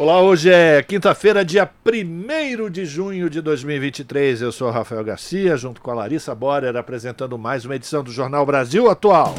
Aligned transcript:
Olá, 0.00 0.18
hoje 0.22 0.48
é 0.50 0.82
quinta-feira, 0.82 1.44
dia 1.44 1.70
1 1.84 2.70
de 2.70 2.86
junho 2.86 3.28
de 3.28 3.42
2023. 3.42 4.40
Eu 4.40 4.50
sou 4.50 4.70
Rafael 4.70 5.04
Garcia, 5.04 5.58
junto 5.58 5.82
com 5.82 5.90
a 5.90 5.94
Larissa 5.94 6.34
Borer, 6.34 6.74
apresentando 6.74 7.36
mais 7.36 7.66
uma 7.66 7.76
edição 7.76 8.02
do 8.02 8.10
Jornal 8.10 8.46
Brasil 8.46 8.88
Atual. 8.88 9.34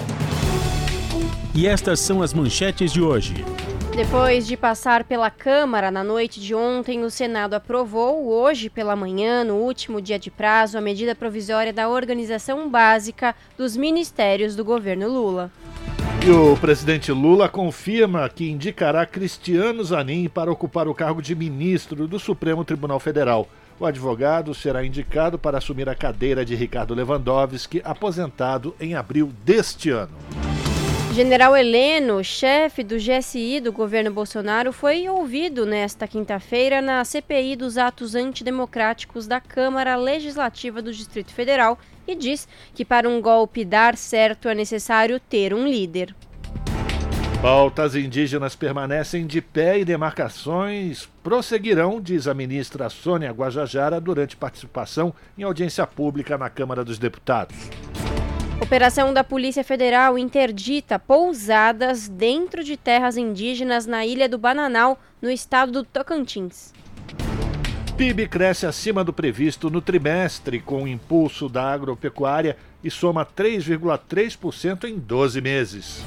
E 1.56 1.66
estas 1.66 2.00
são 2.00 2.22
as 2.22 2.32
manchetes 2.32 2.94
de 2.94 3.02
hoje. 3.02 3.44
Depois 3.96 4.46
de 4.46 4.56
passar 4.56 5.04
pela 5.04 5.32
Câmara 5.32 5.90
na 5.90 6.04
noite 6.04 6.40
de 6.40 6.54
ontem, 6.54 7.04
o 7.04 7.10
Senado 7.10 7.56
aprovou, 7.56 8.32
hoje 8.32 8.70
pela 8.70 8.96
manhã, 8.96 9.44
no 9.44 9.56
último 9.56 10.00
dia 10.00 10.20
de 10.20 10.30
prazo, 10.30 10.78
a 10.78 10.82
medida 10.82 11.16
provisória 11.16 11.74
da 11.74 11.90
organização 11.90 12.70
básica 12.70 13.34
dos 13.58 13.76
ministérios 13.76 14.56
do 14.56 14.64
governo 14.64 15.08
Lula. 15.08 15.52
E 16.24 16.30
o 16.30 16.56
presidente 16.56 17.12
Lula 17.12 17.50
confirma 17.50 18.30
que 18.30 18.48
indicará 18.48 19.08
Cristiano 19.08 19.84
Zanin 19.84 20.30
para 20.30 20.52
ocupar 20.52 20.88
o 20.88 20.94
cargo 20.94 21.20
de 21.20 21.34
ministro 21.34 22.08
do 22.08 22.20
Supremo 22.20 22.64
Tribunal 22.64 23.00
Federal. 23.00 23.50
O 23.80 23.88
advogado 23.88 24.54
será 24.54 24.86
indicado 24.86 25.40
para 25.40 25.58
assumir 25.58 25.90
a 25.90 25.96
cadeira 25.96 26.46
de 26.46 26.54
Ricardo 26.54 26.94
Lewandowski, 26.94 27.82
aposentado 27.84 28.76
em 28.80 28.94
abril 28.94 29.34
deste 29.44 29.90
ano. 29.90 30.16
General 31.12 31.58
Heleno, 31.58 32.24
chefe 32.24 32.84
do 32.84 32.98
GSI 32.98 33.60
do 33.60 33.72
governo 33.72 34.12
Bolsonaro, 34.12 34.72
foi 34.72 35.10
ouvido 35.10 35.66
nesta 35.66 36.08
quinta-feira 36.08 36.84
na 36.84 37.04
CPI 37.04 37.56
dos 37.56 37.80
atos 37.80 38.14
antidemocráticos 38.14 39.26
da 39.26 39.42
Câmara 39.42 39.96
Legislativa 39.96 40.84
do 40.84 40.94
Distrito 40.94 41.34
Federal 41.34 41.80
e 42.08 42.16
diz 42.16 42.48
que 42.74 42.86
para 42.86 43.08
um 43.08 43.22
golpe 43.22 43.64
dar 43.66 43.98
certo 43.98 44.48
é 44.50 44.56
necessário 44.56 45.20
ter 45.20 45.54
um 45.54 45.68
líder. 45.68 46.16
Pautas 47.42 47.96
indígenas 47.96 48.56
permanecem 48.56 49.26
de 49.26 49.42
pé 49.42 49.80
e 49.80 49.86
demarcações 49.86 51.10
prosseguirão, 51.24 52.00
diz 52.00 52.28
a 52.28 52.36
ministra 52.36 52.88
Sônia 52.88 53.32
Guajajara, 53.32 54.00
durante 54.00 54.38
participação 54.38 55.12
em 55.36 55.42
audiência 55.42 55.88
pública 55.88 56.38
na 56.38 56.52
Câmara 56.52 56.86
dos 56.86 57.00
Deputados. 57.00 57.56
Operação 58.62 59.12
da 59.12 59.24
Polícia 59.24 59.64
Federal 59.64 60.20
interdita 60.20 61.00
pousadas 61.00 62.08
dentro 62.08 62.64
de 62.64 62.78
terras 62.78 63.18
indígenas 63.18 63.88
na 63.88 64.06
Ilha 64.06 64.30
do 64.30 64.38
Bananal, 64.38 65.00
no 65.20 65.32
estado 65.32 65.72
do 65.72 65.84
Tocantins. 65.84 66.72
PIB 68.02 68.28
cresce 68.28 68.66
acima 68.66 69.04
do 69.04 69.14
previsto 69.14 69.70
no 69.70 69.80
trimestre, 69.80 70.60
com 70.60 70.86
o 70.86 70.88
impulso 70.88 71.48
da 71.48 71.72
agropecuária 71.72 72.58
e 72.84 72.90
soma 72.90 73.24
3,3% 73.24 74.86
em 74.86 74.98
12 74.98 75.40
meses. 75.40 76.04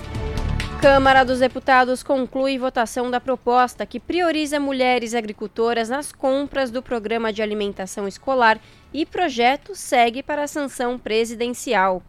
Câmara 0.82 1.22
dos 1.22 1.38
Deputados 1.38 2.02
conclui 2.02 2.58
votação 2.58 3.12
da 3.12 3.20
proposta 3.20 3.86
que 3.86 4.00
prioriza 4.00 4.58
mulheres 4.58 5.14
agricultoras 5.14 5.88
nas 5.88 6.10
compras 6.10 6.68
do 6.68 6.82
programa 6.82 7.32
de 7.32 7.42
alimentação 7.42 8.08
escolar 8.08 8.58
e 8.92 9.06
projeto 9.06 9.76
segue 9.76 10.20
para 10.20 10.42
a 10.42 10.48
sanção 10.48 10.98
presidencial. 10.98 12.02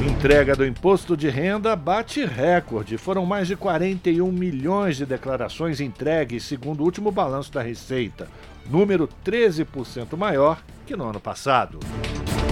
Entrega 0.00 0.54
do 0.54 0.64
imposto 0.64 1.16
de 1.16 1.28
renda 1.28 1.74
bate 1.74 2.24
recorde. 2.24 2.96
Foram 2.96 3.26
mais 3.26 3.48
de 3.48 3.56
41 3.56 4.30
milhões 4.30 4.96
de 4.96 5.06
declarações 5.06 5.80
entregues, 5.80 6.44
segundo 6.44 6.80
o 6.80 6.84
último 6.84 7.10
balanço 7.10 7.52
da 7.52 7.62
Receita, 7.62 8.28
número 8.70 9.08
13% 9.24 10.16
maior 10.16 10.62
que 10.86 10.96
no 10.96 11.08
ano 11.08 11.20
passado. 11.20 11.78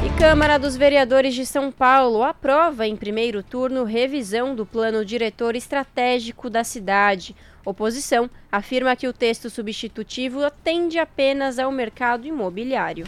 E 0.04 0.18
Câmara 0.18 0.58
dos 0.58 0.76
Vereadores 0.76 1.34
de 1.34 1.44
São 1.44 1.70
Paulo 1.70 2.22
aprova 2.22 2.86
em 2.86 2.96
primeiro 2.96 3.42
turno 3.42 3.84
revisão 3.84 4.54
do 4.54 4.64
plano 4.64 5.04
diretor 5.04 5.54
estratégico 5.54 6.48
da 6.48 6.64
cidade. 6.64 7.36
Oposição 7.64 8.30
afirma 8.50 8.96
que 8.96 9.06
o 9.06 9.12
texto 9.12 9.50
substitutivo 9.50 10.42
atende 10.42 10.98
apenas 10.98 11.58
ao 11.58 11.70
mercado 11.70 12.26
imobiliário. 12.26 13.06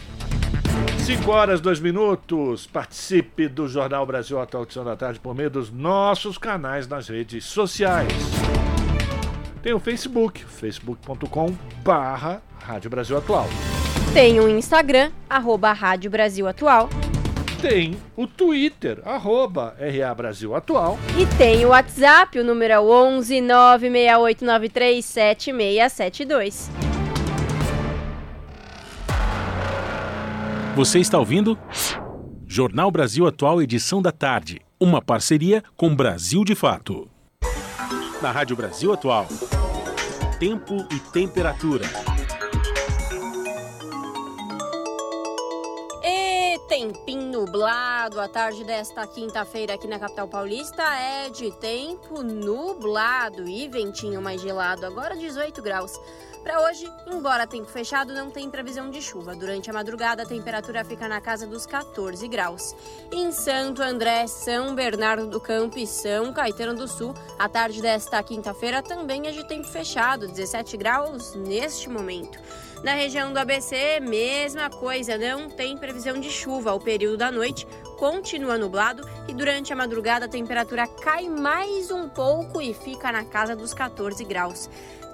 5 0.99 1.31
horas, 1.31 1.61
2 1.61 1.81
minutos. 1.81 2.67
Participe 2.67 3.49
do 3.49 3.67
Jornal 3.67 4.05
Brasil 4.07 4.39
Atual 4.39 4.65
Edição 4.65 4.85
da 4.85 4.95
Tarde 4.95 5.19
por 5.19 5.35
meio 5.35 5.51
dos 5.51 5.71
nossos 5.71 6.37
canais 6.37 6.87
nas 6.87 7.09
redes 7.09 7.45
sociais. 7.45 8.13
Tem 9.63 9.73
o 9.73 9.79
Facebook, 9.79 10.45
facebook.com 10.45 11.55
barra 11.85 12.43
Rádio 12.59 12.91
Brasil 12.91 13.17
Atual. 13.17 13.49
Tem 14.13 14.41
o 14.41 14.49
Instagram, 14.49 15.13
arroba 15.31 15.73
Rádio 15.73 16.11
Brasil 16.11 16.49
Atual. 16.49 16.91
Tem 17.61 17.97
o 18.17 18.27
Twitter, 18.27 19.01
arroba 19.05 19.77
RA 19.79 20.13
Brasil 20.17 20.53
Atual. 20.57 20.99
E 21.17 21.25
tem 21.39 21.65
o 21.65 21.69
WhatsApp, 21.69 22.41
o 22.41 22.45
número 22.45 22.73
é 22.73 22.81
11 22.81 23.41
96893 23.41 25.05
7672. 25.05 26.71
Você 30.75 30.99
está 30.99 31.21
ouvindo? 31.21 31.57
Jornal 32.49 32.91
Brasil 32.91 33.29
Atual, 33.29 33.63
edição 33.63 34.03
da 34.03 34.11
tarde. 34.11 34.61
Uma 34.81 35.01
parceria 35.01 35.63
com 35.77 35.95
Brasil 35.95 36.45
de 36.45 36.57
Fato. 36.57 37.12
Na 38.23 38.31
Rádio 38.31 38.55
Brasil 38.55 38.93
Atual. 38.93 39.27
Tempo 40.39 40.77
e 40.93 41.01
temperatura. 41.11 41.85
E 46.05 46.57
tempinho 46.69 47.33
nublado. 47.33 48.21
A 48.21 48.29
tarde 48.29 48.63
desta 48.63 49.05
quinta-feira 49.09 49.75
aqui 49.75 49.89
na 49.89 49.99
capital 49.99 50.29
paulista 50.29 50.85
é 50.95 51.31
de 51.31 51.51
tempo 51.59 52.23
nublado 52.23 53.49
e 53.49 53.67
ventinho 53.67 54.23
mais 54.23 54.41
gelado. 54.41 54.87
Agora 54.87 55.17
18 55.17 55.61
graus. 55.61 56.01
Para 56.43 56.61
hoje, 56.63 56.93
embora 57.07 57.47
tempo 57.47 57.69
fechado, 57.69 58.13
não 58.13 58.29
tem 58.29 58.51
previsão 58.51 58.91
de 58.91 59.01
chuva. 59.01 59.37
Durante 59.37 59.71
a 59.71 59.73
madrugada, 59.73 60.25
a 60.25 60.27
temperatura 60.27 60.85
fica 60.85 61.07
na 61.07 61.21
casa 61.21 61.47
dos 61.47 61.67
14 61.67 62.27
graus. 62.27 62.75
Em 63.13 63.31
Santo 63.31 63.81
André, 63.81 64.27
São 64.27 64.75
Bernardo 64.75 65.29
do 65.29 65.41
Campo 65.41 65.79
e 65.79 65.87
São 65.87 66.33
Caetano 66.33 66.75
do 66.75 66.89
Sul, 66.89 67.15
a 67.39 67.49
tarde 67.49 67.81
desta 67.81 68.21
quinta-feira 68.25 68.83
também 68.83 69.29
é 69.29 69.31
de 69.31 69.47
tempo 69.47 69.69
fechado, 69.69 70.27
17 70.27 70.77
graus 70.77 71.33
neste 71.37 71.89
momento. 71.89 72.41
Na 72.83 72.95
região 72.95 73.33
do 73.33 73.39
ABC, 73.39 74.01
mesma 74.01 74.69
coisa, 74.69 75.17
não 75.17 75.49
tem 75.49 75.79
previsão 75.79 76.19
de 76.19 76.29
chuva. 76.29 76.75
O 76.75 76.81
período 76.81 77.17
da 77.17 77.31
noite 77.31 77.65
continua 77.97 78.59
nublado 78.59 79.09
e 79.29 79.33
durante 79.33 79.73
a 79.73 79.77
madrugada 79.77 80.25
a 80.25 80.29
temperatura 80.29 80.89
cai 80.89 81.29
mais 81.29 81.93
um 81.93 82.09
pouco 82.09 82.61
e 82.61 82.75
fica 82.75 83.13
na 83.13 83.25
casa 83.25 83.55
dos 83.55 83.73
14 83.73 84.25
graus. 84.25 84.69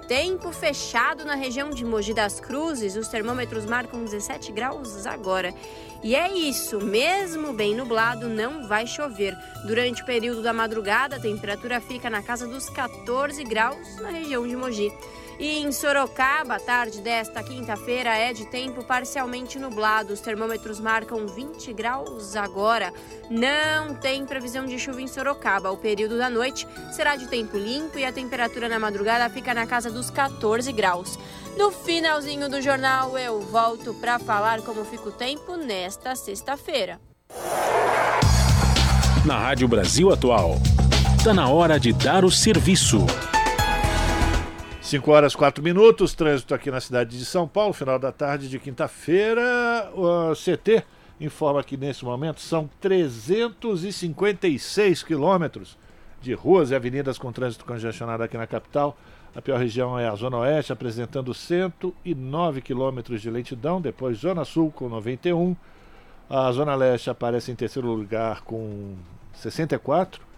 Tempo 0.09 0.51
fechado 0.51 1.23
na 1.23 1.35
região 1.35 1.69
de 1.69 1.85
Mogi 1.85 2.15
das 2.15 2.39
Cruzes, 2.39 2.95
os 2.95 3.07
termômetros 3.09 3.63
marcam 3.63 4.03
17 4.03 4.51
graus 4.51 5.05
agora. 5.05 5.53
E 6.01 6.15
é 6.15 6.35
isso, 6.35 6.81
mesmo 6.81 7.53
bem 7.53 7.75
nublado, 7.75 8.27
não 8.27 8.67
vai 8.67 8.87
chover. 8.87 9.37
Durante 9.67 10.01
o 10.01 10.05
período 10.07 10.41
da 10.41 10.51
madrugada, 10.51 11.17
a 11.17 11.19
temperatura 11.19 11.79
fica 11.79 12.09
na 12.09 12.23
casa 12.23 12.47
dos 12.47 12.67
14 12.71 13.43
graus 13.43 13.97
na 13.97 14.09
região 14.09 14.47
de 14.47 14.55
Mogi. 14.55 14.91
E 15.39 15.59
em 15.59 15.71
Sorocaba, 15.71 16.55
a 16.55 16.59
tarde 16.59 16.99
desta 16.99 17.41
quinta-feira 17.41 18.09
é 18.09 18.33
de 18.33 18.45
tempo 18.45 18.83
parcialmente 18.83 19.57
nublado. 19.57 20.11
Os 20.11 20.19
termômetros 20.19 20.81
marcam 20.81 21.25
20 21.27 21.71
graus 21.71 22.35
agora. 22.35 22.93
Não 23.29 23.95
tem 23.95 24.25
previsão 24.25 24.65
de 24.65 24.77
chuva 24.77 25.01
em 25.01 25.07
Sorocaba. 25.07 25.71
O 25.71 25.77
período 25.77 26.17
da 26.17 26.29
noite 26.29 26.67
será 26.91 27.15
de 27.15 27.25
tempo 27.27 27.57
limpo 27.57 27.97
e 27.97 28.03
a 28.03 28.11
temperatura 28.11 28.67
na 28.67 28.77
madrugada 28.77 29.29
fica 29.29 29.53
na 29.53 29.65
casa 29.65 29.89
dos 29.89 30.09
14 30.09 30.73
graus. 30.73 31.17
No 31.57 31.71
finalzinho 31.71 32.49
do 32.49 32.61
jornal, 32.61 33.17
eu 33.17 33.39
volto 33.39 33.93
para 33.93 34.19
falar 34.19 34.61
como 34.61 34.83
fica 34.83 35.07
o 35.07 35.11
tempo 35.13 35.55
nesta 35.55 36.17
sexta-feira. 36.17 36.99
Na 39.25 39.39
Rádio 39.39 39.69
Brasil 39.69 40.11
Atual. 40.11 40.57
Está 41.17 41.33
na 41.33 41.47
hora 41.47 41.79
de 41.79 41.93
dar 41.93 42.25
o 42.25 42.31
serviço. 42.31 43.05
5 44.89 45.11
horas 45.11 45.35
4 45.35 45.63
minutos, 45.63 46.15
trânsito 46.15 46.55
aqui 46.55 46.71
na 46.71 46.81
cidade 46.81 47.15
de 47.15 47.23
São 47.23 47.47
Paulo, 47.47 47.73
final 47.73 47.99
da 47.99 48.11
tarde 48.11 48.49
de 48.49 48.57
quinta-feira. 48.57 49.91
O 49.93 50.33
CT 50.33 50.83
informa 51.21 51.63
que 51.63 51.77
nesse 51.77 52.03
momento 52.03 52.41
são 52.41 52.67
356 52.81 55.03
quilômetros 55.03 55.77
de 56.19 56.33
ruas 56.33 56.71
e 56.71 56.75
avenidas 56.75 57.19
com 57.19 57.31
trânsito 57.31 57.65
congestionado 57.65 58.23
aqui 58.23 58.35
na 58.35 58.47
capital. 58.47 58.97
A 59.35 59.41
pior 59.43 59.59
região 59.59 59.99
é 59.99 60.07
a 60.07 60.15
Zona 60.15 60.37
Oeste, 60.37 60.73
apresentando 60.73 61.35
109 61.35 62.59
quilômetros 62.59 63.21
de 63.21 63.29
lentidão, 63.29 63.79
depois 63.79 64.17
Zona 64.17 64.43
Sul 64.43 64.71
com 64.71 64.89
91. 64.89 65.55
A 66.27 66.51
Zona 66.51 66.73
Leste 66.73 67.11
aparece 67.11 67.51
em 67.51 67.55
terceiro 67.55 67.87
lugar 67.87 68.41
com 68.41 68.95
64. 69.33 70.28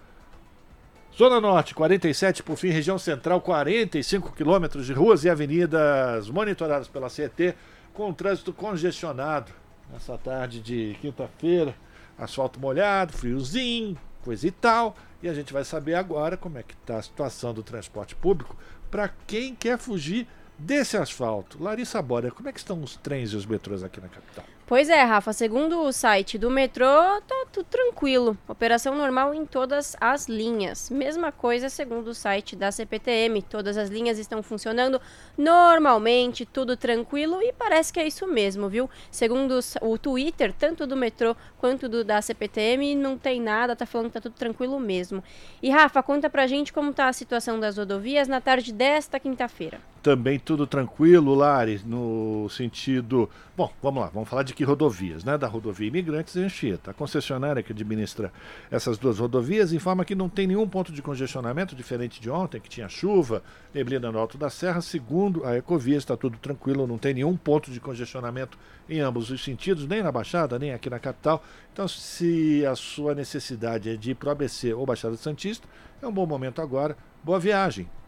Zona 1.17 1.41
Norte, 1.41 1.75
47, 1.75 2.41
por 2.41 2.55
fim, 2.55 2.69
região 2.69 2.97
central, 2.97 3.41
45 3.41 4.31
quilômetros 4.31 4.85
de 4.85 4.93
ruas 4.93 5.25
e 5.25 5.29
avenidas 5.29 6.29
monitoradas 6.29 6.87
pela 6.87 7.09
CET, 7.09 7.53
com 7.93 8.13
trânsito 8.13 8.53
congestionado 8.53 9.51
nessa 9.91 10.17
tarde 10.17 10.61
de 10.61 10.95
quinta-feira. 11.01 11.75
Asfalto 12.17 12.59
molhado, 12.59 13.11
friozinho, 13.13 13.97
coisa 14.23 14.47
e 14.47 14.51
tal. 14.51 14.95
E 15.21 15.27
a 15.27 15.33
gente 15.33 15.51
vai 15.51 15.65
saber 15.65 15.95
agora 15.95 16.37
como 16.37 16.57
é 16.57 16.63
que 16.63 16.73
está 16.73 16.97
a 16.97 17.01
situação 17.01 17.53
do 17.53 17.61
transporte 17.61 18.15
público 18.15 18.55
para 18.89 19.09
quem 19.27 19.53
quer 19.53 19.77
fugir 19.77 20.27
desse 20.57 20.95
asfalto. 20.95 21.61
Larissa 21.61 22.01
Bora, 22.01 22.31
como 22.31 22.47
é 22.47 22.53
que 22.53 22.59
estão 22.59 22.81
os 22.81 22.95
trens 22.95 23.31
e 23.31 23.35
os 23.35 23.45
metrôs 23.45 23.83
aqui 23.83 23.99
na 23.99 24.07
capital? 24.07 24.45
Pois 24.65 24.89
é, 24.89 25.03
Rafa, 25.03 25.33
segundo 25.33 25.81
o 25.81 25.91
site 25.91 26.37
do 26.37 26.49
metrô, 26.49 26.85
tá 27.27 27.45
tudo 27.51 27.65
tranquilo. 27.65 28.37
Operação 28.47 28.95
normal 28.95 29.33
em 29.33 29.45
todas 29.45 29.97
as 29.99 30.27
linhas. 30.29 30.89
Mesma 30.89 31.29
coisa 31.29 31.67
segundo 31.67 32.07
o 32.07 32.15
site 32.15 32.55
da 32.55 32.71
CPTM. 32.71 33.41
Todas 33.41 33.75
as 33.77 33.89
linhas 33.89 34.17
estão 34.17 34.41
funcionando 34.41 35.01
normalmente, 35.37 36.45
tudo 36.45 36.77
tranquilo 36.77 37.41
e 37.41 37.51
parece 37.51 37.91
que 37.91 37.99
é 37.99 38.07
isso 38.07 38.25
mesmo, 38.25 38.69
viu? 38.69 38.89
Segundo 39.11 39.59
o 39.81 39.97
Twitter, 39.97 40.53
tanto 40.57 40.87
do 40.87 40.95
metrô 40.95 41.35
quanto 41.57 41.89
do 41.89 42.03
da 42.03 42.21
CPTM, 42.21 42.95
não 42.95 43.17
tem 43.17 43.41
nada, 43.41 43.75
tá 43.75 43.85
falando 43.85 44.07
que 44.07 44.13
tá 44.13 44.21
tudo 44.21 44.35
tranquilo 44.35 44.79
mesmo. 44.79 45.21
E 45.61 45.69
Rafa, 45.69 46.01
conta 46.01 46.29
pra 46.29 46.47
gente 46.47 46.71
como 46.71 46.93
tá 46.93 47.09
a 47.09 47.13
situação 47.13 47.59
das 47.59 47.77
rodovias 47.77 48.29
na 48.29 48.39
tarde 48.39 48.71
desta 48.71 49.19
quinta-feira. 49.19 49.81
Também 50.01 50.39
tudo 50.39 50.65
tranquilo, 50.65 51.35
Lari, 51.35 51.79
no 51.85 52.49
sentido. 52.49 53.29
Bom, 53.55 53.71
vamos 53.83 54.01
lá, 54.01 54.09
vamos 54.09 54.27
falar 54.27 54.41
de 54.41 54.51
que 54.51 54.63
rodovias, 54.63 55.23
né? 55.23 55.37
Da 55.37 55.45
rodovia 55.45 55.89
Imigrantes 55.89 56.33
e 56.33 56.39
Anchieta. 56.39 56.89
A 56.89 56.93
concessionária 56.93 57.61
que 57.61 57.71
administra 57.71 58.33
essas 58.71 58.97
duas 58.97 59.19
rodovias 59.19 59.71
informa 59.71 60.03
que 60.03 60.15
não 60.15 60.27
tem 60.27 60.47
nenhum 60.47 60.67
ponto 60.67 60.91
de 60.91 61.03
congestionamento, 61.03 61.75
diferente 61.75 62.19
de 62.19 62.31
ontem, 62.31 62.59
que 62.59 62.67
tinha 62.67 62.89
chuva, 62.89 63.43
neblina 63.71 64.11
no 64.11 64.17
alto 64.17 64.39
da 64.39 64.49
serra. 64.49 64.81
Segundo 64.81 65.45
a 65.45 65.55
Ecovia, 65.55 65.97
está 65.97 66.17
tudo 66.17 66.35
tranquilo, 66.39 66.87
não 66.87 66.97
tem 66.97 67.13
nenhum 67.13 67.37
ponto 67.37 67.69
de 67.69 67.79
congestionamento 67.79 68.57
em 68.89 69.01
ambos 69.01 69.29
os 69.29 69.43
sentidos, 69.43 69.85
nem 69.85 70.01
na 70.01 70.11
Baixada, 70.11 70.57
nem 70.57 70.73
aqui 70.73 70.89
na 70.89 70.97
capital. 70.97 71.43
Então, 71.71 71.87
se 71.87 72.65
a 72.65 72.75
sua 72.75 73.13
necessidade 73.13 73.87
é 73.87 73.95
de 73.95 74.11
ir 74.11 74.15
para 74.15 74.29
o 74.29 74.31
ABC 74.31 74.73
ou 74.73 74.83
Baixada 74.83 75.15
Santista, 75.15 75.67
é 76.01 76.07
um 76.07 76.11
bom 76.11 76.25
momento 76.25 76.59
agora. 76.59 76.97
Boa 77.23 77.39
viagem! 77.39 78.00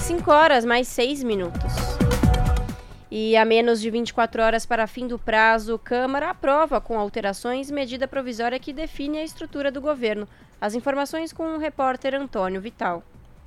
5 0.00 0.30
horas 0.30 0.66
mais 0.66 0.86
6 0.88 1.22
minutos 1.22 1.87
e 3.10 3.36
a 3.36 3.44
menos 3.44 3.80
de 3.80 3.90
24 3.90 4.42
horas 4.42 4.66
para 4.66 4.86
fim 4.86 5.06
do 5.06 5.18
prazo, 5.18 5.78
Câmara 5.78 6.30
aprova 6.30 6.80
com 6.80 6.98
alterações 6.98 7.70
medida 7.70 8.06
provisória 8.06 8.58
que 8.58 8.72
define 8.72 9.18
a 9.18 9.24
estrutura 9.24 9.70
do 9.72 9.80
governo. 9.80 10.28
As 10.60 10.74
informações 10.74 11.32
com 11.32 11.54
o 11.54 11.58
repórter 11.58 12.14
Antônio 12.14 12.60
Vital. 12.60 13.02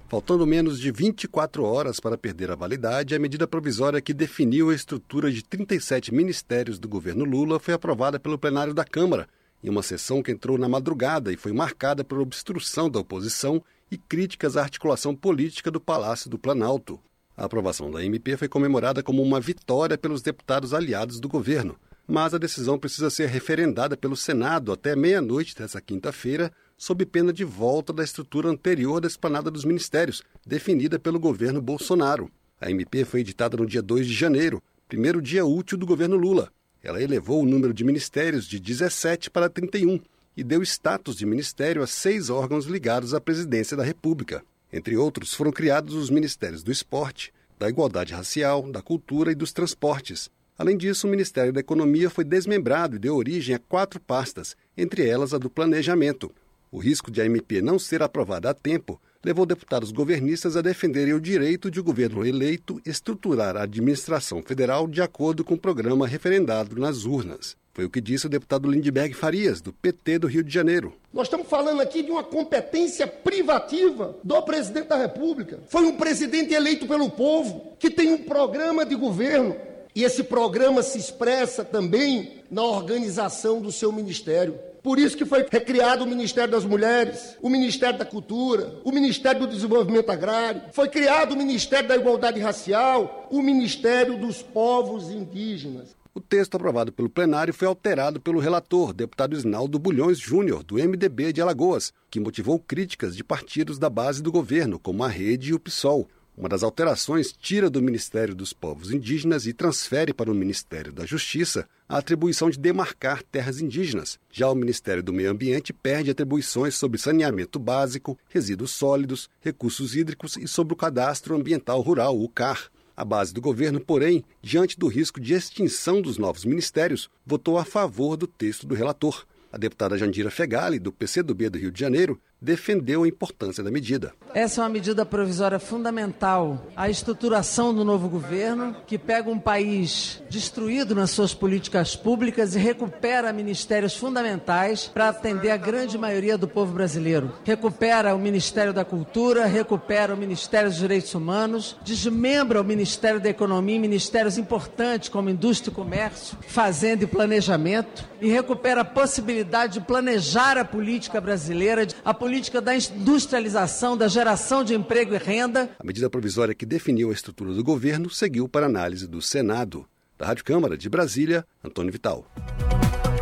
Faltando 0.07 0.45
menos 0.45 0.79
de 0.79 0.91
24 0.91 1.63
horas 1.63 1.99
para 1.99 2.17
perder 2.17 2.51
a 2.51 2.55
validade, 2.55 3.15
a 3.15 3.19
medida 3.19 3.47
provisória 3.47 4.01
que 4.01 4.13
definiu 4.13 4.69
a 4.69 4.75
estrutura 4.75 5.31
de 5.31 5.43
37 5.43 6.13
ministérios 6.13 6.79
do 6.79 6.89
governo 6.89 7.23
Lula 7.23 7.59
foi 7.59 7.73
aprovada 7.73 8.19
pelo 8.19 8.37
plenário 8.37 8.73
da 8.73 8.83
Câmara, 8.83 9.29
em 9.63 9.69
uma 9.69 9.83
sessão 9.83 10.23
que 10.23 10.31
entrou 10.31 10.57
na 10.57 10.67
madrugada 10.67 11.31
e 11.31 11.37
foi 11.37 11.53
marcada 11.53 12.03
por 12.03 12.19
obstrução 12.19 12.89
da 12.89 12.99
oposição 12.99 13.63
e 13.89 13.97
críticas 13.97 14.57
à 14.57 14.63
articulação 14.63 15.15
política 15.15 15.69
do 15.69 15.79
Palácio 15.79 16.29
do 16.29 16.37
Planalto. 16.37 16.99
A 17.41 17.45
aprovação 17.45 17.89
da 17.89 18.05
MP 18.05 18.37
foi 18.37 18.47
comemorada 18.47 19.01
como 19.01 19.19
uma 19.23 19.41
vitória 19.41 19.97
pelos 19.97 20.21
deputados 20.21 20.75
aliados 20.75 21.19
do 21.19 21.27
governo, 21.27 21.75
mas 22.07 22.35
a 22.35 22.37
decisão 22.37 22.77
precisa 22.77 23.09
ser 23.09 23.29
referendada 23.29 23.97
pelo 23.97 24.15
Senado 24.15 24.71
até 24.71 24.95
meia-noite 24.95 25.55
desta 25.55 25.81
quinta-feira, 25.81 26.51
sob 26.77 27.03
pena 27.03 27.33
de 27.33 27.43
volta 27.43 27.91
da 27.91 28.03
estrutura 28.03 28.47
anterior 28.47 29.01
da 29.01 29.07
esplanada 29.07 29.49
dos 29.49 29.65
ministérios, 29.65 30.21
definida 30.45 30.99
pelo 30.99 31.19
governo 31.19 31.59
Bolsonaro. 31.59 32.29
A 32.59 32.69
MP 32.69 33.03
foi 33.05 33.21
editada 33.21 33.57
no 33.57 33.65
dia 33.65 33.81
2 33.81 34.05
de 34.05 34.13
janeiro, 34.13 34.61
primeiro 34.87 35.19
dia 35.19 35.43
útil 35.43 35.79
do 35.79 35.85
governo 35.87 36.17
Lula. 36.17 36.51
Ela 36.83 37.01
elevou 37.01 37.41
o 37.41 37.45
número 37.47 37.73
de 37.73 37.83
ministérios 37.83 38.45
de 38.45 38.59
17 38.59 39.31
para 39.31 39.49
31 39.49 39.99
e 40.37 40.43
deu 40.43 40.61
status 40.61 41.15
de 41.15 41.25
ministério 41.25 41.81
a 41.81 41.87
seis 41.87 42.29
órgãos 42.29 42.65
ligados 42.65 43.15
à 43.15 43.19
presidência 43.19 43.75
da 43.75 43.83
República. 43.83 44.43
Entre 44.71 44.95
outros, 44.95 45.33
foram 45.33 45.51
criados 45.51 45.95
os 45.95 46.09
Ministérios 46.09 46.63
do 46.63 46.71
Esporte, 46.71 47.33
da 47.59 47.69
Igualdade 47.69 48.13
Racial, 48.13 48.71
da 48.71 48.81
Cultura 48.81 49.31
e 49.31 49.35
dos 49.35 49.51
Transportes. 49.51 50.29
Além 50.57 50.77
disso, 50.77 51.07
o 51.07 51.09
Ministério 51.09 51.51
da 51.51 51.59
Economia 51.59 52.09
foi 52.09 52.23
desmembrado 52.23 52.95
e 52.95 52.99
deu 52.99 53.15
origem 53.15 53.55
a 53.55 53.59
quatro 53.59 53.99
pastas, 53.99 54.55
entre 54.77 55.07
elas 55.07 55.33
a 55.33 55.37
do 55.37 55.49
Planejamento. 55.49 56.31
O 56.71 56.79
risco 56.79 57.11
de 57.11 57.21
a 57.21 57.25
MP 57.25 57.61
não 57.61 57.77
ser 57.77 58.01
aprovada 58.01 58.49
a 58.49 58.53
tempo 58.53 58.99
levou 59.23 59.45
deputados 59.45 59.91
governistas 59.91 60.55
a 60.55 60.61
defenderem 60.61 61.13
o 61.13 61.21
direito 61.21 61.69
de 61.69 61.79
o 61.79 61.83
governo 61.83 62.25
eleito 62.25 62.81
estruturar 62.85 63.57
a 63.57 63.63
administração 63.63 64.41
federal 64.41 64.87
de 64.87 65.01
acordo 65.01 65.43
com 65.43 65.53
o 65.55 65.59
programa 65.59 66.07
referendado 66.07 66.79
nas 66.79 67.03
urnas. 67.03 67.55
Foi 67.73 67.85
o 67.85 67.89
que 67.89 68.01
disse 68.01 68.25
o 68.25 68.29
deputado 68.29 68.69
Lindbergh 68.69 69.13
Farias, 69.13 69.61
do 69.61 69.71
PT 69.71 70.19
do 70.19 70.27
Rio 70.27 70.43
de 70.43 70.53
Janeiro. 70.53 70.93
Nós 71.13 71.27
estamos 71.27 71.47
falando 71.47 71.81
aqui 71.81 72.03
de 72.03 72.11
uma 72.11 72.23
competência 72.23 73.07
privativa 73.07 74.17
do 74.23 74.41
presidente 74.41 74.87
da 74.87 74.97
República. 74.97 75.59
Foi 75.67 75.83
um 75.83 75.95
presidente 75.95 76.53
eleito 76.53 76.85
pelo 76.85 77.09
povo, 77.09 77.73
que 77.79 77.89
tem 77.89 78.13
um 78.13 78.17
programa 78.17 78.85
de 78.85 78.95
governo. 78.95 79.55
E 79.95 80.03
esse 80.03 80.23
programa 80.23 80.83
se 80.83 80.97
expressa 80.97 81.63
também 81.63 82.43
na 82.49 82.63
organização 82.63 83.61
do 83.61 83.71
seu 83.71 83.91
ministério. 83.91 84.59
Por 84.83 84.97
isso 84.97 85.15
que 85.15 85.25
foi 85.25 85.45
recriado 85.49 86.03
o 86.03 86.07
Ministério 86.07 86.51
das 86.51 86.65
Mulheres, 86.65 87.37
o 87.41 87.49
Ministério 87.49 87.99
da 87.99 88.05
Cultura, 88.05 88.79
o 88.83 88.91
Ministério 88.91 89.41
do 89.41 89.47
Desenvolvimento 89.47 90.09
Agrário, 90.09 90.63
foi 90.71 90.89
criado 90.89 91.33
o 91.33 91.37
Ministério 91.37 91.87
da 91.87 91.95
Igualdade 91.95 92.39
Racial, 92.39 93.27
o 93.29 93.41
Ministério 93.41 94.17
dos 94.17 94.41
Povos 94.41 95.09
Indígenas. 95.09 96.00
O 96.13 96.19
texto 96.19 96.55
aprovado 96.55 96.91
pelo 96.91 97.09
plenário 97.09 97.53
foi 97.53 97.65
alterado 97.69 98.19
pelo 98.19 98.41
relator, 98.41 98.91
deputado 98.91 99.33
Isnaldo 99.33 99.79
Bulhões 99.79 100.19
Júnior, 100.19 100.61
do 100.61 100.75
MDB 100.75 101.31
de 101.31 101.41
Alagoas, 101.41 101.93
que 102.09 102.19
motivou 102.19 102.59
críticas 102.59 103.15
de 103.15 103.23
partidos 103.23 103.79
da 103.79 103.89
base 103.89 104.21
do 104.21 104.29
governo, 104.29 104.77
como 104.77 105.05
a 105.05 105.07
Rede 105.07 105.51
e 105.51 105.53
o 105.53 105.59
PSOL. 105.59 106.09
Uma 106.37 106.49
das 106.49 106.63
alterações 106.63 107.31
tira 107.31 107.69
do 107.69 107.81
Ministério 107.81 108.35
dos 108.35 108.51
Povos 108.51 108.91
Indígenas 108.91 109.47
e 109.47 109.53
transfere 109.53 110.13
para 110.13 110.29
o 110.29 110.35
Ministério 110.35 110.91
da 110.91 111.05
Justiça 111.05 111.65
a 111.87 111.99
atribuição 111.99 112.49
de 112.49 112.59
demarcar 112.59 113.23
terras 113.23 113.61
indígenas. 113.61 114.19
Já 114.29 114.49
o 114.49 114.55
Ministério 114.55 115.01
do 115.01 115.13
Meio 115.13 115.31
Ambiente 115.31 115.71
perde 115.71 116.11
atribuições 116.11 116.75
sobre 116.75 116.99
saneamento 116.99 117.57
básico, 117.57 118.19
resíduos 118.27 118.71
sólidos, 118.71 119.29
recursos 119.39 119.95
hídricos 119.95 120.35
e 120.35 120.45
sobre 120.45 120.73
o 120.73 120.77
Cadastro 120.77 121.35
Ambiental 121.37 121.79
Rural, 121.79 122.19
o 122.19 122.27
CAR. 122.27 122.69
A 123.01 123.03
base 123.03 123.33
do 123.33 123.41
governo, 123.41 123.79
porém, 123.79 124.23
diante 124.43 124.77
do 124.77 124.87
risco 124.87 125.19
de 125.19 125.33
extinção 125.33 126.03
dos 126.03 126.19
novos 126.19 126.45
ministérios, 126.45 127.09
votou 127.25 127.57
a 127.57 127.65
favor 127.65 128.15
do 128.15 128.27
texto 128.27 128.67
do 128.67 128.75
relator. 128.75 129.25
A 129.51 129.57
deputada 129.57 129.97
Jandira 129.97 130.29
Fegali, 130.29 130.77
do 130.77 130.91
PCdoB 130.91 131.49
do 131.49 131.57
Rio 131.57 131.71
de 131.71 131.79
Janeiro, 131.79 132.21
defendeu 132.41 133.03
a 133.03 133.07
importância 133.07 133.63
da 133.63 133.69
medida. 133.69 134.13
Essa 134.33 134.61
é 134.61 134.63
uma 134.63 134.69
medida 134.69 135.05
provisória 135.05 135.59
fundamental 135.59 136.65
à 136.75 136.89
estruturação 136.89 137.73
do 137.73 137.85
novo 137.85 138.09
governo, 138.09 138.75
que 138.87 138.97
pega 138.97 139.29
um 139.29 139.37
país 139.37 140.23
destruído 140.29 140.95
nas 140.95 141.11
suas 141.11 141.33
políticas 141.33 141.95
públicas 141.95 142.55
e 142.55 142.59
recupera 142.59 143.31
ministérios 143.31 143.95
fundamentais 143.95 144.87
para 144.87 145.09
atender 145.09 145.51
a 145.51 145.57
grande 145.57 145.97
maioria 145.97 146.37
do 146.37 146.47
povo 146.47 146.73
brasileiro. 146.73 147.33
Recupera 147.43 148.15
o 148.15 148.19
Ministério 148.19 148.73
da 148.73 148.83
Cultura, 148.83 149.45
recupera 149.45 150.13
o 150.13 150.17
Ministério 150.17 150.69
dos 150.69 150.79
Direitos 150.79 151.13
Humanos, 151.13 151.77
desmembra 151.83 152.61
o 152.61 152.65
Ministério 152.65 153.19
da 153.19 153.29
Economia 153.29 153.75
em 153.75 153.79
ministérios 153.79 154.37
importantes 154.37 155.09
como 155.09 155.29
Indústria 155.29 155.71
e 155.71 155.75
Comércio, 155.75 156.37
Fazenda 156.47 157.03
e 157.03 157.07
Planejamento 157.07 158.09
e 158.19 158.29
recupera 158.29 158.81
a 158.81 158.85
possibilidade 158.85 159.73
de 159.73 159.81
planejar 159.81 160.57
a 160.57 160.65
política 160.65 161.19
brasileira, 161.19 161.87
a 162.03 162.13
política 162.13 162.30
política 162.31 162.61
da 162.61 162.73
industrialização, 162.73 163.97
da 163.97 164.07
geração 164.07 164.63
de 164.63 164.73
emprego 164.73 165.13
e 165.13 165.17
renda. 165.17 165.69
A 165.77 165.83
medida 165.83 166.09
provisória 166.09 166.55
que 166.55 166.65
definiu 166.65 167.09
a 167.09 167.13
estrutura 167.13 167.53
do 167.53 167.61
governo 167.61 168.09
seguiu 168.09 168.47
para 168.47 168.67
análise 168.67 169.05
do 169.05 169.21
Senado. 169.21 169.85
Da 170.17 170.27
Rádio 170.27 170.45
Câmara 170.45 170.77
de 170.77 170.89
Brasília, 170.89 171.45
Antônio 171.61 171.91
Vital. 171.91 172.25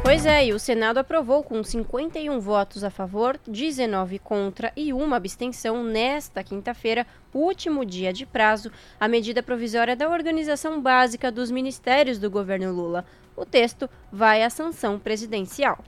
Pois 0.03 0.27
é, 0.27 0.45
e 0.45 0.53
o 0.53 0.59
Senado 0.59 0.99
aprovou 0.99 1.41
com 1.41 1.63
51 1.63 2.39
votos 2.39 2.83
a 2.83 2.91
favor, 2.91 3.39
19 3.47 4.19
contra 4.19 4.71
e 4.77 4.93
uma 4.93 5.15
abstenção 5.15 5.83
nesta 5.83 6.43
quinta-feira, 6.43 7.07
último 7.33 7.83
dia 7.83 8.13
de 8.13 8.27
prazo, 8.27 8.71
a 8.99 9.07
medida 9.07 9.41
provisória 9.41 9.95
da 9.95 10.07
organização 10.07 10.79
básica 10.79 11.31
dos 11.31 11.49
ministérios 11.49 12.19
do 12.19 12.29
governo 12.29 12.71
Lula. 12.71 13.03
O 13.35 13.43
texto 13.43 13.89
vai 14.11 14.43
à 14.43 14.51
sanção 14.51 14.99
presidencial. 14.99 15.83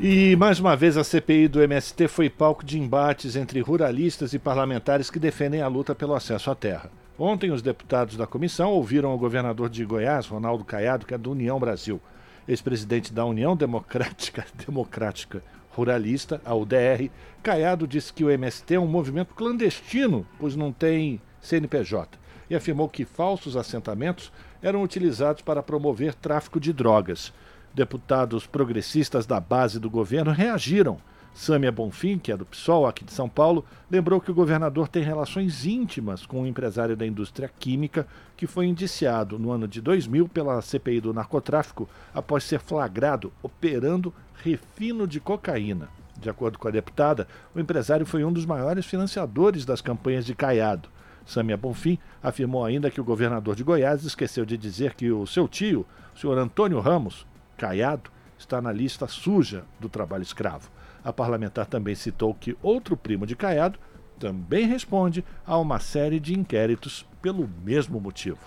E 0.00 0.34
mais 0.36 0.58
uma 0.58 0.76
vez 0.76 0.96
a 0.96 1.04
CPI 1.04 1.48
do 1.48 1.62
MST 1.62 2.08
foi 2.08 2.28
palco 2.28 2.64
de 2.64 2.78
embates 2.78 3.36
entre 3.36 3.60
ruralistas 3.60 4.32
e 4.32 4.38
parlamentares 4.38 5.10
que 5.10 5.18
defendem 5.18 5.62
a 5.62 5.68
luta 5.68 5.94
pelo 5.94 6.14
acesso 6.14 6.50
à 6.50 6.54
terra. 6.54 6.90
Ontem, 7.18 7.52
os 7.52 7.62
deputados 7.62 8.16
da 8.16 8.26
comissão 8.26 8.70
ouviram 8.70 9.14
o 9.14 9.18
governador 9.18 9.68
de 9.68 9.84
Goiás, 9.84 10.26
Ronaldo 10.26 10.64
Caiado, 10.64 11.06
que 11.06 11.14
é 11.14 11.18
do 11.18 11.30
União 11.30 11.60
Brasil 11.60 12.00
ex-presidente 12.46 13.12
da 13.12 13.24
União 13.24 13.56
Democrática, 13.56 14.44
Democrática 14.66 15.42
Ruralista, 15.70 16.40
a 16.44 16.54
UDR, 16.54 17.10
Caiado 17.42 17.86
disse 17.86 18.12
que 18.12 18.24
o 18.24 18.30
MST 18.30 18.74
é 18.74 18.80
um 18.80 18.86
movimento 18.86 19.34
clandestino, 19.34 20.26
pois 20.38 20.54
não 20.54 20.70
tem 20.70 21.20
CNPJ, 21.40 22.18
e 22.50 22.54
afirmou 22.54 22.88
que 22.88 23.04
falsos 23.04 23.56
assentamentos 23.56 24.30
eram 24.62 24.82
utilizados 24.82 25.42
para 25.42 25.62
promover 25.62 26.14
tráfico 26.14 26.60
de 26.60 26.72
drogas. 26.72 27.32
Deputados 27.74 28.46
progressistas 28.46 29.26
da 29.26 29.40
base 29.40 29.80
do 29.80 29.88
governo 29.88 30.30
reagiram 30.30 30.98
Sâmia 31.34 31.72
Bonfim, 31.72 32.18
que 32.18 32.30
é 32.30 32.36
do 32.36 32.44
PSOL 32.44 32.86
aqui 32.86 33.04
de 33.04 33.12
São 33.12 33.28
Paulo, 33.28 33.64
lembrou 33.90 34.20
que 34.20 34.30
o 34.30 34.34
governador 34.34 34.86
tem 34.86 35.02
relações 35.02 35.64
íntimas 35.64 36.26
com 36.26 36.42
um 36.42 36.46
empresário 36.46 36.94
da 36.94 37.06
indústria 37.06 37.50
química 37.58 38.06
que 38.36 38.46
foi 38.46 38.66
indiciado 38.66 39.38
no 39.38 39.50
ano 39.50 39.66
de 39.66 39.80
2000 39.80 40.28
pela 40.28 40.60
CPI 40.60 41.00
do 41.00 41.14
narcotráfico 41.14 41.88
após 42.14 42.44
ser 42.44 42.60
flagrado 42.60 43.32
operando 43.42 44.12
refino 44.42 45.06
de 45.06 45.18
cocaína. 45.20 45.88
De 46.20 46.28
acordo 46.28 46.58
com 46.58 46.68
a 46.68 46.70
deputada, 46.70 47.26
o 47.54 47.58
empresário 47.58 48.04
foi 48.04 48.22
um 48.24 48.32
dos 48.32 48.44
maiores 48.44 48.84
financiadores 48.84 49.64
das 49.64 49.80
campanhas 49.80 50.26
de 50.26 50.34
Caiado. 50.34 50.88
Sâmia 51.24 51.56
Bonfim 51.56 51.98
afirmou 52.22 52.64
ainda 52.64 52.90
que 52.90 53.00
o 53.00 53.04
governador 53.04 53.56
de 53.56 53.64
Goiás 53.64 54.04
esqueceu 54.04 54.44
de 54.44 54.58
dizer 54.58 54.94
que 54.94 55.10
o 55.10 55.26
seu 55.26 55.48
tio, 55.48 55.86
o 56.14 56.18
senhor 56.18 56.36
Antônio 56.36 56.78
Ramos 56.80 57.26
Caiado, 57.62 58.10
está 58.36 58.60
na 58.60 58.72
lista 58.72 59.06
suja 59.06 59.62
do 59.78 59.88
trabalho 59.88 60.24
escravo. 60.24 60.68
A 61.04 61.12
parlamentar 61.12 61.64
também 61.64 61.94
citou 61.94 62.34
que 62.34 62.56
outro 62.60 62.96
primo 62.96 63.24
de 63.24 63.36
Caiado 63.36 63.78
também 64.18 64.66
responde 64.66 65.24
a 65.46 65.56
uma 65.58 65.78
série 65.78 66.18
de 66.18 66.36
inquéritos 66.36 67.06
pelo 67.22 67.48
mesmo 67.62 68.00
motivo. 68.00 68.40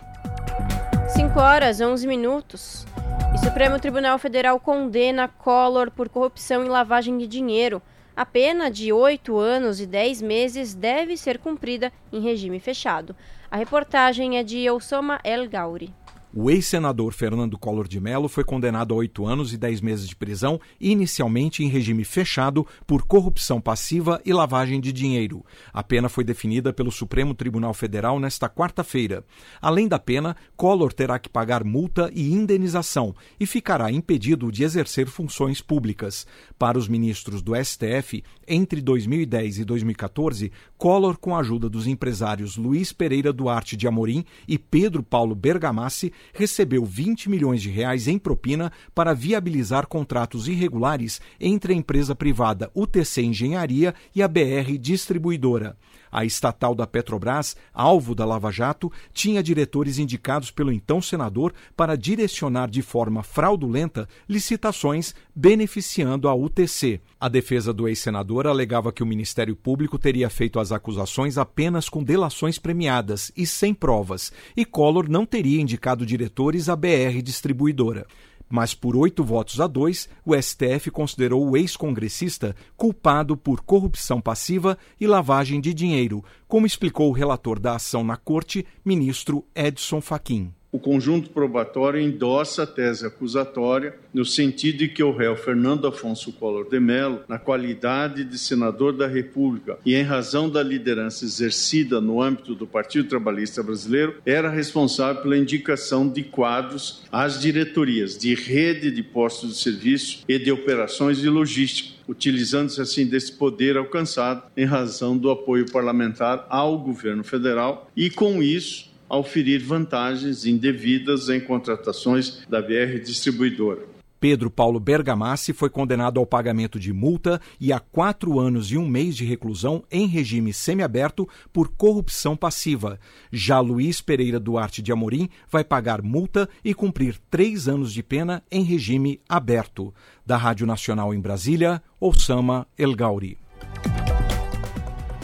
5 1.07 1.39
horas 1.39 1.79
11 1.79 2.05
minutos. 2.05 2.85
O 3.33 3.37
Supremo 3.37 3.79
Tribunal 3.79 4.19
Federal 4.19 4.59
condena 4.59 5.29
Collor 5.29 5.91
por 5.91 6.09
corrupção 6.09 6.65
e 6.65 6.67
lavagem 6.67 7.17
de 7.17 7.25
dinheiro. 7.25 7.81
A 8.17 8.25
pena 8.25 8.69
de 8.69 8.91
8 8.91 9.37
anos 9.39 9.79
e 9.79 9.85
10 9.85 10.21
meses 10.21 10.73
deve 10.73 11.15
ser 11.15 11.39
cumprida 11.39 11.89
em 12.11 12.19
regime 12.19 12.59
fechado. 12.59 13.15
A 13.49 13.55
reportagem 13.55 14.37
é 14.37 14.43
de 14.43 14.59
Elsoma 14.59 15.21
El 15.23 15.47
Gauri. 15.47 15.93
O 16.37 16.51
ex-senador 16.51 17.13
Fernando 17.13 17.57
Collor 17.57 17.87
de 17.87 17.97
Mello 17.97 18.27
foi 18.27 18.43
condenado 18.43 18.93
a 18.93 18.97
oito 18.97 19.25
anos 19.25 19.53
e 19.53 19.57
dez 19.57 19.79
meses 19.79 20.05
de 20.05 20.17
prisão, 20.17 20.59
inicialmente 20.81 21.63
em 21.63 21.69
regime 21.69 22.03
fechado, 22.03 22.67
por 22.85 23.03
corrupção 23.03 23.61
passiva 23.61 24.21
e 24.25 24.33
lavagem 24.33 24.81
de 24.81 24.91
dinheiro. 24.91 25.45
A 25.71 25.81
pena 25.81 26.09
foi 26.09 26.25
definida 26.25 26.73
pelo 26.73 26.91
Supremo 26.91 27.33
Tribunal 27.33 27.73
Federal 27.73 28.19
nesta 28.19 28.49
quarta-feira. 28.49 29.23
Além 29.61 29.87
da 29.87 29.97
pena, 29.97 30.35
Collor 30.57 30.91
terá 30.91 31.17
que 31.17 31.29
pagar 31.29 31.63
multa 31.63 32.11
e 32.13 32.33
indenização 32.33 33.15
e 33.39 33.45
ficará 33.45 33.89
impedido 33.89 34.51
de 34.51 34.65
exercer 34.65 35.07
funções 35.07 35.61
públicas. 35.61 36.27
Para 36.59 36.77
os 36.77 36.89
ministros 36.89 37.41
do 37.41 37.53
STF, 37.55 38.21
entre 38.45 38.81
2010 38.81 39.59
e 39.59 39.63
2014, 39.63 40.51
Collor, 40.77 41.17
com 41.17 41.33
a 41.33 41.39
ajuda 41.39 41.69
dos 41.69 41.87
empresários 41.87 42.57
Luiz 42.57 42.91
Pereira 42.91 43.31
Duarte 43.31 43.77
de 43.77 43.87
Amorim 43.87 44.25
e 44.45 44.57
Pedro 44.59 45.01
Paulo 45.01 45.33
Bergamassi, 45.33 46.11
recebeu 46.33 46.85
20 46.85 47.29
milhões 47.29 47.61
de 47.61 47.69
reais 47.69 48.07
em 48.07 48.17
propina 48.17 48.71
para 48.93 49.13
viabilizar 49.13 49.87
contratos 49.87 50.47
irregulares 50.47 51.21
entre 51.39 51.73
a 51.73 51.75
empresa 51.75 52.15
privada 52.15 52.71
UTC 52.73 53.21
Engenharia 53.21 53.93
e 54.13 54.21
a 54.21 54.27
BR 54.27 54.77
Distribuidora. 54.79 55.77
A 56.11 56.25
estatal 56.25 56.73
da 56.75 56.87
Petrobras, 56.87 57.55
alvo 57.73 58.15
da 58.15 58.25
Lava 58.25 58.51
Jato, 58.51 58.91
tinha 59.13 59.43
diretores 59.43 59.97
indicados 59.97 60.51
pelo 60.51 60.71
então 60.71 61.01
senador 61.01 61.53
para 61.75 61.95
direcionar 61.95 62.69
de 62.69 62.81
forma 62.81 63.23
fraudulenta 63.23 64.07
licitações 64.27 65.13
beneficiando 65.35 66.27
a 66.27 66.35
UTC. 66.35 67.01
A 67.19 67.27
defesa 67.27 67.73
do 67.73 67.87
ex-senador 67.87 68.47
alegava 68.47 68.91
que 68.91 69.03
o 69.03 69.05
Ministério 69.05 69.55
Público 69.55 69.97
teria 69.97 70.29
feito 70.29 70.59
as 70.59 70.71
acusações 70.71 71.37
apenas 71.37 71.89
com 71.89 72.03
delações 72.03 72.59
premiadas 72.59 73.31
e 73.35 73.45
sem 73.45 73.73
provas, 73.73 74.31
e 74.55 74.65
Collor 74.65 75.09
não 75.09 75.25
teria 75.25 75.61
indicado 75.61 76.05
diretores 76.05 76.69
à 76.69 76.75
BR 76.75 77.21
Distribuidora 77.23 78.05
mas 78.49 78.73
por 78.73 78.95
oito 78.95 79.23
votos 79.23 79.59
a 79.59 79.67
dois, 79.67 80.09
o 80.25 80.35
STF 80.35 80.91
considerou 80.91 81.47
o 81.47 81.57
ex-congressista 81.57 82.55
culpado 82.75 83.35
por 83.35 83.61
corrupção 83.61 84.21
passiva 84.21 84.77
e 84.99 85.07
lavagem 85.07 85.59
de 85.59 85.73
dinheiro, 85.73 86.23
como 86.47 86.65
explicou 86.65 87.09
o 87.09 87.13
relator 87.13 87.59
da 87.59 87.75
ação 87.75 88.03
na 88.03 88.17
corte, 88.17 88.65
ministro 88.83 89.45
Edson 89.55 90.01
Fachin 90.01 90.53
o 90.75 90.79
conjunto 90.79 91.29
probatório 91.29 92.01
endossa 92.01 92.63
a 92.63 92.67
tese 92.67 93.05
acusatória 93.05 93.95
no 94.13 94.25
sentido 94.25 94.79
de 94.79 94.89
que 94.89 95.01
o 95.01 95.15
réu 95.15 95.33
Fernando 95.37 95.87
Afonso 95.87 96.33
Collor 96.33 96.69
de 96.69 96.81
Mello, 96.81 97.21
na 97.29 97.39
qualidade 97.39 98.25
de 98.25 98.37
senador 98.37 98.91
da 98.91 99.07
República 99.07 99.77
e 99.85 99.95
em 99.95 100.03
razão 100.03 100.49
da 100.49 100.61
liderança 100.61 101.23
exercida 101.23 102.01
no 102.01 102.21
âmbito 102.21 102.53
do 102.53 102.67
Partido 102.67 103.07
Trabalhista 103.07 103.63
Brasileiro, 103.63 104.15
era 104.25 104.49
responsável 104.49 105.21
pela 105.21 105.37
indicação 105.37 106.09
de 106.09 106.23
quadros 106.23 107.03
às 107.09 107.39
diretorias 107.39 108.17
de 108.17 108.35
rede 108.35 108.91
de 108.91 109.01
postos 109.01 109.51
de 109.51 109.63
serviço 109.63 110.25
e 110.27 110.37
de 110.37 110.51
operações 110.51 111.19
de 111.19 111.29
logística 111.29 111.95
utilizando-se 112.07 112.79
assim 112.79 113.05
desse 113.07 113.31
poder 113.31 113.77
alcançado 113.77 114.43
em 114.55 114.65
razão 114.65 115.17
do 115.17 115.31
apoio 115.31 115.71
parlamentar 115.71 116.45
ao 116.49 116.77
governo 116.77 117.23
federal 117.23 117.89
e, 117.95 118.09
com 118.09 118.43
isso, 118.43 118.93
ao 119.07 119.23
ferir 119.23 119.63
vantagens 119.63 120.45
indevidas 120.45 121.29
em 121.29 121.39
contratações 121.39 122.41
da 122.49 122.61
BR 122.61 122.99
Distribuidora. 123.03 123.95
Pedro 124.19 124.49
Paulo 124.49 124.79
Bergamassi 124.79 125.53
foi 125.53 125.69
condenado 125.69 126.19
ao 126.19 126.25
pagamento 126.25 126.79
de 126.79 126.91
multa 126.91 127.39
e 127.59 127.71
a 127.71 127.79
quatro 127.79 128.39
anos 128.39 128.71
e 128.71 128.77
um 128.77 128.87
mês 128.87 129.15
de 129.15 129.23
reclusão 129.23 129.83
em 129.91 130.07
regime 130.07 130.51
semiaberto 130.51 131.29
por 131.53 131.69
corrupção 131.69 132.35
passiva. 132.35 132.99
Já 133.31 133.59
Luiz 133.59 134.01
Pereira 134.01 134.39
Duarte 134.39 134.81
de 134.81 134.91
Amorim 134.91 135.29
vai 135.47 135.63
pagar 135.63 136.01
multa 136.01 136.49
e 136.63 136.73
cumprir 136.73 137.19
três 137.29 137.67
anos 137.67 137.93
de 137.93 138.01
pena 138.01 138.41
em 138.51 138.63
regime 138.63 139.21
aberto. 139.29 139.93
Da 140.25 140.37
Rádio 140.37 140.65
Nacional 140.65 141.13
em 141.13 141.19
Brasília, 141.19 141.79
Osama 141.99 142.67
El 142.75 142.95
Gauri. 142.95 143.37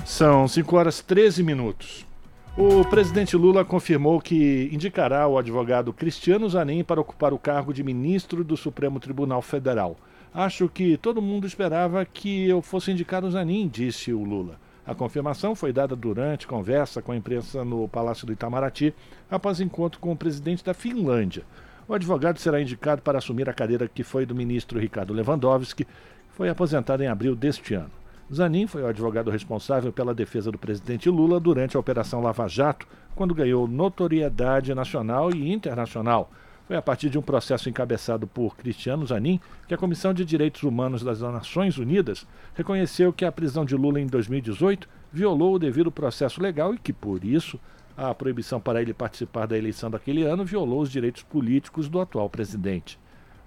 São 0.05 0.47
5 0.47 0.75
horas 0.75 1.01
13 1.01 1.41
minutos. 1.41 2.10
O 2.57 2.83
presidente 2.83 3.37
Lula 3.37 3.63
confirmou 3.63 4.19
que 4.19 4.69
indicará 4.73 5.25
o 5.25 5.37
advogado 5.37 5.93
Cristiano 5.93 6.49
Zanin 6.49 6.83
para 6.83 6.99
ocupar 6.99 7.31
o 7.33 7.39
cargo 7.39 7.73
de 7.73 7.81
ministro 7.81 8.43
do 8.43 8.57
Supremo 8.57 8.99
Tribunal 8.99 9.41
Federal. 9.41 9.95
Acho 10.33 10.67
que 10.67 10.97
todo 10.97 11.21
mundo 11.21 11.47
esperava 11.47 12.03
que 12.03 12.49
eu 12.49 12.61
fosse 12.61 12.91
indicar 12.91 13.23
o 13.23 13.31
Zanin, 13.31 13.69
disse 13.69 14.11
o 14.11 14.21
Lula. 14.21 14.59
A 14.85 14.93
confirmação 14.93 15.55
foi 15.55 15.71
dada 15.71 15.95
durante 15.95 16.45
conversa 16.45 17.01
com 17.01 17.13
a 17.13 17.15
imprensa 17.15 17.63
no 17.63 17.87
Palácio 17.87 18.27
do 18.27 18.33
Itamaraty, 18.33 18.93
após 19.29 19.61
encontro 19.61 20.01
com 20.01 20.11
o 20.11 20.17
presidente 20.17 20.63
da 20.63 20.73
Finlândia. 20.73 21.43
O 21.87 21.93
advogado 21.93 22.37
será 22.37 22.61
indicado 22.61 23.01
para 23.01 23.19
assumir 23.19 23.49
a 23.49 23.53
cadeira 23.53 23.87
que 23.87 24.03
foi 24.03 24.25
do 24.25 24.35
ministro 24.35 24.77
Ricardo 24.77 25.13
Lewandowski, 25.13 25.85
que 25.85 25.91
foi 26.31 26.49
aposentado 26.49 27.01
em 27.01 27.07
abril 27.07 27.33
deste 27.33 27.75
ano. 27.75 28.00
Zanin 28.33 28.65
foi 28.65 28.81
o 28.81 28.87
advogado 28.87 29.29
responsável 29.29 29.91
pela 29.91 30.13
defesa 30.13 30.49
do 30.49 30.57
presidente 30.57 31.09
Lula 31.09 31.37
durante 31.37 31.75
a 31.75 31.79
Operação 31.79 32.21
Lava 32.21 32.47
Jato, 32.47 32.87
quando 33.13 33.35
ganhou 33.35 33.67
notoriedade 33.67 34.73
nacional 34.73 35.31
e 35.35 35.51
internacional. 35.51 36.31
Foi 36.65 36.77
a 36.77 36.81
partir 36.81 37.09
de 37.09 37.19
um 37.19 37.21
processo 37.21 37.69
encabeçado 37.69 38.25
por 38.25 38.55
Cristiano 38.55 39.05
Zanin 39.05 39.37
que 39.67 39.73
a 39.73 39.77
Comissão 39.77 40.13
de 40.13 40.23
Direitos 40.23 40.63
Humanos 40.63 41.03
das 41.03 41.19
Nações 41.19 41.77
Unidas 41.77 42.25
reconheceu 42.55 43.11
que 43.11 43.25
a 43.25 43.31
prisão 43.33 43.65
de 43.65 43.75
Lula 43.75 43.99
em 43.99 44.07
2018 44.07 44.87
violou 45.11 45.55
o 45.55 45.59
devido 45.59 45.91
processo 45.91 46.41
legal 46.41 46.73
e 46.73 46.79
que, 46.79 46.93
por 46.93 47.25
isso, 47.25 47.59
a 47.97 48.15
proibição 48.15 48.61
para 48.61 48.81
ele 48.81 48.93
participar 48.93 49.45
da 49.45 49.57
eleição 49.57 49.91
daquele 49.91 50.23
ano 50.23 50.45
violou 50.45 50.79
os 50.79 50.89
direitos 50.89 51.23
políticos 51.23 51.89
do 51.89 51.99
atual 51.99 52.29
presidente. 52.29 52.97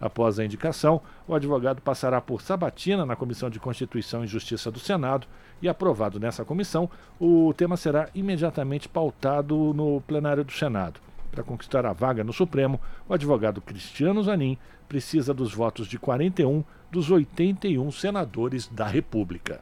Após 0.00 0.38
a 0.38 0.44
indicação, 0.44 1.00
o 1.26 1.34
advogado 1.34 1.80
passará 1.80 2.20
por 2.20 2.42
sabatina 2.42 3.06
na 3.06 3.16
Comissão 3.16 3.48
de 3.48 3.60
Constituição 3.60 4.24
e 4.24 4.28
Justiça 4.28 4.70
do 4.70 4.78
Senado 4.78 5.26
e, 5.62 5.68
aprovado 5.68 6.20
nessa 6.20 6.44
comissão, 6.44 6.90
o 7.18 7.54
tema 7.56 7.76
será 7.76 8.08
imediatamente 8.14 8.88
pautado 8.88 9.72
no 9.74 10.00
plenário 10.02 10.44
do 10.44 10.52
Senado. 10.52 11.00
Para 11.30 11.42
conquistar 11.42 11.84
a 11.86 11.92
vaga 11.92 12.22
no 12.22 12.32
Supremo, 12.32 12.80
o 13.08 13.14
advogado 13.14 13.60
Cristiano 13.60 14.22
Zanin 14.22 14.58
precisa 14.88 15.34
dos 15.34 15.52
votos 15.52 15.86
de 15.88 15.98
41 15.98 16.62
dos 16.90 17.10
81 17.10 17.90
senadores 17.90 18.68
da 18.68 18.86
República. 18.86 19.60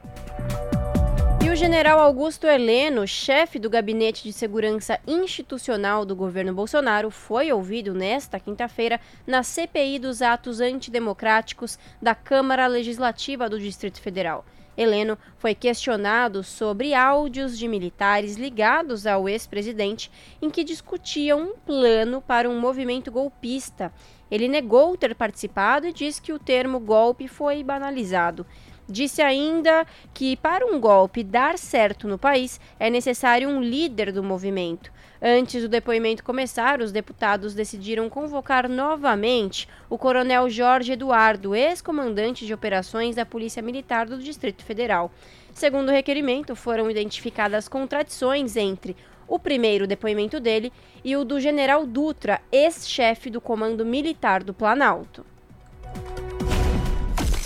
E 1.44 1.50
o 1.50 1.56
general 1.56 1.98
Augusto 1.98 2.46
Heleno, 2.46 3.04
chefe 3.04 3.58
do 3.58 3.68
Gabinete 3.68 4.22
de 4.22 4.32
Segurança 4.32 5.00
Institucional 5.04 6.04
do 6.04 6.14
governo 6.14 6.54
Bolsonaro, 6.54 7.10
foi 7.10 7.50
ouvido 7.50 7.92
nesta 7.92 8.38
quinta-feira 8.38 9.00
na 9.26 9.42
CPI 9.42 9.98
dos 9.98 10.22
atos 10.22 10.60
antidemocráticos 10.60 11.80
da 12.00 12.14
Câmara 12.14 12.68
Legislativa 12.68 13.48
do 13.48 13.58
Distrito 13.58 14.00
Federal. 14.00 14.44
Heleno 14.76 15.18
foi 15.36 15.52
questionado 15.52 16.44
sobre 16.44 16.94
áudios 16.94 17.58
de 17.58 17.66
militares 17.66 18.36
ligados 18.36 19.04
ao 19.04 19.28
ex-presidente 19.28 20.10
em 20.40 20.48
que 20.48 20.62
discutiam 20.62 21.42
um 21.42 21.56
plano 21.56 22.22
para 22.22 22.48
um 22.48 22.58
movimento 22.58 23.10
golpista. 23.10 23.92
Ele 24.30 24.48
negou 24.48 24.96
ter 24.96 25.14
participado 25.14 25.86
e 25.86 25.92
disse 25.92 26.22
que 26.22 26.32
o 26.32 26.38
termo 26.38 26.78
golpe 26.80 27.26
foi 27.26 27.62
banalizado. 27.62 28.46
Disse 28.88 29.22
ainda 29.22 29.86
que 30.12 30.36
para 30.36 30.66
um 30.66 30.80
golpe 30.80 31.22
dar 31.22 31.56
certo 31.56 32.08
no 32.08 32.18
país 32.18 32.60
é 32.78 32.90
necessário 32.90 33.48
um 33.48 33.62
líder 33.62 34.12
do 34.12 34.22
movimento. 34.22 34.92
Antes 35.24 35.62
do 35.62 35.68
depoimento 35.68 36.24
começar, 36.24 36.80
os 36.80 36.90
deputados 36.90 37.54
decidiram 37.54 38.10
convocar 38.10 38.68
novamente 38.68 39.68
o 39.88 39.96
coronel 39.96 40.50
Jorge 40.50 40.92
Eduardo, 40.92 41.54
ex-comandante 41.54 42.44
de 42.44 42.52
operações 42.52 43.14
da 43.14 43.24
Polícia 43.24 43.62
Militar 43.62 44.06
do 44.06 44.18
Distrito 44.18 44.64
Federal. 44.64 45.12
Segundo 45.54 45.90
o 45.90 45.92
requerimento, 45.92 46.56
foram 46.56 46.90
identificadas 46.90 47.68
contradições 47.68 48.56
entre 48.56 48.96
o 49.28 49.38
primeiro 49.38 49.86
depoimento 49.86 50.40
dele 50.40 50.72
e 51.04 51.16
o 51.16 51.24
do 51.24 51.38
general 51.38 51.86
Dutra, 51.86 52.40
ex-chefe 52.50 53.30
do 53.30 53.40
Comando 53.40 53.86
Militar 53.86 54.42
do 54.42 54.52
Planalto. 54.52 55.24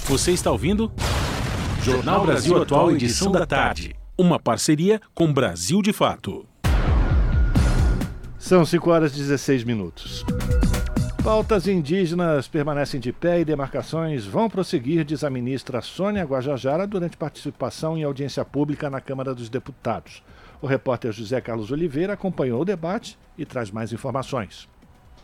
Você 0.06 0.32
está 0.32 0.50
ouvindo? 0.50 0.90
Jornal 1.86 2.26
Brasil 2.26 2.60
Atual, 2.60 2.90
edição 2.90 3.30
da 3.30 3.46
tarde. 3.46 3.94
Uma 4.18 4.40
parceria 4.40 5.00
com 5.14 5.32
Brasil 5.32 5.80
de 5.80 5.92
Fato. 5.92 6.44
São 8.36 8.66
5 8.66 8.90
horas 8.90 9.14
e 9.14 9.18
16 9.18 9.62
minutos. 9.62 10.24
Pautas 11.22 11.68
indígenas 11.68 12.48
permanecem 12.48 12.98
de 12.98 13.12
pé 13.12 13.38
e 13.38 13.44
demarcações 13.44 14.26
vão 14.26 14.50
prosseguir, 14.50 15.04
diz 15.04 15.22
a 15.22 15.30
ministra 15.30 15.80
Sônia 15.80 16.24
Guajajara, 16.24 16.88
durante 16.88 17.16
participação 17.16 17.96
em 17.96 18.02
audiência 18.02 18.44
pública 18.44 18.90
na 18.90 19.00
Câmara 19.00 19.32
dos 19.32 19.48
Deputados. 19.48 20.24
O 20.60 20.66
repórter 20.66 21.12
José 21.12 21.40
Carlos 21.40 21.70
Oliveira 21.70 22.14
acompanhou 22.14 22.62
o 22.62 22.64
debate 22.64 23.16
e 23.38 23.46
traz 23.46 23.70
mais 23.70 23.92
informações. 23.92 24.68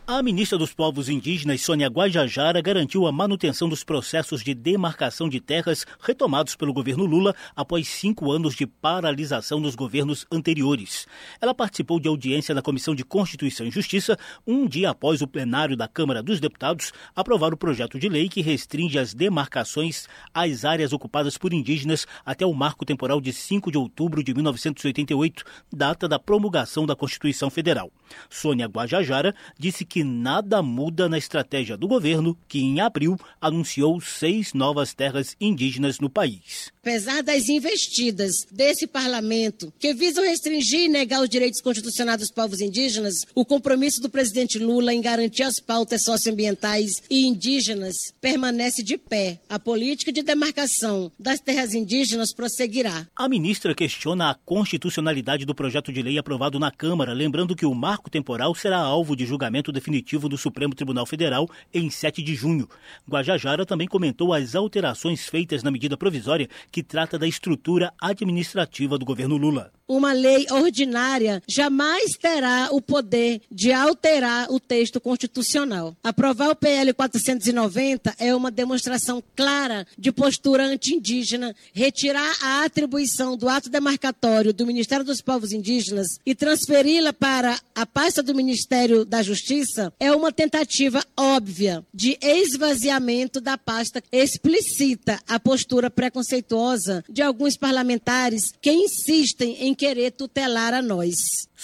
A 0.05 0.21
ministra 0.21 0.57
dos 0.57 0.73
Povos 0.73 1.07
Indígenas, 1.07 1.61
Sônia 1.61 1.87
Guajajara, 1.87 2.59
garantiu 2.59 3.07
a 3.07 3.11
manutenção 3.11 3.69
dos 3.69 3.85
processos 3.85 4.43
de 4.43 4.53
demarcação 4.53 5.29
de 5.29 5.39
terras 5.39 5.85
retomados 6.01 6.57
pelo 6.57 6.73
governo 6.73 7.05
Lula 7.05 7.33
após 7.55 7.87
cinco 7.87 8.29
anos 8.29 8.53
de 8.53 8.67
paralisação 8.67 9.61
dos 9.61 9.75
governos 9.75 10.25
anteriores. 10.29 11.07
Ela 11.39 11.55
participou 11.55 12.01
de 12.01 12.09
audiência 12.09 12.53
na 12.53 12.61
Comissão 12.61 12.93
de 12.93 13.05
Constituição 13.05 13.65
e 13.65 13.71
Justiça 13.71 14.19
um 14.45 14.67
dia 14.67 14.89
após 14.89 15.21
o 15.21 15.27
plenário 15.27 15.77
da 15.77 15.87
Câmara 15.87 16.21
dos 16.21 16.41
Deputados 16.41 16.91
aprovar 17.15 17.53
o 17.53 17.57
projeto 17.57 17.97
de 17.97 18.09
lei 18.09 18.27
que 18.27 18.41
restringe 18.41 18.99
as 18.99 19.13
demarcações 19.13 20.09
às 20.33 20.65
áreas 20.65 20.91
ocupadas 20.91 21.37
por 21.37 21.53
indígenas 21.53 22.05
até 22.25 22.45
o 22.45 22.53
marco 22.53 22.83
temporal 22.83 23.21
de 23.21 23.31
5 23.31 23.71
de 23.71 23.77
outubro 23.77 24.21
de 24.21 24.33
1988, 24.33 25.45
data 25.71 26.09
da 26.09 26.19
promulgação 26.19 26.85
da 26.85 26.93
Constituição 26.93 27.49
Federal. 27.49 27.89
Sônia 28.29 28.67
Guajajara 28.67 29.33
disse 29.57 29.85
que 29.85 29.92
nada 30.01 30.63
muda 30.63 31.09
na 31.09 31.17
estratégia 31.17 31.75
do 31.75 31.89
governo, 31.89 32.37
que 32.47 32.59
em 32.59 32.79
abril 32.79 33.19
anunciou 33.41 33.99
seis 33.99 34.53
novas 34.53 34.93
terras 34.93 35.35
indígenas 35.41 35.99
no 35.99 36.09
país. 36.09 36.71
Apesar 36.81 37.21
das 37.21 37.49
investidas 37.49 38.45
desse 38.49 38.87
parlamento 38.87 39.73
que 39.77 39.93
visam 39.93 40.23
restringir 40.23 40.81
e 40.81 40.87
negar 40.87 41.21
os 41.21 41.29
direitos 41.29 41.59
constitucionais 41.61 42.19
dos 42.19 42.31
povos 42.31 42.61
indígenas, 42.61 43.15
o 43.35 43.43
compromisso 43.43 44.01
do 44.01 44.09
presidente 44.09 44.59
Lula 44.59 44.93
em 44.93 45.01
garantir 45.01 45.43
as 45.43 45.59
pautas 45.59 46.03
socioambientais 46.03 47.01
e 47.09 47.25
indígenas 47.25 48.13
permanece 48.21 48.81
de 48.83 48.97
pé. 48.97 49.39
A 49.49 49.59
política 49.59 50.11
de 50.11 50.21
demarcação 50.23 51.11
das 51.19 51.39
terras 51.39 51.73
indígenas 51.73 52.33
prosseguirá. 52.33 53.07
A 53.15 53.27
ministra 53.27 53.73
questiona 53.75 54.29
a 54.29 54.35
constitucionalidade 54.35 55.45
do 55.45 55.55
projeto 55.55 55.91
de 55.91 56.01
lei 56.01 56.17
aprovado 56.17 56.59
na 56.59 56.71
Câmara, 56.71 57.13
lembrando 57.13 57.55
que 57.55 57.65
o 57.65 57.73
marco 57.73 58.09
temporal 58.09 58.53
será 58.55 58.77
alvo 58.77 59.15
de 59.15 59.25
julgamento 59.25 59.71
definitivo 59.83 60.29
do 60.29 60.37
Supremo 60.37 60.73
Tribunal 60.73 61.05
Federal 61.05 61.49
em 61.73 61.89
7 61.89 62.23
de 62.23 62.33
junho. 62.33 62.69
Guajajara 63.09 63.65
também 63.65 63.87
comentou 63.87 64.33
as 64.33 64.55
alterações 64.55 65.27
feitas 65.27 65.61
na 65.61 65.69
medida 65.69 65.97
provisória 65.97 66.47
que 66.71 66.81
trata 66.81 67.19
da 67.19 67.27
estrutura 67.27 67.91
administrativa 67.99 68.97
do 68.97 69.03
governo 69.03 69.35
Lula. 69.35 69.71
Uma 69.85 70.13
lei 70.13 70.47
ordinária 70.49 71.43
jamais 71.47 72.13
terá 72.17 72.69
o 72.71 72.81
poder 72.81 73.41
de 73.51 73.73
alterar 73.73 74.47
o 74.49 74.57
texto 74.57 75.01
constitucional. 75.01 75.95
Aprovar 76.01 76.49
o 76.49 76.55
PL 76.55 76.93
490 76.93 78.15
é 78.17 78.33
uma 78.33 78.49
demonstração 78.49 79.21
clara 79.35 79.85
de 79.99 80.11
postura 80.11 80.65
anti-indígena, 80.65 81.53
retirar 81.73 82.33
a 82.41 82.63
atribuição 82.63 83.35
do 83.35 83.49
ato 83.49 83.69
demarcatório 83.69 84.53
do 84.53 84.65
Ministério 84.65 85.03
dos 85.03 85.21
Povos 85.21 85.51
Indígenas 85.51 86.07
e 86.25 86.33
transferi-la 86.33 87.11
para 87.11 87.59
a 87.75 87.85
pasta 87.85 88.23
do 88.23 88.33
Ministério 88.33 89.03
da 89.03 89.21
Justiça 89.21 89.72
é 89.99 90.11
uma 90.11 90.31
tentativa 90.31 91.03
óbvia 91.17 91.85
de 91.93 92.17
esvaziamento 92.21 93.41
da 93.41 93.57
pasta 93.57 94.01
explicita 94.11 95.19
a 95.27 95.39
postura 95.39 95.89
preconceituosa 95.89 97.03
de 97.09 97.21
alguns 97.21 97.57
parlamentares 97.57 98.51
que 98.61 98.71
insistem 98.71 99.57
em 99.67 99.73
querer 99.73 100.11
tutelar 100.11 100.73
a 100.73 100.81
nós. 100.81 101.15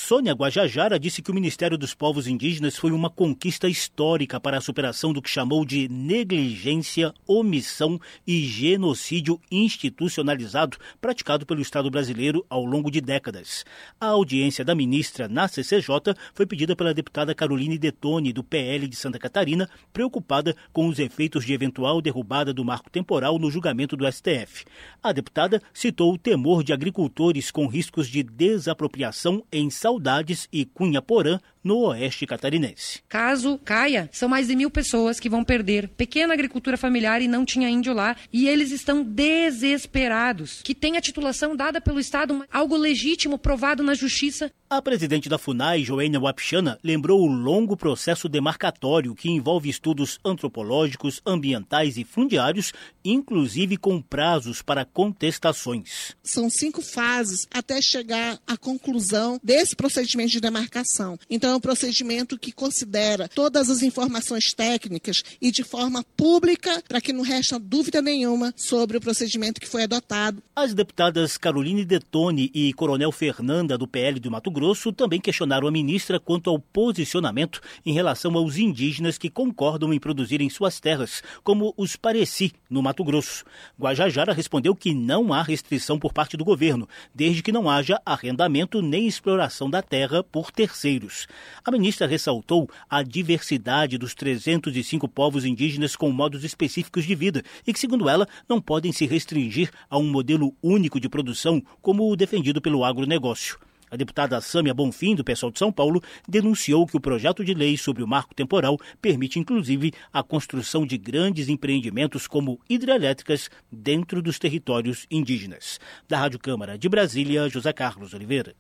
Sônia 0.02 0.34
Guajajara 0.34 0.98
disse 0.98 1.22
que 1.22 1.30
o 1.30 1.34
Ministério 1.34 1.78
dos 1.78 1.94
Povos 1.94 2.26
Indígenas 2.26 2.78
foi 2.78 2.92
uma 2.92 3.10
conquista 3.10 3.68
histórica 3.68 4.40
para 4.40 4.58
a 4.58 4.62
superação 4.62 5.12
do 5.12 5.22
que 5.22 5.30
chamou 5.30 5.66
de 5.66 5.90
negligência, 5.90 7.14
omissão 7.28 8.00
e 8.26 8.46
genocídio 8.46 9.40
institucionalizado 9.52 10.78
praticado 11.02 11.46
pelo 11.46 11.62
Estado 11.62 11.92
brasileiro 11.92 12.46
ao 12.50 12.64
longo 12.64 12.90
de 12.90 13.02
décadas. 13.02 13.66
A 14.00 14.08
audiência 14.08 14.64
da 14.64 14.74
ministra 14.74 15.28
na 15.28 15.50
CCJ 15.50 16.16
foi 16.34 16.46
pedida 16.46 16.78
pela 16.78 16.94
deputada 16.94 17.36
Caroline 17.36 17.78
Detone, 17.78 18.32
do 18.32 18.44
PL 18.44 18.88
de 18.88 18.96
Santa 18.96 19.20
Catarina, 19.20 19.70
preocupada 19.92 20.56
com 20.72 20.88
os 20.88 20.98
efeitos 20.98 21.46
de 21.46 21.54
eventual 21.54 22.02
derrubada 22.02 22.54
do 22.54 22.64
marco 22.64 22.90
temporal 22.90 23.38
no 23.38 23.52
julgamento 23.52 23.98
do 23.98 24.10
STF. 24.10 24.64
A 25.04 25.12
deputada 25.12 25.62
citou 25.74 26.14
o 26.14 26.18
temor 26.18 26.64
de 26.64 26.72
agricultores 26.72 27.52
com 27.52 27.68
riscos 27.68 28.08
de 28.08 28.24
desapropriação 28.24 29.44
em 29.52 29.70
Saudades 29.90 30.48
e 30.54 30.66
Cunha 30.66 31.02
Porã, 31.02 31.40
no 31.64 31.78
oeste 31.88 32.26
catarinense. 32.26 33.02
Caso 33.08 33.58
caia, 33.64 34.10
são 34.12 34.30
mais 34.30 34.48
de 34.48 34.56
mil 34.56 34.70
pessoas 34.70 35.20
que 35.20 35.30
vão 35.30 35.44
perder 35.44 35.90
pequena 35.90 36.34
agricultura 36.34 36.78
familiar 36.78 37.22
e 37.22 37.28
não 37.28 37.46
tinha 37.46 37.70
índio 37.70 37.94
lá, 37.94 38.16
e 38.32 38.48
eles 38.48 38.72
estão 38.72 39.04
desesperados. 39.04 40.62
Que 40.64 40.76
tem 40.76 40.98
a 40.98 41.02
titulação 41.02 41.56
dada 41.56 41.82
pelo 41.82 42.00
Estado, 42.00 42.46
algo 42.52 42.78
legítimo, 42.78 43.38
provado 43.38 43.84
na 43.84 43.94
justiça. 43.94 44.52
A 44.70 44.82
presidente 44.84 45.28
da 45.28 45.40
FUNAI, 45.40 45.84
Joênia 45.84 46.20
Wapichana, 46.20 46.78
lembrou 46.84 47.22
o 47.22 47.26
longo 47.28 47.76
processo 47.76 48.30
demarcatório 48.30 49.16
que 49.16 49.28
envolve 49.28 49.68
estudos 49.68 50.20
antropológicos, 50.24 51.20
ambientais 51.26 51.98
e 51.98 52.04
fundiários, 52.04 52.72
inclusive 53.04 53.78
com 53.78 54.00
prazos 54.00 54.62
para 54.62 54.86
contestações. 54.86 56.16
São 56.22 56.52
cinco 56.52 56.84
fases 56.84 57.48
até 57.52 57.82
chegar 57.82 58.38
à 58.46 58.56
conclusão 58.56 59.40
desse 59.44 59.76
procedimento 59.76 60.34
de 60.34 60.40
demarcação. 60.40 61.18
Então, 61.28 61.49
é 61.50 61.56
um 61.56 61.60
procedimento 61.60 62.38
que 62.38 62.52
considera 62.52 63.28
todas 63.28 63.70
as 63.70 63.82
informações 63.82 64.54
técnicas 64.54 65.24
e 65.42 65.52
de 65.52 65.64
forma 65.64 66.04
pública, 66.16 66.82
para 66.88 67.02
que 67.02 67.12
não 67.12 67.24
reste 67.24 67.50
dúvida 67.60 68.02
nenhuma 68.02 68.54
sobre 68.56 68.98
o 68.98 69.02
procedimento 69.02 69.60
que 69.60 69.68
foi 69.68 69.84
adotado. 69.84 70.42
As 70.56 70.74
deputadas 70.74 71.38
Caroline 71.38 71.84
Detone 71.84 72.52
e 72.54 72.72
Coronel 72.74 73.12
Fernanda, 73.12 73.78
do 73.78 73.88
PL 73.88 74.20
do 74.20 74.32
Mato 74.32 74.52
Grosso, 74.52 74.70
Grosso 74.70 74.94
também 74.94 75.20
questionaram 75.20 75.68
a 75.68 75.72
ministra 75.72 76.20
quanto 76.20 76.50
ao 76.50 76.60
posicionamento 76.60 77.60
em 77.86 77.92
relação 77.92 78.36
aos 78.36 78.58
indígenas 78.58 79.18
que 79.18 79.30
concordam 79.30 79.92
em 79.94 80.00
produzir 80.00 80.42
em 80.42 80.50
suas 80.50 80.80
terras, 80.80 81.24
como 81.44 81.74
os 81.76 81.96
Pareci, 81.96 82.52
no 82.70 82.82
Mato 82.82 83.04
Grosso. 83.04 83.44
Guajajara 83.80 84.32
respondeu 84.32 84.76
que 84.76 84.94
não 84.94 85.34
há 85.34 85.42
restrição 85.42 85.98
por 85.98 86.14
parte 86.14 86.38
do 86.38 86.46
governo, 86.46 86.88
desde 87.16 87.42
que 87.42 87.52
não 87.52 87.70
haja 87.70 88.00
arrendamento 88.06 88.82
nem 88.82 89.08
exploração 89.08 89.70
da 89.70 89.82
terra 89.82 90.24
por 90.24 90.52
terceiros. 90.52 91.28
A 91.64 91.72
ministra 91.72 92.08
ressaltou 92.08 92.70
a 92.90 93.04
diversidade 93.04 93.98
dos 93.98 94.14
305 94.14 95.08
povos 95.08 95.46
indígenas 95.46 95.96
com 95.96 96.12
modos 96.12 96.44
específicos 96.44 97.06
de 97.06 97.16
vida 97.16 97.44
e 97.66 97.74
que, 97.74 97.80
segundo 97.80 98.10
ela, 98.10 98.28
não 98.48 98.62
podem 98.62 98.92
se 98.92 99.06
restringir 99.06 99.72
a 99.90 99.98
um 99.98 100.10
modelo 100.10 100.56
único 100.62 101.00
de 101.00 101.10
produção 101.10 101.62
como 101.82 102.10
o 102.10 102.16
defendido 102.16 102.62
pelo 102.62 102.84
agronegócio. 102.84 103.58
A 103.92 103.96
deputada 103.96 104.40
Sâmia 104.40 104.74
Bonfim, 104.74 105.16
do 105.16 105.24
pessoal 105.24 105.52
de 105.52 105.58
São 105.58 105.72
Paulo, 105.72 106.02
denunciou 106.28 106.86
que 106.86 106.96
o 106.96 107.02
projeto 107.02 107.44
de 107.44 107.54
lei 107.54 107.76
sobre 107.76 108.04
o 108.04 108.08
marco 108.08 108.36
temporal 108.36 108.78
permite, 109.02 109.40
inclusive, 109.40 109.92
a 110.14 110.22
construção 110.22 110.86
de 110.86 110.98
grandes 110.98 111.50
empreendimentos 111.50 112.28
como 112.28 112.60
hidrelétricas 112.70 113.50
dentro 113.72 114.22
dos 114.22 114.38
territórios 114.38 115.08
indígenas. 115.10 115.80
Da 116.08 116.20
Rádio 116.20 116.40
Câmara 116.40 116.78
de 116.78 116.88
Brasília, 116.88 117.50
José 117.50 117.74
Carlos 117.74 118.14
Oliveira. 118.14 118.56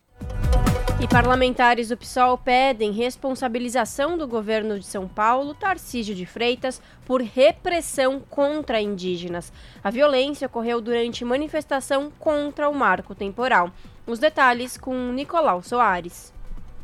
E 1.01 1.07
parlamentares 1.07 1.87
do 1.87 1.95
PSOL 1.95 2.37
pedem 2.37 2.91
responsabilização 2.91 4.17
do 4.17 4.27
governo 4.27 4.77
de 4.77 4.85
São 4.85 5.07
Paulo, 5.07 5.53
Tarcísio 5.53 6.13
de 6.13 6.25
Freitas, 6.25 6.81
por 7.05 7.21
repressão 7.21 8.19
contra 8.19 8.81
indígenas. 8.81 9.53
A 9.81 9.89
violência 9.89 10.47
ocorreu 10.47 10.81
durante 10.81 11.23
manifestação 11.23 12.11
contra 12.19 12.67
o 12.67 12.75
marco 12.75 13.15
temporal. 13.15 13.71
Os 14.05 14.19
detalhes 14.19 14.77
com 14.77 15.13
Nicolau 15.13 15.63
Soares. 15.63 16.33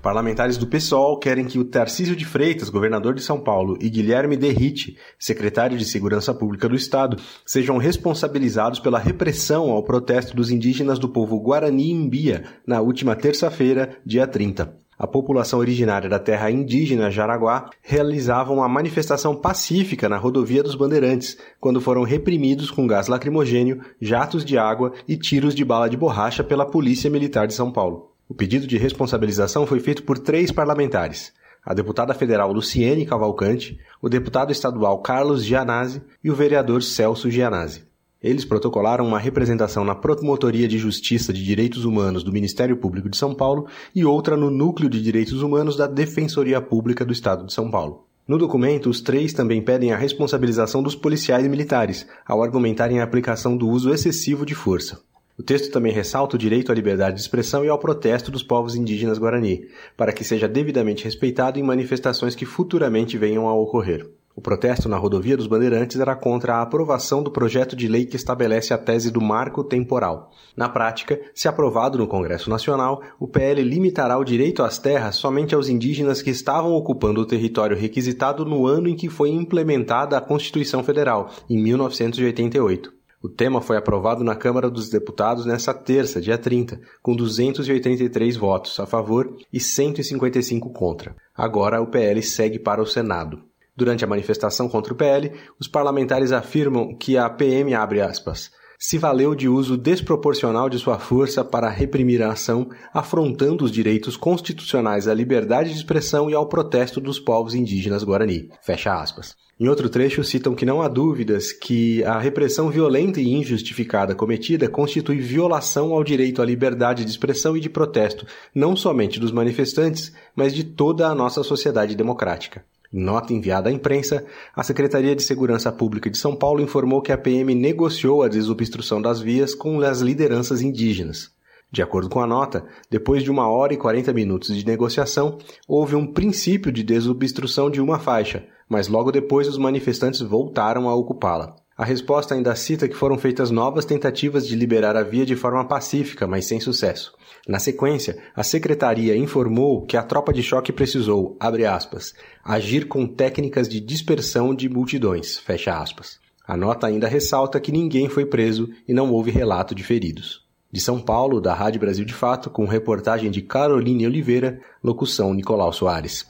Parlamentares 0.05 0.55
do 0.55 0.67
PSOL 0.67 1.17
querem 1.17 1.45
que 1.45 1.57
o 1.57 1.65
Tarcísio 1.65 2.15
de 2.15 2.25
Freitas, 2.25 2.69
governador 2.69 3.15
de 3.15 3.23
São 3.23 3.39
Paulo, 3.39 3.75
e 3.81 3.89
Guilherme 3.89 4.37
Derrite, 4.37 4.95
secretário 5.17 5.79
de 5.79 5.83
Segurança 5.83 6.31
Pública 6.31 6.69
do 6.69 6.75
Estado, 6.75 7.17
sejam 7.43 7.77
responsabilizados 7.77 8.79
pela 8.79 8.99
repressão 8.99 9.71
ao 9.71 9.81
protesto 9.81 10.35
dos 10.35 10.51
indígenas 10.51 10.99
do 10.99 11.09
povo 11.09 11.39
Guarani 11.39 11.89
Imbia 11.89 12.43
na 12.67 12.81
última 12.81 13.15
terça-feira, 13.15 13.97
dia 14.05 14.27
30. 14.27 14.77
A 14.95 15.07
população 15.07 15.57
originária 15.57 16.07
da 16.07 16.19
terra 16.19 16.51
indígena 16.51 17.09
Jaraguá 17.09 17.71
realizava 17.81 18.53
uma 18.53 18.69
manifestação 18.69 19.35
pacífica 19.35 20.07
na 20.07 20.17
rodovia 20.17 20.61
dos 20.61 20.75
Bandeirantes, 20.75 21.35
quando 21.59 21.81
foram 21.81 22.03
reprimidos 22.03 22.69
com 22.69 22.85
gás 22.85 23.07
lacrimogênio, 23.07 23.81
jatos 23.99 24.45
de 24.45 24.55
água 24.55 24.93
e 25.07 25.17
tiros 25.17 25.55
de 25.55 25.65
bala 25.65 25.89
de 25.89 25.97
borracha 25.97 26.43
pela 26.43 26.63
Polícia 26.63 27.09
Militar 27.09 27.47
de 27.47 27.55
São 27.55 27.71
Paulo. 27.71 28.14
O 28.27 28.33
pedido 28.33 28.65
de 28.65 28.77
responsabilização 28.77 29.67
foi 29.67 29.79
feito 29.79 30.01
por 30.01 30.17
três 30.17 30.51
parlamentares: 30.51 31.31
a 31.63 31.75
deputada 31.75 32.13
federal 32.13 32.51
Luciene 32.51 33.05
Cavalcante, 33.05 33.79
o 34.01 34.09
deputado 34.09 34.51
estadual 34.51 34.99
Carlos 34.99 35.43
Gianazzi 35.43 36.01
e 36.23 36.31
o 36.31 36.35
vereador 36.35 36.81
Celso 36.81 37.29
Gianazzi. 37.29 37.83
Eles 38.23 38.43
protocolaram 38.43 39.05
uma 39.05 39.19
representação 39.19 39.85
na 39.85 39.93
Promotoria 39.93 40.67
de 40.67 40.79
Justiça 40.79 41.31
de 41.31 41.43
Direitos 41.43 41.85
Humanos 41.85 42.23
do 42.23 42.31
Ministério 42.31 42.75
Público 42.75 43.07
de 43.07 43.17
São 43.17 43.35
Paulo 43.35 43.67
e 43.93 44.03
outra 44.03 44.35
no 44.35 44.49
Núcleo 44.49 44.89
de 44.89 44.99
Direitos 44.99 45.43
Humanos 45.43 45.77
da 45.77 45.85
Defensoria 45.85 46.59
Pública 46.59 47.05
do 47.05 47.13
Estado 47.13 47.45
de 47.45 47.53
São 47.53 47.69
Paulo. 47.69 48.07
No 48.27 48.39
documento, 48.39 48.89
os 48.89 49.01
três 49.01 49.33
também 49.33 49.61
pedem 49.61 49.91
a 49.91 49.97
responsabilização 49.97 50.81
dos 50.81 50.95
policiais 50.95 51.47
militares, 51.47 52.07
ao 52.25 52.41
argumentarem 52.41 52.99
a 52.99 53.03
aplicação 53.03 53.55
do 53.55 53.69
uso 53.69 53.93
excessivo 53.93 54.43
de 54.43 54.55
força. 54.55 55.03
O 55.37 55.43
texto 55.43 55.69
também 55.69 55.91
ressalta 55.91 56.37
o 56.37 56.39
direito 56.39 56.71
à 56.71 56.75
liberdade 56.75 57.15
de 57.15 57.21
expressão 57.21 57.65
e 57.65 57.67
ao 57.67 57.77
protesto 57.77 58.31
dos 58.31 58.41
povos 58.41 58.73
indígenas 58.73 59.17
Guarani, 59.17 59.67
para 59.97 60.13
que 60.13 60.23
seja 60.23 60.47
devidamente 60.47 61.03
respeitado 61.03 61.59
em 61.59 61.63
manifestações 61.63 62.35
que 62.35 62.45
futuramente 62.45 63.17
venham 63.17 63.45
a 63.45 63.53
ocorrer. 63.53 64.09
O 64.33 64.41
protesto 64.41 64.89
na 64.89 64.97
rodovia 64.97 65.35
dos 65.35 65.47
Bandeirantes 65.47 65.97
era 65.99 66.13
contra 66.13 66.55
a 66.55 66.61
aprovação 66.61 67.23
do 67.23 67.31
projeto 67.31 67.73
de 67.73 67.87
lei 67.87 68.05
que 68.05 68.17
estabelece 68.17 68.73
a 68.73 68.77
tese 68.77 69.09
do 69.09 69.21
marco 69.21 69.63
temporal. 69.63 70.31
Na 70.55 70.69
prática, 70.69 71.19
se 71.33 71.47
aprovado 71.47 71.97
no 71.97 72.07
Congresso 72.07 72.49
Nacional, 72.49 73.01
o 73.17 73.27
PL 73.27 73.61
limitará 73.61 74.17
o 74.17 74.25
direito 74.25 74.61
às 74.63 74.77
terras 74.77 75.15
somente 75.15 75.55
aos 75.55 75.69
indígenas 75.69 76.21
que 76.21 76.29
estavam 76.29 76.73
ocupando 76.73 77.21
o 77.21 77.25
território 77.25 77.77
requisitado 77.77 78.45
no 78.45 78.67
ano 78.67 78.89
em 78.89 78.95
que 78.95 79.09
foi 79.09 79.29
implementada 79.29 80.17
a 80.17 80.21
Constituição 80.21 80.83
Federal, 80.83 81.29
em 81.49 81.61
1988. 81.61 83.04
O 83.25 83.29
tema 83.29 83.59
foi 83.59 83.75
aprovado 83.75 84.23
na 84.23 84.35
Câmara 84.35 84.69
dos 84.69 84.87
Deputados 84.87 85.47
nesta 85.47 85.73
terça, 85.73 86.21
dia 86.21 86.37
30, 86.37 86.79
com 87.01 87.15
283 87.15 88.37
votos 88.37 88.79
a 88.79 88.85
favor 88.85 89.35
e 89.51 89.59
155 89.59 90.69
contra. 90.69 91.15
Agora 91.35 91.81
o 91.81 91.87
PL 91.87 92.21
segue 92.21 92.59
para 92.59 92.83
o 92.83 92.85
Senado. 92.85 93.41
Durante 93.75 94.05
a 94.05 94.07
manifestação 94.07 94.69
contra 94.69 94.93
o 94.93 94.95
PL, 94.95 95.31
os 95.59 95.67
parlamentares 95.67 96.31
afirmam 96.31 96.95
que 96.95 97.17
a 97.17 97.27
PM 97.27 97.73
abre 97.73 97.99
aspas 97.99 98.51
se 98.79 98.97
valeu 98.97 99.33
de 99.33 99.47
uso 99.47 99.77
desproporcional 99.77 100.69
de 100.69 100.79
sua 100.79 100.99
força 100.99 101.43
para 101.43 101.69
reprimir 101.69 102.21
a 102.21 102.31
ação, 102.31 102.69
afrontando 102.93 103.63
os 103.63 103.71
direitos 103.71 104.17
constitucionais 104.17 105.07
à 105.07 105.13
liberdade 105.13 105.71
de 105.71 105.77
expressão 105.77 106.29
e 106.29 106.33
ao 106.33 106.47
protesto 106.47 106.99
dos 106.99 107.19
povos 107.19 107.53
indígenas 107.53 108.03
Guarani. 108.03 108.49
Fecha 108.61 108.93
aspas. 108.93 109.35
Em 109.57 109.69
outro 109.69 109.87
trecho, 109.87 110.21
citam 110.21 110.53
que 110.53 110.65
não 110.65 110.81
há 110.81 110.89
dúvidas 110.89 111.53
que 111.53 112.03
a 112.03 112.19
repressão 112.19 112.69
violenta 112.69 113.21
e 113.21 113.33
injustificada 113.33 114.13
cometida 114.13 114.67
constitui 114.67 115.19
violação 115.19 115.93
ao 115.93 116.03
direito 116.03 116.41
à 116.41 116.45
liberdade 116.45 117.05
de 117.05 117.11
expressão 117.11 117.55
e 117.55 117.61
de 117.61 117.69
protesto, 117.69 118.27
não 118.53 118.75
somente 118.75 119.17
dos 119.17 119.31
manifestantes, 119.31 120.11
mas 120.35 120.53
de 120.53 120.65
toda 120.65 121.07
a 121.07 121.15
nossa 121.15 121.41
sociedade 121.41 121.95
democrática. 121.95 122.65
Em 122.93 123.01
nota 123.01 123.33
enviada 123.33 123.69
à 123.69 123.71
imprensa, 123.71 124.25
a 124.55 124.63
Secretaria 124.63 125.15
de 125.15 125.23
Segurança 125.23 125.71
Pública 125.71 126.09
de 126.09 126.17
São 126.17 126.35
Paulo 126.35 126.61
informou 126.61 127.01
que 127.01 127.11
a 127.11 127.17
PM 127.17 127.53
negociou 127.55 128.23
a 128.23 128.27
desobstrução 128.27 129.01
das 129.01 129.19
vias 129.19 129.55
com 129.55 129.81
as 129.81 130.01
lideranças 130.01 130.61
indígenas. 130.61 131.33
De 131.71 131.81
acordo 131.81 132.09
com 132.09 132.21
a 132.21 132.27
nota, 132.27 132.65
depois 132.89 133.23
de 133.23 133.31
uma 133.31 133.49
hora 133.49 133.73
e 133.73 133.77
40 133.77 134.13
minutos 134.13 134.55
de 134.55 134.65
negociação, 134.65 135.37
houve 135.67 135.95
um 135.95 136.05
princípio 136.05 136.71
de 136.71 136.83
desobstrução 136.83 137.69
de 137.69 137.81
uma 137.81 137.99
faixa, 137.99 138.45
mas 138.69 138.87
logo 138.87 139.11
depois 139.11 139.47
os 139.47 139.57
manifestantes 139.57 140.21
voltaram 140.21 140.87
a 140.87 140.95
ocupá-la. 140.95 141.55
A 141.77 141.83
resposta 141.83 142.33
ainda 142.33 142.55
cita 142.55 142.87
que 142.87 142.95
foram 142.95 143.17
feitas 143.17 143.51
novas 143.51 143.83
tentativas 143.83 144.47
de 144.47 144.55
liberar 144.55 144.95
a 144.95 145.03
via 145.03 145.25
de 145.25 145.35
forma 145.35 145.67
pacífica, 145.67 146.25
mas 146.25 146.45
sem 146.45 146.61
sucesso. 146.61 147.13
Na 147.47 147.59
sequência, 147.59 148.17
a 148.35 148.41
secretaria 148.41 149.15
informou 149.15 149.85
que 149.85 149.95
a 149.95 150.01
tropa 150.01 150.33
de 150.33 150.41
choque 150.41 150.71
precisou, 150.73 151.37
abre 151.39 151.63
aspas, 151.63 152.15
agir 152.43 152.87
com 152.87 153.05
técnicas 153.05 153.69
de 153.69 153.79
dispersão 153.79 154.55
de 154.55 154.67
multidões, 154.67 155.37
fecha 155.37 155.79
aspas. 155.79 156.19
A 156.47 156.57
nota 156.57 156.87
ainda 156.87 157.07
ressalta 157.07 157.59
que 157.59 157.71
ninguém 157.71 158.09
foi 158.09 158.25
preso 158.25 158.69
e 158.87 158.93
não 158.93 159.11
houve 159.11 159.29
relato 159.29 159.75
de 159.75 159.83
feridos. 159.83 160.43
De 160.71 160.81
São 160.81 160.99
Paulo, 160.99 161.39
da 161.39 161.53
Rádio 161.53 161.79
Brasil 161.79 162.03
de 162.03 162.13
Fato, 162.13 162.49
com 162.49 162.65
reportagem 162.65 163.29
de 163.29 163.43
Caroline 163.43 164.07
Oliveira, 164.07 164.59
locução 164.83 165.31
Nicolau 165.31 165.71
Soares. 165.71 166.27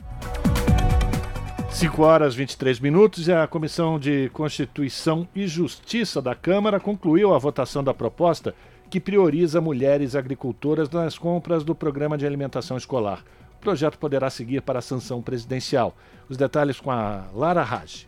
5 1.70 2.02
horas 2.04 2.36
23 2.36 2.80
minutos 2.80 3.28
e 3.28 3.34
a 3.34 3.48
Comissão 3.48 3.98
de 3.98 4.30
Constituição 4.34 5.28
e 5.36 5.48
Justiça 5.48 6.22
da 6.22 6.36
Câmara 6.36 6.80
concluiu 6.80 7.34
a 7.34 7.38
votação 7.38 7.84
da 7.84 7.94
proposta 7.94 8.54
que 8.96 9.00
prioriza 9.02 9.60
mulheres 9.60 10.16
agricultoras 10.16 10.90
nas 10.90 11.18
compras 11.18 11.66
do 11.66 11.76
Programa 11.76 12.18
de 12.18 12.26
Alimentação 12.26 12.78
Escolar. 12.78 13.26
O 13.58 13.60
projeto 13.60 14.00
poderá 14.00 14.30
seguir 14.30 14.62
para 14.62 14.80
a 14.80 14.82
sanção 14.82 15.22
presidencial. 15.22 15.94
Os 16.30 16.38
detalhes 16.38 16.80
com 16.80 16.90
a 16.90 17.26
Lara 17.34 17.62
Raj. 17.62 18.08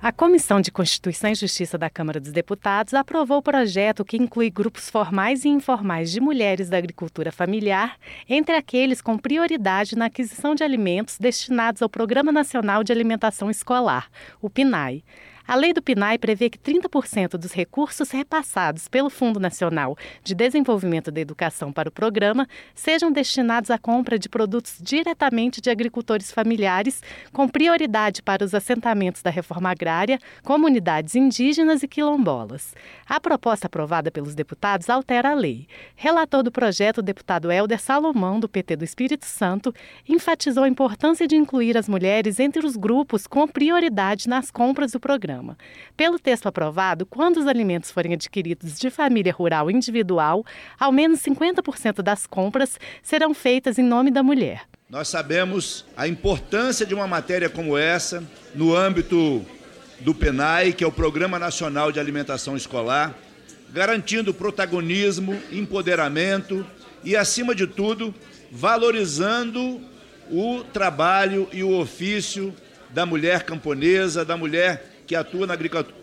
A 0.00 0.12
Comissão 0.12 0.60
de 0.60 0.70
Constituição 0.70 1.32
e 1.32 1.34
Justiça 1.34 1.76
da 1.76 1.90
Câmara 1.90 2.20
dos 2.20 2.30
Deputados 2.30 2.94
aprovou 2.94 3.38
o 3.38 3.42
projeto 3.42 4.04
que 4.04 4.16
inclui 4.16 4.50
grupos 4.50 4.88
formais 4.88 5.44
e 5.44 5.48
informais 5.48 6.12
de 6.12 6.20
mulheres 6.20 6.70
da 6.70 6.78
agricultura 6.78 7.32
familiar 7.32 7.96
entre 8.28 8.54
aqueles 8.54 9.02
com 9.02 9.18
prioridade 9.18 9.96
na 9.96 10.04
aquisição 10.04 10.54
de 10.54 10.62
alimentos 10.62 11.18
destinados 11.18 11.82
ao 11.82 11.88
Programa 11.88 12.30
Nacional 12.30 12.84
de 12.84 12.92
Alimentação 12.92 13.50
Escolar, 13.50 14.08
o 14.40 14.48
PNAE. 14.48 15.02
A 15.52 15.54
lei 15.54 15.74
do 15.74 15.82
PNAE 15.82 16.16
prevê 16.16 16.48
que 16.48 16.56
30% 16.56 17.36
dos 17.36 17.52
recursos 17.52 18.10
repassados 18.10 18.88
pelo 18.88 19.10
Fundo 19.10 19.38
Nacional 19.38 19.98
de 20.24 20.34
Desenvolvimento 20.34 21.10
da 21.10 21.20
Educação 21.20 21.70
para 21.70 21.90
o 21.90 21.92
programa 21.92 22.48
sejam 22.74 23.12
destinados 23.12 23.70
à 23.70 23.76
compra 23.76 24.18
de 24.18 24.30
produtos 24.30 24.78
diretamente 24.80 25.60
de 25.60 25.68
agricultores 25.68 26.32
familiares, 26.32 27.02
com 27.34 27.46
prioridade 27.46 28.22
para 28.22 28.42
os 28.42 28.54
assentamentos 28.54 29.20
da 29.20 29.28
reforma 29.28 29.68
agrária, 29.68 30.18
comunidades 30.42 31.14
indígenas 31.14 31.82
e 31.82 31.86
quilombolas. 31.86 32.74
A 33.06 33.20
proposta 33.20 33.66
aprovada 33.66 34.10
pelos 34.10 34.34
deputados 34.34 34.88
altera 34.88 35.32
a 35.32 35.34
lei. 35.34 35.66
Relator 35.94 36.42
do 36.42 36.50
projeto, 36.50 36.98
o 36.98 37.02
deputado 37.02 37.52
Helder 37.52 37.78
Salomão, 37.78 38.40
do 38.40 38.48
PT 38.48 38.76
do 38.76 38.84
Espírito 38.84 39.26
Santo, 39.26 39.74
enfatizou 40.08 40.64
a 40.64 40.68
importância 40.70 41.28
de 41.28 41.36
incluir 41.36 41.76
as 41.76 41.90
mulheres 41.90 42.40
entre 42.40 42.64
os 42.64 42.74
grupos 42.74 43.26
com 43.26 43.46
prioridade 43.46 44.30
nas 44.30 44.50
compras 44.50 44.92
do 44.92 44.98
programa 44.98 45.41
programa. 45.42 45.58
Pelo 45.96 46.18
texto 46.18 46.46
aprovado, 46.46 47.04
quando 47.04 47.38
os 47.38 47.46
alimentos 47.46 47.90
forem 47.90 48.14
adquiridos 48.14 48.78
de 48.78 48.88
família 48.88 49.32
rural 49.32 49.70
individual, 49.70 50.44
ao 50.78 50.92
menos 50.92 51.20
50% 51.20 52.00
das 52.02 52.26
compras 52.26 52.78
serão 53.02 53.34
feitas 53.34 53.78
em 53.78 53.82
nome 53.82 54.10
da 54.10 54.22
mulher. 54.22 54.62
Nós 54.88 55.08
sabemos 55.08 55.84
a 55.96 56.06
importância 56.06 56.86
de 56.86 56.94
uma 56.94 57.06
matéria 57.06 57.50
como 57.50 57.76
essa 57.76 58.22
no 58.54 58.74
âmbito 58.74 59.44
do 60.00 60.14
PENAI, 60.14 60.72
que 60.72 60.84
é 60.84 60.86
o 60.86 60.92
Programa 60.92 61.38
Nacional 61.38 61.90
de 61.90 61.98
Alimentação 61.98 62.56
Escolar, 62.56 63.14
garantindo 63.72 64.34
protagonismo, 64.34 65.40
empoderamento 65.50 66.66
e, 67.02 67.16
acima 67.16 67.54
de 67.54 67.66
tudo, 67.66 68.14
valorizando 68.50 69.80
o 70.30 70.62
trabalho 70.72 71.48
e 71.52 71.62
o 71.62 71.78
ofício 71.78 72.54
da 72.90 73.06
mulher 73.06 73.44
camponesa, 73.44 74.24
da 74.24 74.36
mulher 74.36 74.91
que 75.06 75.14
atua 75.14 75.46
na 75.46 75.54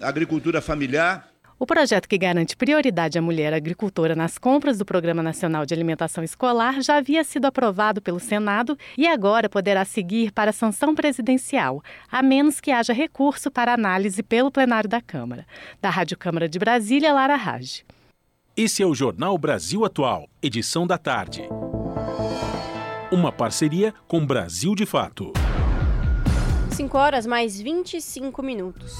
agricultura 0.01 0.61
familiar 0.61 1.29
o 1.59 1.65
projeto 1.65 2.07
que 2.07 2.17
garante 2.17 2.55
prioridade 2.55 3.19
à 3.19 3.21
mulher 3.21 3.53
agricultora 3.53 4.15
nas 4.15 4.37
compras 4.37 4.77
do 4.77 4.85
Programa 4.85 5.21
Nacional 5.21 5.65
de 5.65 5.73
Alimentação 5.73 6.23
Escolar 6.23 6.81
já 6.81 6.95
havia 6.95 7.21
sido 7.21 7.45
aprovado 7.45 8.01
pelo 8.01 8.17
Senado 8.17 8.77
e 8.97 9.05
agora 9.05 9.49
poderá 9.49 9.83
seguir 9.83 10.31
para 10.31 10.51
a 10.51 10.53
sanção 10.53 10.95
presidencial, 10.95 11.83
a 12.09 12.23
menos 12.23 12.61
que 12.61 12.71
haja 12.71 12.93
recurso 12.93 13.51
para 13.51 13.73
análise 13.73 14.23
pelo 14.23 14.49
plenário 14.49 14.89
da 14.89 15.01
Câmara. 15.01 15.45
Da 15.81 15.89
Rádio 15.89 16.17
Câmara 16.17 16.47
de 16.47 16.57
Brasília, 16.57 17.11
Lara 17.11 17.35
Raj. 17.35 17.83
Esse 18.55 18.81
é 18.81 18.85
o 18.85 18.95
Jornal 18.95 19.37
Brasil 19.37 19.83
Atual, 19.83 20.29
edição 20.41 20.87
da 20.87 20.97
tarde. 20.97 21.43
Uma 23.11 23.33
parceria 23.33 23.93
com 24.07 24.25
Brasil 24.25 24.73
de 24.75 24.85
Fato. 24.85 25.33
5 26.79 26.97
horas 26.97 27.27
mais 27.27 27.59
25 27.59 28.41
minutos. 28.41 28.97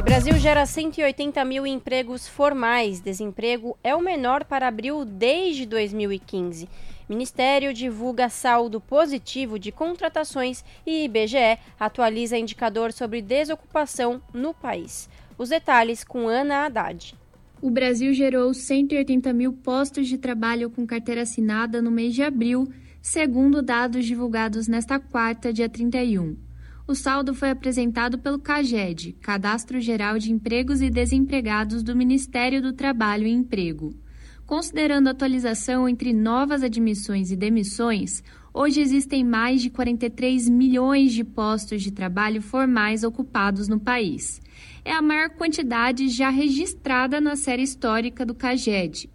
O 0.00 0.02
Brasil 0.02 0.38
gera 0.38 0.64
180 0.64 1.44
mil 1.44 1.66
empregos 1.66 2.26
formais. 2.26 2.98
Desemprego 2.98 3.76
é 3.84 3.94
o 3.94 4.00
menor 4.00 4.42
para 4.42 4.66
abril 4.66 5.04
desde 5.04 5.66
2015. 5.66 6.66
Ministério 7.06 7.74
divulga 7.74 8.30
saldo 8.30 8.80
positivo 8.80 9.58
de 9.58 9.70
contratações 9.70 10.64
e 10.86 11.04
IBGE 11.04 11.58
atualiza 11.78 12.38
indicador 12.38 12.90
sobre 12.90 13.20
desocupação 13.20 14.22
no 14.32 14.54
país. 14.54 15.06
Os 15.36 15.50
detalhes 15.50 16.02
com 16.02 16.26
Ana 16.26 16.64
Haddad. 16.64 17.14
O 17.60 17.70
Brasil 17.70 18.14
gerou 18.14 18.54
180 18.54 19.30
mil 19.34 19.52
postos 19.52 20.08
de 20.08 20.16
trabalho 20.16 20.70
com 20.70 20.86
carteira 20.86 21.20
assinada 21.20 21.82
no 21.82 21.90
mês 21.90 22.14
de 22.14 22.22
abril, 22.22 22.66
segundo 23.02 23.60
dados 23.60 24.06
divulgados 24.06 24.66
nesta 24.66 24.98
quarta, 24.98 25.52
dia 25.52 25.68
31. 25.68 26.48
O 26.90 26.94
saldo 26.96 27.32
foi 27.32 27.50
apresentado 27.50 28.18
pelo 28.18 28.40
CAGED, 28.40 29.12
Cadastro 29.20 29.80
Geral 29.80 30.18
de 30.18 30.32
Empregos 30.32 30.82
e 30.82 30.90
Desempregados 30.90 31.84
do 31.84 31.94
Ministério 31.94 32.60
do 32.60 32.72
Trabalho 32.72 33.28
e 33.28 33.30
Emprego. 33.30 33.94
Considerando 34.44 35.06
a 35.06 35.12
atualização 35.12 35.88
entre 35.88 36.12
novas 36.12 36.64
admissões 36.64 37.30
e 37.30 37.36
demissões, 37.36 38.24
hoje 38.52 38.80
existem 38.80 39.22
mais 39.22 39.62
de 39.62 39.70
43 39.70 40.48
milhões 40.48 41.12
de 41.12 41.22
postos 41.22 41.80
de 41.80 41.92
trabalho 41.92 42.42
formais 42.42 43.04
ocupados 43.04 43.68
no 43.68 43.78
país. 43.78 44.42
É 44.84 44.90
a 44.90 45.00
maior 45.00 45.30
quantidade 45.30 46.08
já 46.08 46.28
registrada 46.28 47.20
na 47.20 47.36
série 47.36 47.62
histórica 47.62 48.26
do 48.26 48.34
CAGED. 48.34 49.08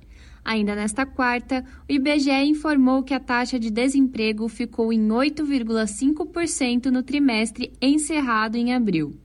Ainda 0.46 0.76
nesta 0.76 1.08
quarta, 1.08 1.66
o 1.90 1.92
IBGE 1.92 2.30
informou 2.46 3.02
que 3.02 3.16
a 3.16 3.20
taxa 3.20 3.60
de 3.60 3.72
desemprego 3.72 4.48
ficou 4.48 4.94
em 4.94 5.08
8,5% 5.08 6.92
no 6.92 7.02
trimestre 7.02 7.74
encerrado 7.82 8.56
em 8.56 8.72
abril. 8.72 9.16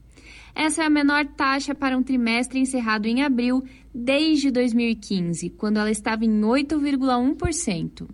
Essa 0.55 0.81
é 0.81 0.85
a 0.87 0.89
menor 0.89 1.27
taxa 1.27 1.75
para 1.75 1.95
um 1.95 2.01
trimestre 2.01 2.59
encerrado 2.59 3.05
em 3.05 3.21
abril 3.21 3.63
desde 3.93 4.49
2015, 4.49 5.51
quando 5.51 5.77
ela 5.77 5.91
estava 5.91 6.25
em 6.25 6.41
8,1%. 6.41 8.09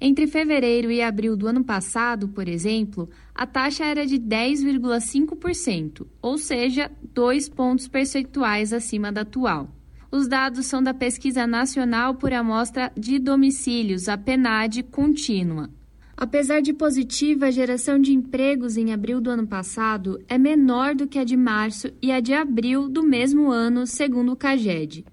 Entre 0.00 0.28
fevereiro 0.28 0.90
e 0.90 1.02
abril 1.02 1.36
do 1.36 1.48
ano 1.48 1.64
passado, 1.64 2.28
por 2.28 2.48
exemplo, 2.48 3.10
a 3.34 3.44
taxa 3.44 3.84
era 3.84 4.06
de 4.06 4.18
10,5%, 4.18 6.06
ou 6.20 6.38
seja, 6.38 6.90
dois 7.12 7.48
pontos 7.48 7.88
percentuais 7.88 8.72
acima 8.72 9.10
da 9.10 9.22
atual. 9.22 9.68
Os 10.12 10.28
dados 10.28 10.66
são 10.66 10.82
da 10.82 10.92
Pesquisa 10.92 11.46
Nacional 11.46 12.16
por 12.16 12.34
Amostra 12.34 12.92
de 12.94 13.18
Domicílios, 13.18 14.10
a 14.10 14.18
PNAD 14.18 14.82
contínua. 14.82 15.70
Apesar 16.14 16.60
de 16.60 16.74
positiva, 16.74 17.46
a 17.46 17.50
geração 17.50 17.98
de 17.98 18.12
empregos 18.12 18.76
em 18.76 18.92
abril 18.92 19.22
do 19.22 19.30
ano 19.30 19.46
passado 19.46 20.22
é 20.28 20.36
menor 20.36 20.94
do 20.94 21.08
que 21.08 21.18
a 21.18 21.24
de 21.24 21.34
março 21.34 21.90
e 22.02 22.12
a 22.12 22.20
de 22.20 22.34
abril 22.34 22.90
do 22.90 23.02
mesmo 23.02 23.50
ano, 23.50 23.86
segundo 23.86 24.32
o 24.32 24.36
CAGED. 24.36 25.06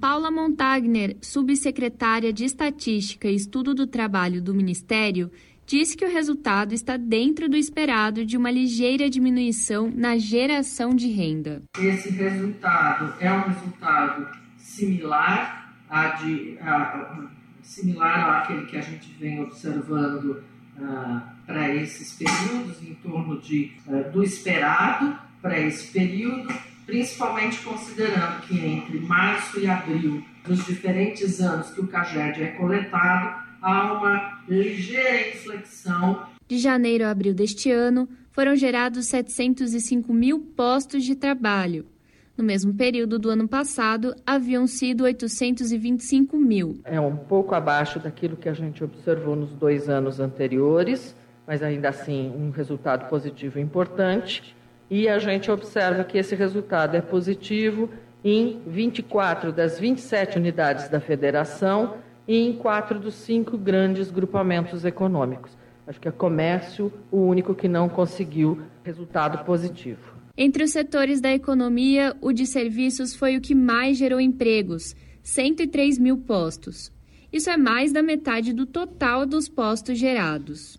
Paula 0.00 0.30
Montagner, 0.30 1.16
subsecretária 1.20 2.32
de 2.32 2.44
Estatística 2.44 3.28
e 3.28 3.34
Estudo 3.34 3.74
do 3.74 3.84
Trabalho 3.84 4.40
do 4.40 4.54
Ministério, 4.54 5.28
disse 5.66 5.96
que 5.96 6.04
o 6.04 6.10
resultado 6.10 6.72
está 6.72 6.96
dentro 6.96 7.48
do 7.48 7.56
esperado 7.56 8.24
de 8.24 8.36
uma 8.36 8.50
ligeira 8.50 9.10
diminuição 9.10 9.92
na 9.94 10.16
geração 10.16 10.94
de 10.94 11.08
renda. 11.08 11.62
Esse 11.78 12.10
resultado 12.10 13.14
é 13.20 13.32
um 13.32 13.42
resultado 13.42 14.28
similar 14.56 15.74
a 15.90 16.08
de, 16.08 16.58
a, 16.60 17.28
similar 17.62 18.38
àquele 18.38 18.66
que 18.66 18.76
a 18.76 18.80
gente 18.80 19.12
vem 19.18 19.40
observando 19.40 20.42
uh, 20.78 21.20
para 21.44 21.74
esses 21.74 22.12
períodos, 22.12 22.82
em 22.82 22.94
torno 22.94 23.40
de, 23.40 23.72
uh, 23.86 24.10
do 24.10 24.22
esperado 24.22 25.18
para 25.40 25.58
esse 25.60 25.92
período, 25.92 26.52
principalmente 26.84 27.60
considerando 27.62 28.40
que 28.42 28.58
entre 28.58 28.98
março 29.00 29.58
e 29.58 29.68
abril 29.68 30.24
dos 30.44 30.64
diferentes 30.64 31.40
anos 31.40 31.70
que 31.70 31.80
o 31.80 31.86
CAGED 31.86 32.42
é 32.42 32.46
coletado, 32.48 33.45
há 33.62 33.92
uma 33.92 34.42
ligeira 34.48 35.28
inflexão. 35.30 36.26
De 36.48 36.58
janeiro 36.58 37.04
a 37.04 37.10
abril 37.10 37.34
deste 37.34 37.70
ano, 37.70 38.08
foram 38.30 38.54
gerados 38.54 39.06
705 39.06 40.12
mil 40.12 40.40
postos 40.40 41.04
de 41.04 41.14
trabalho. 41.14 41.86
No 42.36 42.44
mesmo 42.44 42.74
período 42.74 43.18
do 43.18 43.30
ano 43.30 43.48
passado, 43.48 44.14
haviam 44.26 44.66
sido 44.66 45.04
825 45.04 46.36
mil. 46.36 46.78
É 46.84 47.00
um 47.00 47.16
pouco 47.16 47.54
abaixo 47.54 47.98
daquilo 47.98 48.36
que 48.36 48.48
a 48.48 48.52
gente 48.52 48.84
observou 48.84 49.34
nos 49.34 49.52
dois 49.54 49.88
anos 49.88 50.20
anteriores, 50.20 51.16
mas 51.46 51.62
ainda 51.62 51.88
assim 51.88 52.30
um 52.36 52.50
resultado 52.50 53.08
positivo 53.08 53.58
importante. 53.58 54.54
E 54.90 55.08
a 55.08 55.18
gente 55.18 55.50
observa 55.50 56.04
que 56.04 56.18
esse 56.18 56.34
resultado 56.34 56.94
é 56.94 57.00
positivo 57.00 57.88
em 58.22 58.60
24 58.66 59.50
das 59.50 59.78
27 59.78 60.36
unidades 60.36 60.88
da 60.90 61.00
federação 61.00 61.94
e 62.26 62.36
em 62.36 62.52
quatro 62.52 62.98
dos 62.98 63.14
cinco 63.14 63.56
grandes 63.56 64.10
grupamentos 64.10 64.84
econômicos. 64.84 65.56
Acho 65.86 66.00
que 66.00 66.08
é 66.08 66.12
comércio 66.12 66.92
o 67.10 67.18
único 67.18 67.54
que 67.54 67.68
não 67.68 67.88
conseguiu 67.88 68.60
resultado 68.82 69.44
positivo. 69.44 70.16
Entre 70.36 70.64
os 70.64 70.70
setores 70.70 71.20
da 71.20 71.32
economia, 71.32 72.16
o 72.20 72.32
de 72.32 72.46
serviços 72.46 73.14
foi 73.14 73.36
o 73.36 73.40
que 73.40 73.54
mais 73.54 73.96
gerou 73.96 74.20
empregos, 74.20 74.94
103 75.22 75.98
mil 75.98 76.18
postos. 76.18 76.92
Isso 77.32 77.48
é 77.48 77.56
mais 77.56 77.92
da 77.92 78.02
metade 78.02 78.52
do 78.52 78.66
total 78.66 79.24
dos 79.24 79.48
postos 79.48 79.98
gerados. 79.98 80.78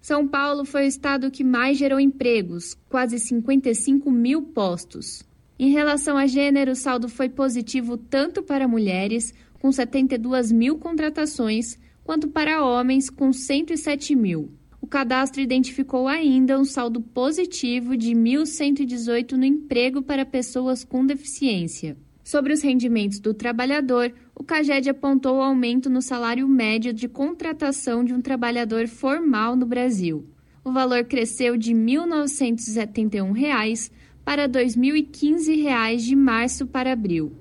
São 0.00 0.26
Paulo 0.26 0.64
foi 0.64 0.84
o 0.84 0.88
estado 0.88 1.30
que 1.30 1.44
mais 1.44 1.76
gerou 1.78 2.00
empregos, 2.00 2.76
quase 2.88 3.18
55 3.18 4.10
mil 4.10 4.42
postos. 4.42 5.22
Em 5.58 5.70
relação 5.70 6.16
a 6.16 6.26
gênero, 6.26 6.72
o 6.72 6.76
saldo 6.76 7.08
foi 7.08 7.28
positivo 7.28 7.98
tanto 7.98 8.42
para 8.42 8.66
mulheres 8.66 9.34
com 9.60 9.70
72 9.70 10.50
mil 10.50 10.78
contratações, 10.78 11.78
quanto 12.02 12.26
para 12.26 12.64
homens, 12.64 13.08
com 13.08 13.32
107 13.32 14.16
mil. 14.16 14.50
O 14.80 14.86
cadastro 14.86 15.40
identificou 15.40 16.08
ainda 16.08 16.58
um 16.58 16.64
saldo 16.64 17.00
positivo 17.00 17.96
de 17.96 18.12
1.118 18.12 19.32
no 19.32 19.44
emprego 19.44 20.02
para 20.02 20.24
pessoas 20.24 20.82
com 20.82 21.06
deficiência. 21.06 21.96
Sobre 22.24 22.52
os 22.52 22.62
rendimentos 22.62 23.20
do 23.20 23.34
trabalhador, 23.34 24.12
o 24.34 24.42
CAGED 24.42 24.88
apontou 24.88 25.36
o 25.36 25.42
aumento 25.42 25.90
no 25.90 26.00
salário 26.00 26.48
médio 26.48 26.92
de 26.92 27.08
contratação 27.08 28.02
de 28.02 28.14
um 28.14 28.22
trabalhador 28.22 28.88
formal 28.88 29.54
no 29.54 29.66
Brasil. 29.66 30.24
O 30.64 30.72
valor 30.72 31.04
cresceu 31.04 31.56
de 31.56 31.72
R$ 31.72 31.78
1.971 31.78 33.90
para 34.24 34.42
R$ 34.42 34.48
2.015 34.48 35.96
de 35.96 36.16
março 36.16 36.66
para 36.66 36.92
abril. 36.92 37.32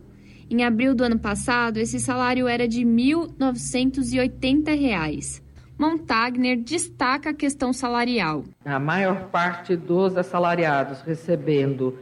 Em 0.51 0.63
abril 0.63 0.95
do 0.95 1.03
ano 1.03 1.19
passado, 1.19 1.77
esse 1.77 1.99
salário 1.99 2.47
era 2.47 2.67
de 2.67 2.79
R$ 2.79 2.85
1.980. 2.85 5.43
Montagner 5.77 6.57
destaca 6.57 7.29
a 7.29 7.33
questão 7.33 7.71
salarial. 7.71 8.43
A 8.65 8.79
maior 8.79 9.29
parte 9.29 9.75
dos 9.75 10.17
assalariados 10.17 11.01
recebendo 11.01 11.99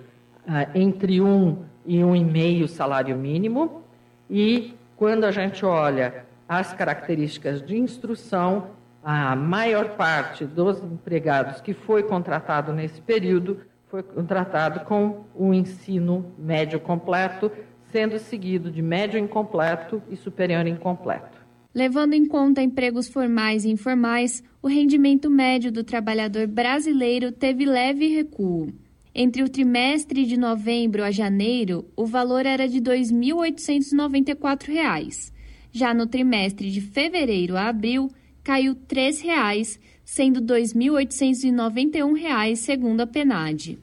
uh, 0.48 0.66
entre 0.74 1.20
um 1.20 1.66
e 1.86 2.02
um 2.02 2.16
e 2.16 2.24
meio 2.24 2.70
salário 2.70 3.18
mínimo 3.18 3.84
e 4.30 4.74
quando 4.96 5.26
a 5.26 5.32
gente 5.32 5.66
olha 5.66 6.26
as 6.48 6.74
características 6.74 7.62
de 7.62 7.78
instrução, 7.78 8.68
a 9.04 9.36
maior 9.36 9.98
parte 9.98 10.46
dos 10.46 10.82
empregados 10.82 11.60
que 11.60 11.74
foi 11.74 12.02
contratado 12.02 12.72
nesse 12.72 13.02
período 13.02 13.60
foi 13.90 14.04
contratado 14.04 14.82
com 14.82 15.26
o 15.36 15.54
ensino 15.54 16.34
médio 16.38 16.80
completo, 16.80 17.52
sendo 17.92 18.18
seguido 18.20 18.72
de 18.72 18.82
médio 18.82 19.20
incompleto 19.20 20.02
e 20.10 20.16
superior 20.16 20.66
incompleto. 20.68 21.38
Levando 21.74 22.14
em 22.14 22.26
conta 22.26 22.62
empregos 22.62 23.08
formais 23.08 23.64
e 23.64 23.70
informais, 23.70 24.44
o 24.62 24.68
rendimento 24.68 25.30
médio 25.30 25.72
do 25.72 25.82
trabalhador 25.84 26.48
brasileiro 26.48 27.32
teve 27.32 27.66
leve 27.66 28.08
recuo. 28.08 28.74
Entre 29.14 29.44
o 29.44 29.50
trimestre 29.50 30.26
de 30.26 30.38
novembro 30.38 31.04
a 31.04 31.12
janeiro, 31.12 31.86
o 31.96 32.06
valor 32.06 32.46
era 32.46 32.68
de 32.68 32.78
R$ 32.78 33.00
2.894. 33.00 35.32
Já 35.72 35.94
no 35.94 36.08
trimestre 36.08 36.72
de 36.72 36.82
fevereiro 36.82 37.56
a 37.58 37.68
abril, 37.68 38.10
caiu 38.44 38.74
R$ 38.74 38.80
3,00, 38.88 39.80
sendo 40.04 40.40
R$ 40.40 40.62
2.891, 40.62 42.56
segundo 42.56 43.02
a 43.02 43.08
PNAD. 43.08 43.78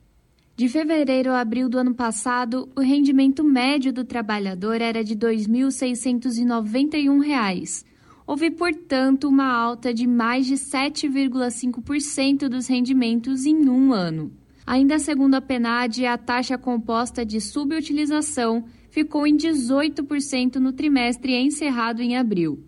De 0.57 0.69
fevereiro 0.69 1.33
a 1.33 1.41
abril 1.41 1.69
do 1.69 1.79
ano 1.79 1.97
passado, 1.97 2.71
o 2.77 2.81
rendimento 2.81 3.43
médio 3.43 3.93
do 3.93 4.05
trabalhador 4.05 4.81
era 4.81 5.03
de 5.03 5.15
R$ 5.15 5.19
2.691. 5.19 7.85
Houve, 8.25 8.53
portanto, 8.53 9.29
uma 9.29 9.53
alta 9.53 9.93
de 9.93 10.07
mais 10.07 10.47
de 10.47 10.55
7,5% 10.55 12.49
dos 12.49 12.69
rendimentos 12.69 13.47
em 13.47 13.69
um 13.69 13.93
ano. 13.93 14.33
Ainda 14.65 15.01
segundo 15.01 15.35
a 15.35 15.41
PNAD, 15.41 16.07
a 16.07 16.17
taxa 16.17 16.57
composta 16.57 17.27
de 17.27 17.41
subutilização 17.41 18.65
ficou 18.91 19.27
em 19.27 19.37
18% 19.37 20.61
no 20.61 20.73
trimestre 20.73 21.35
encerrado 21.35 22.01
em 22.01 22.17
abril. 22.17 22.63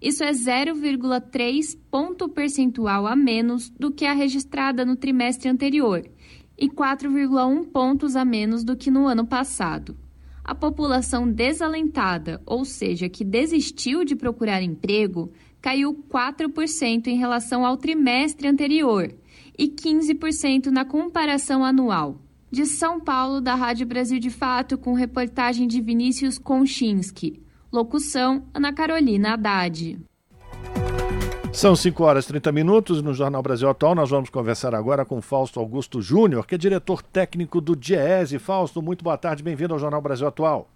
Isso 0.00 0.22
é 0.22 0.30
0,3 0.30 1.76
ponto 1.90 2.28
percentual 2.28 3.04
a 3.06 3.16
menos 3.16 3.70
do 3.70 3.90
que 3.90 4.04
a 4.04 4.12
registrada 4.12 4.84
no 4.84 4.94
trimestre 4.94 5.48
anterior 5.48 6.04
e 6.60 6.68
4,1 6.68 7.64
pontos 7.72 8.14
a 8.14 8.24
menos 8.24 8.62
do 8.62 8.76
que 8.76 8.90
no 8.90 9.06
ano 9.06 9.26
passado. 9.26 9.96
A 10.44 10.54
população 10.54 11.30
desalentada, 11.30 12.42
ou 12.44 12.64
seja, 12.64 13.08
que 13.08 13.24
desistiu 13.24 14.04
de 14.04 14.14
procurar 14.14 14.62
emprego, 14.62 15.32
caiu 15.60 15.94
4% 15.94 17.06
em 17.06 17.16
relação 17.16 17.64
ao 17.64 17.76
trimestre 17.76 18.46
anterior 18.46 19.14
e 19.58 19.68
15% 19.68 20.66
na 20.66 20.84
comparação 20.84 21.64
anual. 21.64 22.20
De 22.50 22.66
São 22.66 23.00
Paulo, 23.00 23.40
da 23.40 23.54
Rádio 23.54 23.86
Brasil 23.86 24.18
de 24.18 24.28
Fato, 24.28 24.76
com 24.76 24.92
reportagem 24.92 25.68
de 25.68 25.80
Vinícius 25.80 26.36
Konchinski. 26.36 27.40
Locução: 27.72 28.44
Ana 28.52 28.72
Carolina 28.72 29.34
Haddad. 29.34 30.00
São 31.52 31.74
5 31.74 32.04
horas 32.04 32.24
e 32.24 32.28
30 32.28 32.52
minutos 32.52 33.02
no 33.02 33.12
Jornal 33.12 33.42
Brasil 33.42 33.68
Atual. 33.68 33.94
Nós 33.94 34.08
vamos 34.08 34.30
conversar 34.30 34.72
agora 34.74 35.04
com 35.04 35.20
Fausto 35.20 35.58
Augusto 35.58 36.00
Júnior, 36.00 36.46
que 36.46 36.54
é 36.54 36.58
diretor 36.58 37.02
técnico 37.02 37.60
do 37.60 37.74
DIESE. 37.74 38.38
Fausto, 38.38 38.80
muito 38.80 39.02
boa 39.02 39.18
tarde, 39.18 39.42
bem-vindo 39.42 39.74
ao 39.74 39.80
Jornal 39.80 40.00
Brasil 40.00 40.28
Atual. 40.28 40.68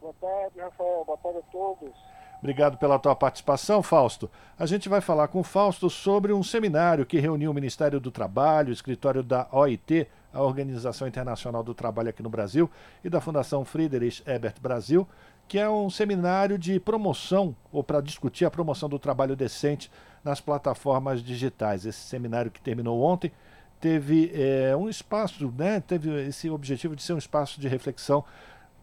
Boa 0.00 0.14
tarde, 0.20 0.60
Rafael. 0.60 1.04
Boa 1.06 1.18
tarde 1.18 1.38
a 1.38 1.50
todos. 1.50 1.90
Obrigado 2.38 2.76
pela 2.76 2.98
tua 2.98 3.16
participação, 3.16 3.82
Fausto. 3.82 4.30
A 4.58 4.66
gente 4.66 4.88
vai 4.88 5.00
falar 5.00 5.26
com 5.28 5.40
o 5.40 5.44
Fausto 5.44 5.88
sobre 5.88 6.32
um 6.32 6.42
seminário 6.42 7.06
que 7.06 7.18
reuniu 7.18 7.50
o 7.50 7.54
Ministério 7.54 7.98
do 7.98 8.10
Trabalho, 8.10 8.68
o 8.68 8.72
escritório 8.72 9.22
da 9.22 9.48
OIT, 9.50 10.06
a 10.32 10.42
Organização 10.42 11.08
Internacional 11.08 11.62
do 11.62 11.74
Trabalho 11.74 12.10
aqui 12.10 12.22
no 12.22 12.28
Brasil, 12.28 12.70
e 13.02 13.08
da 13.08 13.20
Fundação 13.20 13.64
Friedrich 13.64 14.22
Ebert 14.26 14.60
Brasil, 14.60 15.06
que 15.46 15.58
é 15.58 15.68
um 15.68 15.88
seminário 15.88 16.58
de 16.58 16.78
promoção, 16.78 17.56
ou 17.72 17.82
para 17.82 18.00
discutir 18.00 18.44
a 18.44 18.50
promoção 18.50 18.88
do 18.88 18.98
trabalho 18.98 19.34
decente 19.34 19.90
nas 20.22 20.40
plataformas 20.40 21.22
digitais. 21.22 21.86
Esse 21.86 22.00
seminário 22.00 22.50
que 22.50 22.60
terminou 22.60 23.00
ontem 23.00 23.32
teve 23.80 24.30
é, 24.34 24.76
um 24.76 24.88
espaço, 24.88 25.52
né, 25.56 25.80
teve 25.80 26.26
esse 26.26 26.50
objetivo 26.50 26.94
de 26.94 27.02
ser 27.02 27.14
um 27.14 27.18
espaço 27.18 27.60
de 27.60 27.68
reflexão 27.68 28.24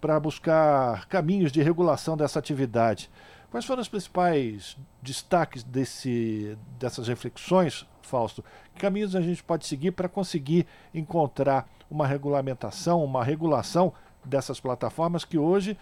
para 0.02 0.20
buscar 0.20 1.08
caminhos 1.08 1.52
de 1.52 1.62
regulação 1.62 2.18
dessa 2.18 2.40
atividade. 2.40 3.10
Quais 3.56 3.64
foram 3.64 3.82
os 3.82 3.88
principais 3.88 4.76
destaques 5.02 5.64
desse, 5.64 6.58
dessas 6.78 7.08
reflexões, 7.08 7.88
Fausto? 8.02 8.44
Que 8.74 8.82
caminhos 8.82 9.16
a 9.16 9.22
gente 9.22 9.42
pode 9.42 9.66
seguir 9.66 9.92
para 9.92 10.10
conseguir 10.10 10.68
encontrar 10.94 11.66
uma 11.90 12.06
regulamentação, 12.06 13.02
uma 13.02 13.24
regulação 13.24 13.94
dessas 14.26 14.60
plataformas 14.60 15.24
que 15.24 15.38
hoje 15.38 15.78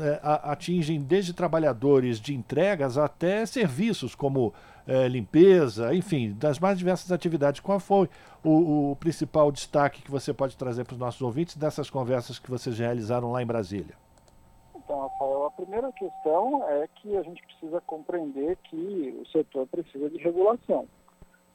é, 0.00 0.20
atingem 0.42 1.00
desde 1.00 1.32
trabalhadores 1.32 2.18
de 2.18 2.34
entregas 2.34 2.98
até 2.98 3.46
serviços 3.46 4.16
como 4.16 4.52
é, 4.84 5.06
limpeza, 5.06 5.94
enfim, 5.94 6.32
das 6.32 6.58
mais 6.58 6.76
diversas 6.76 7.12
atividades. 7.12 7.60
Qual 7.60 7.78
foi 7.78 8.10
o, 8.42 8.90
o 8.90 8.96
principal 8.96 9.52
destaque 9.52 10.02
que 10.02 10.10
você 10.10 10.32
pode 10.32 10.56
trazer 10.56 10.82
para 10.82 10.94
os 10.94 10.98
nossos 10.98 11.22
ouvintes 11.22 11.56
dessas 11.56 11.88
conversas 11.88 12.40
que 12.40 12.50
vocês 12.50 12.76
realizaram 12.76 13.30
lá 13.30 13.40
em 13.40 13.46
Brasília? 13.46 14.03
Então, 14.84 15.00
Rafael, 15.00 15.46
a 15.46 15.50
primeira 15.50 15.90
questão 15.92 16.68
é 16.68 16.86
que 16.96 17.16
a 17.16 17.22
gente 17.22 17.42
precisa 17.42 17.80
compreender 17.82 18.56
que 18.64 19.18
o 19.18 19.26
setor 19.28 19.66
precisa 19.66 20.10
de 20.10 20.18
regulação. 20.18 20.86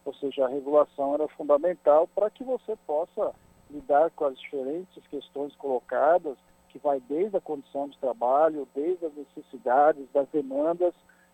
Ou 0.03 0.13
seja, 0.15 0.45
a 0.45 0.49
regulação 0.49 1.13
era 1.13 1.27
fundamental 1.29 2.07
para 2.07 2.29
que 2.31 2.43
você 2.43 2.75
possa 2.87 3.33
lidar 3.69 4.09
com 4.11 4.25
as 4.25 4.39
diferentes 4.39 5.05
questões 5.07 5.55
colocadas, 5.57 6.37
que 6.69 6.79
vai 6.79 6.99
desde 7.01 7.37
a 7.37 7.41
condição 7.41 7.87
de 7.87 7.97
trabalho, 7.99 8.67
desde 8.73 9.05
as 9.05 9.13
necessidades, 9.13 10.07
das 10.11 10.27
demandas, 10.29 10.93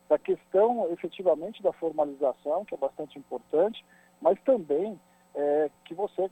da 0.09 0.17
questão 0.17 0.91
efetivamente 0.91 1.63
da 1.63 1.71
formalização, 1.71 2.65
que 2.65 2.73
é 2.73 2.77
bastante 2.77 3.17
importante, 3.17 3.83
mas 4.21 4.37
também 4.43 4.99
é, 5.35 5.69
que 5.83 5.93
você, 5.93 6.29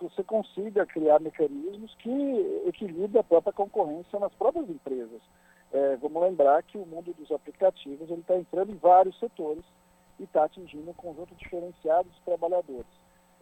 você 0.00 0.22
consiga 0.24 0.86
criar 0.86 1.20
mecanismos 1.20 1.94
que 1.96 2.62
equilibrem 2.66 3.20
a 3.20 3.24
própria 3.24 3.52
concorrência 3.52 4.18
nas 4.18 4.32
próprias 4.34 4.68
empresas. 4.70 5.20
É, 5.72 5.96
vamos 5.96 6.22
lembrar 6.22 6.62
que 6.62 6.78
o 6.78 6.86
mundo 6.86 7.12
dos 7.14 7.30
aplicativos 7.32 8.08
está 8.10 8.36
entrando 8.36 8.72
em 8.72 8.76
vários 8.76 9.18
setores 9.18 9.64
e 10.18 10.24
está 10.24 10.44
atingindo 10.44 10.90
um 10.90 10.94
conjunto 10.94 11.34
diferenciado 11.34 12.08
de 12.08 12.20
trabalhadores 12.22 12.86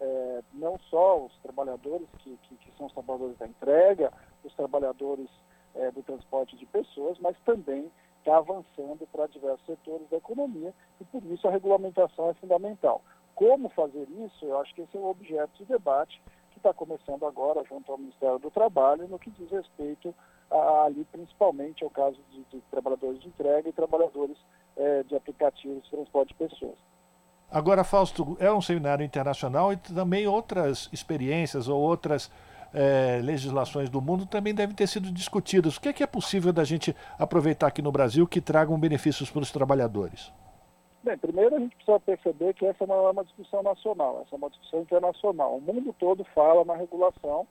é, 0.00 0.42
não 0.52 0.78
só 0.90 1.24
os 1.24 1.32
trabalhadores 1.38 2.08
que, 2.18 2.36
que, 2.42 2.56
que, 2.56 2.76
são 2.76 2.86
os 2.86 2.92
trabalhadores 2.92 3.38
da 3.38 3.46
entrega, 3.46 4.12
os 4.42 4.52
trabalhadores 4.54 5.28
é, 5.74 5.90
do 5.90 6.02
transporte 6.02 6.56
de 6.56 6.66
pessoas, 6.66 7.18
mas 7.18 7.36
também 7.44 7.90
está 8.18 8.36
avançando 8.38 9.06
para 9.12 9.26
diversos 9.26 9.64
setores 9.66 10.08
da 10.08 10.16
economia 10.16 10.72
e 11.00 11.04
por 11.04 11.22
isso 11.24 11.46
a 11.46 11.50
regulamentação 11.50 12.30
é 12.30 12.34
fundamental. 12.34 13.02
Como 13.34 13.68
fazer 13.70 14.06
isso? 14.10 14.44
Eu 14.44 14.60
acho 14.60 14.74
que 14.74 14.82
esse 14.82 14.96
é 14.96 15.00
o 15.00 15.06
objeto 15.06 15.50
de 15.58 15.64
debate 15.64 16.20
que 16.50 16.58
está 16.58 16.72
começando 16.72 17.26
agora 17.26 17.64
junto 17.68 17.90
ao 17.90 17.98
Ministério 17.98 18.38
do 18.38 18.50
Trabalho 18.50 19.08
no 19.08 19.18
que 19.18 19.30
diz 19.30 19.50
respeito 19.50 20.14
a, 20.50 20.84
ali 20.84 21.04
principalmente 21.10 21.82
ao 21.82 21.90
caso 21.90 22.18
de, 22.30 22.44
de 22.44 22.60
trabalhadores 22.70 23.20
de 23.20 23.28
entrega 23.28 23.68
e 23.68 23.72
trabalhadores 23.72 24.36
é, 24.76 25.02
de 25.02 25.16
aplicativos 25.16 25.82
de 25.84 25.90
transporte 25.90 26.28
de 26.28 26.34
pessoas. 26.34 26.78
Agora, 27.50 27.84
Fausto, 27.84 28.36
é 28.40 28.52
um 28.52 28.60
seminário 28.60 29.04
internacional 29.04 29.72
e 29.72 29.76
também 29.76 30.26
outras 30.26 30.88
experiências 30.92 31.68
ou 31.68 31.80
outras 31.80 32.30
é, 32.72 33.20
legislações 33.22 33.88
do 33.88 34.00
mundo 34.00 34.26
também 34.26 34.52
devem 34.52 34.74
ter 34.74 34.88
sido 34.88 35.12
discutidas. 35.12 35.76
O 35.76 35.80
que 35.80 35.88
é, 35.88 35.92
que 35.92 36.02
é 36.02 36.06
possível 36.06 36.52
da 36.52 36.64
gente 36.64 36.94
aproveitar 37.16 37.68
aqui 37.68 37.80
no 37.80 37.92
Brasil 37.92 38.26
que 38.26 38.40
tragam 38.40 38.78
benefícios 38.78 39.30
para 39.30 39.42
os 39.42 39.52
trabalhadores? 39.52 40.32
Bem, 41.04 41.18
primeiro 41.18 41.54
a 41.54 41.58
gente 41.58 41.76
precisa 41.76 42.00
perceber 42.00 42.54
que 42.54 42.64
essa 42.64 42.86
não 42.86 43.06
é 43.06 43.10
uma 43.10 43.24
discussão 43.24 43.62
nacional, 43.62 44.22
essa 44.22 44.34
é 44.34 44.38
uma 44.38 44.48
discussão 44.48 44.80
internacional. 44.80 45.54
O 45.54 45.60
mundo 45.60 45.94
todo 45.98 46.24
fala 46.34 46.64
na 46.64 46.74
regulação, 46.74 47.46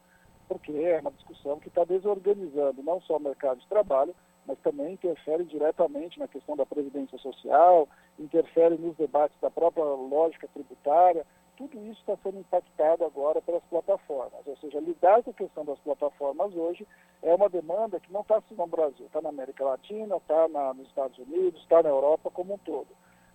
porque 0.48 0.72
é 0.72 1.00
uma 1.00 1.12
discussão 1.12 1.60
que 1.60 1.68
está 1.68 1.84
desorganizando 1.84 2.82
não 2.82 3.00
só 3.02 3.18
o 3.18 3.20
mercado 3.20 3.60
de 3.60 3.68
trabalho, 3.68 4.16
mas 4.48 4.58
também 4.64 4.94
interfere 4.94 5.44
diretamente 5.44 6.18
na 6.18 6.28
questão 6.28 6.56
da 6.56 6.66
previdência 6.66 7.16
social, 7.20 7.88
interfere 8.18 8.76
nos 8.76 8.98
debates 8.98 9.40
da 9.40 9.52
própria 9.52 9.84
lógica 9.84 10.50
tributária. 10.52 11.24
Tudo 11.56 11.78
isso 11.86 12.00
está 12.00 12.18
sendo 12.24 12.40
impactado 12.40 13.06
agora 13.06 13.40
pelas 13.40 13.64
plataformas. 13.66 14.48
Ou 14.48 14.58
seja, 14.58 14.80
lidar 14.80 15.22
com 15.22 15.30
a 15.30 15.36
questão 15.36 15.64
das 15.64 15.78
plataformas 15.78 16.56
hoje 16.56 16.88
é 17.22 17.36
uma 17.36 17.50
demanda 17.50 18.00
que 18.00 18.12
não 18.12 18.22
está 18.22 18.42
só 18.50 18.56
no 18.56 18.66
Brasil, 18.66 19.06
está 19.06 19.22
na 19.22 19.30
América 19.30 19.64
Latina, 19.64 20.18
está 20.18 20.48
nos 20.74 20.88
Estados 20.88 21.20
Unidos, 21.20 21.62
está 21.62 21.84
na 21.84 21.90
Europa 21.90 22.32
como 22.32 22.56
um 22.56 22.58
todo. 22.58 22.88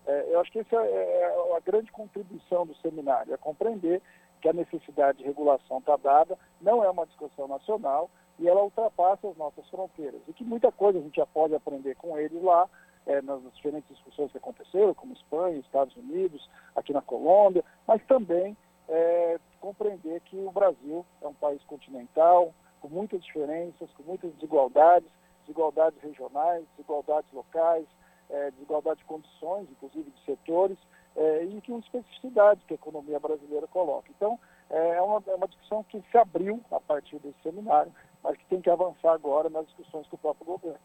É, 0.08 0.24
eu 0.30 0.40
acho 0.40 0.50
que 0.50 0.60
essa 0.60 0.76
é, 0.76 1.20
é 1.20 1.56
a 1.56 1.60
grande 1.60 1.92
contribuição 1.92 2.66
do 2.66 2.74
seminário, 2.76 3.34
é 3.34 3.36
compreender 3.36 4.00
que 4.40 4.48
a 4.48 4.54
necessidade 4.54 5.18
de 5.18 5.24
regulação 5.24 5.78
está 5.78 5.96
dada, 5.96 6.38
não 6.62 6.82
é 6.82 6.88
uma 6.88 7.06
discussão 7.06 7.46
nacional, 7.46 8.10
e 8.38 8.48
ela 8.48 8.62
ultrapassa 8.62 9.28
as 9.28 9.36
nossas 9.36 9.68
fronteiras. 9.68 10.20
E 10.26 10.32
que 10.32 10.44
muita 10.44 10.72
coisa 10.72 10.98
a 10.98 11.02
gente 11.02 11.16
já 11.16 11.26
pode 11.26 11.54
aprender 11.54 11.94
com 11.96 12.18
eles 12.18 12.42
lá, 12.42 12.66
é, 13.06 13.20
nas 13.20 13.42
diferentes 13.54 13.88
discussões 13.88 14.32
que 14.32 14.38
aconteceram, 14.38 14.94
como 14.94 15.12
Espanha, 15.12 15.58
Estados 15.58 15.94
Unidos, 15.96 16.48
aqui 16.74 16.92
na 16.92 17.02
Colômbia, 17.02 17.64
mas 17.86 18.02
também 18.06 18.56
é, 18.88 19.38
compreender 19.60 20.20
que 20.22 20.36
o 20.36 20.50
Brasil 20.50 21.04
é 21.20 21.26
um 21.28 21.34
país 21.34 21.62
continental, 21.64 22.54
com 22.80 22.88
muitas 22.88 23.22
diferenças, 23.22 23.90
com 23.92 24.04
muitas 24.04 24.32
desigualdades, 24.34 25.10
desigualdades 25.42 26.00
regionais, 26.00 26.64
desigualdades 26.76 27.30
locais, 27.32 27.86
é, 28.30 28.50
desigualdade 28.52 29.00
de 29.00 29.04
condições, 29.04 29.68
inclusive 29.70 30.10
de 30.10 30.24
setores, 30.24 30.78
é, 31.16 31.44
e 31.44 31.60
que 31.60 31.72
especificidade 31.72 32.60
que 32.66 32.74
a 32.74 32.76
economia 32.76 33.18
brasileira 33.18 33.66
coloca. 33.66 34.08
Então, 34.16 34.38
é 34.70 35.00
uma, 35.00 35.22
é 35.26 35.34
uma 35.34 35.48
discussão 35.48 35.82
que 35.84 36.02
se 36.10 36.18
abriu 36.18 36.60
a 36.70 36.78
partir 36.78 37.18
desse 37.18 37.40
seminário, 37.42 37.92
mas 38.22 38.36
que 38.36 38.44
tem 38.46 38.60
que 38.60 38.70
avançar 38.70 39.12
agora 39.12 39.48
nas 39.48 39.66
discussões 39.66 40.06
com 40.08 40.16
o 40.16 40.18
próprio 40.18 40.46
governo. 40.46 40.78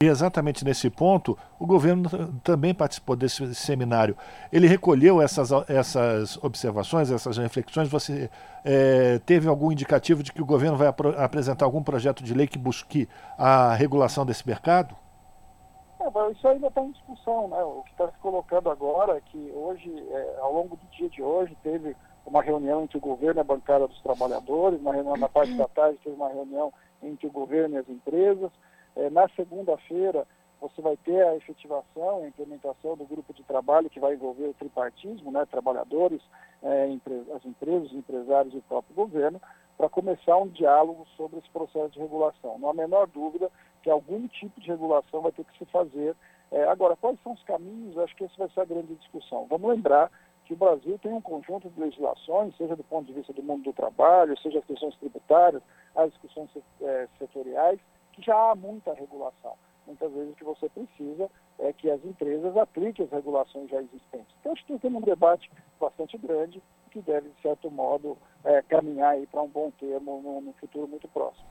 E 0.00 0.06
exatamente 0.06 0.64
nesse 0.64 0.88
ponto, 0.88 1.36
o 1.58 1.66
governo 1.66 2.08
também 2.44 2.72
participou 2.72 3.16
desse 3.16 3.52
seminário. 3.52 4.16
Ele 4.52 4.68
recolheu 4.68 5.20
essas, 5.20 5.50
essas 5.68 6.36
observações, 6.36 7.10
essas 7.10 7.36
reflexões. 7.36 7.88
Você 7.88 8.30
é, 8.64 9.18
teve 9.26 9.48
algum 9.48 9.72
indicativo 9.72 10.22
de 10.22 10.32
que 10.32 10.40
o 10.40 10.46
governo 10.46 10.76
vai 10.76 10.86
ap 10.86 11.00
apresentar 11.16 11.64
algum 11.64 11.82
projeto 11.82 12.22
de 12.22 12.32
lei 12.32 12.46
que 12.46 12.56
busque 12.56 13.08
a 13.36 13.74
regulação 13.74 14.24
desse 14.24 14.46
mercado? 14.46 14.94
É, 16.00 16.30
isso 16.32 16.46
ainda 16.46 16.68
está 16.68 16.80
em 16.80 16.92
discussão. 16.92 17.48
Né? 17.48 17.62
O 17.62 17.82
que 17.82 17.90
está 17.90 18.08
se 18.08 18.18
colocando 18.18 18.70
agora 18.70 19.16
é 19.16 19.20
que 19.20 19.52
hoje, 19.54 19.92
é, 20.10 20.36
ao 20.40 20.52
longo 20.52 20.76
do 20.76 20.86
dia 20.90 21.08
de 21.08 21.22
hoje, 21.22 21.56
teve 21.62 21.96
uma 22.24 22.42
reunião 22.42 22.82
entre 22.82 22.98
o 22.98 23.00
governo 23.00 23.40
e 23.40 23.42
a 23.42 23.44
bancada 23.44 23.88
dos 23.88 24.00
trabalhadores, 24.02 24.80
uma 24.80 24.92
reunião 24.92 25.16
na 25.16 25.28
parte 25.28 25.54
da 25.54 25.66
tarde 25.66 25.98
teve 26.04 26.14
uma 26.14 26.28
reunião 26.28 26.72
entre 27.02 27.26
o 27.26 27.32
governo 27.32 27.76
e 27.76 27.78
as 27.78 27.88
empresas. 27.88 28.50
É, 28.94 29.10
na 29.10 29.28
segunda-feira, 29.30 30.26
você 30.60 30.82
vai 30.82 30.96
ter 30.98 31.24
a 31.24 31.36
efetivação, 31.36 32.22
a 32.22 32.28
implementação 32.28 32.96
do 32.96 33.04
grupo 33.04 33.32
de 33.32 33.42
trabalho 33.44 33.90
que 33.90 34.00
vai 34.00 34.14
envolver 34.14 34.48
o 34.48 34.54
tripartismo, 34.54 35.30
né, 35.30 35.46
trabalhadores, 35.46 36.20
é, 36.62 36.84
as 37.34 37.44
empresas, 37.44 37.90
os 37.90 37.96
empresários 37.96 38.54
e 38.54 38.58
o 38.58 38.62
próprio 38.62 38.94
governo, 38.94 39.40
para 39.76 39.88
começar 39.88 40.36
um 40.36 40.48
diálogo 40.48 41.06
sobre 41.16 41.38
esse 41.38 41.48
processo 41.50 41.90
de 41.90 42.00
regulação. 42.00 42.58
Não 42.58 42.68
há 42.68 42.72
a 42.72 42.74
menor 42.74 43.06
dúvida 43.06 43.50
que 43.82 43.88
algum 43.88 44.26
tipo 44.26 44.60
de 44.60 44.66
regulação 44.66 45.20
vai 45.20 45.30
ter 45.30 45.44
que 45.44 45.56
se 45.56 45.64
fazer. 45.66 46.16
É, 46.50 46.64
agora, 46.64 46.96
quais 46.96 47.18
são 47.22 47.32
os 47.32 47.42
caminhos? 47.44 47.96
Acho 47.98 48.16
que 48.16 48.24
essa 48.24 48.34
vai 48.36 48.48
ser 48.48 48.60
a 48.60 48.64
grande 48.64 48.96
discussão. 48.96 49.46
Vamos 49.48 49.70
lembrar 49.70 50.10
que 50.44 50.54
o 50.54 50.56
Brasil 50.56 50.98
tem 50.98 51.12
um 51.12 51.20
conjunto 51.20 51.68
de 51.68 51.78
legislações, 51.78 52.56
seja 52.56 52.74
do 52.74 52.82
ponto 52.82 53.06
de 53.06 53.12
vista 53.12 53.32
do 53.32 53.42
mundo 53.42 53.64
do 53.64 53.72
trabalho, 53.72 54.36
seja 54.38 54.58
as 54.58 54.64
questões 54.64 54.96
tributárias, 54.96 55.62
as 55.94 56.10
discussões 56.10 56.48
é, 56.80 57.06
setoriais, 57.18 57.78
que 58.12 58.22
já 58.22 58.34
há 58.34 58.54
muita 58.56 58.94
regulação. 58.94 59.54
Muitas 59.88 60.12
vezes 60.12 60.32
o 60.32 60.36
que 60.36 60.44
você 60.44 60.68
precisa 60.68 61.30
é 61.58 61.72
que 61.72 61.90
as 61.90 62.04
empresas 62.04 62.54
apliquem 62.58 63.06
as 63.06 63.10
regulações 63.10 63.70
já 63.70 63.78
existentes. 63.78 64.36
Então, 64.38 64.52
acho 64.52 64.64
que 64.66 64.78
tem 64.78 64.94
um 64.94 65.00
debate 65.00 65.50
bastante 65.80 66.18
grande 66.18 66.62
que 66.90 67.00
deve, 67.00 67.30
de 67.30 67.40
certo 67.40 67.70
modo, 67.70 68.16
é, 68.44 68.60
caminhar 68.62 69.16
para 69.32 69.42
um 69.42 69.48
bom 69.48 69.70
termo 69.80 70.20
no, 70.22 70.40
no 70.42 70.52
futuro 70.54 70.86
muito 70.86 71.08
próximo. 71.08 71.46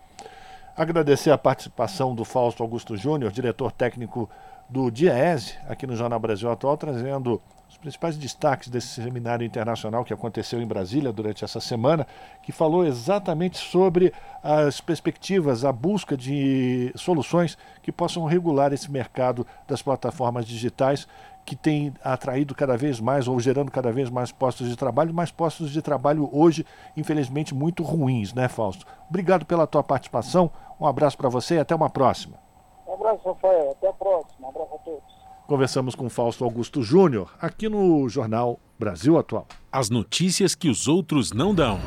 Agradecer 0.75 1.31
a 1.31 1.37
participação 1.37 2.13
do 2.13 2.23
Fausto 2.23 2.61
Augusto 2.61 2.95
Júnior, 2.95 3.31
diretor 3.31 3.71
técnico 3.71 4.29
do 4.69 4.91
DIEESE, 4.91 5.57
aqui 5.67 5.87
no 5.87 5.95
Jornal 5.95 6.19
Brasil 6.19 6.51
Atual, 6.51 6.77
trazendo 6.77 7.41
os 7.77 7.81
principais 7.81 8.17
destaques 8.17 8.69
desse 8.69 8.87
seminário 8.87 9.45
internacional 9.45 10.03
que 10.03 10.13
aconteceu 10.13 10.59
em 10.59 10.65
Brasília 10.65 11.11
durante 11.13 11.45
essa 11.45 11.59
semana, 11.59 12.07
que 12.41 12.51
falou 12.51 12.85
exatamente 12.85 13.57
sobre 13.57 14.11
as 14.43 14.81
perspectivas, 14.81 15.63
a 15.63 15.71
busca 15.71 16.17
de 16.17 16.91
soluções 16.95 17.57
que 17.83 17.91
possam 17.91 18.25
regular 18.25 18.73
esse 18.73 18.91
mercado 18.91 19.45
das 19.67 19.81
plataformas 19.81 20.45
digitais 20.45 21.07
que 21.45 21.55
tem 21.55 21.93
atraído 22.03 22.53
cada 22.53 22.75
vez 22.75 22.99
mais 22.99 23.27
ou 23.27 23.39
gerando 23.39 23.71
cada 23.71 23.91
vez 23.91 24.09
mais 24.09 24.31
postos 24.31 24.67
de 24.67 24.75
trabalho, 24.75 25.13
mas 25.13 25.31
postos 25.31 25.69
de 25.69 25.81
trabalho 25.81 26.29
hoje, 26.33 26.65
infelizmente, 26.97 27.55
muito 27.55 27.83
ruins, 27.83 28.33
né, 28.33 28.49
Fausto? 28.49 28.85
Obrigado 29.07 29.45
pela 29.45 29.65
tua 29.65 29.83
participação, 29.83 30.51
um 30.79 30.85
abraço 30.85 31.17
para 31.17 31.29
você 31.29 31.55
e 31.55 31.59
até 31.59 31.73
uma 31.73 31.89
próxima. 31.89 32.37
Um 32.85 32.95
abraço, 32.95 33.21
Rafael, 33.23 33.71
até 33.71 33.87
a 33.87 33.93
próxima, 33.93 34.47
um 34.47 34.49
abraço 34.49 34.75
a 34.75 34.77
todos. 34.79 35.16
Conversamos 35.47 35.95
com 35.95 36.09
Fausto 36.09 36.43
Augusto 36.43 36.83
Júnior, 36.83 37.33
aqui 37.39 37.69
no 37.69 38.09
Jornal 38.09 38.59
Brasil 38.77 39.17
Atual. 39.17 39.47
As 39.71 39.89
notícias 39.89 40.53
que 40.53 40.69
os 40.69 40.89
outros 40.89 41.31
não 41.31 41.55
dão. 41.55 41.79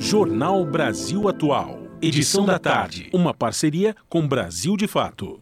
Jornal 0.00 0.64
Brasil 0.64 1.28
Atual. 1.28 1.80
Edição 2.00 2.46
da 2.46 2.58
tarde. 2.58 3.10
Uma 3.12 3.34
parceria 3.34 3.94
com 4.08 4.26
Brasil 4.26 4.74
de 4.74 4.86
Fato. 4.86 5.38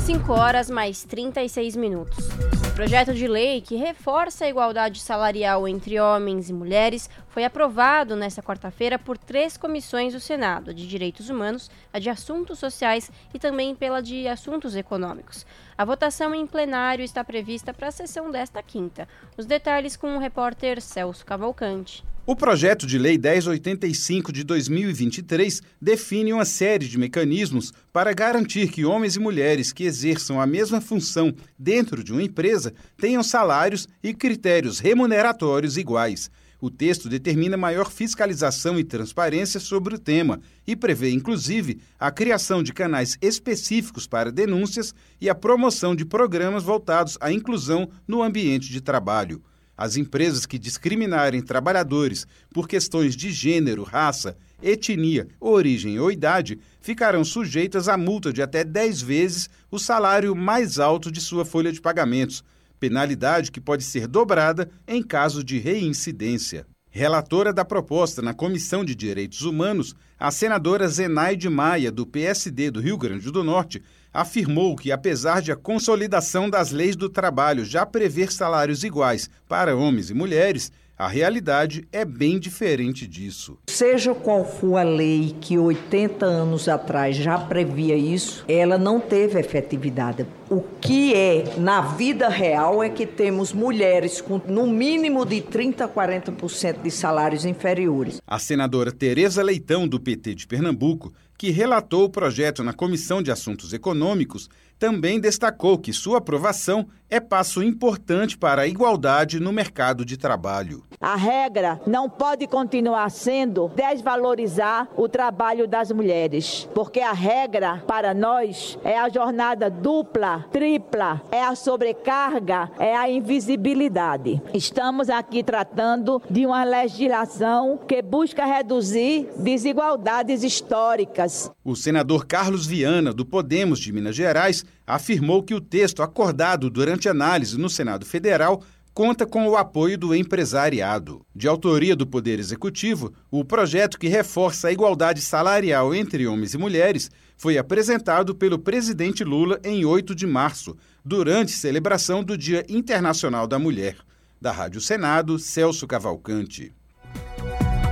5 0.00 0.32
horas 0.32 0.70
mais 0.70 1.04
36 1.04 1.76
minutos. 1.76 2.30
Projeto 2.74 3.12
de 3.12 3.28
lei 3.28 3.60
que 3.60 3.76
reforça 3.76 4.46
a 4.46 4.48
igualdade 4.48 4.98
salarial 4.98 5.68
entre 5.68 6.00
homens 6.00 6.48
e 6.48 6.54
mulheres 6.54 7.08
foi 7.28 7.44
aprovado 7.44 8.16
nesta 8.16 8.42
quarta-feira 8.42 8.98
por 8.98 9.18
três 9.18 9.58
comissões 9.58 10.14
do 10.14 10.20
Senado, 10.20 10.70
a 10.70 10.72
de 10.72 10.88
Direitos 10.88 11.28
Humanos, 11.28 11.70
a 11.92 11.98
de 11.98 12.08
Assuntos 12.08 12.58
Sociais 12.58 13.10
e 13.32 13.38
também 13.38 13.74
pela 13.74 14.00
de 14.00 14.26
Assuntos 14.26 14.74
Econômicos. 14.74 15.44
A 15.76 15.84
votação 15.84 16.34
em 16.34 16.46
plenário 16.46 17.04
está 17.04 17.22
prevista 17.22 17.74
para 17.74 17.88
a 17.88 17.92
sessão 17.92 18.30
desta 18.30 18.62
quinta. 18.62 19.06
Os 19.36 19.44
detalhes 19.44 19.94
com 19.94 20.16
o 20.16 20.18
repórter 20.18 20.80
Celso 20.80 21.26
Cavalcante. 21.26 22.02
O 22.24 22.36
projeto 22.36 22.86
de 22.86 22.98
lei 22.98 23.18
1085 23.18 24.32
de 24.32 24.44
2023 24.44 25.60
define 25.80 26.32
uma 26.32 26.44
série 26.44 26.86
de 26.86 26.96
mecanismos 26.96 27.72
para 27.92 28.12
garantir 28.12 28.70
que 28.70 28.84
homens 28.84 29.16
e 29.16 29.18
mulheres 29.18 29.72
que 29.72 29.82
exerçam 29.82 30.40
a 30.40 30.46
mesma 30.46 30.80
função 30.80 31.34
dentro 31.58 32.04
de 32.04 32.12
uma 32.12 32.22
empresa 32.22 32.72
tenham 32.96 33.24
salários 33.24 33.88
e 34.00 34.14
critérios 34.14 34.78
remuneratórios 34.78 35.76
iguais. 35.76 36.30
O 36.60 36.70
texto 36.70 37.08
determina 37.08 37.56
maior 37.56 37.90
fiscalização 37.90 38.78
e 38.78 38.84
transparência 38.84 39.58
sobre 39.58 39.96
o 39.96 39.98
tema 39.98 40.40
e 40.64 40.76
prevê, 40.76 41.10
inclusive, 41.10 41.80
a 41.98 42.12
criação 42.12 42.62
de 42.62 42.72
canais 42.72 43.18
específicos 43.20 44.06
para 44.06 44.30
denúncias 44.30 44.94
e 45.20 45.28
a 45.28 45.34
promoção 45.34 45.92
de 45.92 46.04
programas 46.04 46.62
voltados 46.62 47.18
à 47.20 47.32
inclusão 47.32 47.90
no 48.06 48.22
ambiente 48.22 48.70
de 48.70 48.80
trabalho. 48.80 49.42
As 49.76 49.96
empresas 49.96 50.46
que 50.46 50.58
discriminarem 50.58 51.40
trabalhadores 51.40 52.26
por 52.52 52.68
questões 52.68 53.16
de 53.16 53.30
gênero, 53.30 53.82
raça, 53.82 54.36
etnia, 54.62 55.26
origem 55.40 55.98
ou 55.98 56.10
idade 56.10 56.58
ficarão 56.80 57.24
sujeitas 57.24 57.88
a 57.88 57.96
multa 57.96 58.32
de 58.32 58.42
até 58.42 58.62
10 58.64 59.02
vezes 59.02 59.50
o 59.70 59.78
salário 59.78 60.36
mais 60.36 60.78
alto 60.78 61.10
de 61.10 61.20
sua 61.20 61.44
folha 61.44 61.72
de 61.72 61.80
pagamentos, 61.80 62.44
penalidade 62.78 63.50
que 63.50 63.60
pode 63.60 63.84
ser 63.84 64.06
dobrada 64.06 64.70
em 64.86 65.02
caso 65.02 65.42
de 65.42 65.58
reincidência. 65.58 66.66
Relatora 66.94 67.54
da 67.54 67.64
proposta 67.64 68.20
na 68.20 68.34
Comissão 68.34 68.84
de 68.84 68.94
Direitos 68.94 69.42
Humanos, 69.42 69.94
a 70.18 70.30
senadora 70.30 70.86
Zenaide 70.86 71.48
Maia, 71.48 71.90
do 71.90 72.04
PSD 72.04 72.70
do 72.70 72.80
Rio 72.80 72.98
Grande 72.98 73.30
do 73.30 73.42
Norte, 73.42 73.82
afirmou 74.12 74.76
que, 74.76 74.92
apesar 74.92 75.40
de 75.40 75.50
a 75.50 75.56
consolidação 75.56 76.50
das 76.50 76.70
leis 76.70 76.96
do 76.96 77.08
trabalho 77.08 77.64
já 77.64 77.86
prever 77.86 78.32
salários 78.32 78.84
iguais 78.84 79.30
para 79.48 79.76
homens 79.76 80.10
e 80.10 80.14
mulheres, 80.14 80.70
a 81.02 81.08
realidade 81.08 81.84
é 81.90 82.04
bem 82.04 82.38
diferente 82.38 83.08
disso. 83.08 83.58
Seja 83.66 84.14
qual 84.14 84.44
for 84.44 84.76
a 84.76 84.84
lei 84.84 85.34
que 85.40 85.58
80 85.58 86.24
anos 86.24 86.68
atrás 86.68 87.16
já 87.16 87.36
previa 87.38 87.96
isso, 87.96 88.44
ela 88.46 88.78
não 88.78 89.00
teve 89.00 89.40
efetividade. 89.40 90.26
O 90.48 90.60
que 90.80 91.12
é 91.14 91.54
na 91.58 91.80
vida 91.80 92.28
real 92.28 92.82
é 92.84 92.88
que 92.88 93.06
temos 93.06 93.52
mulheres 93.52 94.20
com 94.20 94.40
no 94.46 94.66
mínimo 94.66 95.24
de 95.24 95.40
30 95.40 95.86
a 95.86 95.88
40% 95.88 96.82
de 96.82 96.90
salários 96.90 97.44
inferiores. 97.44 98.20
A 98.24 98.38
senadora 98.38 98.92
Tereza 98.92 99.42
Leitão 99.42 99.88
do 99.88 99.98
PT 99.98 100.34
de 100.36 100.46
Pernambuco 100.46 101.12
que 101.42 101.50
relatou 101.50 102.04
o 102.04 102.08
projeto 102.08 102.62
na 102.62 102.72
Comissão 102.72 103.20
de 103.20 103.28
Assuntos 103.28 103.72
Econômicos, 103.72 104.48
também 104.82 105.20
destacou 105.20 105.78
que 105.78 105.92
sua 105.92 106.18
aprovação 106.18 106.88
é 107.08 107.20
passo 107.20 107.62
importante 107.62 108.36
para 108.36 108.62
a 108.62 108.66
igualdade 108.66 109.38
no 109.38 109.52
mercado 109.52 110.04
de 110.04 110.16
trabalho. 110.16 110.82
A 111.00 111.14
regra 111.14 111.80
não 111.86 112.08
pode 112.08 112.48
continuar 112.48 113.08
sendo 113.10 113.68
desvalorizar 113.68 114.88
o 114.96 115.08
trabalho 115.08 115.68
das 115.68 115.92
mulheres, 115.92 116.68
porque 116.74 116.98
a 116.98 117.12
regra 117.12 117.82
para 117.86 118.14
nós 118.14 118.78
é 118.82 118.98
a 118.98 119.08
jornada 119.08 119.68
dupla, 119.70 120.46
tripla, 120.50 121.20
é 121.30 121.44
a 121.44 121.54
sobrecarga, 121.54 122.70
é 122.78 122.96
a 122.96 123.08
invisibilidade. 123.08 124.42
Estamos 124.54 125.10
aqui 125.10 125.44
tratando 125.44 126.20
de 126.30 126.46
uma 126.46 126.64
legislação 126.64 127.78
que 127.86 128.00
busca 128.00 128.44
reduzir 128.44 129.28
desigualdades 129.36 130.42
históricas. 130.42 131.52
O 131.64 131.76
senador 131.76 132.26
Carlos 132.26 132.66
Viana, 132.66 133.12
do 133.12 133.24
Podemos 133.24 133.78
de 133.78 133.92
Minas 133.92 134.16
Gerais, 134.16 134.64
afirmou 134.86 135.42
que 135.42 135.54
o 135.54 135.60
texto 135.60 136.02
acordado 136.02 136.68
durante 136.68 137.08
análise 137.08 137.58
no 137.58 137.70
Senado 137.70 138.04
Federal 138.04 138.62
conta 138.94 139.26
com 139.26 139.48
o 139.48 139.56
apoio 139.56 139.96
do 139.96 140.14
empresariado. 140.14 141.24
De 141.34 141.48
autoria 141.48 141.96
do 141.96 142.06
Poder 142.06 142.38
Executivo, 142.38 143.12
o 143.30 143.44
projeto 143.44 143.98
que 143.98 144.08
reforça 144.08 144.68
a 144.68 144.72
igualdade 144.72 145.20
salarial 145.20 145.94
entre 145.94 146.26
homens 146.26 146.54
e 146.54 146.58
mulheres 146.58 147.10
foi 147.36 147.56
apresentado 147.56 148.34
pelo 148.34 148.58
presidente 148.58 149.24
Lula 149.24 149.58
em 149.64 149.84
8 149.84 150.14
de 150.14 150.26
março, 150.26 150.76
durante 151.04 151.52
celebração 151.52 152.22
do 152.22 152.36
Dia 152.36 152.64
Internacional 152.68 153.46
da 153.46 153.58
Mulher. 153.58 153.96
Da 154.40 154.52
Rádio 154.52 154.80
Senado, 154.80 155.38
Celso 155.38 155.86
Cavalcante. 155.86 156.72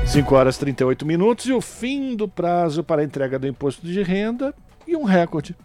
5 0.06 0.34
horas 0.34 0.56
e 0.56 0.60
38 0.60 1.06
minutos 1.06 1.46
e 1.46 1.52
o 1.52 1.60
fim 1.60 2.16
do 2.16 2.28
prazo 2.28 2.82
para 2.82 3.00
a 3.00 3.04
entrega 3.04 3.38
do 3.38 3.46
imposto 3.46 3.86
de 3.86 4.02
renda 4.02 4.54
e 4.86 4.96
um 4.96 5.04
recorde. 5.04 5.56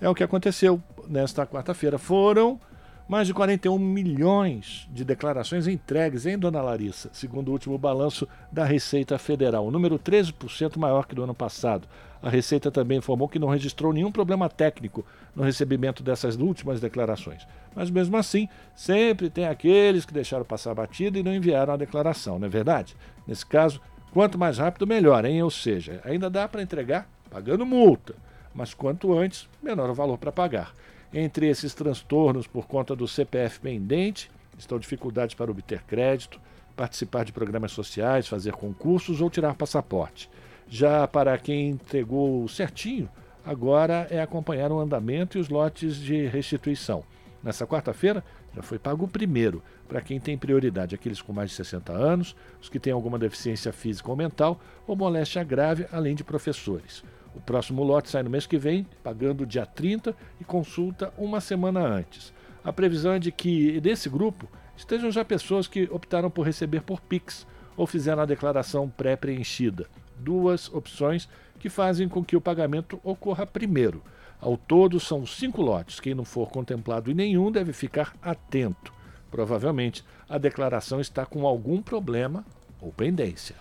É 0.00 0.08
o 0.08 0.14
que 0.14 0.24
aconteceu 0.24 0.82
nesta 1.08 1.46
quarta-feira. 1.46 1.98
Foram 1.98 2.60
Mais 3.06 3.26
de 3.26 3.34
41 3.34 3.78
milhões 3.78 4.88
de 4.90 5.04
declarações 5.04 5.66
entregues, 5.66 6.24
em 6.24 6.38
Dona 6.38 6.62
Larissa, 6.62 7.10
segundo 7.12 7.48
o 7.48 7.52
último 7.52 7.76
balanço 7.76 8.26
da 8.50 8.64
Receita 8.64 9.18
Federal, 9.18 9.66
um 9.66 9.70
número 9.70 9.98
13% 9.98 10.78
maior 10.78 11.06
que 11.06 11.14
do 11.14 11.22
ano 11.22 11.34
passado. 11.34 11.86
A 12.22 12.30
Receita 12.30 12.70
também 12.70 12.96
informou 12.96 13.28
que 13.28 13.38
não 13.38 13.48
registrou 13.48 13.92
nenhum 13.92 14.10
problema 14.10 14.48
técnico 14.48 15.04
no 15.36 15.42
recebimento 15.42 16.02
dessas 16.02 16.36
últimas 16.36 16.80
declarações. 16.80 17.46
Mas 17.76 17.90
mesmo 17.90 18.16
assim, 18.16 18.48
sempre 18.74 19.28
tem 19.28 19.46
aqueles 19.46 20.06
que 20.06 20.14
deixaram 20.14 20.44
passar 20.46 20.74
batida 20.74 21.18
e 21.18 21.22
não 21.22 21.34
enviaram 21.34 21.74
a 21.74 21.76
declaração, 21.76 22.38
não 22.38 22.46
é 22.46 22.50
verdade? 22.50 22.96
Nesse 23.28 23.44
caso, 23.44 23.82
quanto 24.14 24.38
mais 24.38 24.56
rápido, 24.56 24.86
melhor, 24.86 25.26
hein? 25.26 25.42
Ou 25.42 25.50
seja, 25.50 26.00
ainda 26.06 26.30
dá 26.30 26.48
para 26.48 26.62
entregar 26.62 27.06
pagando 27.30 27.66
multa, 27.66 28.14
mas 28.54 28.72
quanto 28.72 29.16
antes, 29.16 29.48
menor 29.62 29.90
o 29.90 29.94
valor 29.94 30.18
para 30.18 30.32
pagar. 30.32 30.74
Entre 31.12 31.48
esses 31.48 31.74
transtornos 31.74 32.46
por 32.46 32.66
conta 32.66 32.94
do 32.94 33.06
CPF 33.06 33.60
pendente, 33.60 34.30
estão 34.58 34.78
dificuldades 34.78 35.34
para 35.34 35.50
obter 35.50 35.82
crédito, 35.82 36.40
participar 36.76 37.24
de 37.24 37.32
programas 37.32 37.72
sociais, 37.72 38.28
fazer 38.28 38.52
concursos 38.52 39.20
ou 39.20 39.30
tirar 39.30 39.54
passaporte. 39.54 40.28
Já 40.68 41.06
para 41.06 41.36
quem 41.38 41.70
entregou 41.70 42.48
certinho, 42.48 43.08
agora 43.44 44.06
é 44.10 44.20
acompanhar 44.20 44.72
o 44.72 44.80
andamento 44.80 45.36
e 45.36 45.40
os 45.40 45.48
lotes 45.48 45.96
de 45.96 46.26
restituição. 46.26 47.04
Nessa 47.42 47.66
quarta-feira, 47.66 48.24
já 48.54 48.62
foi 48.62 48.78
pago 48.78 49.04
o 49.04 49.08
primeiro, 49.08 49.62
para 49.86 50.00
quem 50.00 50.18
tem 50.18 50.38
prioridade, 50.38 50.94
aqueles 50.94 51.20
com 51.20 51.32
mais 51.32 51.50
de 51.50 51.56
60 51.56 51.92
anos, 51.92 52.34
os 52.60 52.68
que 52.68 52.80
têm 52.80 52.92
alguma 52.92 53.18
deficiência 53.18 53.72
física 53.72 54.10
ou 54.10 54.16
mental 54.16 54.58
ou 54.86 54.96
moléstia 54.96 55.44
grave, 55.44 55.86
além 55.92 56.14
de 56.14 56.24
professores. 56.24 57.04
O 57.34 57.40
próximo 57.40 57.82
lote 57.82 58.10
sai 58.10 58.22
no 58.22 58.30
mês 58.30 58.46
que 58.46 58.56
vem, 58.56 58.86
pagando 59.02 59.44
dia 59.44 59.66
30 59.66 60.14
e 60.40 60.44
consulta 60.44 61.12
uma 61.18 61.40
semana 61.40 61.80
antes. 61.80 62.32
A 62.62 62.72
previsão 62.72 63.12
é 63.12 63.18
de 63.18 63.32
que 63.32 63.80
desse 63.80 64.08
grupo 64.08 64.48
estejam 64.76 65.10
já 65.10 65.24
pessoas 65.24 65.66
que 65.66 65.88
optaram 65.90 66.30
por 66.30 66.46
receber 66.46 66.82
por 66.82 67.00
Pix 67.00 67.46
ou 67.76 67.86
fizeram 67.86 68.22
a 68.22 68.26
declaração 68.26 68.88
pré-preenchida. 68.88 69.86
Duas 70.16 70.72
opções 70.72 71.28
que 71.58 71.68
fazem 71.68 72.08
com 72.08 72.24
que 72.24 72.36
o 72.36 72.40
pagamento 72.40 73.00
ocorra 73.02 73.46
primeiro. 73.46 74.02
Ao 74.40 74.56
todo, 74.56 75.00
são 75.00 75.26
cinco 75.26 75.62
lotes. 75.62 76.00
Quem 76.00 76.14
não 76.14 76.24
for 76.24 76.50
contemplado 76.50 77.10
em 77.10 77.14
nenhum 77.14 77.50
deve 77.50 77.72
ficar 77.72 78.14
atento. 78.22 78.92
Provavelmente 79.30 80.04
a 80.28 80.38
declaração 80.38 81.00
está 81.00 81.26
com 81.26 81.46
algum 81.46 81.82
problema 81.82 82.44
ou 82.80 82.92
pendência. 82.92 83.56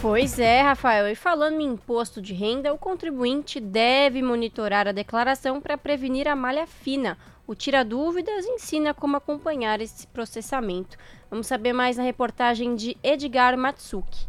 Pois 0.00 0.38
é, 0.38 0.62
Rafael. 0.62 1.08
E 1.08 1.16
falando 1.16 1.60
em 1.60 1.72
imposto 1.72 2.22
de 2.22 2.32
renda, 2.32 2.72
o 2.72 2.78
contribuinte 2.78 3.58
deve 3.58 4.22
monitorar 4.22 4.86
a 4.86 4.92
declaração 4.92 5.60
para 5.60 5.76
prevenir 5.76 6.28
a 6.28 6.36
malha 6.36 6.68
fina. 6.68 7.18
O 7.48 7.54
Tira 7.54 7.84
Dúvidas 7.84 8.46
ensina 8.46 8.94
como 8.94 9.16
acompanhar 9.16 9.80
esse 9.80 10.06
processamento. 10.06 10.96
Vamos 11.28 11.48
saber 11.48 11.72
mais 11.72 11.96
na 11.96 12.04
reportagem 12.04 12.76
de 12.76 12.96
Edgar 13.02 13.58
Matsuki. 13.58 14.26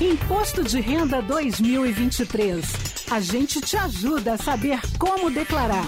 Imposto 0.00 0.62
de 0.62 0.80
Renda 0.80 1.20
2023. 1.22 3.10
A 3.10 3.18
gente 3.18 3.60
te 3.60 3.76
ajuda 3.76 4.34
a 4.34 4.38
saber 4.38 4.78
como 4.98 5.28
declarar. 5.30 5.86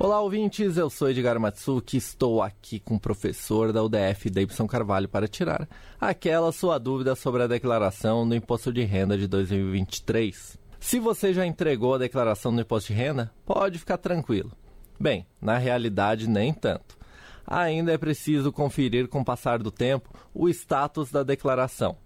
Olá, 0.00 0.20
ouvintes. 0.20 0.76
Eu 0.76 0.88
sou 0.88 1.10
Edgar 1.10 1.40
Matsuki. 1.40 1.96
Estou 1.96 2.40
aqui 2.40 2.78
com 2.78 2.94
o 2.94 3.00
professor 3.00 3.72
da 3.72 3.82
UDF, 3.82 4.30
Davidson 4.30 4.64
Carvalho, 4.68 5.08
para 5.08 5.26
tirar 5.26 5.68
aquela 6.00 6.52
sua 6.52 6.78
dúvida 6.78 7.16
sobre 7.16 7.42
a 7.42 7.48
declaração 7.48 8.26
do 8.26 8.32
Imposto 8.32 8.72
de 8.72 8.84
Renda 8.84 9.18
de 9.18 9.26
2023. 9.26 10.56
Se 10.78 11.00
você 11.00 11.34
já 11.34 11.44
entregou 11.44 11.96
a 11.96 11.98
declaração 11.98 12.54
do 12.54 12.60
Imposto 12.60 12.92
de 12.92 12.94
Renda, 12.96 13.32
pode 13.44 13.80
ficar 13.80 13.98
tranquilo. 13.98 14.52
Bem, 15.00 15.26
na 15.42 15.58
realidade, 15.58 16.30
nem 16.30 16.54
tanto. 16.54 16.96
Ainda 17.44 17.92
é 17.92 17.98
preciso 17.98 18.52
conferir 18.52 19.08
com 19.08 19.22
o 19.22 19.24
passar 19.24 19.58
do 19.58 19.72
tempo 19.72 20.08
o 20.32 20.48
status 20.48 21.10
da 21.10 21.24
declaração. 21.24 21.96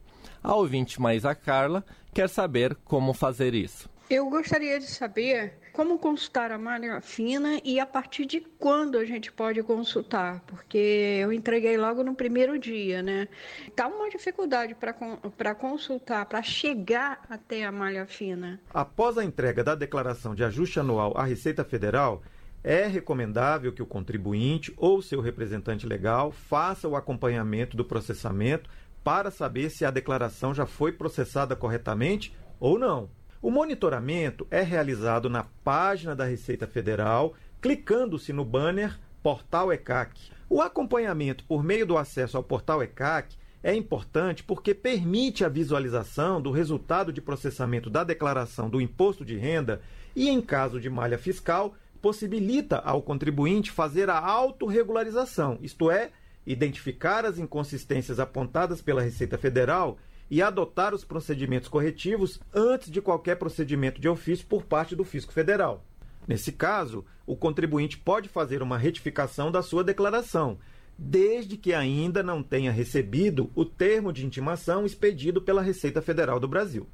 A 0.42 0.54
ouvinte 0.54 0.98
mais 0.98 1.26
a 1.26 1.34
Carla 1.34 1.84
quer 2.14 2.30
saber 2.30 2.74
como 2.86 3.12
fazer 3.12 3.54
isso. 3.54 3.91
Eu 4.10 4.28
gostaria 4.28 4.78
de 4.78 4.86
saber 4.86 5.54
como 5.72 5.98
consultar 5.98 6.52
a 6.52 6.58
malha 6.58 7.00
fina 7.00 7.58
e 7.64 7.80
a 7.80 7.86
partir 7.86 8.26
de 8.26 8.40
quando 8.40 8.98
a 8.98 9.04
gente 9.06 9.32
pode 9.32 9.62
consultar, 9.62 10.40
porque 10.46 11.18
eu 11.22 11.32
entreguei 11.32 11.78
logo 11.78 12.04
no 12.04 12.14
primeiro 12.14 12.58
dia, 12.58 13.02
né? 13.02 13.26
Tá 13.74 13.88
uma 13.88 14.10
dificuldade 14.10 14.74
para 14.74 15.54
consultar, 15.54 16.26
para 16.26 16.42
chegar 16.42 17.22
até 17.30 17.64
a 17.64 17.72
malha 17.72 18.04
fina. 18.04 18.60
Após 18.74 19.16
a 19.16 19.24
entrega 19.24 19.64
da 19.64 19.74
declaração 19.74 20.34
de 20.34 20.44
ajuste 20.44 20.78
anual 20.78 21.16
à 21.16 21.24
Receita 21.24 21.64
Federal, 21.64 22.22
é 22.62 22.86
recomendável 22.86 23.72
que 23.72 23.82
o 23.82 23.86
contribuinte 23.86 24.74
ou 24.76 25.00
seu 25.00 25.22
representante 25.22 25.86
legal 25.86 26.30
faça 26.30 26.86
o 26.86 26.96
acompanhamento 26.96 27.76
do 27.76 27.84
processamento 27.84 28.68
para 29.02 29.30
saber 29.30 29.70
se 29.70 29.86
a 29.86 29.90
declaração 29.90 30.52
já 30.52 30.66
foi 30.66 30.92
processada 30.92 31.56
corretamente 31.56 32.36
ou 32.60 32.78
não. 32.78 33.08
O 33.42 33.50
monitoramento 33.50 34.46
é 34.52 34.62
realizado 34.62 35.28
na 35.28 35.42
página 35.64 36.14
da 36.14 36.24
Receita 36.24 36.64
Federal, 36.64 37.34
clicando-se 37.60 38.32
no 38.32 38.44
banner 38.44 38.96
Portal 39.20 39.72
ECAC. 39.72 40.30
O 40.48 40.62
acompanhamento 40.62 41.42
por 41.42 41.64
meio 41.64 41.84
do 41.84 41.98
acesso 41.98 42.36
ao 42.36 42.44
Portal 42.44 42.80
ECAC 42.84 43.34
é 43.60 43.74
importante 43.74 44.44
porque 44.44 44.72
permite 44.72 45.44
a 45.44 45.48
visualização 45.48 46.40
do 46.40 46.52
resultado 46.52 47.12
de 47.12 47.20
processamento 47.20 47.90
da 47.90 48.04
declaração 48.04 48.70
do 48.70 48.80
imposto 48.80 49.24
de 49.24 49.36
renda 49.36 49.80
e, 50.14 50.28
em 50.28 50.40
caso 50.40 50.78
de 50.80 50.88
malha 50.88 51.18
fiscal, 51.18 51.74
possibilita 52.00 52.78
ao 52.78 53.02
contribuinte 53.02 53.72
fazer 53.72 54.08
a 54.08 54.18
autorregularização, 54.20 55.58
isto 55.60 55.90
é, 55.90 56.10
identificar 56.46 57.24
as 57.24 57.38
inconsistências 57.38 58.20
apontadas 58.20 58.80
pela 58.80 59.02
Receita 59.02 59.36
Federal 59.36 59.98
e 60.32 60.40
adotar 60.40 60.94
os 60.94 61.04
procedimentos 61.04 61.68
corretivos 61.68 62.40
antes 62.54 62.90
de 62.90 63.02
qualquer 63.02 63.36
procedimento 63.36 64.00
de 64.00 64.08
ofício 64.08 64.46
por 64.46 64.64
parte 64.64 64.96
do 64.96 65.04
Fisco 65.04 65.30
Federal. 65.30 65.84
Nesse 66.26 66.50
caso, 66.50 67.04
o 67.26 67.36
contribuinte 67.36 67.98
pode 67.98 68.30
fazer 68.30 68.62
uma 68.62 68.78
retificação 68.78 69.52
da 69.52 69.60
sua 69.60 69.84
declaração, 69.84 70.58
desde 70.96 71.58
que 71.58 71.74
ainda 71.74 72.22
não 72.22 72.42
tenha 72.42 72.72
recebido 72.72 73.50
o 73.54 73.62
termo 73.66 74.10
de 74.10 74.24
intimação 74.24 74.86
expedido 74.86 75.42
pela 75.42 75.60
Receita 75.60 76.00
Federal 76.00 76.40
do 76.40 76.48
Brasil. 76.48 76.88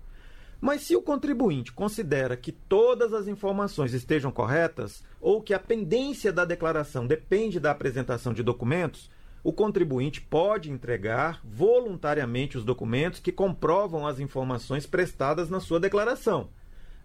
Mas 0.61 0.83
se 0.83 0.97
o 0.97 1.03
contribuinte 1.03 1.73
considera 1.73 2.37
que 2.37 2.51
todas 2.51 3.13
as 3.13 3.29
informações 3.29 3.95
estejam 3.95 4.33
corretas 4.33 5.05
ou 5.21 5.41
que 5.41 5.55
a 5.55 5.61
pendência 5.61 6.33
da 6.33 6.45
declaração 6.45 7.07
depende 7.07 7.61
da 7.61 7.71
apresentação 7.71 8.33
de 8.33 8.43
documentos, 8.43 9.09
o 9.49 9.53
contribuinte 9.55 10.21
pode 10.21 10.71
entregar 10.71 11.41
voluntariamente 11.43 12.59
os 12.59 12.65
documentos 12.65 13.19
que 13.19 13.33
comprovam 13.33 14.07
as 14.07 14.21
informações 14.21 14.85
prestadas 14.85 15.49
na 15.49 15.59
sua 15.59 15.81
declaração. 15.81 16.51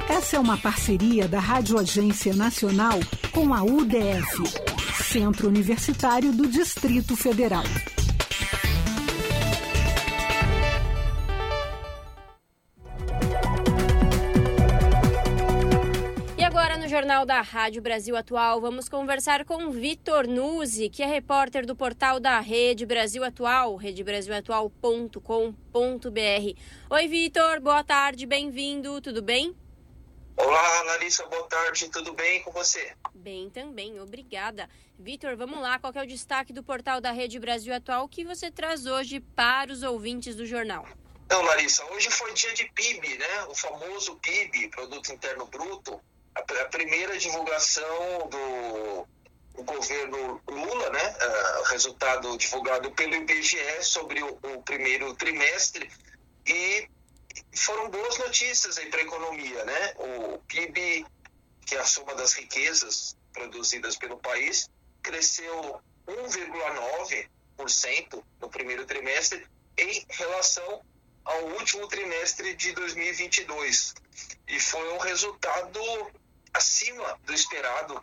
Essa 0.09 0.37
é 0.37 0.39
uma 0.39 0.57
parceria 0.57 1.27
da 1.27 1.41
Rádio 1.41 1.77
Agência 1.77 2.33
Nacional 2.35 3.01
com 3.33 3.53
a 3.53 3.65
UDF, 3.65 4.45
Centro 5.03 5.49
Universitário 5.49 6.31
do 6.33 6.47
Distrito 6.47 7.17
Federal. 7.17 7.65
No 16.79 16.89
Jornal 16.89 17.25
da 17.25 17.41
Rádio 17.41 17.81
Brasil 17.81 18.15
Atual, 18.15 18.61
vamos 18.61 18.87
conversar 18.87 19.47
com 19.47 19.71
Vitor 19.71 20.27
Nuzzi, 20.27 20.91
que 20.91 21.03
é 21.03 21.07
repórter 21.07 21.65
do 21.65 21.75
portal 21.75 22.21
da 22.21 22.39
Rede 22.39 22.85
Brasil 22.85 23.25
Atual, 23.25 23.77
redebrasilatual.com.br. 23.77 26.61
Oi, 26.91 27.09
Vitor, 27.09 27.61
boa 27.61 27.83
tarde, 27.83 28.27
bem-vindo, 28.27 29.01
tudo 29.01 29.23
bem? 29.23 29.57
Olá, 30.37 30.83
Larissa, 30.83 31.25
boa 31.27 31.45
tarde, 31.45 31.89
tudo 31.89 32.13
bem 32.13 32.43
com 32.43 32.51
você? 32.51 32.93
Bem 33.15 33.49
também, 33.49 33.99
obrigada. 33.99 34.69
Vitor, 34.99 35.35
vamos 35.35 35.61
lá, 35.61 35.79
qual 35.79 35.95
é 35.97 36.03
o 36.03 36.07
destaque 36.07 36.53
do 36.53 36.63
portal 36.63 37.01
da 37.01 37.11
Rede 37.11 37.39
Brasil 37.39 37.75
Atual 37.75 38.07
que 38.07 38.23
você 38.23 38.51
traz 38.51 38.85
hoje 38.85 39.21
para 39.21 39.73
os 39.73 39.83
ouvintes 39.83 40.37
do 40.37 40.45
jornal? 40.45 40.87
Então, 41.25 41.43
Larissa, 41.43 41.87
hoje 41.87 42.11
foi 42.11 42.35
dia 42.35 42.53
de 42.53 42.67
PIB, 42.67 43.17
né? 43.17 43.45
O 43.49 43.55
famoso 43.55 44.17
PIB, 44.17 44.69
Produto 44.69 45.11
Interno 45.11 45.47
Bruto, 45.47 45.99
a, 46.37 46.65
primeira 46.67 47.17
divulgação 47.19 48.29
do, 48.29 49.09
do, 49.55 49.65
governo 49.65 50.41
Lula, 50.49 50.91
né? 50.91 51.17
Uh, 51.17 51.63
resultado 51.71 52.37
divulgado 52.37 52.91
pelo 52.93 53.15
IBGE 53.15 53.83
sobre 53.83 54.23
o, 54.23 54.39
o 54.43 54.63
primeiro 54.63 55.15
trimestre 55.15 55.91
e 56.47 56.87
foram 57.55 57.89
boas 57.91 58.19
notícias 58.19 58.77
aí 58.79 58.89
para 58.91 59.01
a 59.01 59.05
economia, 59.05 59.65
né? 59.65 59.95
O 59.97 60.39
PIB, 60.47 61.05
que 61.65 61.75
é 61.75 61.81
a 61.81 61.85
soma 61.85 62.15
das 62.15 62.35
riquezas 62.35 63.17
produzidas 63.33 63.97
pelo 63.97 64.19
país, 64.19 64.71
cresceu 65.03 65.81
1,9% 66.07 68.23
no 68.41 68.49
primeiro 68.49 68.87
trimestre 68.87 69.45
em 69.79 70.07
relação 70.11 70.85
ao 71.25 71.47
último 71.47 71.89
trimestre 71.89 72.55
de 72.55 72.71
2022. 72.73 73.95
E 74.49 74.61
foi 74.61 74.93
um 74.93 74.99
resultado 74.99 75.81
acima 76.57 77.19
do 77.25 77.33
esperado 77.33 78.03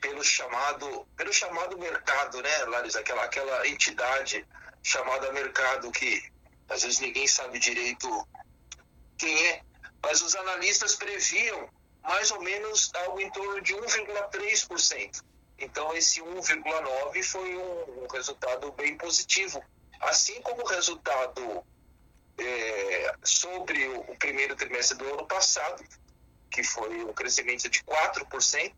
pelo 0.00 0.22
chamado, 0.22 1.06
pelo 1.16 1.32
chamado 1.32 1.78
mercado, 1.78 2.42
né, 2.42 2.64
Larissa? 2.64 3.00
Aquela, 3.00 3.24
aquela 3.24 3.66
entidade 3.66 4.46
chamada 4.82 5.32
mercado 5.32 5.90
que 5.90 6.22
às 6.68 6.82
vezes 6.82 7.00
ninguém 7.00 7.26
sabe 7.26 7.58
direito 7.58 8.08
quem 9.16 9.46
é, 9.48 9.62
mas 10.02 10.20
os 10.20 10.34
analistas 10.34 10.94
previam 10.94 11.68
mais 12.02 12.30
ou 12.30 12.42
menos 12.42 12.92
algo 12.94 13.20
em 13.20 13.30
torno 13.30 13.60
de 13.62 13.74
1,3%. 13.74 15.22
Então, 15.58 15.94
esse 15.96 16.20
1,9% 16.20 17.24
foi 17.24 17.56
um, 17.56 18.04
um, 18.04 18.06
resultado 18.12 18.72
bem 18.72 18.96
positivo. 18.98 19.62
Assim 20.00 20.42
como 20.42 20.62
o 20.62 20.66
resultado 20.66 21.64
é, 22.36 23.14
sobre 23.22 23.86
o, 23.88 24.00
o 24.00 24.18
primeiro 24.18 24.56
trimestre 24.56 24.98
do 24.98 25.06
ano 25.14 25.26
passado, 25.26 25.82
que 26.54 26.62
foi 26.62 27.02
um 27.04 27.12
crescimento 27.12 27.68
de 27.68 27.80
4%, 27.82 28.72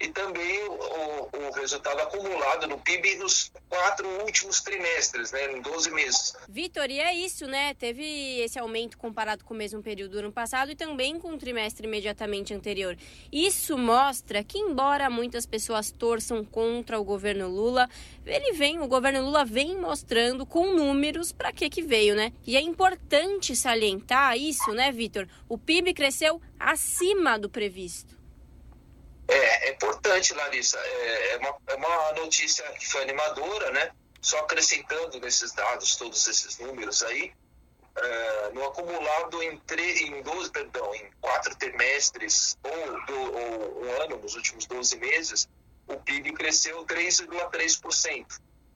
e 0.00 0.08
também 0.08 0.66
o, 0.66 1.28
o, 1.36 1.50
resultado 1.52 2.00
acumulado 2.00 2.66
no 2.66 2.78
PIB 2.78 3.16
nos 3.16 3.52
quatro 3.68 4.08
últimos 4.22 4.62
trimestres, 4.62 5.30
né, 5.30 5.52
em 5.52 5.60
12 5.60 5.90
meses. 5.90 6.34
Vitor, 6.48 6.90
e 6.90 6.98
é 6.98 7.14
isso, 7.14 7.46
né? 7.46 7.74
Teve 7.74 8.40
esse 8.40 8.58
aumento 8.58 8.96
comparado 8.96 9.44
com 9.44 9.52
o 9.52 9.56
mesmo 9.56 9.82
período 9.82 10.12
do 10.12 10.18
ano 10.20 10.32
passado 10.32 10.70
e 10.70 10.76
também 10.76 11.18
com 11.18 11.34
o 11.34 11.38
trimestre 11.38 11.86
imediatamente 11.86 12.54
anterior. 12.54 12.96
Isso 13.30 13.76
mostra 13.76 14.42
que, 14.42 14.58
embora 14.58 15.10
muitas 15.10 15.44
pessoas 15.44 15.90
torçam 15.90 16.42
contra 16.44 16.98
o 16.98 17.04
governo 17.04 17.46
Lula, 17.48 17.86
ele 18.24 18.52
vem, 18.52 18.80
o 18.80 18.88
governo 18.88 19.22
Lula 19.22 19.44
vem 19.44 19.76
mostrando 19.76 20.46
com 20.46 20.74
números 20.74 21.30
para 21.30 21.52
que 21.52 21.68
que 21.68 21.82
veio, 21.82 22.14
né? 22.14 22.32
E 22.46 22.56
é 22.56 22.60
importante 22.60 23.54
salientar 23.54 24.36
isso, 24.38 24.72
né, 24.72 24.90
Vitor? 24.90 25.28
O 25.46 25.58
PIB 25.58 25.92
cresceu 25.92 26.40
acima 26.58 27.38
do 27.38 27.50
previsto. 27.50 28.19
É, 29.30 29.68
é 29.68 29.72
importante, 29.72 30.34
Larissa. 30.34 30.76
É, 30.78 31.34
é, 31.34 31.36
uma, 31.38 31.56
é 31.68 31.74
uma 31.76 32.12
notícia 32.14 32.64
que 32.72 32.86
foi 32.86 33.02
animadora, 33.02 33.70
né? 33.70 33.92
Só 34.20 34.38
acrescentando 34.40 35.20
nesses 35.20 35.52
dados, 35.52 35.96
todos 35.96 36.26
esses 36.26 36.58
números 36.58 37.02
aí, 37.04 37.32
é, 37.96 38.50
no 38.52 38.64
acumulado 38.66 39.42
em, 39.42 39.56
tre, 39.60 40.04
em 40.04 40.22
12, 40.22 40.50
perdão, 40.50 40.94
em 40.94 41.10
quatro 41.20 41.54
trimestres 41.56 42.58
ou, 42.62 43.06
do, 43.06 43.36
ou 43.36 43.84
um 43.84 44.02
ano, 44.02 44.18
nos 44.18 44.34
últimos 44.34 44.66
12 44.66 44.96
meses, 44.96 45.48
o 45.86 45.96
PIB 45.96 46.32
cresceu 46.32 46.84
3,3%, 46.84 48.26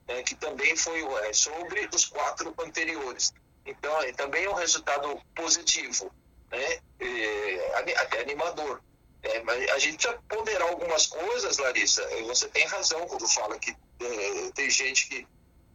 né, 0.07 0.23
que 0.23 0.35
também 0.35 0.75
foi 0.75 1.01
é, 1.27 1.33
sobre 1.33 1.87
os 1.93 2.05
quatro 2.05 2.53
anteriores. 2.59 3.33
Então, 3.65 4.01
é, 4.01 4.11
também 4.13 4.45
é 4.45 4.49
um 4.49 4.53
resultado 4.53 5.21
positivo, 5.35 6.11
né, 6.49 6.79
é, 6.99 7.95
até 7.99 8.21
animador. 8.21 8.81
É, 9.25 9.41
mas 9.41 9.69
a 9.71 9.79
gente 9.79 9.97
precisa 9.97 10.21
ponderar 10.29 10.67
algumas 10.69 11.07
coisas, 11.07 11.57
Larissa. 11.57 12.07
Você 12.27 12.47
tem 12.49 12.65
razão 12.67 13.07
quando 13.07 13.27
fala 13.27 13.57
que 13.57 13.71
é, 13.71 14.51
tem 14.53 14.69
gente 14.69 15.07
que 15.07 15.27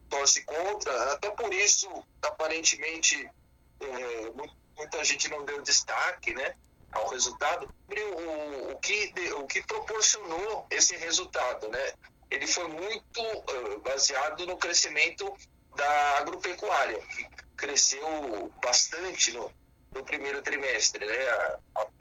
torce 0.09 0.43
contra. 0.45 1.13
Até 1.13 1.29
por 1.31 1.53
isso, 1.53 1.89
aparentemente, 2.21 3.29
é, 3.79 4.31
muita 4.75 5.03
gente 5.03 5.29
não 5.29 5.43
deu 5.43 5.61
destaque 5.61 6.33
né, 6.33 6.55
ao 6.91 7.09
resultado. 7.09 7.67
O, 7.89 8.71
o, 8.71 8.79
que, 8.79 9.13
o 9.35 9.45
que 9.47 9.61
proporcionou 9.63 10.65
esse 10.69 10.95
resultado? 10.95 11.67
Né? 11.69 11.93
Ele 12.29 12.47
foi 12.47 12.67
muito 12.69 13.21
uh, 13.21 13.79
baseado 13.81 14.45
no 14.45 14.55
crescimento 14.57 15.31
da 15.75 16.17
agropecuária, 16.19 16.99
que 16.99 17.27
cresceu 17.57 18.51
bastante 18.63 19.31
no, 19.33 19.51
no 19.93 20.03
primeiro 20.05 20.41
trimestre. 20.41 21.05
Né? 21.05 21.29
A, 21.29 21.59
a 21.75 22.00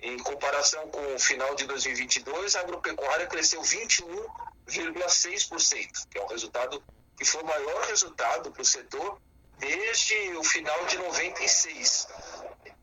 em 0.00 0.18
comparação 0.18 0.88
com 0.88 1.14
o 1.14 1.18
final 1.18 1.54
de 1.54 1.66
2022, 1.66 2.56
a 2.56 2.60
agropecuária 2.60 3.26
cresceu 3.26 3.60
21,6%, 3.62 6.08
que 6.10 6.18
é 6.18 6.22
um 6.22 6.26
resultado 6.26 6.82
que 7.16 7.24
foi 7.24 7.42
o 7.42 7.46
maior 7.46 7.86
resultado 7.86 8.50
para 8.50 8.62
o 8.62 8.64
setor 8.64 9.20
desde 9.58 10.36
o 10.36 10.44
final 10.44 10.84
de 10.84 10.98
96. 10.98 12.08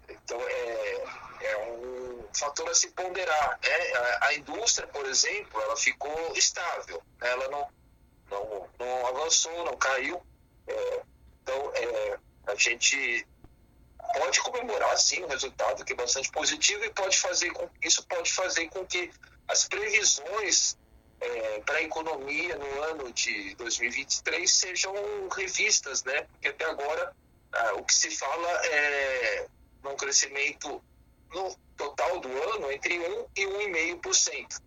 Então, 0.09 0.41
é, 0.41 1.03
é 1.41 1.57
um 1.71 2.25
fator 2.33 2.67
a 2.69 2.73
se 2.73 2.89
ponderar. 2.91 3.59
Né? 3.61 3.93
A, 3.93 4.27
a, 4.27 4.33
indústria, 4.33 4.87
por 4.87 5.05
exemplo, 5.05 5.61
ela 5.61 5.77
ficou 5.77 6.33
estável, 6.35 7.03
né? 7.21 7.29
ela 7.29 7.47
não, 7.49 7.69
não, 8.31 8.69
não 8.79 9.07
avançou, 9.07 9.65
não 9.65 9.77
caiu. 9.77 10.19
É, 10.67 11.01
então, 11.41 11.71
é, 11.75 12.19
a 12.47 12.55
gente 12.55 13.27
pode 14.13 14.39
comemorar 14.41 14.97
sim 14.97 15.23
o 15.23 15.27
resultado 15.27 15.83
que 15.85 15.93
é 15.93 15.95
bastante 15.95 16.31
positivo 16.31 16.83
e 16.85 16.89
pode 16.91 17.17
fazer 17.17 17.51
com, 17.51 17.69
isso 17.81 18.05
pode 18.07 18.31
fazer 18.31 18.67
com 18.69 18.85
que 18.85 19.11
as 19.47 19.67
previsões 19.67 20.77
é, 21.19 21.59
para 21.61 21.77
a 21.77 21.81
economia 21.83 22.57
no 22.57 22.81
ano 22.83 23.11
de 23.13 23.55
2023 23.55 24.51
sejam 24.51 24.93
revistas, 25.29 26.03
né? 26.03 26.23
Porque 26.23 26.49
até 26.49 26.65
agora 26.65 27.13
ah, 27.53 27.73
o 27.75 27.83
que 27.83 27.93
se 27.93 28.11
fala 28.11 28.49
é 28.65 29.47
num 29.83 29.95
crescimento 29.95 30.83
no 31.33 31.55
total 31.77 32.19
do 32.19 32.29
ano 32.29 32.71
entre 32.71 32.99
1 32.99 33.25
e 33.35 33.45
1,5%. 33.45 34.61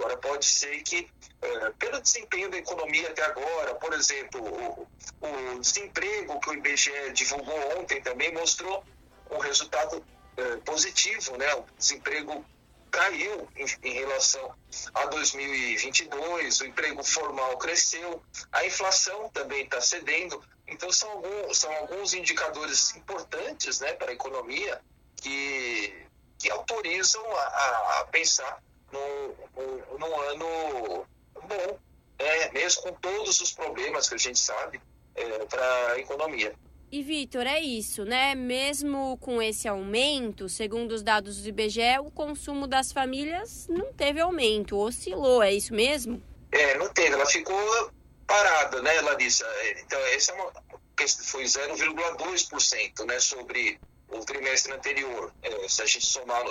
Agora 0.00 0.16
pode 0.16 0.46
ser 0.46 0.82
que 0.82 1.06
é, 1.42 1.70
pelo 1.78 2.00
desempenho 2.00 2.50
da 2.50 2.56
economia 2.56 3.10
até 3.10 3.22
agora, 3.22 3.74
por 3.74 3.92
exemplo, 3.92 4.40
o, 4.42 4.88
o 5.20 5.60
desemprego 5.60 6.40
que 6.40 6.48
o 6.48 6.54
IBGE 6.54 7.12
divulgou 7.12 7.78
ontem 7.78 8.00
também 8.00 8.32
mostrou 8.32 8.82
um 9.30 9.36
resultado 9.36 10.02
é, 10.38 10.56
positivo, 10.64 11.36
né? 11.36 11.54
O 11.54 11.66
desemprego 11.76 12.42
caiu 12.90 13.46
em, 13.54 13.66
em, 13.82 13.92
relação 13.92 14.54
a 14.94 15.04
2022, 15.04 16.60
o 16.60 16.64
emprego 16.64 17.04
formal 17.04 17.58
cresceu, 17.58 18.22
a 18.50 18.64
inflação 18.64 19.28
também 19.28 19.64
está 19.64 19.82
cedendo. 19.82 20.42
Então, 20.66 20.90
são 20.90 21.10
alguns, 21.10 21.58
são 21.58 21.70
alguns 21.76 22.14
indicadores 22.14 22.96
importantes 22.96 23.80
né, 23.80 23.92
para 23.92 24.10
a 24.10 24.14
economia 24.14 24.80
que, 25.16 26.06
que 26.38 26.50
autorizam 26.50 27.22
a, 27.36 28.00
a 28.00 28.04
pensar 28.10 28.62
num, 28.92 29.98
num, 29.98 30.20
ano 30.20 31.06
bom, 31.34 31.78
é, 32.18 32.50
mesmo 32.52 32.82
com 32.82 32.92
todos 32.94 33.40
os 33.40 33.52
problemas 33.52 34.08
que 34.08 34.14
a 34.14 34.18
gente 34.18 34.38
sabe 34.38 34.80
é, 35.14 35.24
para 35.46 35.92
a 35.92 35.98
economia. 35.98 36.54
E 36.92 37.02
Vitor, 37.02 37.46
é 37.46 37.60
isso, 37.60 38.04
né? 38.04 38.34
Mesmo 38.34 39.16
com 39.18 39.40
esse 39.40 39.68
aumento, 39.68 40.48
segundo 40.48 40.90
os 40.90 41.04
dados 41.04 41.40
do 41.40 41.48
IBGE, 41.48 42.00
o 42.00 42.10
consumo 42.10 42.66
das 42.66 42.90
famílias 42.90 43.68
não 43.68 43.92
teve 43.92 44.20
aumento, 44.20 44.76
oscilou, 44.76 45.40
é 45.40 45.52
isso 45.52 45.72
mesmo? 45.72 46.20
É, 46.50 46.76
não 46.78 46.88
teve, 46.92 47.14
ela 47.14 47.26
ficou 47.26 47.92
parada, 48.26 48.82
né, 48.82 49.00
Larissa? 49.02 49.46
Então, 49.78 50.00
essa 50.06 50.32
é 50.32 50.34
uma 50.34 50.52
foi 51.06 51.44
0,2%, 51.44 53.06
né, 53.06 53.20
sobre 53.20 53.80
o 54.08 54.24
trimestre 54.24 54.72
anterior. 54.72 55.32
É, 55.42 55.68
se 55.68 55.82
a 55.82 55.86
gente 55.86 56.04
somar 56.04 56.42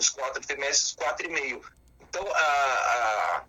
nos 0.00 0.08
quatro 0.08 0.40
trimestres, 0.40 0.94
4,5%. 0.94 1.62
Então, 2.00 2.26
a, 2.26 2.40
a, 2.40 3.44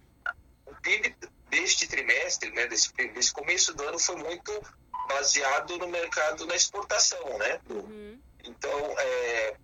o 0.65 0.75
PIB 0.81 1.15
deste 1.49 1.87
trimestre, 1.87 2.51
né, 2.51 2.67
desse, 2.67 2.91
desse 2.91 3.31
começo 3.31 3.73
do 3.73 3.83
ano, 3.83 3.97
foi 3.97 4.17
muito 4.17 4.51
baseado 5.07 5.77
no 5.77 5.87
mercado 5.87 6.45
na 6.45 6.55
exportação, 6.55 7.37
né? 7.37 7.59
Uhum. 7.69 8.21
Então, 8.43 8.95
é, 8.97 9.55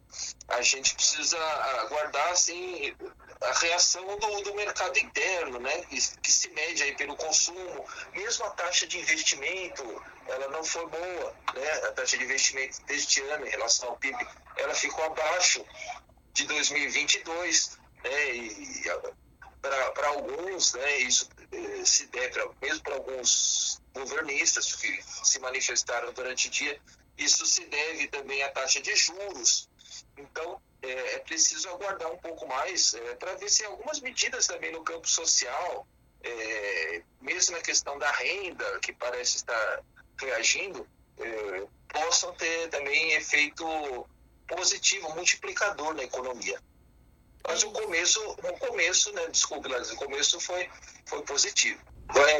a 0.50 0.62
gente 0.62 0.96
precisa 0.96 1.38
aguardar, 1.82 2.30
assim, 2.30 2.96
a 3.42 3.52
reação 3.60 4.06
do, 4.18 4.42
do 4.42 4.56
mercado 4.56 4.98
interno, 4.98 5.60
né? 5.60 5.82
Que, 5.84 5.98
que, 6.22 6.32
se 6.32 6.50
mede 6.50 6.84
aí 6.84 6.96
pelo 6.96 7.16
consumo. 7.16 7.86
Mesmo 8.14 8.46
a 8.46 8.50
taxa 8.52 8.88
de 8.88 8.98
investimento, 8.98 9.84
ela 10.28 10.48
não 10.50 10.64
foi 10.64 10.86
boa, 10.88 11.36
né? 11.54 11.72
A 11.88 11.92
taxa 11.92 12.18
de 12.18 12.24
investimento 12.24 12.82
deste 12.84 13.22
ano 13.22 13.46
em 13.46 13.50
relação 13.50 13.90
ao 13.90 13.98
PIB, 13.98 14.18
ela 14.58 14.74
ficou 14.74 15.04
abaixo 15.06 15.66
de 16.38 16.46
2022, 16.46 17.80
né, 18.04 18.36
e 18.36 18.84
para 19.60 20.08
alguns, 20.10 20.74
né, 20.74 20.98
isso 21.00 21.28
eh, 21.52 21.84
se 21.84 22.06
deve, 22.08 22.40
mesmo 22.62 22.84
para 22.84 22.94
alguns 22.94 23.82
governistas 23.92 24.76
que 24.76 25.02
se 25.24 25.40
manifestaram 25.40 26.14
durante 26.14 26.48
o 26.48 26.52
dia, 26.52 26.80
isso 27.18 27.44
se 27.48 27.66
deve 27.66 28.08
também 28.10 28.44
à 28.44 28.52
taxa 28.52 28.80
de 28.80 28.96
juros. 28.96 29.68
Então, 30.16 30.62
é, 30.84 31.16
é 31.16 31.20
preciso 31.20 31.70
aguardar 31.70 32.12
um 32.12 32.18
pouco 32.20 32.48
mais 32.48 32.94
é, 32.94 33.16
para 33.16 33.34
ver 33.34 33.50
se 33.50 33.66
algumas 33.66 34.00
medidas 34.00 34.46
também 34.46 34.72
no 34.72 34.84
campo 34.84 35.08
social, 35.08 35.88
é, 36.24 37.02
mesmo 37.20 37.56
na 37.56 37.64
questão 37.64 37.98
da 37.98 38.12
renda, 38.12 38.80
que 38.80 38.94
parece 38.94 39.38
estar 39.38 39.84
reagindo, 40.20 40.88
é, 41.18 41.68
possam 41.90 42.32
ter 42.36 42.70
também 42.70 43.14
efeito 43.14 44.08
positivo, 44.48 45.14
multiplicador 45.16 45.94
na 45.94 46.04
economia. 46.04 46.62
Mas 47.48 47.64
o 47.64 47.72
começo, 47.72 48.20
o 48.30 48.58
começo, 48.60 49.12
né, 49.14 49.28
desculpe, 49.28 49.70
o 49.70 49.96
começo 49.96 50.40
foi, 50.40 50.70
foi 51.06 51.22
positivo. 51.24 51.80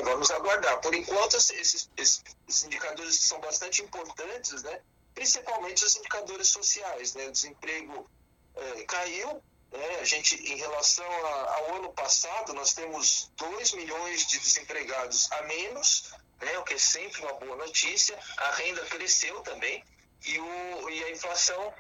Vamos 0.04 0.32
aguardar. 0.32 0.80
Por 0.80 0.94
enquanto, 0.96 1.36
esses, 1.36 1.90
esses, 1.98 2.24
esses 2.48 2.64
indicadores 2.64 3.20
são 3.20 3.40
bastante 3.40 3.82
importantes, 3.82 4.64
né? 4.64 4.82
principalmente 5.14 5.84
os 5.84 5.96
indicadores 5.96 6.48
sociais. 6.48 7.14
Né? 7.14 7.28
O 7.28 7.32
desemprego 7.32 8.10
é, 8.56 8.84
caiu. 8.86 9.42
Né? 9.72 10.00
A 10.00 10.06
gente, 10.06 10.36
em 10.36 10.56
relação 10.58 11.06
a, 11.06 11.56
ao 11.56 11.76
ano 11.76 11.94
passado, 11.94 12.54
nós 12.54 12.74
temos 12.74 13.30
2 13.36 13.74
milhões 13.74 14.26
de 14.28 14.40
desempregados 14.40 15.30
a 15.34 15.42
menos, 15.44 16.14
né? 16.42 16.58
o 16.60 16.64
que 16.64 16.76
é 16.76 16.78
sempre 16.78 17.22
uma 17.22 17.34
boa 17.34 17.58
notícia. 17.58 18.18
A 18.38 18.52
renda 18.52 18.82
cresceu 18.86 19.42
também 19.42 19.84
e, 20.26 20.40
o, 20.40 20.90
e 20.90 21.04
a 21.04 21.12
inflação, 21.12 21.74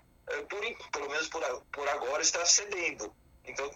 por, 0.49 0.91
pelo 0.91 1.09
menos 1.09 1.27
por, 1.27 1.41
por 1.71 1.87
agora, 1.89 2.21
está 2.21 2.45
cedendo. 2.45 3.13
Então, 3.45 3.69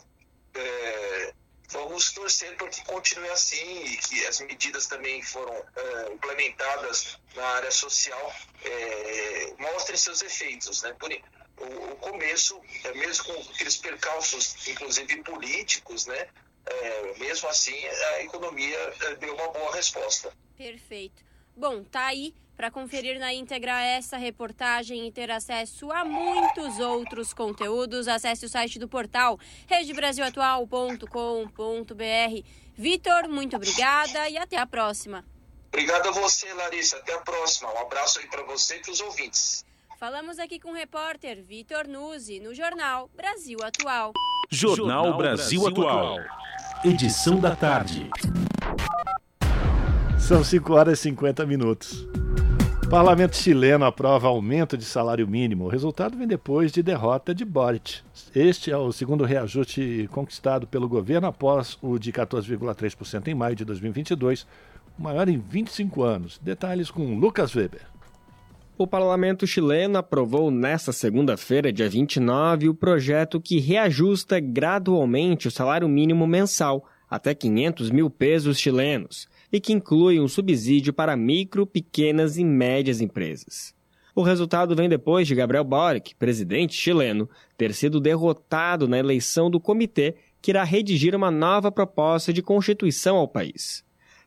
é, 0.53 1.33
vamos 1.69 2.11
torcer 2.11 2.55
para 2.57 2.67
que 2.67 2.83
continue 2.85 3.29
assim 3.29 3.85
e 3.85 3.97
que 3.97 4.25
as 4.25 4.39
medidas 4.41 4.87
também 4.87 5.21
foram 5.23 5.53
é, 5.53 6.13
implementadas 6.13 7.17
na 7.35 7.45
área 7.45 7.71
social 7.71 8.33
é, 8.63 9.53
mostrem 9.57 9.97
seus 9.97 10.21
efeitos. 10.21 10.81
Né? 10.81 10.93
Por, 10.99 11.11
o, 11.57 11.93
o 11.93 11.95
começo, 11.97 12.59
é, 12.83 12.93
mesmo 12.93 13.25
com 13.25 13.53
aqueles 13.53 13.77
percalços, 13.77 14.67
inclusive 14.67 15.23
políticos, 15.23 16.05
né? 16.05 16.27
É, 16.63 17.17
mesmo 17.17 17.49
assim, 17.49 17.75
a 17.85 18.23
economia 18.23 18.77
é, 19.01 19.15
deu 19.15 19.33
uma 19.33 19.47
boa 19.49 19.73
resposta. 19.75 20.31
Perfeito. 20.55 21.23
Bom, 21.55 21.83
tá 21.83 22.07
aí 22.07 22.35
para 22.61 22.69
conferir 22.69 23.17
na 23.17 23.33
íntegra 23.33 23.81
essa 23.81 24.17
reportagem 24.17 25.07
e 25.07 25.11
ter 25.11 25.31
acesso 25.31 25.91
a 25.91 26.05
muitos 26.05 26.77
outros 26.77 27.33
conteúdos, 27.33 28.07
acesse 28.07 28.45
o 28.45 28.49
site 28.49 28.77
do 28.77 28.87
portal 28.87 29.39
redebrasilatual.com.br. 29.65 32.47
Vitor, 32.75 33.27
muito 33.27 33.55
obrigada 33.55 34.29
e 34.29 34.37
até 34.37 34.57
a 34.57 34.67
próxima. 34.67 35.25
Obrigado 35.69 36.09
a 36.09 36.11
você, 36.11 36.53
Larissa. 36.53 36.97
Até 36.97 37.15
a 37.15 37.21
próxima. 37.21 37.73
Um 37.73 37.79
abraço 37.79 38.19
aí 38.19 38.27
para 38.27 38.43
você 38.43 38.75
e 38.75 38.79
para 38.79 38.91
os 38.91 39.01
ouvintes. 39.01 39.65
Falamos 39.99 40.37
aqui 40.37 40.59
com 40.59 40.69
o 40.69 40.75
repórter 40.75 41.43
Vitor 41.43 41.87
Nuzzi 41.87 42.39
no 42.39 42.53
jornal 42.53 43.09
Brasil 43.15 43.57
Atual. 43.63 44.13
Jornal, 44.51 45.17
Brasil 45.17 45.67
Atual. 45.67 46.19
Edição 46.85 47.39
da 47.39 47.55
tarde. 47.55 48.07
São 50.19 50.43
5 50.43 50.73
horas 50.73 50.99
e 50.99 51.01
50 51.01 51.43
minutos. 51.47 52.05
Parlamento 52.91 53.37
chileno 53.37 53.85
aprova 53.85 54.27
aumento 54.27 54.75
de 54.75 54.83
salário 54.83 55.25
mínimo. 55.25 55.63
O 55.63 55.69
resultado 55.69 56.17
vem 56.17 56.27
depois 56.27 56.73
de 56.73 56.83
derrota 56.83 57.33
de 57.33 57.45
Boric. 57.45 58.01
Este 58.35 58.69
é 58.69 58.75
o 58.75 58.91
segundo 58.91 59.23
reajuste 59.23 60.09
conquistado 60.11 60.67
pelo 60.67 60.89
governo 60.89 61.25
após 61.25 61.77
o 61.81 61.97
de 61.97 62.11
14,3% 62.11 63.29
em 63.29 63.33
maio 63.33 63.55
de 63.55 63.63
2022, 63.63 64.45
o 64.99 65.03
maior 65.03 65.29
em 65.29 65.37
25 65.37 66.03
anos. 66.03 66.37
Detalhes 66.43 66.91
com 66.91 67.17
Lucas 67.17 67.55
Weber. 67.55 67.87
O 68.77 68.85
parlamento 68.85 69.47
chileno 69.47 69.97
aprovou 69.97 70.51
nesta 70.51 70.91
segunda-feira, 70.91 71.71
dia 71.71 71.87
29, 71.87 72.67
o 72.67 72.75
projeto 72.75 73.39
que 73.39 73.57
reajusta 73.61 74.37
gradualmente 74.37 75.47
o 75.47 75.51
salário 75.51 75.87
mínimo 75.87 76.27
mensal 76.27 76.85
até 77.09 77.33
500 77.33 77.89
mil 77.89 78.09
pesos 78.09 78.59
chilenos 78.59 79.30
e 79.51 79.59
que 79.59 79.73
inclui 79.73 80.19
um 80.19 80.27
subsídio 80.27 80.93
para 80.93 81.15
micro, 81.15 81.65
pequenas 81.65 82.37
e 82.37 82.43
médias 82.43 83.01
empresas. 83.01 83.73
O 84.13 84.21
resultado 84.21 84.75
vem 84.75 84.89
depois 84.89 85.27
de 85.27 85.35
Gabriel 85.35 85.63
Boric, 85.63 86.15
presidente 86.15 86.73
chileno, 86.73 87.29
ter 87.57 87.73
sido 87.73 87.99
derrotado 87.99 88.87
na 88.87 88.97
eleição 88.97 89.49
do 89.49 89.59
comitê 89.59 90.15
que 90.41 90.51
irá 90.51 90.63
redigir 90.63 91.15
uma 91.15 91.31
nova 91.31 91.71
proposta 91.71 92.33
de 92.33 92.41
constituição 92.41 93.15
ao 93.17 93.27
país. 93.27 93.83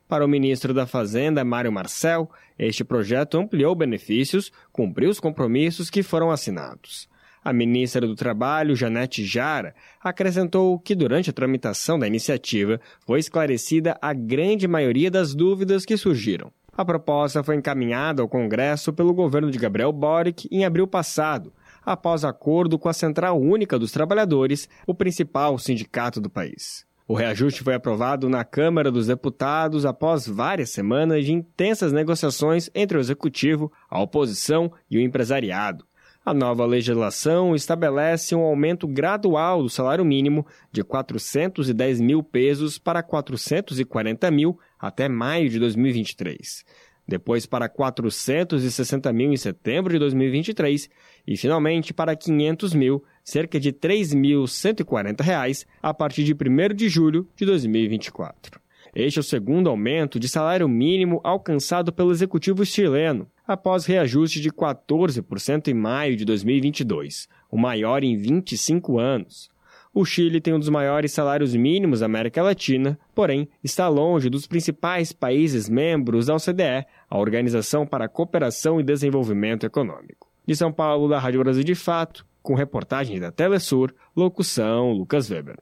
Para 0.07 0.23
o 0.23 0.27
ministro 0.27 0.73
da 0.73 0.85
Fazenda, 0.85 1.43
Mário 1.43 1.71
Marcel, 1.71 2.29
este 2.57 2.83
projeto 2.83 3.37
ampliou 3.37 3.75
benefícios, 3.75 4.51
cumpriu 4.71 5.09
os 5.09 5.19
compromissos 5.19 5.89
que 5.89 6.03
foram 6.03 6.31
assinados. 6.31 7.07
A 7.45 7.53
ministra 7.53 8.07
do 8.07 8.15
Trabalho, 8.15 8.75
Janete 8.75 9.23
Jara, 9.23 9.75
acrescentou 10.03 10.79
que 10.79 10.95
durante 10.95 11.29
a 11.29 11.33
tramitação 11.33 11.99
da 11.99 12.07
iniciativa 12.07 12.81
foi 13.05 13.19
esclarecida 13.19 13.95
a 14.01 14.13
grande 14.13 14.67
maioria 14.67 15.11
das 15.11 15.35
dúvidas 15.35 15.85
que 15.85 15.95
surgiram. 15.95 16.51
A 16.75 16.83
proposta 16.83 17.43
foi 17.43 17.55
encaminhada 17.55 18.23
ao 18.23 18.27
Congresso 18.27 18.91
pelo 18.91 19.13
governo 19.13 19.51
de 19.51 19.59
Gabriel 19.59 19.93
Boric 19.93 20.47
em 20.51 20.65
abril 20.65 20.87
passado, 20.87 21.53
após 21.85 22.25
acordo 22.25 22.79
com 22.79 22.89
a 22.89 22.93
Central 22.93 23.39
Única 23.39 23.77
dos 23.77 23.91
Trabalhadores, 23.91 24.67
o 24.87 24.95
principal 24.95 25.59
sindicato 25.59 26.19
do 26.19 26.31
país. 26.31 26.83
O 27.07 27.13
reajuste 27.13 27.61
foi 27.61 27.75
aprovado 27.75 28.27
na 28.27 28.43
Câmara 28.43 28.91
dos 28.91 29.05
Deputados 29.05 29.85
após 29.85 30.27
várias 30.27 30.71
semanas 30.71 31.23
de 31.23 31.31
intensas 31.31 31.93
negociações 31.93 32.71
entre 32.73 32.97
o 32.97 32.99
Executivo, 32.99 33.71
a 33.87 34.01
oposição 34.01 34.73
e 34.89 34.97
o 34.97 35.01
empresariado. 35.01 35.85
A 36.25 36.33
nova 36.33 36.65
legislação 36.65 37.53
estabelece 37.53 38.33
um 38.33 38.41
aumento 38.41 38.87
gradual 38.87 39.61
do 39.61 39.69
salário 39.69 40.03
mínimo 40.03 40.43
de 40.71 40.83
410 40.83 42.01
mil 42.01 42.23
pesos 42.23 42.79
para 42.79 43.03
440 43.03 44.31
mil 44.31 44.59
até 44.79 45.07
maio 45.07 45.47
de 45.51 45.59
2023, 45.59 46.65
depois 47.07 47.45
para 47.45 47.69
460 47.69 49.13
mil 49.13 49.31
em 49.31 49.37
setembro 49.37 49.93
de 49.93 49.99
2023 49.99 50.89
e, 51.27 51.37
finalmente, 51.37 51.93
para 51.93 52.15
500 52.15 52.73
mil, 52.73 53.03
cerca 53.23 53.59
de 53.59 53.69
R$ 53.69 53.75
3.140, 53.75 55.67
a 55.79 55.93
partir 55.93 56.23
de 56.23 56.33
1 56.33 56.73
de 56.73 56.89
julho 56.89 57.29
de 57.35 57.45
2024. 57.45 58.64
Este 58.95 59.19
é 59.19 59.21
o 59.21 59.23
segundo 59.23 59.69
aumento 59.69 60.17
de 60.17 60.29
salário 60.29 60.69
mínimo 60.69 61.19
alcançado 61.21 61.91
pelo 61.91 62.11
executivo 62.11 62.65
chileno, 62.65 63.27
após 63.45 63.85
reajuste 63.85 64.39
de 64.39 64.49
14% 64.49 65.67
em 65.67 65.73
maio 65.73 66.15
de 66.15 66.23
2022, 66.23 67.27
o 67.51 67.57
maior 67.57 68.05
em 68.05 68.15
25 68.15 68.97
anos. 68.97 69.49
O 69.93 70.05
Chile 70.05 70.39
tem 70.39 70.53
um 70.53 70.59
dos 70.59 70.69
maiores 70.69 71.11
salários 71.11 71.53
mínimos 71.53 71.99
da 71.99 72.05
América 72.05 72.41
Latina, 72.41 72.97
porém 73.13 73.49
está 73.61 73.89
longe 73.89 74.29
dos 74.29 74.47
principais 74.47 75.11
países 75.11 75.67
membros 75.67 76.27
da 76.27 76.35
OCDE, 76.35 76.85
a 77.09 77.17
Organização 77.17 77.85
para 77.85 78.05
a 78.05 78.09
Cooperação 78.09 78.79
e 78.79 78.83
Desenvolvimento 78.83 79.65
Econômico. 79.65 80.31
De 80.47 80.55
São 80.55 80.71
Paulo, 80.71 81.09
da 81.09 81.19
Rádio 81.19 81.41
Brasil 81.43 81.65
de 81.65 81.75
Fato, 81.75 82.25
com 82.41 82.55
reportagem 82.55 83.19
da 83.19 83.29
Telesur, 83.29 83.93
locução 84.15 84.93
Lucas 84.93 85.29
Weber. 85.29 85.57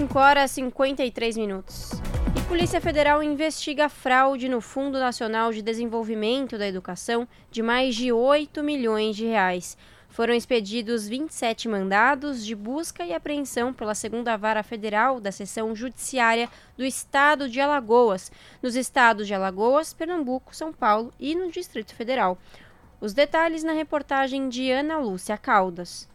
5 0.00 0.18
horas 0.18 0.52
e 0.52 0.54
53 0.54 1.36
minutos. 1.36 1.90
Polícia 2.48 2.80
Federal 2.80 3.22
investiga 3.22 3.86
fraude 3.90 4.48
no 4.48 4.62
Fundo 4.62 4.98
Nacional 4.98 5.52
de 5.52 5.60
Desenvolvimento 5.60 6.56
da 6.56 6.66
Educação 6.66 7.28
de 7.50 7.62
mais 7.62 7.94
de 7.94 8.10
8 8.10 8.62
milhões 8.62 9.14
de 9.14 9.26
reais. 9.26 9.76
Foram 10.08 10.32
expedidos 10.32 11.06
27 11.06 11.68
mandados 11.68 12.46
de 12.46 12.54
busca 12.54 13.04
e 13.04 13.12
apreensão 13.12 13.74
pela 13.74 13.94
segunda 13.94 14.38
vara 14.38 14.62
federal 14.62 15.20
da 15.20 15.30
seção 15.30 15.76
judiciária 15.76 16.48
do 16.78 16.84
estado 16.84 17.46
de 17.46 17.60
Alagoas, 17.60 18.32
nos 18.62 18.76
estados 18.76 19.26
de 19.26 19.34
Alagoas, 19.34 19.92
Pernambuco, 19.92 20.56
São 20.56 20.72
Paulo 20.72 21.12
e 21.20 21.34
no 21.34 21.50
Distrito 21.50 21.94
Federal. 21.94 22.38
Os 23.02 23.12
detalhes 23.12 23.62
na 23.62 23.74
reportagem 23.74 24.48
de 24.48 24.70
Ana 24.70 24.96
Lúcia 24.96 25.36
Caldas. 25.36 26.08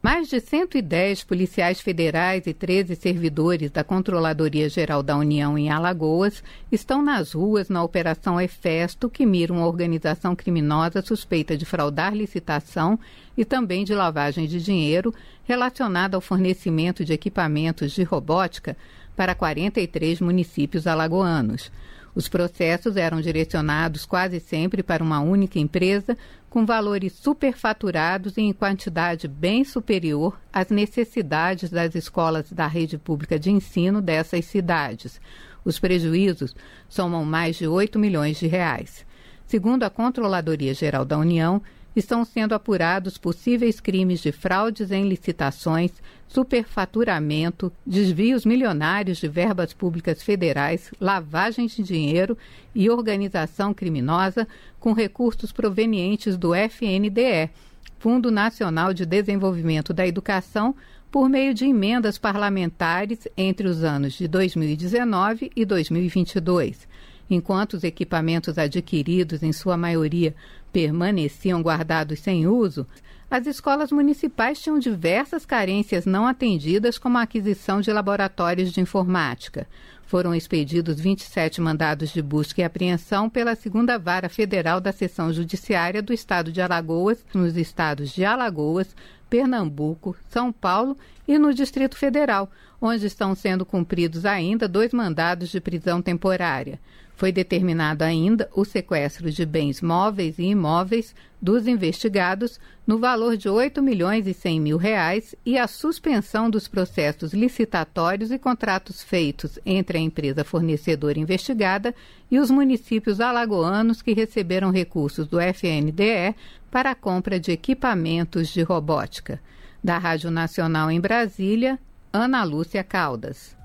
Mais 0.00 0.28
de 0.28 0.38
110 0.38 1.24
policiais 1.24 1.80
federais 1.80 2.46
e 2.46 2.54
13 2.54 2.94
servidores 2.94 3.68
da 3.68 3.82
Controladoria 3.82 4.68
Geral 4.68 5.02
da 5.02 5.16
União 5.16 5.58
em 5.58 5.70
Alagoas 5.70 6.40
estão 6.70 7.02
nas 7.02 7.32
ruas 7.32 7.68
na 7.68 7.82
Operação 7.82 8.40
Efesto, 8.40 9.10
que 9.10 9.26
mira 9.26 9.52
uma 9.52 9.66
organização 9.66 10.36
criminosa 10.36 11.02
suspeita 11.02 11.56
de 11.56 11.64
fraudar 11.64 12.14
licitação 12.14 12.96
e 13.36 13.44
também 13.44 13.84
de 13.84 13.92
lavagem 13.92 14.46
de 14.46 14.62
dinheiro 14.62 15.12
relacionada 15.42 16.16
ao 16.16 16.20
fornecimento 16.20 17.04
de 17.04 17.12
equipamentos 17.12 17.90
de 17.90 18.04
robótica 18.04 18.76
para 19.16 19.34
43 19.34 20.20
municípios 20.20 20.86
alagoanos. 20.86 21.72
Os 22.18 22.26
processos 22.26 22.96
eram 22.96 23.20
direcionados 23.20 24.04
quase 24.04 24.40
sempre 24.40 24.82
para 24.82 25.04
uma 25.04 25.20
única 25.20 25.60
empresa, 25.60 26.18
com 26.50 26.66
valores 26.66 27.12
superfaturados 27.12 28.36
e 28.36 28.40
em 28.40 28.52
quantidade 28.52 29.28
bem 29.28 29.62
superior 29.62 30.36
às 30.52 30.68
necessidades 30.68 31.70
das 31.70 31.94
escolas 31.94 32.50
da 32.50 32.66
rede 32.66 32.98
pública 32.98 33.38
de 33.38 33.52
ensino 33.52 34.02
dessas 34.02 34.46
cidades. 34.46 35.20
Os 35.64 35.78
prejuízos 35.78 36.56
somam 36.88 37.24
mais 37.24 37.54
de 37.54 37.68
8 37.68 38.00
milhões 38.00 38.36
de 38.36 38.48
reais. 38.48 39.06
Segundo 39.46 39.84
a 39.84 39.90
Controladoria 39.90 40.74
Geral 40.74 41.04
da 41.04 41.16
União, 41.16 41.62
estão 41.98 42.24
sendo 42.24 42.54
apurados 42.54 43.18
possíveis 43.18 43.80
crimes 43.80 44.20
de 44.20 44.32
fraudes 44.32 44.90
em 44.90 45.08
licitações, 45.08 45.92
superfaturamento, 46.26 47.72
desvios 47.84 48.44
milionários 48.44 49.18
de 49.18 49.28
verbas 49.28 49.72
públicas 49.72 50.22
federais, 50.22 50.90
lavagem 51.00 51.66
de 51.66 51.82
dinheiro 51.82 52.36
e 52.74 52.90
organização 52.90 53.72
criminosa 53.72 54.46
com 54.78 54.92
recursos 54.92 55.52
provenientes 55.52 56.36
do 56.36 56.54
FNDE, 56.54 57.50
Fundo 57.98 58.30
Nacional 58.30 58.94
de 58.94 59.04
Desenvolvimento 59.04 59.92
da 59.92 60.06
Educação, 60.06 60.74
por 61.10 61.28
meio 61.28 61.54
de 61.54 61.64
emendas 61.64 62.18
parlamentares 62.18 63.26
entre 63.36 63.66
os 63.66 63.82
anos 63.82 64.14
de 64.14 64.28
2019 64.28 65.50
e 65.56 65.64
2022. 65.64 66.87
Enquanto 67.30 67.74
os 67.74 67.84
equipamentos 67.84 68.56
adquiridos, 68.58 69.42
em 69.42 69.52
sua 69.52 69.76
maioria, 69.76 70.34
permaneciam 70.72 71.60
guardados 71.60 72.20
sem 72.20 72.46
uso, 72.46 72.86
as 73.30 73.46
escolas 73.46 73.92
municipais 73.92 74.58
tinham 74.58 74.78
diversas 74.78 75.44
carências 75.44 76.06
não 76.06 76.26
atendidas, 76.26 76.96
como 76.96 77.18
a 77.18 77.22
aquisição 77.22 77.80
de 77.82 77.92
laboratórios 77.92 78.72
de 78.72 78.80
informática. 78.80 79.66
Foram 80.06 80.34
expedidos 80.34 80.98
27 80.98 81.60
mandados 81.60 82.10
de 82.10 82.22
busca 82.22 82.62
e 82.62 82.64
apreensão 82.64 83.28
pela 83.28 83.54
segunda 83.54 83.98
vara 83.98 84.30
federal 84.30 84.80
da 84.80 84.90
seção 84.90 85.30
judiciária 85.30 86.00
do 86.00 86.14
estado 86.14 86.50
de 86.50 86.62
Alagoas, 86.62 87.22
nos 87.34 87.58
estados 87.58 88.14
de 88.14 88.24
Alagoas, 88.24 88.96
Pernambuco, 89.28 90.16
São 90.30 90.50
Paulo 90.50 90.96
e 91.26 91.38
no 91.38 91.52
Distrito 91.52 91.98
Federal, 91.98 92.50
onde 92.80 93.04
estão 93.04 93.34
sendo 93.34 93.66
cumpridos 93.66 94.24
ainda 94.24 94.66
dois 94.66 94.94
mandados 94.94 95.50
de 95.50 95.60
prisão 95.60 96.00
temporária. 96.00 96.80
Foi 97.18 97.32
determinado 97.32 98.04
ainda 98.04 98.48
o 98.54 98.64
sequestro 98.64 99.28
de 99.28 99.44
bens 99.44 99.82
móveis 99.82 100.38
e 100.38 100.44
imóveis 100.44 101.16
dos 101.42 101.66
investigados 101.66 102.60
no 102.86 102.96
valor 102.96 103.36
de 103.36 103.48
8 103.48 103.82
milhões 103.82 104.28
e 104.28 104.32
100 104.32 104.60
mil 104.60 104.76
reais 104.76 105.34
e 105.44 105.58
a 105.58 105.66
suspensão 105.66 106.48
dos 106.48 106.68
processos 106.68 107.34
licitatórios 107.34 108.30
e 108.30 108.38
contratos 108.38 109.02
feitos 109.02 109.58
entre 109.66 109.98
a 109.98 110.00
empresa 110.00 110.44
fornecedora 110.44 111.18
investigada 111.18 111.92
e 112.30 112.38
os 112.38 112.52
municípios 112.52 113.20
alagoanos 113.20 114.00
que 114.00 114.12
receberam 114.12 114.70
recursos 114.70 115.26
do 115.26 115.40
FNDE 115.40 116.36
para 116.70 116.92
a 116.92 116.94
compra 116.94 117.40
de 117.40 117.50
equipamentos 117.50 118.46
de 118.46 118.62
robótica. 118.62 119.40
Da 119.82 119.98
Rádio 119.98 120.30
Nacional 120.30 120.88
em 120.88 121.00
Brasília, 121.00 121.80
Ana 122.12 122.44
Lúcia 122.44 122.84
Caldas. 122.84 123.56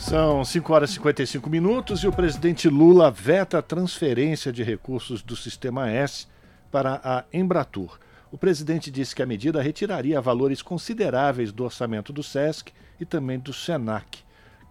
São 0.00 0.44
5 0.44 0.72
horas 0.72 0.90
e 0.90 0.94
55 0.94 1.50
minutos 1.50 2.02
e 2.02 2.06
o 2.06 2.12
presidente 2.12 2.68
Lula 2.68 3.10
veta 3.10 3.58
a 3.58 3.62
transferência 3.62 4.52
de 4.52 4.62
recursos 4.62 5.22
do 5.22 5.36
Sistema 5.36 5.90
S 5.90 6.26
para 6.70 7.00
a 7.04 7.24
Embratur. 7.32 7.98
O 8.30 8.38
presidente 8.38 8.90
disse 8.90 9.14
que 9.14 9.22
a 9.22 9.26
medida 9.26 9.60
retiraria 9.60 10.20
valores 10.20 10.62
consideráveis 10.62 11.52
do 11.52 11.64
orçamento 11.64 12.12
do 12.12 12.22
SESC 12.22 12.72
e 13.00 13.04
também 13.04 13.38
do 13.38 13.52
SENAC. 13.52 14.20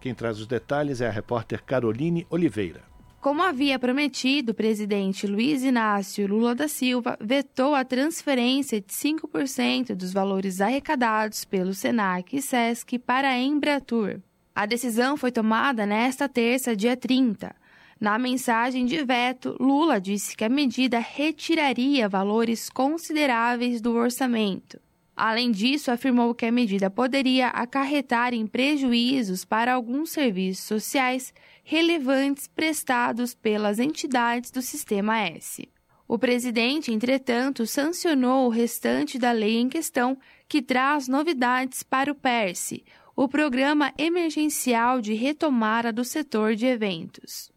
Quem 0.00 0.14
traz 0.14 0.40
os 0.40 0.46
detalhes 0.46 1.00
é 1.00 1.06
a 1.08 1.12
repórter 1.12 1.62
Caroline 1.62 2.26
Oliveira. 2.30 2.82
Como 3.20 3.42
havia 3.42 3.78
prometido, 3.78 4.52
o 4.52 4.54
presidente 4.54 5.26
Luiz 5.26 5.62
Inácio 5.62 6.26
Lula 6.26 6.54
da 6.54 6.68
Silva 6.68 7.18
vetou 7.20 7.74
a 7.74 7.84
transferência 7.84 8.80
de 8.80 8.92
5% 8.92 9.94
dos 9.94 10.12
valores 10.12 10.60
arrecadados 10.60 11.44
pelo 11.44 11.74
SENAC 11.74 12.36
e 12.36 12.42
SESC 12.42 12.98
para 12.98 13.28
a 13.28 13.38
Embratur. 13.38 14.20
A 14.58 14.66
decisão 14.66 15.16
foi 15.16 15.30
tomada 15.30 15.86
nesta 15.86 16.28
terça, 16.28 16.74
dia 16.74 16.96
30. 16.96 17.54
Na 18.00 18.18
mensagem 18.18 18.84
de 18.86 19.04
veto, 19.04 19.56
Lula 19.60 20.00
disse 20.00 20.36
que 20.36 20.42
a 20.42 20.48
medida 20.48 20.98
retiraria 20.98 22.08
valores 22.08 22.68
consideráveis 22.68 23.80
do 23.80 23.94
orçamento. 23.94 24.80
Além 25.14 25.52
disso, 25.52 25.92
afirmou 25.92 26.34
que 26.34 26.44
a 26.44 26.50
medida 26.50 26.90
poderia 26.90 27.50
acarretar 27.50 28.34
em 28.34 28.48
prejuízos 28.48 29.44
para 29.44 29.74
alguns 29.74 30.10
serviços 30.10 30.64
sociais 30.64 31.32
relevantes 31.62 32.48
prestados 32.48 33.36
pelas 33.36 33.78
entidades 33.78 34.50
do 34.50 34.60
Sistema 34.60 35.20
S. 35.20 35.68
O 36.08 36.18
presidente, 36.18 36.92
entretanto, 36.92 37.64
sancionou 37.64 38.46
o 38.46 38.50
restante 38.50 39.20
da 39.20 39.30
lei 39.30 39.58
em 39.58 39.68
questão, 39.68 40.18
que 40.48 40.60
traz 40.60 41.06
novidades 41.06 41.84
para 41.84 42.10
o 42.10 42.14
PERSE, 42.14 42.82
o 43.20 43.26
Programa 43.26 43.92
Emergencial 43.98 45.00
de 45.00 45.12
Retomada 45.12 45.92
do 45.92 46.04
Setor 46.04 46.54
de 46.54 46.66
Eventos. 46.66 47.50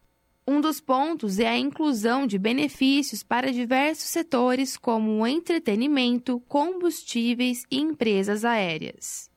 Um 0.44 0.60
dos 0.60 0.80
pontos 0.80 1.38
é 1.38 1.46
a 1.46 1.56
inclusão 1.56 2.26
de 2.26 2.36
benefícios 2.36 3.22
para 3.22 3.52
diversos 3.52 4.08
setores, 4.08 4.76
como 4.76 5.24
entretenimento, 5.24 6.40
combustíveis 6.48 7.62
e 7.70 7.78
empresas 7.78 8.44
aéreas. 8.44 9.30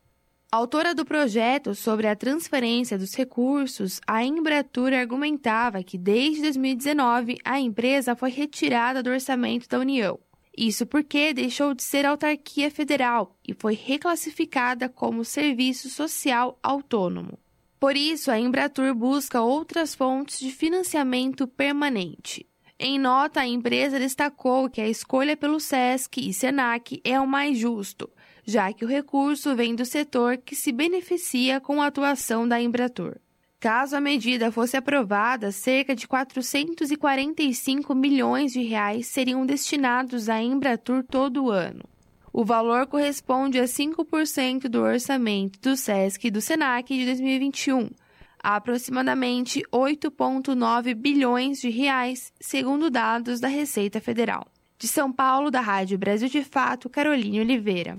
Autora 0.51 0.95
do 0.95 1.05
projeto 1.05 1.75
sobre 1.75 2.07
a 2.07 2.15
transferência 2.15 2.97
dos 2.97 3.13
recursos, 3.13 4.01
a 4.07 4.25
Embratur 4.25 4.93
argumentava 4.93 5.83
que 5.83 5.95
desde 5.95 6.41
2019 6.41 7.37
a 7.45 7.59
empresa 7.59 8.15
foi 8.15 8.31
retirada 8.31 9.03
do 9.03 9.11
orçamento 9.11 9.69
da 9.69 9.77
União 9.77 10.19
isso 10.57 10.85
porque 10.85 11.33
deixou 11.33 11.73
de 11.73 11.83
ser 11.83 12.05
autarquia 12.05 12.71
federal 12.71 13.37
e 13.47 13.53
foi 13.53 13.73
reclassificada 13.73 14.87
como 14.87 15.25
serviço 15.25 15.89
social 15.89 16.57
autônomo. 16.63 17.37
Por 17.79 17.97
isso, 17.97 18.31
a 18.31 18.39
Embratur 18.39 18.95
busca 18.95 19.41
outras 19.41 19.93
fontes 19.93 20.39
de 20.39 20.51
financiamento 20.51 21.47
permanente. 21.47 22.45
Em 22.79 22.99
nota, 22.99 23.41
a 23.41 23.47
empresa 23.47 23.99
destacou 23.99 24.69
que 24.69 24.81
a 24.81 24.87
escolha 24.87 25.37
pelo 25.37 25.59
SESC 25.59 26.17
e 26.17 26.33
SENAC 26.33 26.99
é 27.03 27.19
o 27.19 27.27
mais 27.27 27.57
justo, 27.57 28.09
já 28.45 28.71
que 28.73 28.83
o 28.83 28.87
recurso 28.87 29.55
vem 29.55 29.75
do 29.75 29.85
setor 29.85 30.37
que 30.37 30.55
se 30.55 30.71
beneficia 30.71 31.61
com 31.61 31.81
a 31.81 31.87
atuação 31.87 32.47
da 32.47 32.61
Embratur. 32.61 33.17
Caso 33.59 33.95
a 33.95 34.01
medida 34.01 34.51
fosse 34.51 34.77
aprovada, 34.77 35.51
cerca 35.51 35.95
de 35.95 36.07
445 36.07 37.95
milhões 37.95 38.51
de 38.51 38.61
reais 38.61 39.07
seriam 39.07 39.45
destinados 39.45 40.29
à 40.29 40.41
Embratur 40.41 41.03
todo 41.03 41.49
ano. 41.49 41.83
O 42.31 42.43
valor 42.43 42.85
corresponde 42.85 43.59
a 43.59 43.63
5% 43.63 44.67
do 44.67 44.81
orçamento 44.81 45.57
do 45.61 45.77
SESC 45.77 46.27
e 46.27 46.31
do 46.31 46.41
SENAC 46.41 46.93
de 46.93 47.05
2021, 47.05 47.89
aproximadamente 48.37 49.63
8,9 49.71 50.93
bilhões 50.93 51.59
de 51.59 51.69
reais, 51.69 52.33
segundo 52.39 52.91
dados 52.91 53.39
da 53.39 53.47
Receita 53.47 54.01
Federal. 54.01 54.45
De 54.77 54.87
São 54.87 55.11
Paulo, 55.11 55.49
da 55.49 55.61
Rádio 55.61 55.97
Brasil 55.97 56.27
de 56.27 56.43
Fato, 56.43 56.89
Caroline 56.89 57.39
Oliveira. 57.39 57.97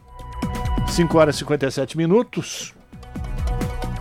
5 0.89 1.19
horas 1.19 1.37
e 1.37 1.39
57 1.39 1.97
minutos. 1.97 2.76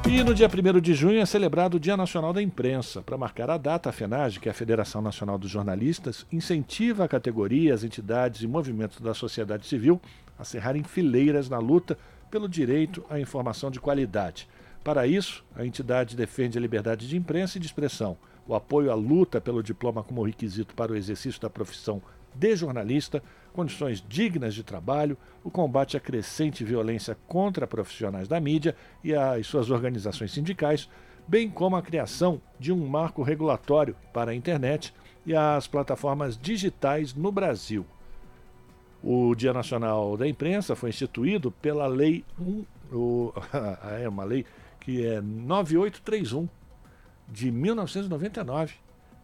E 0.07 0.23
no 0.23 0.35
dia 0.35 0.47
1 0.47 0.79
de 0.79 0.93
junho 0.93 1.19
é 1.19 1.25
celebrado 1.25 1.77
o 1.77 1.79
Dia 1.79 1.97
Nacional 1.97 2.31
da 2.31 2.39
Imprensa. 2.39 3.01
Para 3.01 3.17
marcar 3.17 3.49
a 3.49 3.57
data, 3.57 3.89
a 3.89 3.91
FENAGE, 3.91 4.39
que 4.39 4.47
é 4.47 4.51
a 4.51 4.55
Federação 4.55 5.01
Nacional 5.01 5.35
dos 5.35 5.49
Jornalistas, 5.49 6.27
incentiva 6.31 7.03
a 7.03 7.07
categorias, 7.07 7.83
entidades 7.83 8.43
e 8.43 8.47
movimentos 8.47 9.01
da 9.01 9.15
sociedade 9.15 9.65
civil 9.65 9.99
a 10.37 10.43
cerrarem 10.43 10.83
fileiras 10.83 11.49
na 11.49 11.57
luta 11.57 11.97
pelo 12.29 12.47
direito 12.47 13.03
à 13.09 13.19
informação 13.19 13.71
de 13.71 13.79
qualidade. 13.79 14.47
Para 14.83 15.07
isso, 15.07 15.43
a 15.55 15.65
entidade 15.65 16.15
defende 16.15 16.55
a 16.55 16.61
liberdade 16.61 17.07
de 17.07 17.17
imprensa 17.17 17.57
e 17.57 17.59
de 17.59 17.65
expressão, 17.65 18.15
o 18.47 18.53
apoio 18.53 18.91
à 18.91 18.95
luta 18.95 19.41
pelo 19.41 19.63
diploma 19.63 20.03
como 20.03 20.23
requisito 20.23 20.75
para 20.75 20.91
o 20.91 20.95
exercício 20.95 21.41
da 21.41 21.49
profissão 21.49 21.99
de 22.35 22.55
jornalista, 22.55 23.23
condições 23.55 24.03
dignas 24.07 24.53
de 24.53 24.63
trabalho, 24.63 25.17
o 25.41 25.49
combate 25.49 25.95
à 25.95 25.99
crescente 25.99 26.63
violência 26.63 27.17
contra 27.25 27.65
profissionais 27.65 28.27
da 28.27 28.37
mídia 28.37 28.75
e 29.01 29.15
as 29.15 29.47
suas 29.47 29.69
organizações 29.71 30.33
sindicais, 30.33 30.89
bem 31.25 31.49
como 31.49 31.77
a 31.77 31.81
criação 31.81 32.41
de 32.59 32.73
um 32.73 32.85
marco 32.85 33.23
regulatório 33.23 33.95
para 34.11 34.31
a 34.31 34.35
internet 34.35 34.93
e 35.25 35.33
as 35.33 35.67
plataformas 35.67 36.37
digitais 36.37 37.15
no 37.15 37.31
Brasil. 37.31 37.85
O 39.01 39.33
Dia 39.33 39.53
Nacional 39.53 40.17
da 40.17 40.27
Imprensa 40.27 40.75
foi 40.75 40.89
instituído 40.89 41.49
pela 41.49 41.87
Lei 41.87 42.25
1, 42.37 42.65
o, 42.91 43.33
é 44.01 44.09
uma 44.09 44.25
lei 44.25 44.45
que 44.81 45.05
é 45.05 45.21
9831 45.21 46.47
de 47.27 47.51
1999, 47.51 48.73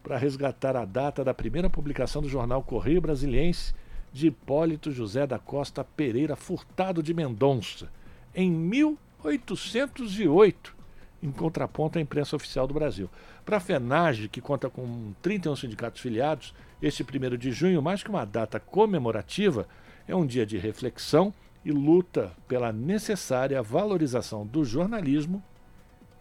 para 0.01 0.17
resgatar 0.17 0.75
a 0.75 0.85
data 0.85 1.23
da 1.23 1.33
primeira 1.33 1.69
publicação 1.69 2.21
do 2.21 2.29
jornal 2.29 2.63
Correio 2.63 3.01
Brasiliense 3.01 3.73
de 4.11 4.27
Hipólito 4.27 4.91
José 4.91 5.25
da 5.25 5.39
Costa 5.39 5.83
Pereira 5.83 6.35
Furtado 6.35 7.01
de 7.01 7.11
Mendonça, 7.13 7.89
em 8.35 8.51
1808, 8.51 10.75
em 11.23 11.31
contraponto 11.31 11.97
à 11.97 12.01
imprensa 12.01 12.35
oficial 12.35 12.67
do 12.67 12.73
Brasil. 12.73 13.09
Para 13.45 13.57
a 13.57 13.61
FENAGE, 13.61 14.29
que 14.29 14.41
conta 14.41 14.69
com 14.69 15.13
31 15.21 15.55
sindicatos 15.55 16.01
filiados, 16.01 16.53
este 16.81 17.03
1 17.03 17.37
de 17.37 17.51
junho, 17.51 17.81
mais 17.81 18.03
que 18.03 18.09
uma 18.09 18.25
data 18.25 18.59
comemorativa, 18.59 19.67
é 20.07 20.15
um 20.15 20.25
dia 20.25 20.45
de 20.45 20.57
reflexão 20.57 21.33
e 21.63 21.71
luta 21.71 22.31
pela 22.47 22.73
necessária 22.73 23.61
valorização 23.61 24.45
do 24.45 24.65
jornalismo 24.65 25.43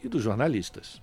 e 0.03 0.09
dos 0.09 0.23
jornalistas. 0.23 1.03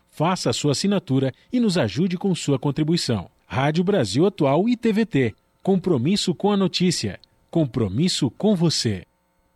faça 0.11 0.49
a 0.49 0.53
sua 0.53 0.73
assinatura 0.73 1.33
e 1.51 1.59
nos 1.59 1.77
ajude 1.77 2.17
com 2.17 2.35
sua 2.35 2.59
contribuição. 2.59 3.29
Rádio 3.47 3.83
Brasil 3.83 4.25
Atual 4.25 4.69
e 4.69 4.77
TVT. 4.77 5.33
Compromisso 5.63 6.35
com 6.35 6.51
a 6.51 6.57
notícia. 6.57 7.19
Compromisso 7.49 8.29
com 8.31 8.55
você. 8.55 9.05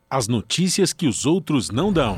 As 0.09 0.27
notícias 0.27 0.93
que 0.93 1.07
os 1.07 1.25
outros 1.25 1.69
não 1.69 1.91
dão. 1.91 2.17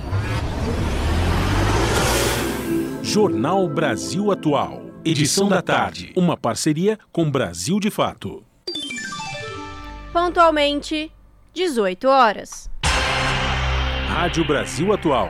Jornal 3.03 3.67
Brasil 3.67 4.31
Atual. 4.31 4.83
Edição 5.03 5.47
da 5.47 5.61
tarde. 5.61 6.11
Uma 6.15 6.35
parceria 6.35 6.99
com 7.11 7.29
Brasil 7.29 7.79
de 7.79 7.89
Fato. 7.89 8.43
Pontualmente, 10.11 11.11
18 11.53 12.07
horas. 12.07 12.69
Rádio 14.07 14.45
Brasil 14.45 14.91
Atual. 14.91 15.29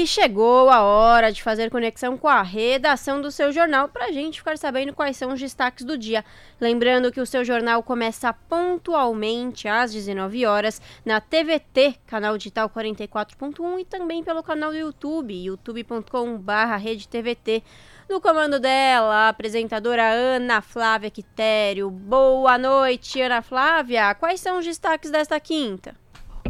E 0.00 0.06
chegou 0.06 0.70
a 0.70 0.82
hora 0.82 1.32
de 1.32 1.42
fazer 1.42 1.72
conexão 1.72 2.16
com 2.16 2.28
a 2.28 2.40
redação 2.40 3.20
do 3.20 3.32
seu 3.32 3.50
jornal 3.50 3.88
para 3.88 4.04
a 4.04 4.12
gente 4.12 4.38
ficar 4.38 4.56
sabendo 4.56 4.94
quais 4.94 5.16
são 5.16 5.32
os 5.32 5.40
destaques 5.40 5.84
do 5.84 5.98
dia. 5.98 6.24
Lembrando 6.60 7.10
que 7.10 7.20
o 7.20 7.26
seu 7.26 7.44
jornal 7.44 7.82
começa 7.82 8.32
pontualmente 8.32 9.66
às 9.66 9.92
19 9.92 10.46
horas 10.46 10.80
na 11.04 11.20
TVT, 11.20 11.96
canal 12.06 12.38
digital 12.38 12.70
44.1 12.70 13.80
e 13.80 13.84
também 13.84 14.22
pelo 14.22 14.40
canal 14.40 14.70
do 14.70 14.76
YouTube, 14.76 15.34
youtube.com/redetvt. 15.34 17.64
No 18.08 18.20
comando 18.20 18.60
dela, 18.60 19.26
a 19.26 19.30
apresentadora 19.30 20.08
Ana 20.08 20.62
Flávia 20.62 21.10
Quitério. 21.10 21.90
Boa 21.90 22.56
noite, 22.56 23.20
Ana 23.20 23.42
Flávia. 23.42 24.14
Quais 24.14 24.40
são 24.40 24.60
os 24.60 24.64
destaques 24.64 25.10
desta 25.10 25.40
quinta? 25.40 25.96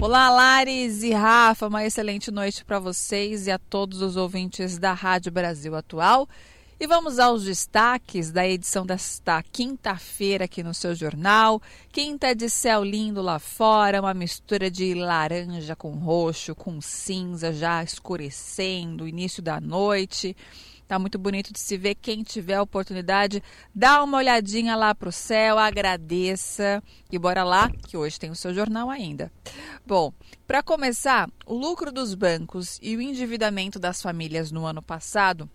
Olá, 0.01 0.31
Lares 0.31 1.03
e 1.03 1.11
Rafa, 1.11 1.67
uma 1.67 1.85
excelente 1.85 2.31
noite 2.31 2.65
para 2.65 2.79
vocês 2.79 3.49
e 3.49 3.51
a 3.51 3.59
todos 3.59 4.01
os 4.01 4.17
ouvintes 4.17 4.79
da 4.79 4.93
Rádio 4.93 5.33
Brasil 5.33 5.75
Atual. 5.75 6.29
E 6.79 6.87
vamos 6.87 7.19
aos 7.19 7.43
destaques 7.43 8.31
da 8.31 8.47
edição 8.47 8.87
desta 8.87 9.43
quinta-feira 9.43 10.45
aqui 10.45 10.63
no 10.63 10.73
seu 10.73 10.95
jornal. 10.95 11.61
Quinta 11.91 12.33
de 12.33 12.49
céu 12.49 12.85
lindo 12.85 13.21
lá 13.21 13.41
fora, 13.41 14.01
uma 14.01 14.15
mistura 14.15 14.71
de 14.71 14.95
laranja 14.95 15.75
com 15.75 15.91
roxo, 15.91 16.55
com 16.55 16.81
cinza 16.81 17.53
já 17.53 17.83
escurecendo, 17.83 19.09
início 19.09 19.43
da 19.43 19.61
noite. 19.61 20.37
Tá 20.89 20.99
muito 20.99 21.19
bonito 21.19 21.53
de 21.53 21.61
se 21.61 21.77
ver. 21.77 21.95
Quem 21.97 22.23
tiver 22.23 22.55
a 22.55 22.63
oportunidade, 22.63 23.43
dá 23.75 24.03
uma 24.03 24.17
olhadinha 24.17 24.75
lá 24.75 24.95
pro 24.95 25.13
céu, 25.13 25.59
agradeça 25.59 26.83
e 27.13 27.19
bora 27.19 27.45
lá, 27.45 27.71
que 27.87 27.95
hoje 27.95 28.19
tem 28.19 28.31
o 28.31 28.35
seu 28.35 28.55
jornal 28.55 28.89
ainda. 28.89 29.31
Bom, 29.87 30.11
para 30.47 30.63
começar, 30.63 31.29
o 31.45 31.55
lucro 31.55 31.93
dos 31.93 32.15
bancos 32.15 32.79
e 32.81 32.97
o 32.97 33.03
endividamento 33.03 33.79
das 33.79 34.01
famílias 34.01 34.51
no 34.51 34.65
ano 34.65 34.81
passado 34.81 35.49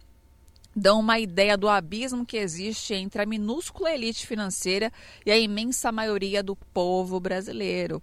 dão 0.76 1.00
uma 1.00 1.20
ideia 1.20 1.58
do 1.58 1.68
abismo 1.68 2.26
que 2.26 2.38
existe 2.38 2.94
entre 2.94 3.24
a 3.24 3.26
minúscula 3.26 3.92
elite 3.92 4.28
financeira 4.28 4.92
e 5.26 5.32
a 5.32 5.38
imensa 5.38 5.92
maioria 5.92 6.44
do 6.44 6.56
povo 6.56 7.20
brasileiro. 7.20 8.02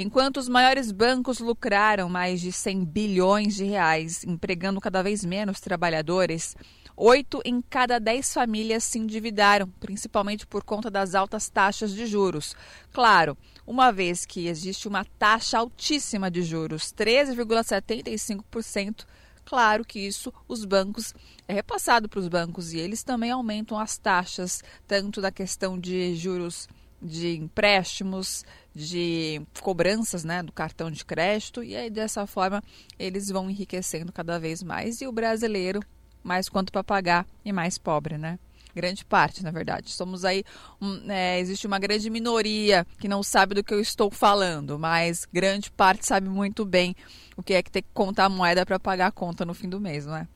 Enquanto 0.00 0.36
os 0.36 0.48
maiores 0.48 0.92
bancos 0.92 1.40
lucraram 1.40 2.08
mais 2.08 2.40
de 2.40 2.52
100 2.52 2.84
bilhões 2.84 3.56
de 3.56 3.64
reais, 3.64 4.22
empregando 4.22 4.80
cada 4.80 5.02
vez 5.02 5.24
menos 5.24 5.58
trabalhadores, 5.58 6.54
oito 6.96 7.42
em 7.44 7.60
cada 7.60 7.98
dez 7.98 8.32
famílias 8.32 8.84
se 8.84 9.00
endividaram, 9.00 9.68
principalmente 9.80 10.46
por 10.46 10.62
conta 10.62 10.88
das 10.88 11.16
altas 11.16 11.48
taxas 11.48 11.92
de 11.92 12.06
juros. 12.06 12.54
Claro, 12.92 13.36
uma 13.66 13.90
vez 13.90 14.24
que 14.24 14.46
existe 14.46 14.86
uma 14.86 15.04
taxa 15.18 15.58
altíssima 15.58 16.30
de 16.30 16.44
juros, 16.44 16.94
13,75%, 16.96 19.04
claro 19.44 19.84
que 19.84 19.98
isso 19.98 20.32
os 20.46 20.64
bancos 20.64 21.12
é 21.48 21.54
repassado 21.54 22.08
para 22.08 22.20
os 22.20 22.28
bancos 22.28 22.72
e 22.72 22.78
eles 22.78 23.02
também 23.02 23.32
aumentam 23.32 23.76
as 23.76 23.98
taxas, 23.98 24.62
tanto 24.86 25.20
da 25.20 25.32
questão 25.32 25.76
de 25.76 26.14
juros 26.14 26.68
de 27.00 27.36
empréstimos, 27.36 28.44
de 28.74 29.40
cobranças 29.60 30.24
né, 30.24 30.42
do 30.42 30.52
cartão 30.52 30.90
de 30.90 31.04
crédito, 31.04 31.62
e 31.62 31.76
aí 31.76 31.90
dessa 31.90 32.26
forma 32.26 32.62
eles 32.98 33.28
vão 33.28 33.50
enriquecendo 33.50 34.12
cada 34.12 34.38
vez 34.38 34.62
mais, 34.62 35.00
e 35.00 35.06
o 35.06 35.12
brasileiro, 35.12 35.80
mais 36.22 36.48
quanto 36.48 36.72
para 36.72 36.84
pagar 36.84 37.26
e 37.44 37.52
mais 37.52 37.78
pobre, 37.78 38.18
né? 38.18 38.38
Grande 38.74 39.04
parte, 39.04 39.42
na 39.42 39.50
verdade. 39.50 39.90
Somos 39.90 40.24
aí. 40.24 40.44
Um, 40.80 41.10
é, 41.10 41.40
existe 41.40 41.66
uma 41.66 41.78
grande 41.78 42.08
minoria 42.10 42.86
que 43.00 43.08
não 43.08 43.22
sabe 43.22 43.54
do 43.54 43.64
que 43.64 43.74
eu 43.74 43.80
estou 43.80 44.10
falando, 44.10 44.78
mas 44.78 45.26
grande 45.32 45.70
parte 45.70 46.06
sabe 46.06 46.28
muito 46.28 46.64
bem 46.64 46.94
o 47.36 47.42
que 47.42 47.54
é 47.54 47.62
que 47.62 47.72
ter 47.72 47.82
que 47.82 47.88
contar 47.92 48.26
a 48.26 48.28
moeda 48.28 48.64
para 48.64 48.78
pagar 48.78 49.06
a 49.06 49.12
conta 49.12 49.44
no 49.44 49.54
fim 49.54 49.68
do 49.68 49.80
mês, 49.80 50.06
não 50.06 50.16
é? 50.16 50.28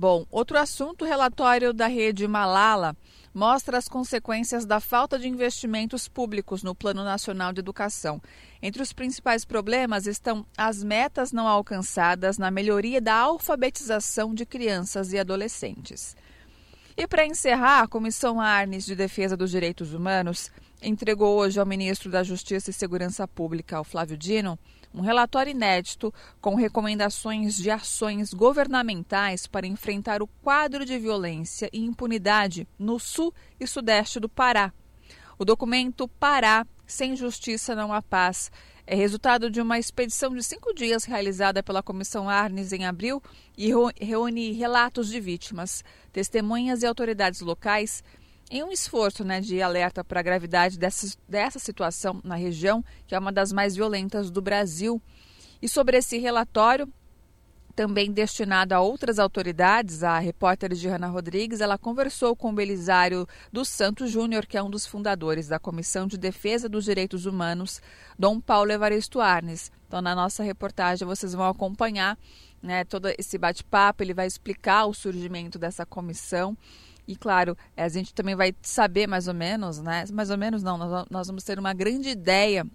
Bom, 0.00 0.24
outro 0.30 0.58
assunto, 0.58 1.04
relatório 1.04 1.74
da 1.74 1.86
rede 1.86 2.26
Malala 2.26 2.96
mostra 3.34 3.76
as 3.76 3.86
consequências 3.86 4.64
da 4.64 4.80
falta 4.80 5.18
de 5.18 5.28
investimentos 5.28 6.08
públicos 6.08 6.62
no 6.62 6.74
Plano 6.74 7.04
Nacional 7.04 7.52
de 7.52 7.60
Educação. 7.60 8.18
Entre 8.62 8.82
os 8.82 8.94
principais 8.94 9.44
problemas 9.44 10.06
estão 10.06 10.46
as 10.56 10.82
metas 10.82 11.32
não 11.32 11.46
alcançadas 11.46 12.38
na 12.38 12.50
melhoria 12.50 12.98
da 12.98 13.14
alfabetização 13.14 14.32
de 14.32 14.46
crianças 14.46 15.12
e 15.12 15.18
adolescentes. 15.18 16.16
E 16.96 17.06
para 17.06 17.26
encerrar, 17.26 17.82
a 17.82 17.86
Comissão 17.86 18.40
Arnes 18.40 18.86
de 18.86 18.96
Defesa 18.96 19.36
dos 19.36 19.50
Direitos 19.50 19.92
Humanos 19.92 20.50
entregou 20.80 21.36
hoje 21.36 21.60
ao 21.60 21.66
ministro 21.66 22.10
da 22.10 22.22
Justiça 22.22 22.70
e 22.70 22.72
Segurança 22.72 23.28
Pública, 23.28 23.78
o 23.78 23.84
Flávio 23.84 24.16
Dino, 24.16 24.58
um 24.94 25.00
relatório 25.00 25.50
inédito 25.50 26.12
com 26.40 26.54
recomendações 26.54 27.56
de 27.56 27.70
ações 27.70 28.34
governamentais 28.34 29.46
para 29.46 29.66
enfrentar 29.66 30.22
o 30.22 30.26
quadro 30.26 30.84
de 30.84 30.98
violência 30.98 31.68
e 31.72 31.84
impunidade 31.84 32.66
no 32.78 32.98
sul 32.98 33.32
e 33.58 33.66
sudeste 33.66 34.18
do 34.18 34.28
Pará. 34.28 34.72
O 35.38 35.44
documento 35.44 36.06
Pará, 36.06 36.66
sem 36.86 37.16
justiça 37.16 37.74
não 37.74 37.92
há 37.92 38.02
paz, 38.02 38.50
é 38.86 38.94
resultado 38.96 39.48
de 39.48 39.60
uma 39.60 39.78
expedição 39.78 40.34
de 40.34 40.42
cinco 40.42 40.74
dias 40.74 41.04
realizada 41.04 41.62
pela 41.62 41.82
Comissão 41.82 42.28
Arnes 42.28 42.72
em 42.72 42.84
abril 42.84 43.22
e 43.56 43.70
reúne 44.00 44.52
relatos 44.52 45.08
de 45.08 45.20
vítimas, 45.20 45.84
testemunhas 46.12 46.82
e 46.82 46.86
autoridades 46.86 47.40
locais 47.40 48.02
em 48.50 48.64
um 48.64 48.72
esforço 48.72 49.24
né, 49.24 49.40
de 49.40 49.62
alerta 49.62 50.02
para 50.02 50.20
a 50.20 50.22
gravidade 50.22 50.76
dessa, 50.76 51.16
dessa 51.28 51.58
situação 51.58 52.20
na 52.24 52.34
região, 52.34 52.84
que 53.06 53.14
é 53.14 53.18
uma 53.18 53.30
das 53.30 53.52
mais 53.52 53.76
violentas 53.76 54.30
do 54.30 54.42
Brasil. 54.42 55.00
E 55.62 55.68
sobre 55.68 55.96
esse 55.96 56.18
relatório, 56.18 56.92
também 57.76 58.10
destinado 58.10 58.74
a 58.74 58.80
outras 58.80 59.18
autoridades, 59.18 60.02
a 60.02 60.18
repórter 60.18 60.74
Giana 60.74 61.06
Rodrigues, 61.06 61.60
ela 61.60 61.78
conversou 61.78 62.34
com 62.34 62.50
o 62.50 62.52
Belisário 62.52 63.26
dos 63.52 63.68
Santos 63.68 64.10
Júnior, 64.10 64.46
que 64.46 64.58
é 64.58 64.62
um 64.62 64.68
dos 64.68 64.84
fundadores 64.84 65.48
da 65.48 65.58
Comissão 65.58 66.06
de 66.06 66.18
Defesa 66.18 66.68
dos 66.68 66.84
Direitos 66.84 67.26
Humanos, 67.26 67.80
Dom 68.18 68.40
Paulo 68.40 68.72
Evaristo 68.72 69.20
Arnes. 69.20 69.70
Então, 69.86 70.02
na 70.02 70.14
nossa 70.14 70.42
reportagem, 70.42 71.06
vocês 71.06 71.32
vão 71.32 71.48
acompanhar 71.48 72.18
né, 72.62 72.84
todo 72.84 73.08
esse 73.16 73.38
bate-papo, 73.38 74.02
ele 74.02 74.12
vai 74.12 74.26
explicar 74.26 74.86
o 74.86 74.92
surgimento 74.92 75.58
dessa 75.58 75.86
comissão. 75.86 76.56
E 77.06 77.16
claro, 77.16 77.56
a 77.76 77.88
gente 77.88 78.14
também 78.14 78.34
vai 78.34 78.54
saber 78.62 79.06
mais 79.06 79.28
ou 79.28 79.34
menos, 79.34 79.78
né? 79.78 80.04
Mais 80.12 80.30
ou 80.30 80.38
menos 80.38 80.62
não, 80.62 80.78
nós, 81.10 81.26
vamos 81.26 81.44
ter 81.44 81.58
uma 81.58 81.72
grande 81.72 82.08
ideia 82.08 82.66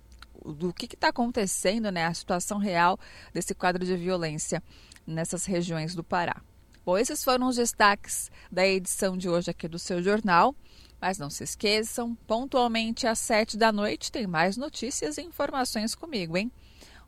do 0.43 0.73
que 0.73 0.86
está 0.86 1.09
acontecendo, 1.09 1.91
né? 1.91 2.05
A 2.05 2.13
situação 2.13 2.57
real 2.57 2.99
desse 3.34 3.55
quadro 3.55 3.86
de 3.86 3.95
violência 3.95 4.61
nessas 5.05 5.45
regiões 5.45 5.95
do 5.95 6.03
Pará. 6.03 6.41
Bom, 6.86 6.97
esses 6.97 7.23
foram 7.23 7.47
os 7.47 7.55
destaques 7.55 8.30
da 8.51 8.65
edição 8.65 9.17
de 9.17 9.28
hoje 9.28 9.49
aqui 9.49 9.67
do 9.67 9.80
seu 9.80 10.03
jornal. 10.03 10.55
Mas 11.01 11.17
não 11.17 11.30
se 11.30 11.43
esqueçam, 11.43 12.15
pontualmente 12.26 13.05
às 13.05 13.19
sete 13.19 13.57
da 13.57 13.71
noite 13.71 14.11
tem 14.11 14.26
mais 14.26 14.55
notícias 14.55 15.17
e 15.17 15.21
informações 15.21 15.93
comigo, 15.93 16.38
hein? 16.38 16.51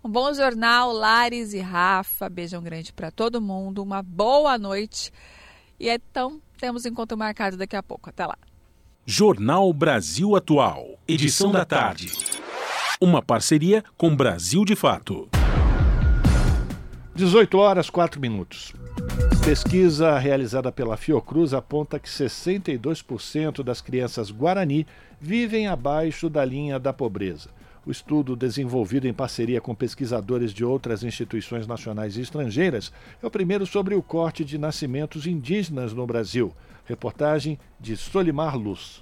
Um 0.04 0.10
bom 0.10 0.32
jornal, 0.34 0.92
Lares 0.92 1.54
e 1.54 1.60
Rafa. 1.60 2.30
Beijão 2.30 2.62
grande 2.62 2.94
para 2.94 3.10
todo 3.10 3.42
mundo. 3.42 3.82
Uma 3.82 4.04
boa 4.04 4.58
noite. 4.58 5.12
E 5.80 5.90
então, 5.90 6.42
temos 6.58 6.86
encontro 6.86 7.18
marcado 7.18 7.56
daqui 7.56 7.76
a 7.76 7.84
pouco. 7.84 8.10
Até 8.10 8.26
lá. 8.26 8.38
Jornal 9.06 9.72
Brasil 9.72 10.36
Atual. 10.36 11.00
Edição 11.08 11.52
da 11.52 11.64
tarde. 11.64 12.12
Uma 13.00 13.22
parceria 13.22 13.84
com 13.96 14.14
Brasil 14.16 14.66
de 14.66 14.76
Fato. 14.76 15.30
18 17.16 17.58
horas 17.58 17.90
4 17.90 18.20
minutos. 18.20 18.74
Pesquisa 19.44 20.20
realizada 20.20 20.72
pela 20.72 20.98
Fiocruz 20.98 21.54
aponta 21.54 21.98
que 21.98 22.10
62% 22.10 23.64
das 23.64 23.82
crianças 23.82 24.30
guarani 24.30 24.86
vivem 25.20 25.68
abaixo 25.68 26.30
da 26.30 26.44
linha 26.44 26.78
da 26.78 26.92
pobreza. 26.92 27.50
O 27.88 27.92
estudo, 27.92 28.36
desenvolvido 28.36 29.08
em 29.08 29.14
parceria 29.14 29.62
com 29.62 29.74
pesquisadores 29.74 30.52
de 30.52 30.66
outras 30.66 31.04
instituições 31.06 31.66
nacionais 31.66 32.18
e 32.18 32.22
estrangeiras, 32.22 32.92
é 33.24 33.26
o 33.26 33.32
primeiro 33.32 33.66
sobre 33.66 33.96
o 33.96 34.04
corte 34.04 34.44
de 34.44 34.58
nascimentos 34.58 35.26
indígenas 35.26 35.94
no 35.94 36.06
Brasil. 36.06 36.54
Reportagem 36.84 37.58
de 37.80 37.96
Solimar 37.96 38.58
Luz. 38.58 39.02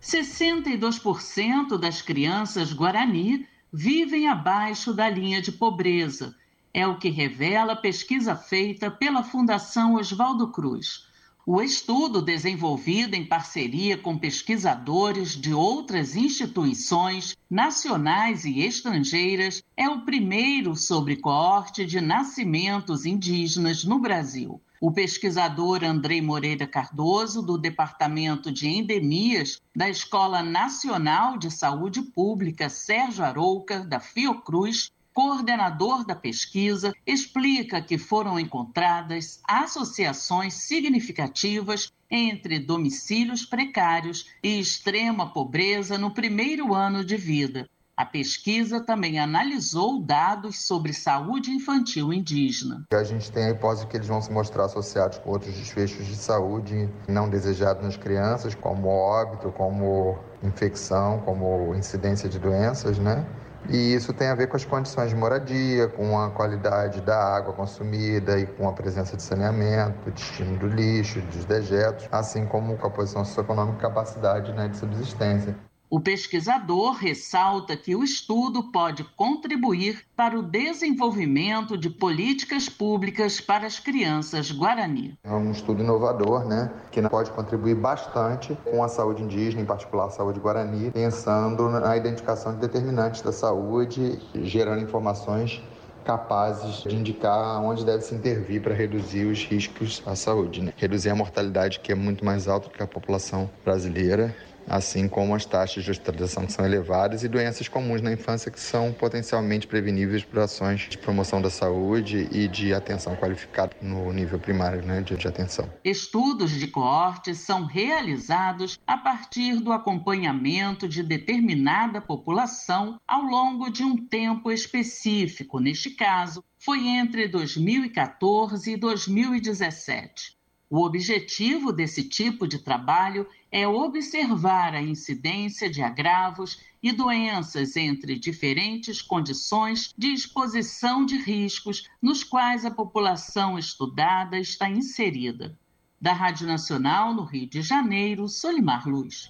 62% 0.00 1.76
das 1.76 2.02
crianças 2.02 2.72
guarani 2.72 3.48
vivem 3.72 4.28
abaixo 4.28 4.94
da 4.94 5.10
linha 5.10 5.42
de 5.42 5.50
pobreza. 5.50 6.32
É 6.72 6.86
o 6.86 6.98
que 6.98 7.08
revela 7.08 7.72
a 7.72 7.76
pesquisa 7.76 8.36
feita 8.36 8.92
pela 8.92 9.24
Fundação 9.24 9.96
Oswaldo 9.96 10.52
Cruz. 10.52 11.09
O 11.46 11.62
estudo, 11.62 12.20
desenvolvido 12.20 13.14
em 13.14 13.24
parceria 13.24 13.96
com 13.96 14.18
pesquisadores 14.18 15.34
de 15.34 15.54
outras 15.54 16.14
instituições 16.14 17.34
nacionais 17.48 18.44
e 18.44 18.60
estrangeiras, 18.60 19.62
é 19.74 19.88
o 19.88 20.02
primeiro 20.04 20.76
sobre 20.76 21.16
coorte 21.16 21.86
de 21.86 21.98
nascimentos 22.00 23.06
indígenas 23.06 23.84
no 23.84 23.98
Brasil. 23.98 24.60
O 24.82 24.92
pesquisador 24.92 25.82
Andrei 25.82 26.22
Moreira 26.22 26.66
Cardoso, 26.66 27.42
do 27.42 27.58
Departamento 27.58 28.52
de 28.52 28.68
Endemias 28.68 29.60
da 29.74 29.88
Escola 29.88 30.42
Nacional 30.42 31.38
de 31.38 31.50
Saúde 31.50 32.02
Pública 32.02 32.68
Sérgio 32.68 33.24
Arouca, 33.24 33.80
da 33.80 33.98
Fiocruz, 33.98 34.90
coordenador 35.20 36.02
da 36.02 36.14
pesquisa, 36.14 36.94
explica 37.06 37.82
que 37.82 37.98
foram 37.98 38.40
encontradas 38.40 39.38
associações 39.46 40.54
significativas 40.54 41.92
entre 42.10 42.58
domicílios 42.58 43.44
precários 43.44 44.30
e 44.42 44.58
extrema 44.58 45.30
pobreza 45.30 45.98
no 45.98 46.14
primeiro 46.14 46.72
ano 46.74 47.04
de 47.04 47.18
vida. 47.18 47.68
A 47.94 48.06
pesquisa 48.06 48.80
também 48.80 49.18
analisou 49.18 50.00
dados 50.00 50.64
sobre 50.64 50.94
saúde 50.94 51.50
infantil 51.50 52.14
indígena. 52.14 52.86
A 52.90 53.04
gente 53.04 53.30
tem 53.30 53.44
a 53.44 53.50
hipótese 53.50 53.86
que 53.88 53.98
eles 53.98 54.08
vão 54.08 54.22
se 54.22 54.32
mostrar 54.32 54.64
associados 54.64 55.18
com 55.18 55.32
outros 55.32 55.54
desfechos 55.54 56.06
de 56.06 56.16
saúde 56.16 56.88
não 57.06 57.28
desejados 57.28 57.84
nas 57.84 57.98
crianças, 57.98 58.54
como 58.54 58.88
óbito, 58.88 59.52
como 59.52 60.18
infecção, 60.42 61.20
como 61.26 61.74
incidência 61.74 62.26
de 62.26 62.38
doenças, 62.38 62.98
né? 62.98 63.22
E 63.68 63.94
isso 63.94 64.12
tem 64.12 64.28
a 64.28 64.34
ver 64.34 64.46
com 64.48 64.56
as 64.56 64.64
condições 64.64 65.10
de 65.10 65.16
moradia, 65.16 65.88
com 65.88 66.18
a 66.18 66.30
qualidade 66.30 67.00
da 67.02 67.36
água 67.36 67.52
consumida 67.52 68.38
e 68.38 68.46
com 68.46 68.68
a 68.68 68.72
presença 68.72 69.16
de 69.16 69.22
saneamento, 69.22 70.10
destino 70.10 70.58
do 70.58 70.66
lixo, 70.66 71.20
dos 71.20 71.44
dejetos, 71.44 72.08
assim 72.10 72.46
como 72.46 72.76
com 72.78 72.86
a 72.86 72.90
posição 72.90 73.24
socioeconômica 73.24 73.78
e 73.78 73.80
capacidade 73.82 74.52
né, 74.52 74.68
de 74.68 74.76
subsistência. 74.76 75.54
O 75.90 75.98
pesquisador 75.98 76.92
ressalta 76.92 77.76
que 77.76 77.96
o 77.96 78.04
estudo 78.04 78.62
pode 78.70 79.02
contribuir 79.16 80.04
para 80.14 80.38
o 80.38 80.42
desenvolvimento 80.42 81.76
de 81.76 81.90
políticas 81.90 82.68
públicas 82.68 83.40
para 83.40 83.66
as 83.66 83.80
crianças 83.80 84.52
guarani. 84.52 85.18
É 85.24 85.32
um 85.32 85.50
estudo 85.50 85.82
inovador, 85.82 86.46
né, 86.46 86.70
que 86.92 87.02
pode 87.08 87.32
contribuir 87.32 87.74
bastante 87.74 88.56
com 88.70 88.84
a 88.84 88.88
saúde 88.88 89.24
indígena, 89.24 89.62
em 89.62 89.66
particular 89.66 90.06
a 90.06 90.10
saúde 90.10 90.38
guarani, 90.38 90.92
pensando 90.92 91.68
na 91.68 91.96
identificação 91.96 92.54
de 92.54 92.60
determinantes 92.60 93.22
da 93.22 93.32
saúde, 93.32 94.16
gerando 94.44 94.84
informações 94.84 95.60
capazes 96.04 96.84
de 96.84 96.94
indicar 96.94 97.60
onde 97.62 97.84
deve 97.84 98.02
se 98.02 98.14
intervir 98.14 98.62
para 98.62 98.74
reduzir 98.74 99.26
os 99.26 99.44
riscos 99.44 100.02
à 100.06 100.14
saúde, 100.14 100.62
né? 100.62 100.72
reduzir 100.76 101.10
a 101.10 101.14
mortalidade 101.14 101.80
que 101.80 101.92
é 101.92 101.94
muito 101.94 102.24
mais 102.24 102.48
alta 102.48 102.70
que 102.70 102.82
a 102.82 102.86
população 102.86 103.50
brasileira 103.64 104.34
assim 104.70 105.08
como 105.08 105.34
as 105.34 105.44
taxas 105.44 105.82
de 105.82 105.90
hospitalização 105.90 106.46
que 106.46 106.52
são 106.52 106.64
elevadas 106.64 107.24
e 107.24 107.28
doenças 107.28 107.66
comuns 107.66 108.00
na 108.00 108.12
infância 108.12 108.52
que 108.52 108.60
são 108.60 108.92
potencialmente 108.92 109.66
preveníveis 109.66 110.22
por 110.22 110.38
ações 110.38 110.88
de 110.88 110.96
promoção 110.96 111.42
da 111.42 111.50
saúde 111.50 112.28
e 112.30 112.46
de 112.46 112.72
atenção 112.72 113.16
qualificada 113.16 113.76
no 113.82 114.12
nível 114.12 114.38
primário 114.38 114.80
né, 114.82 115.00
de, 115.02 115.16
de 115.16 115.26
atenção. 115.26 115.68
Estudos 115.82 116.52
de 116.52 116.68
coorte 116.68 117.34
são 117.34 117.64
realizados 117.64 118.78
a 118.86 118.96
partir 118.96 119.56
do 119.56 119.72
acompanhamento 119.72 120.88
de 120.88 121.02
determinada 121.02 122.00
população 122.00 123.00
ao 123.08 123.22
longo 123.22 123.70
de 123.70 123.82
um 123.82 123.96
tempo 123.96 124.52
específico. 124.52 125.58
Neste 125.58 125.90
caso, 125.90 126.44
foi 126.56 126.86
entre 126.86 127.26
2014 127.26 128.72
e 128.72 128.76
2017. 128.76 130.39
O 130.70 130.86
objetivo 130.86 131.72
desse 131.72 132.08
tipo 132.08 132.46
de 132.46 132.60
trabalho 132.60 133.26
é 133.50 133.66
observar 133.66 134.72
a 134.72 134.80
incidência 134.80 135.68
de 135.68 135.82
agravos 135.82 136.60
e 136.80 136.92
doenças 136.92 137.74
entre 137.74 138.16
diferentes 138.16 139.02
condições 139.02 139.92
de 139.98 140.12
exposição 140.12 141.04
de 141.04 141.16
riscos 141.16 141.88
nos 142.00 142.22
quais 142.22 142.64
a 142.64 142.70
população 142.70 143.58
estudada 143.58 144.38
está 144.38 144.70
inserida. 144.70 145.58
Da 146.00 146.12
Rádio 146.12 146.46
Nacional, 146.46 147.12
no 147.12 147.24
Rio 147.24 147.48
de 147.48 147.62
Janeiro, 147.62 148.28
Solimar 148.28 148.88
Luz. 148.88 149.28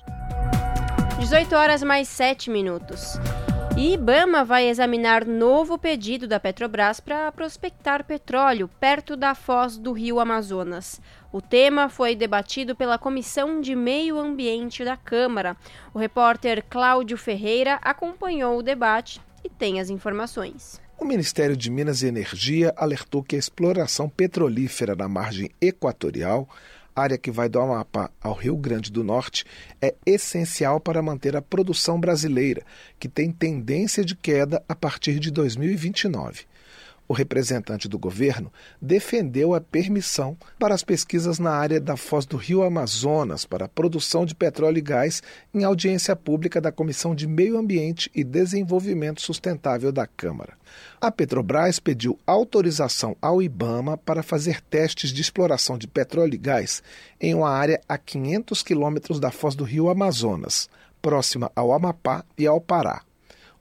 18 1.19 1.55
horas 1.55 1.83
mais 1.83 2.07
7 2.07 2.51
minutos. 2.51 3.19
E 3.77 3.95
Ibama 3.95 4.45
vai 4.45 4.69
examinar 4.69 5.25
novo 5.25 5.79
pedido 5.79 6.27
da 6.27 6.39
Petrobras 6.39 7.01
para 7.01 7.33
prospectar 7.33 8.05
petróleo 8.05 8.69
perto 8.81 9.17
da 9.17 9.35
foz 9.35 9.79
do 9.79 9.93
rio 9.93 10.21
Amazonas. 10.21 11.01
O 11.33 11.41
tema 11.41 11.89
foi 11.89 12.15
debatido 12.15 12.75
pela 12.75 12.99
Comissão 12.99 13.61
de 13.61 13.75
Meio 13.75 14.19
Ambiente 14.19 14.85
da 14.85 14.97
Câmara. 14.97 15.57
O 15.95 15.99
repórter 15.99 16.65
Cláudio 16.69 17.17
Ferreira 17.17 17.79
acompanhou 17.81 18.59
o 18.59 18.63
debate 18.63 19.21
e 19.43 19.49
tem 19.49 19.81
as 19.81 19.89
informações. 19.89 20.81
O 20.99 21.05
Ministério 21.07 21.57
de 21.57 21.71
Minas 21.71 22.03
e 22.03 22.09
Energia 22.09 22.75
alertou 22.77 23.23
que 23.23 23.35
a 23.35 23.39
exploração 23.39 24.07
petrolífera 24.07 24.95
na 24.95 25.09
margem 25.09 25.51
equatorial, 25.59 26.47
área 26.95 27.19
que 27.19 27.31
vai 27.31 27.49
do 27.49 27.61
Amapá 27.61 28.11
ao 28.21 28.35
Rio 28.35 28.57
Grande 28.57 28.91
do 28.91 29.05
Norte, 29.05 29.45
é 29.81 29.95
essencial 30.05 30.81
para 30.81 31.03
manter 31.03 31.37
a 31.37 31.43
produção 31.43 32.01
brasileira, 32.01 32.63
que 32.99 33.09
tem 33.09 33.31
tendência 33.31 34.05
de 34.05 34.15
queda 34.15 34.63
a 34.69 34.75
partir 34.75 35.19
de 35.19 35.31
2029 35.31 36.50
o 37.11 37.13
representante 37.13 37.89
do 37.89 37.99
governo 37.99 38.53
defendeu 38.81 39.53
a 39.53 39.61
permissão 39.61 40.37
para 40.61 40.77
as 40.77 40.85
pesquisas 40.85 41.41
na 41.41 41.51
área 41.51 41.81
da 41.81 41.97
foz 41.97 42.25
do 42.25 42.37
Rio 42.37 42.63
Amazonas 42.63 43.45
para 43.45 43.65
a 43.65 43.69
produção 43.69 44.25
de 44.25 44.33
petróleo 44.33 44.79
e 44.79 44.81
gás 44.81 45.21
em 45.53 45.65
audiência 45.65 46.15
pública 46.15 46.61
da 46.61 46.71
Comissão 46.71 47.13
de 47.13 47.27
Meio 47.27 47.59
Ambiente 47.59 48.09
e 48.15 48.23
Desenvolvimento 48.23 49.23
Sustentável 49.23 49.91
da 49.91 50.07
Câmara. 50.07 50.53
A 51.01 51.11
Petrobras 51.11 51.81
pediu 51.81 52.17
autorização 52.25 53.17
ao 53.21 53.43
IBAMA 53.43 53.99
para 53.99 54.23
fazer 54.23 54.61
testes 54.61 55.13
de 55.13 55.21
exploração 55.21 55.77
de 55.77 55.89
petróleo 55.89 56.35
e 56.35 56.39
gás 56.39 56.81
em 57.21 57.35
uma 57.35 57.51
área 57.51 57.81
a 57.89 57.99
500 57.99 58.63
quilômetros 58.63 59.19
da 59.19 59.33
foz 59.33 59.57
do 59.57 59.65
Rio 59.65 59.91
Amazonas, 59.91 60.71
próxima 61.03 61.51
ao 61.57 61.73
Amapá 61.73 62.25
e 62.39 62.47
ao 62.47 62.61
Pará. 62.61 63.03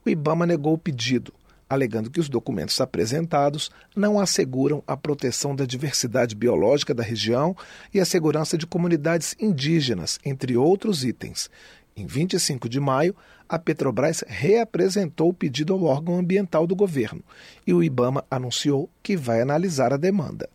O 0.06 0.08
IBAMA 0.08 0.46
negou 0.46 0.74
o 0.74 0.78
pedido 0.78 1.34
alegando 1.70 2.10
que 2.10 2.18
os 2.18 2.28
documentos 2.28 2.80
apresentados 2.80 3.70
não 3.94 4.18
asseguram 4.18 4.82
a 4.86 4.96
proteção 4.96 5.54
da 5.54 5.64
diversidade 5.64 6.34
biológica 6.34 6.92
da 6.92 7.02
região 7.02 7.56
e 7.94 8.00
a 8.00 8.04
segurança 8.04 8.58
de 8.58 8.66
comunidades 8.66 9.36
indígenas, 9.38 10.18
entre 10.24 10.56
outros 10.56 11.04
itens, 11.04 11.48
Em 11.96 12.06
25 12.06 12.68
de 12.68 12.80
maio, 12.80 13.14
a 13.48 13.58
Petrobras 13.58 14.24
reapresentou 14.26 15.28
o 15.28 15.34
pedido 15.34 15.72
ao 15.72 15.82
órgão 15.82 16.18
ambiental 16.18 16.66
do 16.66 16.74
governo 16.74 17.22
e 17.66 17.74
o 17.74 17.82
Ibama 17.82 18.24
anunciou 18.30 18.88
que 19.02 19.16
vai 19.16 19.40
analisar 19.40 19.92
a 19.92 19.96
demanda. 19.96 20.48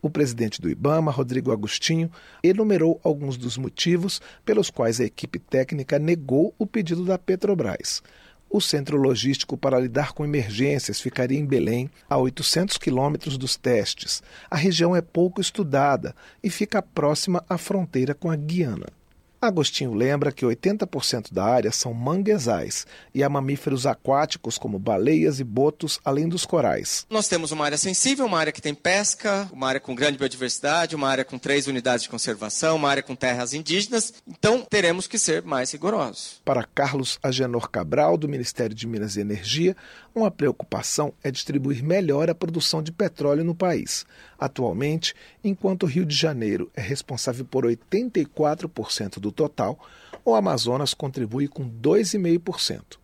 O 0.00 0.08
presidente 0.08 0.60
do 0.60 0.70
Ibama, 0.70 1.10
Rodrigo 1.10 1.50
Agostinho, 1.50 2.10
enumerou 2.42 3.00
alguns 3.02 3.36
dos 3.36 3.58
motivos 3.58 4.20
pelos 4.44 4.70
quais 4.70 5.00
a 5.00 5.04
equipe 5.04 5.40
técnica 5.40 5.98
negou 5.98 6.54
o 6.56 6.66
pedido 6.66 7.04
da 7.04 7.18
Petrobras. 7.18 8.00
O 8.50 8.60
centro 8.60 8.96
logístico 8.96 9.56
para 9.58 9.78
lidar 9.78 10.12
com 10.12 10.24
emergências 10.24 11.00
ficaria 11.00 11.38
em 11.38 11.44
Belém, 11.44 11.90
a 12.08 12.16
800 12.16 12.78
quilômetros 12.78 13.36
dos 13.36 13.56
testes. 13.56 14.22
A 14.50 14.56
região 14.56 14.96
é 14.96 15.02
pouco 15.02 15.40
estudada 15.40 16.14
e 16.42 16.48
fica 16.48 16.80
próxima 16.80 17.44
à 17.48 17.58
fronteira 17.58 18.14
com 18.14 18.30
a 18.30 18.36
Guiana. 18.36 18.97
Agostinho 19.40 19.94
lembra 19.94 20.32
que 20.32 20.44
80% 20.44 21.32
da 21.32 21.44
área 21.44 21.70
são 21.70 21.94
manguezais 21.94 22.86
e 23.14 23.22
há 23.22 23.28
mamíferos 23.28 23.86
aquáticos 23.86 24.58
como 24.58 24.78
baleias 24.78 25.38
e 25.38 25.44
botos, 25.44 26.00
além 26.04 26.28
dos 26.28 26.44
corais. 26.44 27.06
Nós 27.08 27.28
temos 27.28 27.52
uma 27.52 27.64
área 27.64 27.78
sensível, 27.78 28.26
uma 28.26 28.38
área 28.38 28.52
que 28.52 28.60
tem 28.60 28.74
pesca, 28.74 29.48
uma 29.52 29.68
área 29.68 29.80
com 29.80 29.94
grande 29.94 30.18
biodiversidade, 30.18 30.96
uma 30.96 31.08
área 31.08 31.24
com 31.24 31.38
três 31.38 31.68
unidades 31.68 32.02
de 32.02 32.08
conservação, 32.08 32.76
uma 32.76 32.90
área 32.90 33.02
com 33.02 33.14
terras 33.14 33.54
indígenas, 33.54 34.12
então 34.26 34.66
teremos 34.68 35.06
que 35.06 35.18
ser 35.18 35.42
mais 35.42 35.70
rigorosos. 35.70 36.40
Para 36.44 36.64
Carlos 36.64 37.18
Agenor 37.22 37.70
Cabral, 37.70 38.16
do 38.16 38.28
Ministério 38.28 38.74
de 38.74 38.86
Minas 38.86 39.16
e 39.16 39.20
Energia, 39.20 39.76
uma 40.18 40.30
preocupação 40.30 41.12
é 41.22 41.30
distribuir 41.30 41.82
melhor 41.82 42.28
a 42.28 42.34
produção 42.34 42.82
de 42.82 42.92
petróleo 42.92 43.44
no 43.44 43.54
país. 43.54 44.04
Atualmente, 44.38 45.14
enquanto 45.42 45.84
o 45.84 45.86
Rio 45.86 46.04
de 46.04 46.14
Janeiro 46.14 46.70
é 46.74 46.80
responsável 46.80 47.44
por 47.44 47.64
84% 47.64 49.18
do 49.18 49.32
total, 49.32 49.78
o 50.24 50.34
Amazonas 50.34 50.92
contribui 50.92 51.48
com 51.48 51.68
2,5%. 51.68 52.98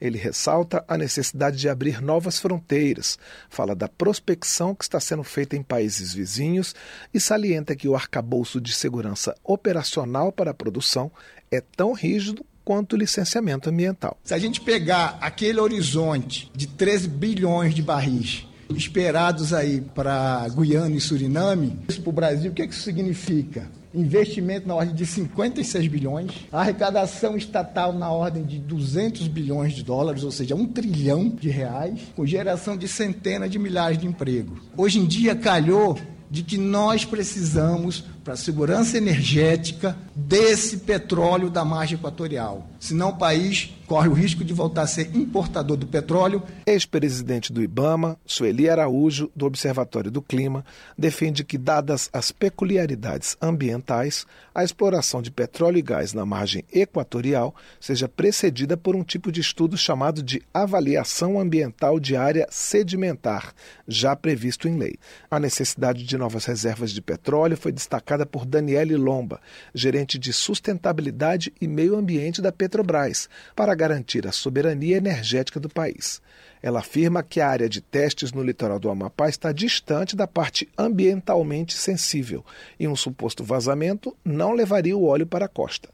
Ele 0.00 0.16
ressalta 0.16 0.84
a 0.86 0.96
necessidade 0.96 1.56
de 1.56 1.68
abrir 1.68 2.00
novas 2.00 2.38
fronteiras, 2.38 3.18
fala 3.50 3.74
da 3.74 3.88
prospecção 3.88 4.74
que 4.74 4.84
está 4.84 5.00
sendo 5.00 5.24
feita 5.24 5.56
em 5.56 5.62
países 5.62 6.14
vizinhos 6.14 6.74
e 7.12 7.18
salienta 7.18 7.74
que 7.74 7.88
o 7.88 7.96
arcabouço 7.96 8.60
de 8.60 8.72
segurança 8.72 9.34
operacional 9.42 10.30
para 10.30 10.52
a 10.52 10.54
produção 10.54 11.10
é 11.50 11.60
tão 11.60 11.92
rígido 11.92 12.44
quanto 12.68 12.98
licenciamento 12.98 13.70
ambiental. 13.70 14.18
Se 14.22 14.34
a 14.34 14.38
gente 14.38 14.60
pegar 14.60 15.16
aquele 15.22 15.58
horizonte 15.58 16.50
de 16.54 16.66
13 16.66 17.08
bilhões 17.08 17.74
de 17.74 17.80
barris 17.80 18.46
esperados 18.76 19.54
aí 19.54 19.80
para 19.80 20.46
Guiana 20.50 20.94
e 20.94 21.00
Suriname, 21.00 21.78
isso 21.88 22.02
para 22.02 22.10
o 22.10 22.12
Brasil, 22.12 22.50
o 22.50 22.54
que, 22.54 22.60
é 22.60 22.66
que 22.66 22.74
isso 22.74 22.82
significa? 22.82 23.70
Investimento 23.94 24.68
na 24.68 24.74
ordem 24.74 24.94
de 24.94 25.06
56 25.06 25.86
bilhões, 25.86 26.30
arrecadação 26.52 27.38
estatal 27.38 27.94
na 27.94 28.10
ordem 28.10 28.44
de 28.44 28.58
200 28.58 29.28
bilhões 29.28 29.72
de 29.72 29.82
dólares, 29.82 30.22
ou 30.22 30.30
seja, 30.30 30.54
um 30.54 30.66
trilhão 30.66 31.26
de 31.26 31.48
reais, 31.48 31.98
com 32.14 32.26
geração 32.26 32.76
de 32.76 32.86
centenas 32.86 33.50
de 33.50 33.58
milhares 33.58 33.96
de 33.96 34.06
empregos. 34.06 34.60
Hoje 34.76 34.98
em 34.98 35.06
dia 35.06 35.34
calhou 35.34 35.98
de 36.30 36.42
que 36.42 36.58
nós 36.58 37.04
precisamos, 37.04 38.04
para 38.22 38.34
a 38.34 38.36
segurança 38.36 38.96
energética, 38.96 39.96
desse 40.14 40.78
petróleo 40.78 41.48
da 41.48 41.64
margem 41.64 41.96
equatorial. 41.96 42.68
Senão 42.78 43.10
o 43.10 43.16
país 43.16 43.70
corre 43.88 44.08
o 44.08 44.12
risco 44.12 44.44
de 44.44 44.52
voltar 44.52 44.82
a 44.82 44.86
ser 44.86 45.16
importador 45.16 45.78
do 45.78 45.86
petróleo. 45.86 46.42
Ex-presidente 46.66 47.50
do 47.50 47.62
Ibama, 47.62 48.18
Sueli 48.26 48.68
Araújo, 48.68 49.30
do 49.34 49.46
Observatório 49.46 50.10
do 50.10 50.20
Clima, 50.20 50.62
defende 50.96 51.42
que, 51.42 51.56
dadas 51.56 52.10
as 52.12 52.30
peculiaridades 52.30 53.34
ambientais, 53.40 54.26
a 54.54 54.62
exploração 54.62 55.22
de 55.22 55.30
petróleo 55.30 55.78
e 55.78 55.82
gás 55.82 56.12
na 56.12 56.26
margem 56.26 56.64
equatorial 56.70 57.54
seja 57.80 58.08
precedida 58.08 58.76
por 58.76 58.94
um 58.94 59.02
tipo 59.02 59.32
de 59.32 59.40
estudo 59.40 59.76
chamado 59.78 60.22
de 60.22 60.42
avaliação 60.52 61.40
ambiental 61.40 61.98
de 61.98 62.14
área 62.14 62.46
sedimentar, 62.50 63.54
já 63.86 64.14
previsto 64.14 64.68
em 64.68 64.76
lei. 64.76 64.96
A 65.30 65.40
necessidade 65.40 66.04
de 66.04 66.18
novas 66.18 66.44
reservas 66.44 66.90
de 66.90 67.00
petróleo 67.00 67.56
foi 67.56 67.72
destacada 67.72 68.26
por 68.26 68.44
Daniele 68.44 68.96
Lomba, 68.96 69.40
gerente 69.72 70.18
de 70.18 70.32
sustentabilidade 70.32 71.54
e 71.58 71.66
meio 71.66 71.96
ambiente 71.96 72.42
da 72.42 72.52
Petrobras, 72.52 73.30
para 73.56 73.77
garantir 73.78 74.26
a 74.26 74.32
soberania 74.32 74.98
energética 74.98 75.58
do 75.58 75.68
país. 75.68 76.20
Ela 76.62 76.80
afirma 76.80 77.22
que 77.22 77.40
a 77.40 77.48
área 77.48 77.68
de 77.68 77.80
testes 77.80 78.32
no 78.32 78.42
litoral 78.42 78.78
do 78.78 78.90
Amapá 78.90 79.28
está 79.28 79.52
distante 79.52 80.14
da 80.14 80.26
parte 80.26 80.68
ambientalmente 80.76 81.74
sensível 81.74 82.44
e 82.78 82.86
um 82.86 82.96
suposto 82.96 83.42
vazamento 83.42 84.14
não 84.24 84.52
levaria 84.52 84.96
o 84.96 85.06
óleo 85.06 85.26
para 85.26 85.46
a 85.46 85.48
costa. 85.48 85.88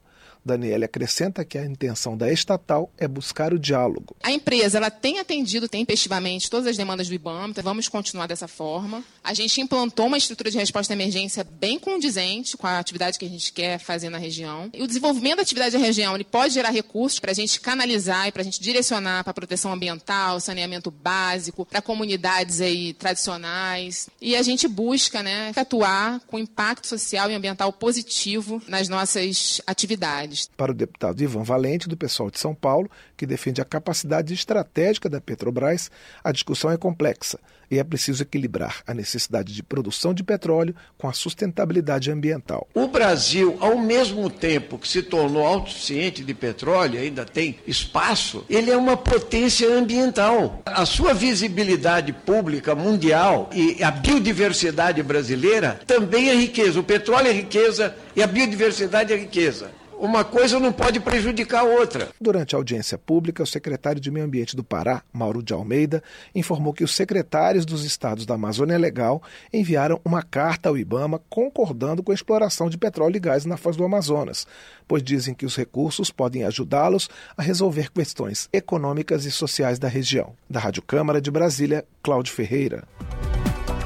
Daniela 0.45 0.85
acrescenta 0.85 1.45
que 1.45 1.57
a 1.57 1.65
intenção 1.65 2.16
da 2.16 2.31
estatal 2.31 2.91
é 2.99 3.09
buscar 3.09 3.53
o 3.53 3.59
diálogo. 3.59 4.15
A 4.23 4.31
empresa 4.31 4.79
ela 4.79 4.91
tem 4.91 5.19
atendido 5.19 5.69
tempestivamente 5.69 6.51
todas 6.51 6.66
as 6.66 6.77
demandas 6.77 7.09
do 7.09 7.15
IBAMA, 7.15 7.49
então 7.49 7.65
vamos 7.65 7.89
continuar 7.89 8.27
dessa 8.27 8.47
forma. 8.47 9.03
A 9.23 9.33
gente 9.33 9.61
implantou 9.61 10.07
uma 10.07 10.19
estrutura 10.19 10.51
de 10.51 10.59
resposta 10.59 10.93
à 10.93 10.97
emergência 10.97 11.45
bem 11.45 11.79
condizente 11.79 12.57
com 12.57 12.66
a 12.66 12.79
atividade 12.79 13.19
que 13.19 13.25
a 13.25 13.29
gente 13.29 13.53
quer 13.53 13.79
fazer 13.79 14.11
na 14.11 14.19
região. 14.19 14.71
E 14.73 14.83
o 14.83 14.87
desenvolvimento 14.87 15.37
da 15.37 15.43
atividade 15.43 15.73
da 15.73 15.79
região 15.79 16.15
ele 16.15 16.25
pode 16.25 16.55
gerar 16.55 16.71
recursos 16.71 17.19
para 17.19 17.31
a 17.31 17.35
gente 17.35 17.61
canalizar 17.61 18.29
e 18.29 18.33
para 18.33 18.43
a 18.43 18.45
gente 18.45 18.61
direcionar 18.61 19.25
para 19.25 19.31
a 19.31 19.35
proteção 19.35 19.73
ambiental, 19.73 20.41
saneamento 20.41 20.91
básico, 20.91 21.65
para 21.65 21.81
comunidades 21.81 22.61
aí 22.61 22.93
tradicionais. 22.93 24.09
E 24.21 24.37
a 24.37 24.43
gente 24.43 24.69
busca 24.69 25.23
né, 25.23 25.53
atuar 25.57 26.21
com 26.27 26.39
impacto 26.39 26.87
social 26.87 27.31
e 27.31 27.35
ambiental 27.35 27.73
positivo 27.73 28.62
nas 28.69 28.89
nossas 28.89 29.61
atividades. 29.66 30.34
Para 30.56 30.73
o 30.73 30.74
deputado 30.74 31.23
Ivan 31.23 31.43
Valente, 31.43 31.89
do 31.89 31.97
pessoal 31.97 32.31
de 32.31 32.39
São 32.39 32.55
Paulo, 32.55 32.90
que 33.16 33.27
defende 33.27 33.61
a 33.61 33.65
capacidade 33.65 34.35
estratégica 34.35 35.09
da 35.09 35.20
Petrobras, 35.20 35.90
a 36.23 36.32
discussão 36.32 36.70
é 36.70 36.77
complexa 36.77 37.39
e 37.70 37.78
é 37.78 37.85
preciso 37.85 38.23
equilibrar 38.23 38.82
a 38.86 38.94
necessidade 38.94 39.52
de 39.52 39.62
produção 39.62 40.15
de 40.15 40.23
petróleo 40.23 40.74
com 40.98 41.09
a 41.09 41.12
sustentabilidade 41.12 42.11
ambiental. 42.11 42.69
O 42.74 42.86
Brasil, 42.86 43.56
ao 43.61 43.78
mesmo 43.78 44.31
tempo 44.31 44.78
que 44.78 44.89
se 44.89 45.02
tornou 45.02 45.44
autossuficiente 45.44 46.23
de 46.24 46.35
petróleo, 46.35 47.01
ainda 47.01 47.24
tem 47.24 47.59
espaço, 47.66 48.44
ele 48.48 48.70
é 48.70 48.77
uma 48.77 48.97
potência 48.97 49.69
ambiental. 49.69 50.62
A 50.66 50.86
sua 50.86 51.15
visibilidade 51.15 52.12
pública 52.12 52.74
mundial 52.74 53.51
e 53.52 53.82
a 53.82 53.90
biodiversidade 53.90 55.02
brasileira 55.02 55.81
também 55.86 56.28
é 56.28 56.35
riqueza. 56.35 56.81
O 56.81 56.85
petróleo 56.85 57.28
é 57.28 57.32
riqueza 57.32 57.94
e 58.15 58.23
a 58.23 58.27
biodiversidade 58.27 59.12
é 59.12 59.16
riqueza 59.16 59.84
uma 60.05 60.24
coisa 60.24 60.60
não 60.60 60.72
pode 60.72 61.01
prejudicar 61.01 61.60
a 61.60 61.64
outra. 61.64 62.09
Durante 62.20 62.55
a 62.55 62.59
audiência 62.59 62.98
pública, 62.98 63.43
o 63.43 63.47
secretário 63.47 64.01
de 64.01 64.10
Meio 64.10 64.26
Ambiente 64.26 64.55
do 64.55 64.62
Pará, 64.62 65.02
Mauro 65.12 65.43
de 65.43 65.52
Almeida, 65.52 66.02
informou 66.35 66.74
que 66.74 66.85
os 66.85 66.94
secretários 66.94 67.64
dos 67.64 67.85
estados 67.85 68.26
da 68.26 68.35
Amazônia 68.35 68.76
Legal 68.76 69.22
enviaram 69.52 70.01
uma 70.05 70.22
carta 70.22 70.68
ao 70.68 70.76
Ibama 70.76 71.20
concordando 71.31 72.02
com 72.02 72.12
a 72.12 72.14
exploração 72.14 72.68
de 72.68 72.76
petróleo 72.76 73.16
e 73.16 73.20
gás 73.20 73.44
na 73.44 73.56
foz 73.56 73.76
do 73.76 73.85
Amazonas, 73.85 74.47
pois 74.86 75.02
dizem 75.02 75.35
que 75.35 75.47
os 75.47 75.56
recursos 75.56 76.10
podem 76.10 76.44
ajudá-los 76.44 77.09
a 77.36 77.43
resolver 77.43 77.90
questões 77.90 78.48
econômicas 78.52 79.24
e 79.24 79.31
sociais 79.31 79.78
da 79.78 79.89
região. 79.89 80.35
Da 80.48 80.60
Rádio 80.60 80.82
Câmara 80.82 81.20
de 81.20 81.31
Brasília, 81.31 81.85
Cláudio 82.02 82.32
Ferreira. 82.32 82.85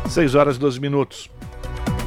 6 0.09 0.35
horas 0.35 0.57
e 0.57 0.59
12 0.59 0.81
minutos. 0.81 1.31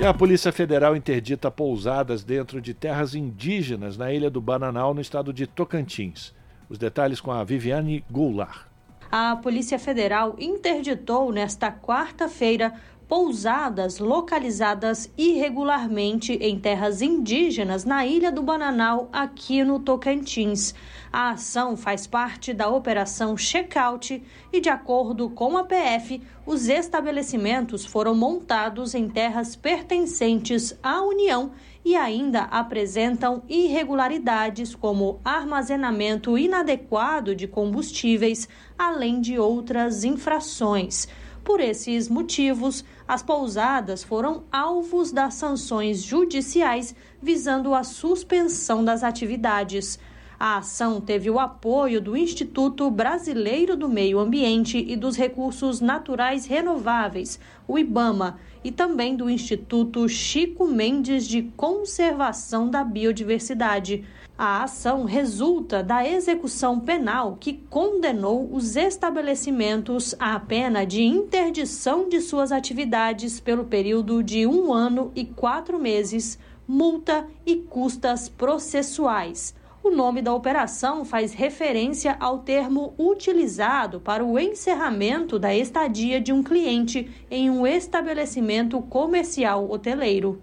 E 0.02 0.04
a 0.04 0.12
Polícia 0.12 0.52
Federal 0.52 0.96
interdita 0.96 1.52
pousadas 1.52 2.24
dentro 2.24 2.60
de 2.60 2.74
terras 2.74 3.14
indígenas 3.14 3.98
na 4.00 4.12
ilha 4.12 4.32
do 4.32 4.42
Bananal, 4.42 4.96
no 4.96 5.00
estado 5.00 5.32
de 5.32 5.46
Tocantins. 5.46 6.34
Os 6.68 6.80
detalhes 6.80 7.22
com 7.22 7.30
a 7.32 7.44
Viviane 7.44 8.04
Goulart. 8.10 8.66
A 9.12 9.36
Polícia 9.36 9.78
Federal 9.78 10.36
interditou 10.40 11.32
nesta 11.32 11.72
quarta-feira 11.72 12.74
pousadas 13.12 14.00
localizadas 14.00 15.12
irregularmente 15.18 16.32
em 16.36 16.58
terras 16.58 17.02
indígenas 17.02 17.84
na 17.84 18.06
ilha 18.06 18.32
do 18.32 18.42
Bananal, 18.42 19.10
aqui 19.12 19.66
no 19.66 19.82
Tocantins. 19.82 20.74
A 21.12 21.32
ação 21.32 21.76
faz 21.76 22.08
parte 22.08 22.54
da 22.54 22.70
Operação 22.70 23.36
Checkout 23.36 24.24
e, 24.54 24.62
de 24.62 24.70
acordo 24.70 25.30
com 25.30 25.58
a 25.58 25.66
PF, 25.66 26.22
os 26.46 26.70
estabelecimentos 26.70 27.86
foram 27.86 28.16
montados 28.16 28.96
em 28.96 29.10
terras 29.10 29.58
pertencentes 29.58 30.74
à 30.82 31.02
União 31.02 31.52
e 31.84 31.98
ainda 31.98 32.44
apresentam 32.44 33.44
irregularidades 33.50 34.74
como 34.74 35.20
armazenamento 35.26 36.38
inadequado 36.38 37.36
de 37.36 37.46
combustíveis, 37.46 38.48
além 38.80 39.20
de 39.20 39.38
outras 39.38 40.06
infrações. 40.06 41.10
Por 41.44 41.60
esses 41.60 42.08
motivos, 42.08 42.86
as 43.08 43.24
pousadas 43.24 44.04
foram 44.04 44.44
alvos 44.52 45.12
das 45.12 45.34
sanções 45.34 46.02
judiciais 46.02 46.96
visando 47.22 47.74
a 47.74 47.84
suspensão 47.84 48.86
das 48.86 49.04
atividades. 49.04 50.00
A 50.40 50.58
ação 50.58 51.00
teve 51.00 51.30
o 51.30 51.40
apoio 51.40 52.02
do 52.02 52.18
Instituto 52.18 52.90
Brasileiro 52.90 53.76
do 53.76 53.88
Meio 53.88 54.18
Ambiente 54.18 54.84
e 54.88 54.96
dos 54.96 55.16
Recursos 55.16 55.82
Naturais 55.82 56.46
Renováveis, 56.46 57.40
o 57.68 57.78
IBAMA, 57.78 58.40
e 58.64 58.72
também 58.72 59.16
do 59.16 59.30
Instituto 59.30 60.08
Chico 60.10 60.68
Mendes 60.68 61.28
de 61.28 61.44
Conservação 61.56 62.70
da 62.70 62.84
Biodiversidade. 62.84 64.04
A 64.44 64.64
ação 64.64 65.04
resulta 65.04 65.84
da 65.84 66.04
execução 66.04 66.80
penal 66.80 67.38
que 67.40 67.54
condenou 67.70 68.50
os 68.52 68.76
estabelecimentos 68.76 70.16
à 70.18 70.40
pena 70.40 70.84
de 70.84 71.04
interdição 71.04 72.10
de 72.10 72.20
suas 72.20 72.52
atividades 72.52 73.40
pelo 73.40 73.66
período 73.66 74.24
de 74.24 74.48
um 74.48 74.74
ano 74.74 75.12
e 75.14 75.26
quatro 75.26 75.78
meses, 75.78 76.40
multa 76.68 77.28
e 77.46 77.58
custas 77.58 78.30
processuais. 78.30 79.54
O 79.84 79.92
nome 79.92 80.24
da 80.24 80.34
operação 80.34 81.06
faz 81.06 81.34
referência 81.34 82.18
ao 82.20 82.40
termo 82.40 82.96
utilizado 82.98 84.00
para 84.00 84.26
o 84.26 84.40
encerramento 84.40 85.38
da 85.38 85.56
estadia 85.56 86.20
de 86.20 86.34
um 86.34 86.42
cliente 86.42 87.12
em 87.30 87.48
um 87.52 87.68
estabelecimento 87.68 88.82
comercial 88.82 89.70
hoteleiro. 89.70 90.42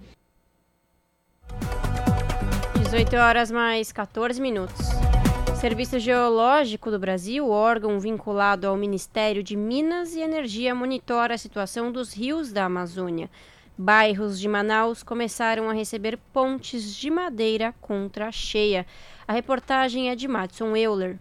18 2.90 3.16
horas 3.16 3.50
mais 3.50 3.92
14 3.92 4.40
minutos. 4.40 4.86
Serviço 5.60 5.98
Geológico 5.98 6.90
do 6.90 6.98
Brasil, 6.98 7.46
órgão 7.46 8.00
vinculado 8.00 8.66
ao 8.66 8.78
Ministério 8.78 9.42
de 9.42 9.54
Minas 9.54 10.14
e 10.14 10.20
Energia, 10.20 10.74
monitora 10.74 11.34
a 11.34 11.38
situação 11.38 11.92
dos 11.92 12.14
rios 12.14 12.50
da 12.50 12.64
Amazônia. 12.64 13.28
Bairros 13.76 14.40
de 14.40 14.48
Manaus 14.48 15.02
começaram 15.02 15.68
a 15.68 15.74
receber 15.74 16.18
pontes 16.32 16.96
de 16.96 17.10
madeira 17.10 17.74
contra 17.78 18.28
a 18.28 18.32
cheia. 18.32 18.86
A 19.26 19.34
reportagem 19.34 20.08
é 20.08 20.16
de 20.16 20.26
Matson 20.26 20.74
Euler. 20.74 21.18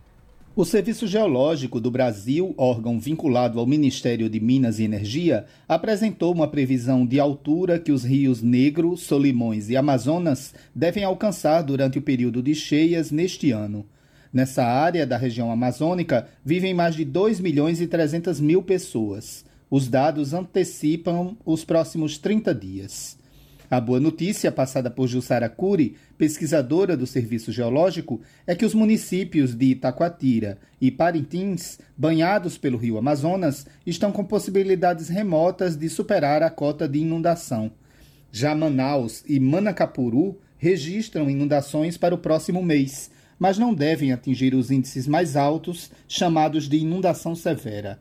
O 0.58 0.66
Serviço 0.66 1.06
Geológico 1.06 1.80
do 1.80 1.92
Brasil, 1.92 2.56
órgão 2.58 3.00
vinculado 3.00 3.60
ao 3.60 3.68
Ministério 3.68 4.28
de 4.28 4.40
Minas 4.40 4.80
e 4.80 4.86
Energia, 4.86 5.46
apresentou 5.68 6.34
uma 6.34 6.48
previsão 6.48 7.06
de 7.06 7.20
altura 7.20 7.78
que 7.78 7.92
os 7.92 8.04
rios 8.04 8.42
Negro, 8.42 8.98
Solimões 8.98 9.70
e 9.70 9.78
Amazonas 9.78 10.56
devem 10.74 11.04
alcançar 11.04 11.62
durante 11.62 12.00
o 12.00 12.02
período 12.02 12.42
de 12.42 12.56
cheias 12.56 13.12
neste 13.12 13.52
ano. 13.52 13.86
Nessa 14.34 14.64
área 14.64 15.06
da 15.06 15.16
região 15.16 15.52
amazônica 15.52 16.28
vivem 16.44 16.74
mais 16.74 16.96
de 16.96 17.06
2 17.06 17.40
milhões 17.40 17.80
e 17.80 17.86
300 17.86 18.40
mil 18.40 18.64
pessoas. 18.64 19.46
Os 19.70 19.88
dados 19.88 20.34
antecipam 20.34 21.38
os 21.46 21.64
próximos 21.64 22.18
30 22.18 22.56
dias. 22.56 23.17
A 23.70 23.82
boa 23.82 24.00
notícia, 24.00 24.50
passada 24.50 24.90
por 24.90 25.10
Jussara 25.10 25.50
Cury, 25.50 25.98
pesquisadora 26.18 26.96
do 26.96 27.06
Serviço 27.06 27.52
Geológico, 27.52 28.22
é 28.46 28.56
que 28.56 28.66
os 28.66 28.74
municípios 28.74 29.54
de 29.54 29.72
Itacoatira 29.72 30.58
e 30.80 30.90
Parintins, 30.90 31.78
banhados 31.98 32.58
pelo 32.58 32.78
rio 32.78 32.98
Amazonas, 32.98 33.68
estão 33.86 34.10
com 34.14 34.24
possibilidades 34.24 35.10
remotas 35.10 35.76
de 35.76 35.90
superar 35.90 36.42
a 36.44 36.50
cota 36.50 36.88
de 36.88 37.00
inundação. 37.00 37.70
Já 38.32 38.56
Manaus 38.56 39.22
e 39.28 39.38
Manacapuru 39.38 40.40
registram 40.58 41.30
inundações 41.30 41.98
para 41.98 42.16
o 42.16 42.20
próximo 42.20 42.64
mês, 42.64 43.12
mas 43.38 43.58
não 43.58 43.74
devem 43.74 44.14
atingir 44.14 44.56
os 44.56 44.72
índices 44.72 45.06
mais 45.06 45.36
altos, 45.36 45.92
chamados 46.08 46.70
de 46.70 46.78
inundação 46.78 47.36
severa. 47.36 48.00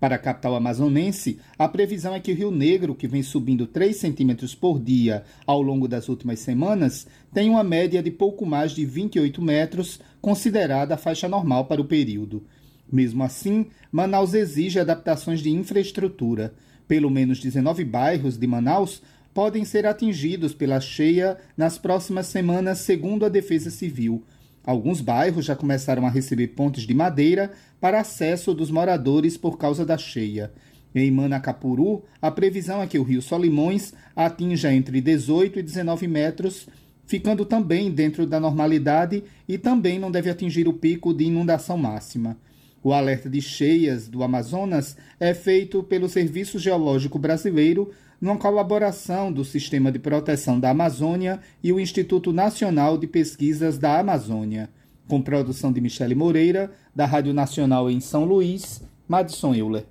Para 0.00 0.14
a 0.14 0.18
capital 0.18 0.54
amazonense, 0.54 1.38
a 1.58 1.68
previsão 1.68 2.14
é 2.14 2.20
que 2.20 2.30
o 2.30 2.34
Rio 2.34 2.52
Negro, 2.52 2.94
que 2.94 3.08
vem 3.08 3.22
subindo 3.22 3.66
3 3.66 3.96
centímetros 3.96 4.54
por 4.54 4.78
dia 4.78 5.24
ao 5.44 5.60
longo 5.60 5.88
das 5.88 6.08
últimas 6.08 6.38
semanas, 6.38 7.06
tenha 7.34 7.50
uma 7.50 7.64
média 7.64 8.00
de 8.00 8.10
pouco 8.10 8.46
mais 8.46 8.70
de 8.70 8.84
28 8.84 9.42
metros, 9.42 10.00
considerada 10.20 10.94
a 10.94 10.98
faixa 10.98 11.28
normal 11.28 11.64
para 11.64 11.80
o 11.80 11.84
período. 11.84 12.44
Mesmo 12.90 13.24
assim, 13.24 13.66
Manaus 13.90 14.34
exige 14.34 14.78
adaptações 14.78 15.40
de 15.40 15.50
infraestrutura. 15.50 16.54
Pelo 16.86 17.10
menos 17.10 17.40
19 17.40 17.84
bairros 17.84 18.38
de 18.38 18.46
Manaus 18.46 19.02
podem 19.34 19.64
ser 19.64 19.84
atingidos 19.84 20.54
pela 20.54 20.80
cheia 20.80 21.38
nas 21.56 21.76
próximas 21.76 22.26
semanas, 22.26 22.78
segundo 22.78 23.26
a 23.26 23.28
Defesa 23.28 23.70
Civil. 23.70 24.22
Alguns 24.68 25.00
bairros 25.00 25.46
já 25.46 25.56
começaram 25.56 26.06
a 26.06 26.10
receber 26.10 26.48
pontes 26.48 26.86
de 26.86 26.92
madeira 26.92 27.52
para 27.80 28.00
acesso 28.00 28.52
dos 28.52 28.70
moradores 28.70 29.34
por 29.34 29.56
causa 29.56 29.82
da 29.82 29.96
cheia. 29.96 30.52
Em 30.94 31.10
Manacapuru, 31.10 32.04
a 32.20 32.30
previsão 32.30 32.82
é 32.82 32.86
que 32.86 32.98
o 32.98 33.02
rio 33.02 33.22
Solimões 33.22 33.94
atinja 34.14 34.70
entre 34.70 35.00
18 35.00 35.60
e 35.60 35.62
19 35.62 36.06
metros, 36.06 36.68
ficando 37.06 37.46
também 37.46 37.90
dentro 37.90 38.26
da 38.26 38.38
normalidade 38.38 39.24
e 39.48 39.56
também 39.56 39.98
não 39.98 40.10
deve 40.10 40.28
atingir 40.28 40.68
o 40.68 40.74
pico 40.74 41.14
de 41.14 41.24
inundação 41.24 41.78
máxima. 41.78 42.36
O 42.84 42.92
alerta 42.92 43.30
de 43.30 43.40
cheias 43.40 44.06
do 44.06 44.22
Amazonas 44.22 44.98
é 45.18 45.32
feito 45.32 45.82
pelo 45.82 46.10
Serviço 46.10 46.58
Geológico 46.58 47.18
Brasileiro 47.18 47.90
numa 48.20 48.36
colaboração 48.36 49.32
do 49.32 49.44
Sistema 49.44 49.92
de 49.92 49.98
Proteção 49.98 50.58
da 50.58 50.70
Amazônia 50.70 51.40
e 51.62 51.72
o 51.72 51.78
Instituto 51.78 52.32
Nacional 52.32 52.98
de 52.98 53.06
Pesquisas 53.06 53.78
da 53.78 53.98
Amazônia, 53.98 54.68
com 55.08 55.22
produção 55.22 55.72
de 55.72 55.80
Michele 55.80 56.14
Moreira, 56.14 56.70
da 56.94 57.06
Rádio 57.06 57.32
Nacional 57.32 57.90
em 57.90 58.00
São 58.00 58.24
Luís, 58.24 58.82
Madison 59.06 59.54
Euler. 59.54 59.86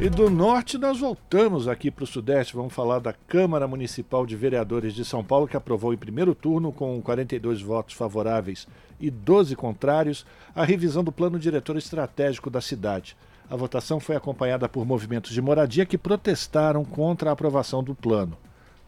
E 0.00 0.08
do 0.08 0.30
norte 0.30 0.78
nós 0.78 0.98
voltamos 0.98 1.68
aqui 1.68 1.90
para 1.90 2.04
o 2.04 2.06
sudeste, 2.06 2.56
vamos 2.56 2.72
falar 2.72 3.00
da 3.00 3.12
Câmara 3.12 3.68
Municipal 3.68 4.24
de 4.24 4.34
Vereadores 4.34 4.94
de 4.94 5.04
São 5.04 5.22
Paulo, 5.22 5.46
que 5.46 5.58
aprovou 5.58 5.92
em 5.92 5.98
primeiro 5.98 6.34
turno, 6.34 6.72
com 6.72 7.02
42 7.02 7.60
votos 7.60 7.94
favoráveis 7.94 8.66
e 8.98 9.10
12 9.10 9.54
contrários, 9.56 10.24
a 10.54 10.64
revisão 10.64 11.04
do 11.04 11.12
plano 11.12 11.38
diretor 11.38 11.76
estratégico 11.76 12.48
da 12.48 12.62
cidade. 12.62 13.14
A 13.50 13.56
votação 13.56 13.98
foi 13.98 14.14
acompanhada 14.14 14.68
por 14.68 14.86
movimentos 14.86 15.32
de 15.32 15.42
moradia 15.42 15.84
que 15.84 15.98
protestaram 15.98 16.84
contra 16.84 17.30
a 17.30 17.32
aprovação 17.32 17.82
do 17.82 17.96
plano. 17.96 18.38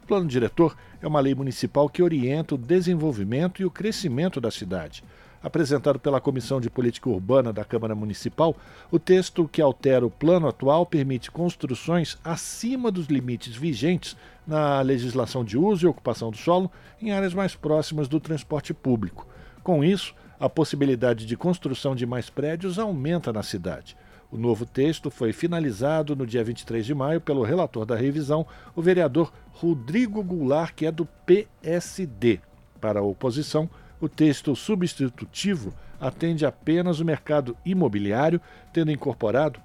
O 0.01 0.07
plano 0.07 0.25
diretor 0.25 0.77
é 1.01 1.07
uma 1.07 1.19
lei 1.19 1.35
municipal 1.35 1.89
que 1.89 2.01
orienta 2.01 2.55
o 2.55 2.57
desenvolvimento 2.57 3.61
e 3.61 3.65
o 3.65 3.69
crescimento 3.69 4.39
da 4.39 4.49
cidade. 4.49 5.03
Apresentado 5.43 5.99
pela 5.99 6.21
Comissão 6.21 6.61
de 6.61 6.69
Política 6.69 7.09
Urbana 7.09 7.51
da 7.51 7.65
Câmara 7.65 7.93
Municipal, 7.93 8.55
o 8.89 8.97
texto 8.97 9.49
que 9.49 9.61
altera 9.61 10.05
o 10.05 10.09
plano 10.09 10.47
atual 10.47 10.85
permite 10.85 11.29
construções 11.29 12.17
acima 12.23 12.89
dos 12.89 13.07
limites 13.07 13.53
vigentes 13.53 14.15
na 14.47 14.79
legislação 14.79 15.43
de 15.43 15.57
uso 15.57 15.85
e 15.85 15.89
ocupação 15.89 16.31
do 16.31 16.37
solo 16.37 16.71
em 17.01 17.11
áreas 17.11 17.33
mais 17.33 17.53
próximas 17.53 18.07
do 18.07 18.17
transporte 18.17 18.73
público. 18.73 19.27
Com 19.61 19.83
isso, 19.83 20.15
a 20.39 20.47
possibilidade 20.47 21.25
de 21.25 21.35
construção 21.35 21.93
de 21.93 22.05
mais 22.05 22.29
prédios 22.29 22.79
aumenta 22.79 23.33
na 23.33 23.43
cidade. 23.43 23.97
O 24.33 24.37
novo 24.37 24.65
texto 24.65 25.11
foi 25.11 25.31
finalizado 25.31 26.15
no 26.15 26.25
dia 26.25 26.43
23 26.43 26.83
de 26.83 26.95
maio 26.95 27.21
pelo 27.21 27.43
relator 27.43 27.85
da 27.85 27.95
revisão, 27.95 28.47
o 28.75 28.81
vereador 28.81 29.31
Rodrigo 29.51 30.23
Goulart, 30.23 30.73
que 30.73 30.87
é 30.87 30.91
do 30.91 31.05
PSD. 31.23 32.39
Para 32.81 32.99
a 32.99 33.03
oposição, 33.03 33.69
o 34.01 34.09
texto 34.09 34.55
substitutivo 34.55 35.71
atende 36.01 36.47
apenas 36.47 36.99
o 36.99 37.05
mercado 37.05 37.55
imobiliário, 37.63 38.41
tendo 38.73 38.91
incorporado 38.91 39.61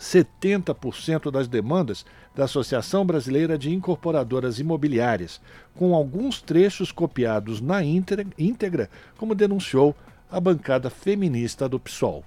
70% 0.00 1.30
das 1.30 1.46
demandas 1.46 2.06
da 2.34 2.44
Associação 2.44 3.04
Brasileira 3.04 3.58
de 3.58 3.70
Incorporadoras 3.70 4.58
Imobiliárias, 4.58 5.38
com 5.74 5.94
alguns 5.94 6.40
trechos 6.40 6.90
copiados 6.90 7.60
na 7.60 7.84
íntegra, 7.84 8.88
como 9.18 9.34
denunciou 9.34 9.94
a 10.30 10.40
bancada 10.40 10.88
feminista 10.88 11.68
do 11.68 11.78
PSOL. 11.78 12.24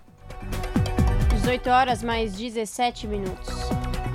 18 1.45 1.69
horas 1.69 2.01
mais 2.01 2.33
17 2.33 3.05
minutos. 3.05 3.53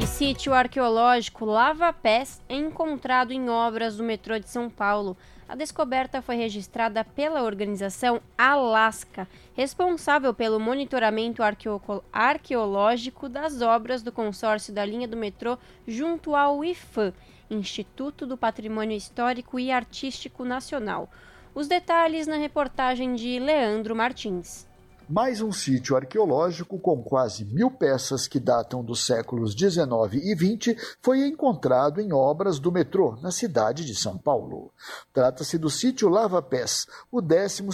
E 0.02 0.04
sítio 0.04 0.52
arqueológico 0.52 1.44
Lava 1.44 1.92
Pés 1.92 2.42
é 2.48 2.56
encontrado 2.56 3.30
em 3.30 3.48
obras 3.48 3.96
do 3.96 4.02
metrô 4.02 4.36
de 4.36 4.48
São 4.48 4.68
Paulo. 4.68 5.16
A 5.48 5.54
descoberta 5.54 6.20
foi 6.20 6.34
registrada 6.34 7.04
pela 7.04 7.44
organização 7.44 8.20
Alaska, 8.36 9.28
responsável 9.54 10.34
pelo 10.34 10.58
monitoramento 10.58 11.40
arqueo 11.40 11.80
arqueológico 12.12 13.28
das 13.28 13.62
obras 13.62 14.02
do 14.02 14.10
consórcio 14.10 14.74
da 14.74 14.84
linha 14.84 15.06
do 15.06 15.16
metrô 15.16 15.56
junto 15.86 16.34
ao 16.34 16.64
IFAM, 16.64 17.12
Instituto 17.48 18.26
do 18.26 18.36
Patrimônio 18.36 18.96
Histórico 18.96 19.56
e 19.56 19.70
Artístico 19.70 20.44
Nacional. 20.44 21.08
Os 21.54 21.68
detalhes 21.68 22.26
na 22.26 22.38
reportagem 22.38 23.14
de 23.14 23.38
Leandro 23.38 23.94
Martins. 23.94 24.68
Mais 25.12 25.40
um 25.40 25.50
sítio 25.50 25.96
arqueológico 25.96 26.78
com 26.78 27.02
quase 27.02 27.44
mil 27.44 27.68
peças 27.68 28.28
que 28.28 28.38
datam 28.38 28.84
dos 28.84 29.04
séculos 29.04 29.56
19 29.56 30.20
e 30.22 30.36
20 30.36 30.76
foi 31.02 31.26
encontrado 31.26 32.00
em 32.00 32.12
obras 32.12 32.60
do 32.60 32.70
metrô 32.70 33.18
na 33.20 33.32
cidade 33.32 33.84
de 33.84 33.96
São 33.96 34.16
Paulo. 34.16 34.72
Trata-se 35.12 35.58
do 35.58 35.68
sítio 35.68 36.08
Lava 36.08 36.40
Pés, 36.40 36.86
o 37.10 37.20
12 37.20 37.64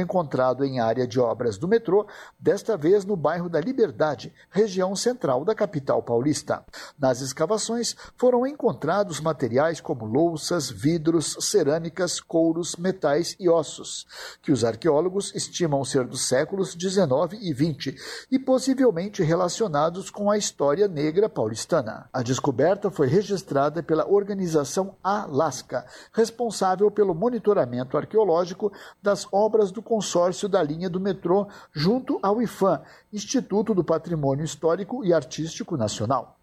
encontrado 0.00 0.64
em 0.64 0.78
área 0.78 1.08
de 1.08 1.18
obras 1.18 1.58
do 1.58 1.66
metrô, 1.66 2.06
desta 2.38 2.76
vez 2.76 3.04
no 3.04 3.16
bairro 3.16 3.48
da 3.48 3.60
Liberdade, 3.60 4.32
região 4.48 4.94
central 4.94 5.44
da 5.44 5.56
capital 5.56 6.04
paulista. 6.04 6.64
Nas 6.96 7.20
escavações 7.20 7.96
foram 8.16 8.46
encontrados 8.46 9.18
materiais 9.18 9.80
como 9.80 10.04
louças, 10.04 10.70
vidros, 10.70 11.36
cerâmicas, 11.40 12.20
couros, 12.20 12.76
metais 12.76 13.34
e 13.40 13.48
ossos, 13.48 14.06
que 14.40 14.52
os 14.52 14.64
arqueólogos 14.64 15.34
estimam 15.34 15.84
ser 15.84 16.06
dos 16.06 16.28
séculos 16.28 16.75
19 16.76 17.38
e 17.40 17.52
20 17.52 17.96
e 18.30 18.38
possivelmente 18.38 19.22
relacionados 19.22 20.10
com 20.10 20.30
a 20.30 20.38
história 20.38 20.86
negra 20.86 21.28
paulistana. 21.28 22.08
A 22.12 22.22
descoberta 22.22 22.90
foi 22.90 23.08
registrada 23.08 23.82
pela 23.82 24.06
organização 24.06 24.94
Alaska, 25.02 25.86
responsável 26.12 26.90
pelo 26.90 27.14
monitoramento 27.14 27.96
arqueológico 27.96 28.72
das 29.02 29.26
obras 29.32 29.70
do 29.70 29.82
consórcio 29.82 30.48
da 30.48 30.62
linha 30.62 30.90
do 30.90 31.00
metrô 31.00 31.48
junto 31.72 32.18
ao 32.22 32.42
IFAM, 32.42 32.82
Instituto 33.12 33.74
do 33.74 33.82
Patrimônio 33.82 34.44
Histórico 34.44 35.04
e 35.04 35.12
Artístico 35.12 35.76
Nacional. 35.76 36.36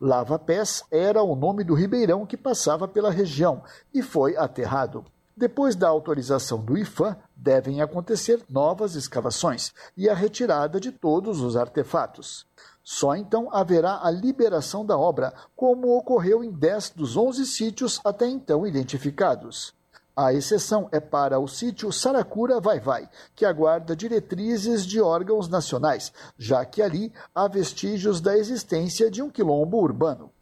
Lava 0.00 0.38
Pés 0.38 0.82
era 0.90 1.22
o 1.22 1.36
nome 1.36 1.62
do 1.62 1.74
ribeirão 1.74 2.24
que 2.24 2.36
passava 2.36 2.88
pela 2.88 3.10
região 3.10 3.62
e 3.92 4.02
foi 4.02 4.36
aterrado. 4.36 5.04
Depois 5.38 5.76
da 5.76 5.86
autorização 5.86 6.58
do 6.58 6.76
IFAM, 6.76 7.16
devem 7.36 7.80
acontecer 7.80 8.42
novas 8.50 8.96
escavações 8.96 9.72
e 9.96 10.08
a 10.08 10.14
retirada 10.14 10.80
de 10.80 10.90
todos 10.90 11.40
os 11.40 11.56
artefatos. 11.56 12.44
Só 12.82 13.14
então 13.14 13.48
haverá 13.54 14.00
a 14.02 14.10
liberação 14.10 14.84
da 14.84 14.98
obra, 14.98 15.32
como 15.54 15.96
ocorreu 15.96 16.42
em 16.42 16.50
10 16.50 16.90
dos 16.90 17.16
11 17.16 17.46
sítios 17.46 18.00
até 18.04 18.26
então 18.26 18.66
identificados. 18.66 19.72
A 20.16 20.32
exceção 20.32 20.88
é 20.90 20.98
para 20.98 21.38
o 21.38 21.46
sítio 21.46 21.92
Saracura 21.92 22.58
Vai 22.58 22.80
Vai, 22.80 23.08
que 23.36 23.44
aguarda 23.44 23.94
diretrizes 23.94 24.84
de 24.84 25.00
órgãos 25.00 25.48
nacionais, 25.48 26.12
já 26.36 26.64
que 26.64 26.82
ali 26.82 27.12
há 27.32 27.46
vestígios 27.46 28.20
da 28.20 28.36
existência 28.36 29.08
de 29.08 29.22
um 29.22 29.30
quilombo 29.30 29.78
urbano. 29.78 30.32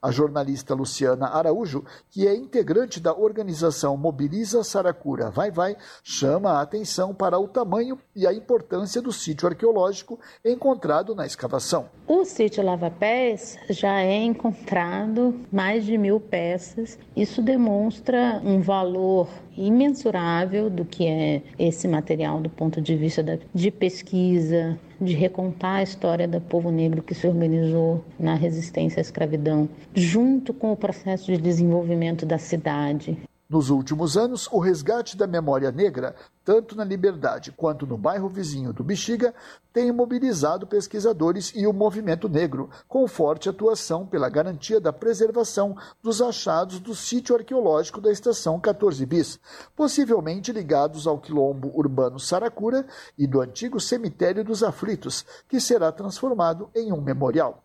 A 0.00 0.10
jornalista 0.10 0.74
Luciana 0.74 1.28
Araújo, 1.28 1.84
que 2.10 2.26
é 2.26 2.34
integrante 2.34 3.00
da 3.00 3.14
organização 3.16 3.96
Mobiliza 3.96 4.62
Saracura 4.62 5.30
Vai 5.30 5.50
Vai, 5.50 5.76
chama 6.02 6.52
a 6.52 6.60
atenção 6.60 7.14
para 7.14 7.38
o 7.38 7.48
tamanho 7.48 7.98
e 8.14 8.26
a 8.26 8.32
importância 8.32 9.00
do 9.00 9.12
sítio 9.12 9.48
arqueológico 9.48 10.18
encontrado 10.44 11.14
na 11.14 11.26
escavação. 11.26 11.88
O 12.06 12.24
sítio 12.24 12.62
Lava 12.62 12.90
Pés 12.90 13.56
já 13.70 14.00
é 14.00 14.22
encontrado 14.22 15.40
mais 15.50 15.84
de 15.84 15.96
mil 15.96 16.20
peças. 16.20 16.98
Isso 17.16 17.42
demonstra 17.42 18.40
um 18.44 18.60
valor 18.60 19.28
imensurável 19.56 20.68
do 20.68 20.84
que 20.84 21.06
é 21.06 21.42
esse 21.58 21.86
material 21.86 22.40
do 22.40 22.50
ponto 22.50 22.80
de 22.80 22.96
vista 22.96 23.22
de 23.54 23.70
pesquisa, 23.70 24.78
de 25.04 25.14
recontar 25.14 25.76
a 25.76 25.82
história 25.82 26.26
do 26.26 26.40
povo 26.40 26.70
negro 26.70 27.02
que 27.02 27.14
se 27.14 27.26
organizou 27.26 28.04
na 28.18 28.34
resistência 28.34 29.00
à 29.00 29.02
escravidão, 29.02 29.68
junto 29.94 30.52
com 30.52 30.72
o 30.72 30.76
processo 30.76 31.26
de 31.26 31.38
desenvolvimento 31.38 32.24
da 32.24 32.38
cidade. 32.38 33.16
Nos 33.48 33.68
últimos 33.68 34.16
anos, 34.16 34.48
o 34.50 34.58
resgate 34.58 35.18
da 35.18 35.26
memória 35.26 35.70
negra, 35.70 36.16
tanto 36.42 36.74
na 36.74 36.82
Liberdade 36.82 37.52
quanto 37.52 37.86
no 37.86 37.98
bairro 37.98 38.26
vizinho 38.26 38.72
do 38.72 38.82
Bexiga, 38.82 39.34
tem 39.70 39.92
mobilizado 39.92 40.66
pesquisadores 40.66 41.52
e 41.54 41.66
o 41.66 41.72
movimento 41.72 42.26
negro, 42.26 42.70
com 42.88 43.06
forte 43.06 43.46
atuação 43.46 44.06
pela 44.06 44.30
garantia 44.30 44.80
da 44.80 44.94
preservação 44.94 45.76
dos 46.02 46.22
achados 46.22 46.80
do 46.80 46.94
sítio 46.94 47.36
arqueológico 47.36 48.00
da 48.00 48.10
estação 48.10 48.58
14 48.58 49.04
Bis, 49.04 49.38
possivelmente 49.76 50.50
ligados 50.50 51.06
ao 51.06 51.18
quilombo 51.18 51.70
urbano 51.78 52.18
Saracura 52.18 52.86
e 53.18 53.26
do 53.26 53.42
antigo 53.42 53.78
cemitério 53.78 54.42
dos 54.42 54.62
aflitos, 54.62 55.22
que 55.46 55.60
será 55.60 55.92
transformado 55.92 56.70
em 56.74 56.90
um 56.94 57.00
memorial. 57.00 57.62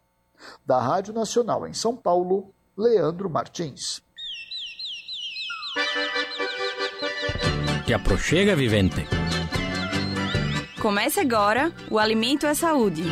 Da 0.65 0.77
Rádio 0.81 1.13
Nacional 1.13 1.65
em 1.65 1.73
São 1.73 1.95
Paulo, 1.95 2.53
Leandro 2.75 3.29
Martins. 3.29 4.08
Te 7.85 7.93
aproxega, 7.93 8.55
vivente. 8.55 9.07
Comece 10.79 11.19
agora 11.19 11.71
o 11.89 11.97
Alimento 11.97 12.45
é 12.45 12.53
Saúde. 12.53 13.03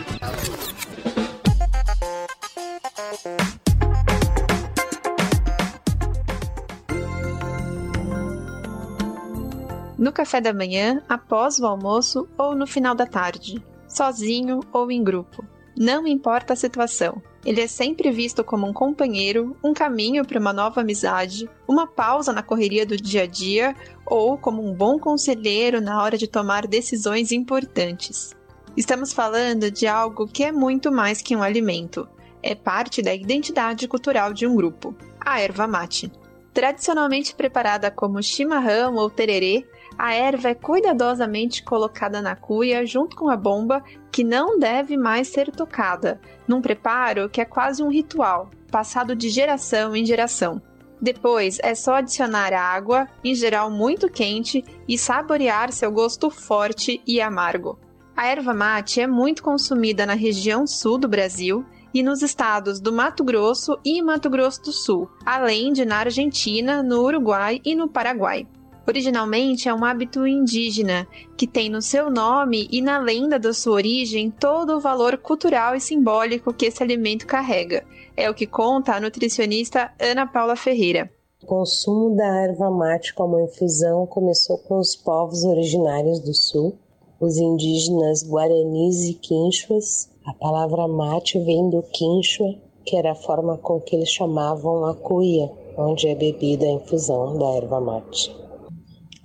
No 9.97 10.13
café 10.13 10.39
da 10.39 10.53
manhã, 10.53 11.01
após 11.09 11.59
o 11.59 11.65
almoço 11.65 12.29
ou 12.37 12.55
no 12.55 12.67
final 12.67 12.93
da 12.93 13.05
tarde, 13.05 13.61
sozinho 13.87 14.59
ou 14.71 14.91
em 14.91 15.03
grupo. 15.03 15.43
Não 15.77 16.07
importa 16.07 16.53
a 16.53 16.55
situação. 16.55 17.21
Ele 17.45 17.61
é 17.61 17.67
sempre 17.67 18.09
visto 18.09 18.43
como 18.43 18.65
um 18.67 18.73
companheiro, 18.73 19.55
um 19.63 19.75
caminho 19.75 20.25
para 20.25 20.39
uma 20.39 20.51
nova 20.51 20.81
amizade, 20.81 21.47
uma 21.67 21.85
pausa 21.85 22.33
na 22.33 22.41
correria 22.41 22.83
do 22.83 22.97
dia 22.97 23.23
a 23.23 23.25
dia 23.27 23.75
ou 24.03 24.39
como 24.39 24.67
um 24.67 24.73
bom 24.73 24.97
conselheiro 24.97 25.79
na 25.79 26.01
hora 26.01 26.17
de 26.17 26.27
tomar 26.27 26.65
decisões 26.65 27.31
importantes. 27.31 28.35
Estamos 28.75 29.13
falando 29.13 29.69
de 29.69 29.85
algo 29.85 30.27
que 30.27 30.43
é 30.43 30.51
muito 30.51 30.91
mais 30.91 31.21
que 31.21 31.35
um 31.35 31.43
alimento. 31.43 32.09
É 32.41 32.55
parte 32.55 33.03
da 33.03 33.13
identidade 33.13 33.87
cultural 33.87 34.33
de 34.33 34.47
um 34.47 34.55
grupo, 34.55 34.95
a 35.19 35.39
erva 35.39 35.67
mate. 35.67 36.11
Tradicionalmente 36.55 37.35
preparada 37.35 37.91
como 37.91 38.21
chimarrão 38.23 38.95
ou 38.95 39.11
tererê, 39.11 39.63
a 39.97 40.13
erva 40.13 40.49
é 40.49 40.53
cuidadosamente 40.53 41.63
colocada 41.63 42.21
na 42.21 42.35
cuia 42.35 42.85
junto 42.85 43.15
com 43.15 43.29
a 43.29 43.35
bomba, 43.35 43.83
que 44.11 44.23
não 44.23 44.59
deve 44.59 44.95
mais 44.95 45.27
ser 45.27 45.51
tocada, 45.51 46.21
num 46.47 46.61
preparo 46.61 47.27
que 47.29 47.41
é 47.41 47.45
quase 47.45 47.81
um 47.81 47.89
ritual, 47.89 48.49
passado 48.69 49.15
de 49.15 49.29
geração 49.29 49.95
em 49.95 50.05
geração. 50.05 50.61
Depois 51.01 51.57
é 51.61 51.75
só 51.75 51.95
adicionar 51.95 52.53
água, 52.53 53.07
em 53.23 53.33
geral 53.33 53.69
muito 53.69 54.09
quente, 54.09 54.63
e 54.87 54.97
saborear 54.97 55.71
seu 55.71 55.91
gosto 55.91 56.29
forte 56.29 57.01
e 57.05 57.21
amargo. 57.21 57.79
A 58.15 58.25
erva 58.25 58.53
mate 58.53 58.99
é 58.99 59.05
muito 59.05 59.43
consumida 59.43 60.05
na 60.05 60.15
região 60.15 60.65
sul 60.65 60.97
do 60.97 61.07
Brasil 61.07 61.63
e 61.93 62.01
nos 62.01 62.21
estados 62.21 62.79
do 62.79 62.91
Mato 62.91 63.23
Grosso 63.23 63.77
e 63.85 64.01
Mato 64.01 64.29
Grosso 64.29 64.61
do 64.63 64.71
Sul, 64.71 65.09
além 65.25 65.71
de 65.71 65.85
na 65.85 65.97
Argentina, 65.99 66.81
no 66.81 67.03
Uruguai 67.03 67.61
e 67.63 67.75
no 67.75 67.87
Paraguai. 67.87 68.47
Originalmente 68.87 69.67
é 69.67 69.73
um 69.73 69.83
hábito 69.83 70.25
indígena, 70.25 71.05
que 71.35 71.45
tem 71.45 71.69
no 71.69 71.81
seu 71.81 72.09
nome 72.09 72.69
e 72.71 72.81
na 72.81 72.97
lenda 72.97 73.37
da 73.37 73.51
sua 73.51 73.73
origem 73.73 74.31
todo 74.31 74.77
o 74.77 74.79
valor 74.79 75.17
cultural 75.17 75.75
e 75.75 75.81
simbólico 75.81 76.53
que 76.53 76.67
esse 76.67 76.81
alimento 76.81 77.27
carrega. 77.27 77.83
É 78.15 78.29
o 78.29 78.33
que 78.33 78.47
conta 78.47 78.93
a 78.93 79.01
nutricionista 79.01 79.91
Ana 79.99 80.25
Paula 80.25 80.55
Ferreira. 80.55 81.11
O 81.43 81.45
consumo 81.45 82.15
da 82.15 82.43
erva 82.43 82.71
mate 82.71 83.13
como 83.13 83.41
infusão 83.41 84.07
começou 84.07 84.57
com 84.59 84.79
os 84.79 84.95
povos 84.95 85.43
originários 85.43 86.21
do 86.21 86.33
sul, 86.33 86.77
os 87.19 87.37
indígenas 87.37 88.23
guaranis 88.23 89.03
e 89.03 89.13
quinchuas. 89.15 90.09
A 90.25 90.33
palavra 90.33 90.87
mate 90.87 91.37
vem 91.39 91.69
do 91.69 91.83
quinchua, 91.83 92.55
que 92.85 92.95
era 92.95 93.11
a 93.11 93.15
forma 93.15 93.57
com 93.57 93.81
que 93.81 93.97
eles 93.97 94.09
chamavam 94.09 94.85
a 94.85 94.95
cuia, 94.95 95.51
onde 95.77 96.07
é 96.07 96.15
bebida 96.15 96.65
a 96.65 96.71
infusão 96.71 97.37
da 97.37 97.49
erva 97.49 97.81
mate. 97.81 98.46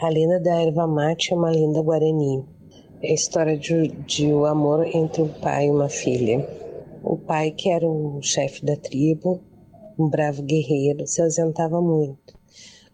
A 0.02 0.08
lenda 0.08 0.40
da 0.40 0.60
erva 0.60 0.84
mate 0.84 1.32
é 1.32 1.36
uma 1.36 1.48
lenda 1.48 1.80
guarani. 1.80 2.44
É 3.00 3.12
a 3.12 3.14
história 3.14 3.56
de, 3.56 3.86
de 4.04 4.32
o 4.32 4.44
amor 4.46 4.84
entre 4.84 5.22
um 5.22 5.28
pai 5.28 5.68
e 5.68 5.70
uma 5.70 5.88
filha. 5.88 6.44
O 7.04 7.16
pai, 7.16 7.52
que 7.52 7.70
era 7.70 7.86
o 7.86 8.20
chefe 8.20 8.64
da 8.64 8.74
tribo, 8.74 9.40
um 9.96 10.08
bravo 10.08 10.42
guerreiro, 10.42 11.06
se 11.06 11.22
ausentava 11.22 11.80
muito. 11.80 12.36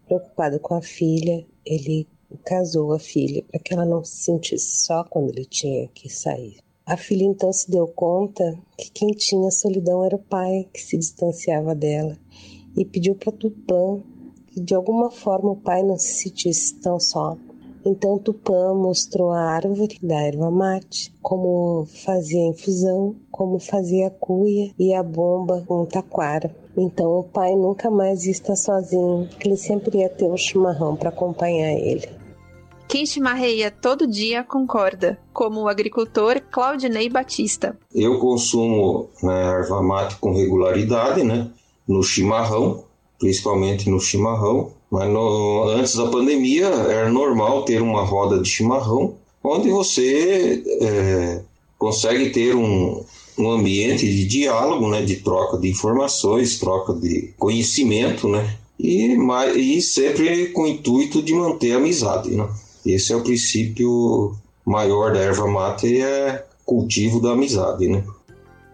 Preocupado 0.04 0.60
com 0.60 0.74
a 0.74 0.82
filha, 0.82 1.46
ele 1.64 2.06
casou 2.44 2.92
a 2.92 2.98
filha 2.98 3.42
para 3.50 3.58
que 3.58 3.72
ela 3.72 3.86
não 3.86 4.04
se 4.04 4.24
sentisse 4.24 4.84
só 4.84 5.02
quando 5.02 5.30
ele 5.30 5.46
tinha 5.46 5.88
que 5.88 6.10
sair. 6.10 6.58
A 6.84 6.98
filha 6.98 7.24
então 7.24 7.50
se 7.54 7.70
deu 7.70 7.88
conta 7.88 8.54
que 8.76 8.90
quem 8.90 9.12
tinha 9.12 9.50
solidão 9.50 10.04
era 10.04 10.14
o 10.14 10.22
pai, 10.22 10.68
que 10.74 10.82
se 10.82 10.98
distanciava 10.98 11.74
dela, 11.74 12.18
e 12.76 12.84
pediu 12.84 13.14
para 13.14 13.32
Tupã 13.32 14.02
que 14.58 14.64
de 14.64 14.74
alguma 14.74 15.08
forma 15.10 15.52
o 15.52 15.56
pai 15.56 15.82
não 15.84 15.96
se 15.96 16.14
sentisse 16.14 16.74
tão 16.80 16.98
só. 16.98 17.36
Então 17.86 18.18
Tupã 18.18 18.74
mostrou 18.74 19.30
a 19.30 19.40
árvore 19.40 19.96
da 20.02 20.20
erva 20.20 20.50
mate, 20.50 21.14
como 21.22 21.86
fazia 22.04 22.42
a 22.42 22.48
infusão, 22.48 23.14
como 23.30 23.60
fazia 23.60 24.08
a 24.08 24.10
cuia 24.10 24.72
e 24.76 24.92
a 24.92 25.02
bomba 25.02 25.62
com 25.66 25.86
taquara. 25.86 26.54
Então 26.76 27.20
o 27.20 27.22
pai 27.22 27.54
nunca 27.54 27.88
mais 27.88 28.24
ia 28.24 28.32
estar 28.32 28.56
sozinho, 28.56 29.28
ele 29.40 29.56
sempre 29.56 29.98
ia 29.98 30.08
ter 30.08 30.28
o 30.28 30.36
chimarrão 30.36 30.96
para 30.96 31.10
acompanhar 31.10 31.72
ele. 31.72 32.08
Quem 32.88 33.06
chimarreia 33.06 33.70
todo 33.70 34.06
dia 34.06 34.42
concorda, 34.42 35.18
como 35.32 35.60
o 35.60 35.68
agricultor 35.68 36.40
Claudinei 36.50 37.08
Batista. 37.08 37.78
Eu 37.94 38.18
consumo 38.18 39.08
né, 39.22 39.52
erva 39.52 39.82
mate 39.82 40.16
com 40.16 40.32
regularidade, 40.32 41.22
né? 41.22 41.50
No 41.86 42.02
chimarrão, 42.02 42.87
principalmente 43.18 43.90
no 43.90 44.00
chimarrão. 44.00 44.72
Mas 44.90 45.10
no, 45.10 45.64
antes 45.68 45.94
da 45.96 46.06
pandemia 46.06 46.66
era 46.66 47.10
normal 47.10 47.64
ter 47.64 47.82
uma 47.82 48.02
roda 48.02 48.38
de 48.40 48.48
chimarrão, 48.48 49.14
onde 49.44 49.68
você 49.68 50.62
é, 50.80 51.40
consegue 51.78 52.30
ter 52.30 52.54
um, 52.54 53.04
um 53.38 53.50
ambiente 53.50 54.06
de 54.06 54.26
diálogo, 54.26 54.88
né, 54.88 55.02
de 55.02 55.16
troca 55.16 55.58
de 55.58 55.68
informações, 55.68 56.58
troca 56.58 56.94
de 56.94 57.34
conhecimento, 57.38 58.28
né, 58.28 58.56
e, 58.78 59.14
e 59.56 59.82
sempre 59.82 60.48
com 60.48 60.62
o 60.62 60.66
intuito 60.66 61.22
de 61.22 61.34
manter 61.34 61.72
a 61.72 61.76
amizade. 61.76 62.30
Né. 62.30 62.48
Esse 62.86 63.12
é 63.12 63.16
o 63.16 63.22
princípio 63.22 64.34
maior 64.64 65.12
da 65.12 65.20
erva 65.20 65.46
mate, 65.46 66.00
é 66.00 66.44
cultivo 66.64 67.20
da 67.20 67.32
amizade, 67.32 67.88
né. 67.88 68.04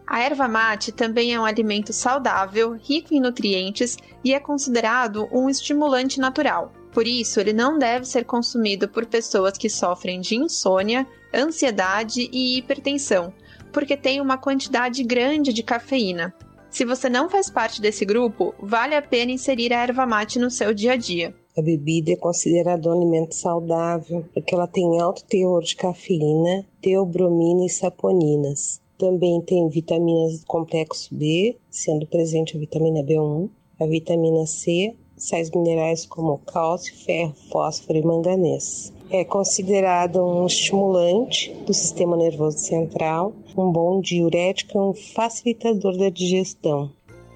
A 0.07 0.21
erva 0.21 0.47
mate 0.47 0.93
também 0.93 1.33
é 1.33 1.41
um 1.41 1.45
alimento 1.45 1.93
saudável, 1.93 2.73
rico 2.73 3.15
em 3.15 3.21
nutrientes 3.21 3.97
e 4.23 4.35
é 4.35 4.41
considerado 4.41 5.29
um 5.33 5.49
estimulante 5.49 6.21
natural. 6.21 6.73
Por 6.93 7.07
isso, 7.07 7.41
ele 7.41 7.53
não 7.53 7.79
deve 7.79 8.05
ser 8.05 8.25
consumido 8.25 8.89
por 8.89 9.07
pessoas 9.07 9.59
que 9.59 9.69
sofrem 9.69 10.21
de 10.21 10.37
insônia, 10.37 11.07
ansiedade 11.35 12.29
e 12.33 12.59
hipertensão, 12.59 13.33
porque 13.73 13.97
tem 13.97 14.21
uma 14.21 14.39
quantidade 14.39 15.03
grande 15.03 15.53
de 15.53 15.63
cafeína. 15.63 16.33
Se 16.71 16.85
você 16.85 17.09
não 17.09 17.31
faz 17.31 17.49
parte 17.49 17.81
desse 17.81 18.05
grupo, 18.05 18.55
vale 18.61 18.95
a 18.95 19.03
pena 19.03 19.33
inserir 19.33 19.73
a 19.73 19.81
erva 19.83 20.05
mate 20.05 20.39
no 20.39 20.51
seu 20.51 20.75
dia 20.75 20.93
a 20.93 20.97
dia. 20.97 21.35
A 21.57 21.63
bebida 21.63 22.13
é 22.13 22.17
considerada 22.17 22.89
um 22.89 22.93
alimento 22.93 23.35
saudável 23.35 24.25
porque 24.35 24.55
ela 24.55 24.67
tem 24.67 25.01
alto 25.01 25.25
teor 25.25 25.63
de 25.63 25.77
cafeína, 25.77 26.65
teobromina 26.81 27.65
e 27.65 27.71
saponinas. 27.71 28.84
Também 28.99 29.41
tem 29.41 29.69
vitaminas 29.69 30.41
do 30.41 30.47
complexo 30.47 31.15
B, 31.15 31.57
sendo 31.71 32.07
presente 32.07 32.57
a 32.57 32.61
vitamina 32.61 33.03
B1, 33.03 33.51
a 33.81 33.87
vitamina 33.87 34.47
C, 34.47 34.95
sais 35.17 35.51
minerais 35.51 36.07
como 36.07 36.39
cálcio, 36.39 36.95
ferro, 37.05 37.35
fósforo 37.51 37.99
e 37.99 38.03
manganês. 38.03 38.93
É 39.11 39.25
considerado 39.25 40.23
um 40.25 40.47
estimulante 40.47 41.53
do 41.67 41.75
sistema 41.75 42.17
nervoso 42.17 42.59
central, 42.59 43.33
um 43.57 43.71
bom 43.71 44.01
diurético 44.01 44.79
e 44.79 44.81
um 44.81 44.95
facilitador 44.95 45.97
da 45.97 46.09
digestão. 46.09 46.91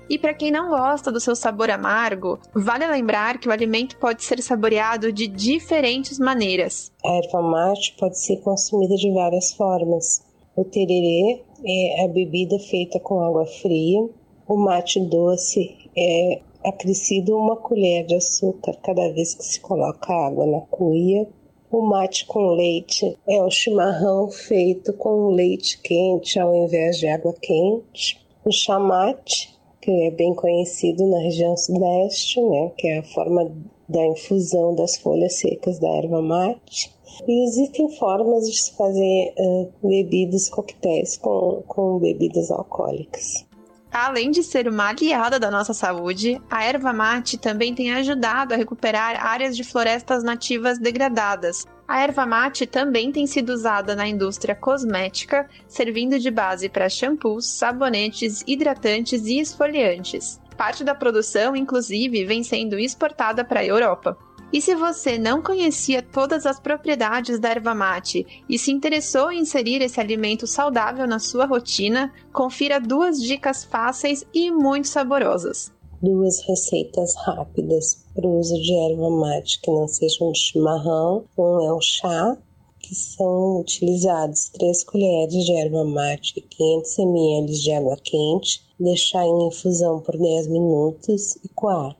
E 0.09 0.19
para 0.19 0.33
quem 0.33 0.51
não 0.51 0.71
gosta 0.71 1.13
do 1.13 1.21
seu 1.21 1.37
sabor 1.37 1.71
amargo, 1.71 2.39
vale 2.55 2.87
lembrar 2.87 3.39
que 3.39 3.47
o 3.47 3.53
alimento 3.53 3.99
pode 3.99 4.25
ser 4.25 4.43
saboreado 4.43 5.13
de 5.13 5.27
diferentes 5.27 6.19
maneiras. 6.19 6.91
A 7.05 7.13
erva 7.13 7.43
mate 7.43 7.95
pode 7.99 8.19
ser 8.19 8.39
consumida 8.39 8.97
de 8.97 9.13
várias 9.13 9.53
formas. 9.53 10.25
O 10.57 10.65
tererê 10.65 11.45
é 11.65 12.05
a 12.05 12.09
bebida 12.09 12.59
feita 12.59 13.01
com 13.01 13.21
água 13.21 13.47
fria. 13.47 14.09
O 14.47 14.57
mate 14.57 15.01
doce 15.01 15.77
é 15.97 16.41
acrescido 16.65 17.37
uma 17.37 17.57
colher 17.57 18.07
de 18.07 18.15
açúcar 18.15 18.77
cada 18.83 19.13
vez 19.13 19.35
que 19.35 19.45
se 19.45 19.61
coloca 19.61 20.13
água 20.13 20.47
na 20.47 20.61
cuia. 20.63 21.29
O 21.71 21.83
mate 21.83 22.25
com 22.27 22.53
leite 22.53 23.17
é 23.29 23.43
o 23.43 23.51
chimarrão 23.51 24.31
feito 24.31 24.93
com 24.95 25.29
leite 25.29 25.81
quente 25.83 26.39
ao 26.41 26.55
invés 26.55 26.99
de 26.99 27.07
água 27.07 27.35
quente. 27.35 28.19
O 28.45 28.51
chamate, 28.51 29.55
que 29.81 29.91
é 29.91 30.11
bem 30.11 30.35
conhecido 30.35 31.07
na 31.07 31.19
região 31.19 31.57
sudeste, 31.57 32.41
né, 32.41 32.73
que 32.77 32.89
é 32.89 32.99
a 32.99 33.03
forma 33.03 33.53
da 33.87 34.05
infusão 34.07 34.75
das 34.75 34.97
folhas 34.97 35.35
secas 35.35 35.79
da 35.79 35.89
erva 35.89 36.23
mate. 36.23 36.91
E 37.27 37.49
existem 37.49 37.97
formas 37.99 38.45
de 38.45 38.57
se 38.57 38.77
fazer 38.77 39.35
uh, 39.39 39.73
bebidas 39.83 40.49
coquetéis 40.49 41.17
com, 41.17 41.63
com 41.67 41.99
bebidas 41.99 42.51
alcoólicas. 42.51 43.47
Além 43.91 44.31
de 44.31 44.43
ser 44.43 44.69
uma 44.69 44.89
aliada 44.91 45.41
da 45.41 45.51
nossa 45.51 45.73
saúde, 45.73 46.41
a 46.51 46.63
erva 46.63 46.93
mate 46.93 47.39
também 47.39 47.75
tem 47.75 47.93
ajudado 47.95 48.53
a 48.53 48.57
recuperar 48.57 49.25
áreas 49.25 49.57
de 49.57 49.65
florestas 49.65 50.23
nativas 50.23 50.79
degradadas. 50.79 51.67
A 51.87 52.03
erva 52.03 52.27
mate 52.27 52.67
também 52.67 53.11
tem 53.11 53.27
sido 53.27 53.49
usada 53.49 53.97
na 53.97 54.07
indústria 54.07 54.55
cosmética, 54.55 55.49
servindo 55.67 56.19
de 56.19 56.31
base 56.31 56.69
para 56.69 56.89
shampoos, 56.89 57.47
sabonetes, 57.47 58.45
hidratantes 58.47 59.25
e 59.25 59.41
esfoliantes. 59.41 60.39
Parte 60.55 60.85
da 60.85 60.95
produção, 60.95 61.57
inclusive, 61.57 62.27
vem 62.27 62.43
sendo 62.43 62.79
exportada 62.79 63.43
para 63.43 63.61
a 63.61 63.65
Europa. 63.65 64.19
E 64.51 64.63
se 64.63 64.75
você 64.75 65.19
não 65.19 65.43
conhecia 65.43 66.03
todas 66.03 66.47
as 66.47 66.59
propriedades 66.59 67.39
da 67.39 67.51
erva 67.51 67.75
mate 67.75 68.27
e 68.49 68.59
se 68.59 68.73
interessou 68.73 69.31
em 69.31 69.41
inserir 69.41 69.83
esse 69.83 70.01
alimento 70.01 70.47
saudável 70.47 71.07
na 71.07 71.19
sua 71.19 71.45
rotina, 71.45 72.11
confira 72.33 72.81
duas 72.81 73.21
dicas 73.21 73.63
fáceis 73.65 74.25
e 74.33 74.51
muito 74.51 74.89
saborosas. 74.89 75.71
Duas 76.01 76.41
receitas 76.49 77.15
rápidas 77.27 78.07
para 78.15 78.27
o 78.27 78.39
uso 78.39 78.55
de 78.55 78.73
erva 78.73 79.11
mate 79.11 79.61
que 79.61 79.71
não 79.71 79.87
sejam 79.87 80.33
de 80.33 80.39
chimarrão. 80.39 81.25
Um 81.37 81.67
é 81.67 81.73
o 81.73 81.81
chá, 81.83 82.39
que 82.79 82.95
são 82.95 83.61
utilizados 83.61 84.49
3 84.49 84.85
colheres 84.85 85.45
de 85.45 85.53
erva 85.53 85.85
mate 85.85 86.33
e 86.37 86.41
500 86.41 86.99
ml 87.01 87.53
de 87.53 87.73
água 87.73 87.99
quente, 88.03 88.63
deixar 88.81 89.27
em 89.27 89.49
infusão 89.49 90.01
por 90.01 90.17
10 90.17 90.47
minutos 90.47 91.37
e 91.45 91.49
coar 91.51 91.95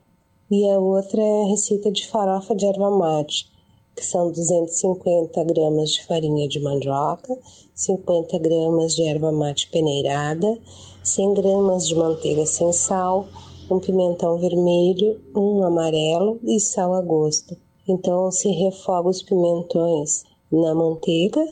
e 0.49 0.69
a 0.69 0.79
outra 0.79 1.21
é 1.21 1.43
a 1.43 1.49
receita 1.49 1.91
de 1.91 2.07
farofa 2.07 2.55
de 2.55 2.65
erva 2.65 2.89
mate, 2.89 3.49
que 3.95 4.03
são 4.03 4.31
250 4.31 5.43
gramas 5.43 5.91
de 5.91 6.05
farinha 6.05 6.47
de 6.47 6.59
mandioca, 6.59 7.37
50 7.75 8.39
gramas 8.39 8.95
de 8.95 9.03
erva 9.03 9.31
mate 9.31 9.69
peneirada, 9.69 10.57
100 11.03 11.33
gramas 11.33 11.87
de 11.87 11.95
manteiga 11.95 12.45
sem 12.45 12.71
sal, 12.71 13.27
um 13.69 13.79
pimentão 13.79 14.37
vermelho, 14.39 15.19
um 15.35 15.63
amarelo 15.63 16.39
e 16.43 16.59
sal 16.59 16.93
a 16.93 17.01
gosto. 17.01 17.55
Então 17.87 18.31
se 18.31 18.49
refoga 18.49 19.09
os 19.09 19.21
pimentões 19.21 20.23
na 20.51 20.73
manteiga 20.73 21.45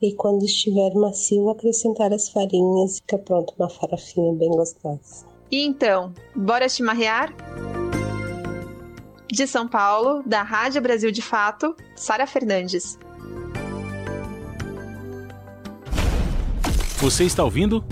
e 0.00 0.12
quando 0.12 0.44
estiver 0.44 0.94
macio 0.94 1.50
acrescentar 1.50 2.12
as 2.12 2.28
farinhas 2.28 2.92
e 2.92 3.00
fica 3.00 3.18
pronto 3.18 3.52
uma 3.58 3.68
farofinha 3.68 4.32
bem 4.34 4.50
gostosa. 4.50 5.26
E 5.50 5.64
então, 5.64 6.12
bora 6.36 6.68
chimarrear? 6.68 7.34
De 9.30 9.46
São 9.46 9.68
Paulo, 9.68 10.22
da 10.24 10.42
Rádio 10.42 10.80
Brasil 10.80 11.10
de 11.10 11.20
Fato, 11.20 11.76
Sara 11.94 12.26
Fernandes. 12.26 12.98
Você 16.96 17.24
está 17.24 17.44
ouvindo? 17.44 17.84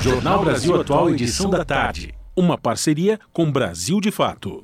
Jornal 0.00 0.44
Brasil 0.44 0.80
Atual, 0.80 1.10
edição 1.10 1.50
da 1.50 1.64
tarde. 1.64 2.14
Uma 2.36 2.56
parceria 2.56 3.18
com 3.32 3.50
Brasil 3.50 4.00
de 4.00 4.12
Fato. 4.12 4.62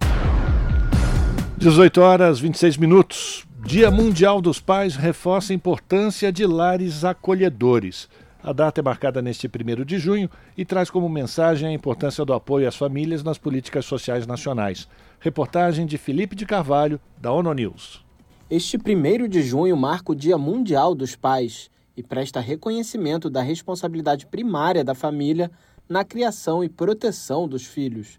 18 1.59 2.01
horas 2.01 2.39
26 2.39 2.77
minutos. 2.77 3.45
Dia 3.65 3.91
Mundial 3.91 4.41
dos 4.41 4.61
Pais 4.61 4.95
reforça 4.95 5.53
a 5.53 5.57
importância 5.57 6.33
de 6.33 6.47
lares 6.47 7.05
acolhedores. 7.05 8.09
A 8.43 8.53
data 8.53 8.81
é 8.81 8.83
marcada 8.83 9.21
neste 9.21 9.47
1 9.47 9.85
de 9.85 9.99
junho 9.99 10.31
e 10.57 10.65
traz 10.65 10.89
como 10.89 11.09
mensagem 11.09 11.69
a 11.69 11.73
importância 11.73 12.25
do 12.25 12.33
apoio 12.33 12.67
às 12.67 12.77
famílias 12.77 13.23
nas 13.23 13.37
políticas 13.37 13.85
sociais 13.85 14.27
nacionais. 14.27 14.89
Reportagem 15.23 15.85
de 15.85 15.99
Felipe 15.99 16.35
de 16.35 16.47
Carvalho, 16.47 16.99
da 17.21 17.31
ONU 17.31 17.53
News. 17.53 18.03
Este 18.49 18.79
1 18.79 19.29
de 19.29 19.43
junho 19.43 19.77
marca 19.77 20.13
o 20.13 20.15
Dia 20.15 20.39
Mundial 20.39 20.95
dos 20.95 21.15
Pais 21.15 21.71
e 21.95 22.03
presta 22.03 22.41
reconhecimento 22.41 23.29
da 23.29 23.43
responsabilidade 23.43 24.27
primária 24.27 24.83
da 24.83 24.95
família 24.95 25.51
na 25.87 26.07
criação 26.07 26.65
e 26.65 26.71
proteção 26.71 27.47
dos 27.47 27.67
filhos. 27.67 28.19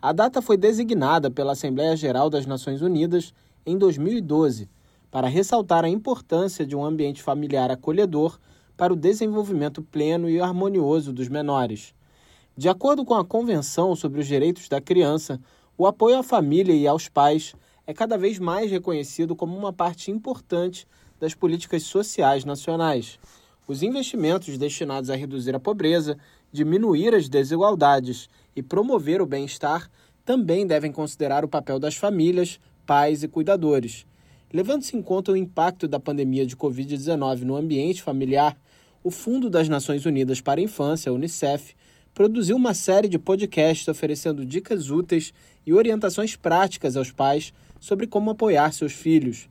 A 0.00 0.12
data 0.12 0.40
foi 0.40 0.56
designada 0.56 1.30
pela 1.30 1.52
Assembleia 1.52 1.94
Geral 1.94 2.30
das 2.30 2.46
Nações 2.46 2.80
Unidas 2.80 3.34
em 3.66 3.76
2012 3.76 4.66
para 5.10 5.28
ressaltar 5.28 5.84
a 5.84 5.90
importância 5.90 6.64
de 6.64 6.74
um 6.74 6.82
ambiente 6.82 7.22
familiar 7.22 7.70
acolhedor 7.70 8.38
para 8.78 8.94
o 8.94 8.96
desenvolvimento 8.96 9.82
pleno 9.82 10.26
e 10.26 10.40
harmonioso 10.40 11.12
dos 11.12 11.28
menores. 11.28 11.92
De 12.56 12.66
acordo 12.66 13.04
com 13.04 13.14
a 13.14 13.24
Convenção 13.26 13.94
sobre 13.94 14.20
os 14.20 14.26
Direitos 14.26 14.70
da 14.70 14.80
Criança, 14.80 15.38
o 15.80 15.86
apoio 15.86 16.18
à 16.18 16.22
família 16.22 16.74
e 16.74 16.86
aos 16.86 17.08
pais 17.08 17.54
é 17.86 17.94
cada 17.94 18.18
vez 18.18 18.38
mais 18.38 18.70
reconhecido 18.70 19.34
como 19.34 19.56
uma 19.56 19.72
parte 19.72 20.10
importante 20.10 20.86
das 21.18 21.34
políticas 21.34 21.84
sociais 21.84 22.44
nacionais. 22.44 23.18
Os 23.66 23.82
investimentos 23.82 24.58
destinados 24.58 25.08
a 25.08 25.16
reduzir 25.16 25.54
a 25.54 25.58
pobreza, 25.58 26.18
diminuir 26.52 27.14
as 27.14 27.30
desigualdades 27.30 28.28
e 28.54 28.62
promover 28.62 29.22
o 29.22 29.26
bem-estar 29.26 29.90
também 30.22 30.66
devem 30.66 30.92
considerar 30.92 31.46
o 31.46 31.48
papel 31.48 31.78
das 31.78 31.96
famílias, 31.96 32.60
pais 32.84 33.22
e 33.22 33.28
cuidadores. 33.28 34.04
Levando-se 34.52 34.94
em 34.94 35.00
conta 35.00 35.32
o 35.32 35.36
impacto 35.36 35.88
da 35.88 35.98
pandemia 35.98 36.44
de 36.44 36.58
Covid-19 36.58 37.40
no 37.40 37.56
ambiente 37.56 38.02
familiar, 38.02 38.54
o 39.02 39.10
Fundo 39.10 39.48
das 39.48 39.66
Nações 39.66 40.04
Unidas 40.04 40.42
para 40.42 40.60
a 40.60 40.62
Infância, 40.62 41.10
Unicef, 41.10 41.74
produziu 42.20 42.54
uma 42.54 42.74
série 42.74 43.08
de 43.08 43.18
podcasts 43.18 43.88
oferecendo 43.88 44.44
dicas 44.44 44.90
úteis 44.90 45.32
e 45.64 45.72
orientações 45.72 46.36
práticas 46.36 46.94
aos 46.94 47.10
pais 47.10 47.50
sobre 47.80 48.06
como 48.06 48.28
apoiar 48.28 48.74
seus 48.74 48.92
filhos. 48.92 49.48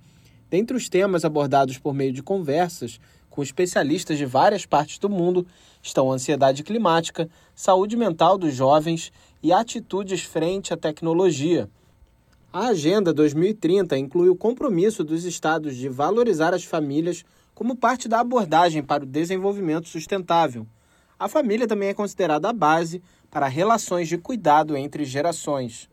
Dentre 0.51 0.77
os 0.77 0.87
temas 0.87 1.25
abordados 1.25 1.79
por 1.79 1.95
meio 1.95 2.13
de 2.13 2.21
conversas 2.21 2.99
com 3.27 3.41
especialistas 3.41 4.19
de 4.19 4.25
várias 4.27 4.67
partes 4.67 4.99
do 4.99 5.09
mundo 5.09 5.47
estão 5.81 6.11
ansiedade 6.11 6.61
climática, 6.61 7.27
saúde 7.55 7.97
mental 7.97 8.37
dos 8.37 8.53
jovens 8.53 9.11
e 9.41 9.51
atitudes 9.51 10.21
frente 10.21 10.71
à 10.71 10.77
tecnologia. 10.77 11.67
A 12.53 12.67
Agenda 12.67 13.11
2030 13.11 13.97
inclui 13.97 14.29
o 14.29 14.35
compromisso 14.35 15.03
dos 15.03 15.25
estados 15.25 15.75
de 15.75 15.89
valorizar 15.89 16.53
as 16.53 16.63
famílias 16.63 17.25
como 17.55 17.75
parte 17.75 18.07
da 18.07 18.19
abordagem 18.19 18.83
para 18.83 19.05
o 19.05 19.07
desenvolvimento 19.07 19.87
sustentável. 19.87 20.67
A 21.19 21.27
família 21.27 21.67
também 21.67 21.89
é 21.89 21.93
considerada 21.93 22.47
a 22.47 22.53
base 22.53 23.03
para 23.29 23.49
relações 23.49 24.07
de 24.07 24.17
cuidado 24.17 24.77
entre 24.77 25.03
gerações. 25.03 25.89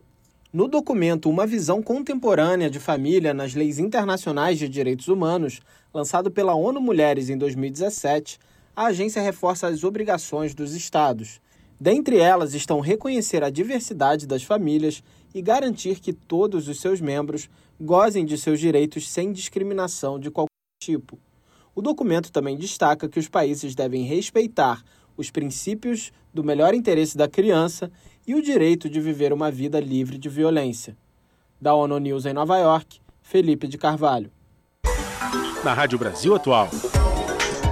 No 0.53 0.69
documento 0.69 1.29
Uma 1.29 1.45
Visão 1.45 1.83
Contemporânea 1.83 2.69
de 2.69 2.79
Família 2.79 3.33
nas 3.33 3.53
Leis 3.53 3.77
Internacionais 3.77 4.57
de 4.57 4.69
Direitos 4.69 5.09
Humanos, 5.09 5.59
lançado 5.93 6.31
pela 6.31 6.55
ONU 6.55 6.79
Mulheres 6.79 7.29
em 7.29 7.37
2017, 7.37 8.39
a 8.73 8.85
agência 8.85 9.21
reforça 9.21 9.67
as 9.67 9.83
obrigações 9.83 10.55
dos 10.55 10.73
Estados. 10.73 11.41
Dentre 11.77 12.17
elas 12.17 12.53
estão 12.53 12.79
reconhecer 12.79 13.43
a 13.43 13.49
diversidade 13.49 14.25
das 14.25 14.43
famílias 14.43 15.03
e 15.35 15.41
garantir 15.41 15.99
que 15.99 16.13
todos 16.13 16.69
os 16.69 16.79
seus 16.79 17.01
membros 17.01 17.49
gozem 17.79 18.25
de 18.25 18.37
seus 18.37 18.61
direitos 18.61 19.09
sem 19.09 19.33
discriminação 19.33 20.17
de 20.17 20.31
qualquer 20.31 20.47
tipo. 20.81 21.19
O 21.75 21.81
documento 21.81 22.31
também 22.31 22.57
destaca 22.57 23.09
que 23.09 23.19
os 23.19 23.27
países 23.27 23.75
devem 23.75 24.03
respeitar 24.03 24.81
os 25.17 25.31
princípios 25.31 26.11
do 26.33 26.43
melhor 26.43 26.73
interesse 26.73 27.17
da 27.17 27.27
criança 27.27 27.91
e 28.25 28.35
o 28.35 28.41
direito 28.41 28.89
de 28.89 29.01
viver 29.01 29.33
uma 29.33 29.49
vida 29.49 29.79
livre 29.79 30.17
de 30.17 30.29
violência. 30.29 30.95
Da 31.59 31.73
ONU 31.73 31.97
News 31.97 32.25
em 32.25 32.33
Nova 32.33 32.57
York, 32.59 32.99
Felipe 33.21 33.67
de 33.67 33.77
Carvalho. 33.77 34.31
Na 35.63 35.73
Rádio 35.73 35.97
Brasil 35.97 36.35
Atual, 36.35 36.69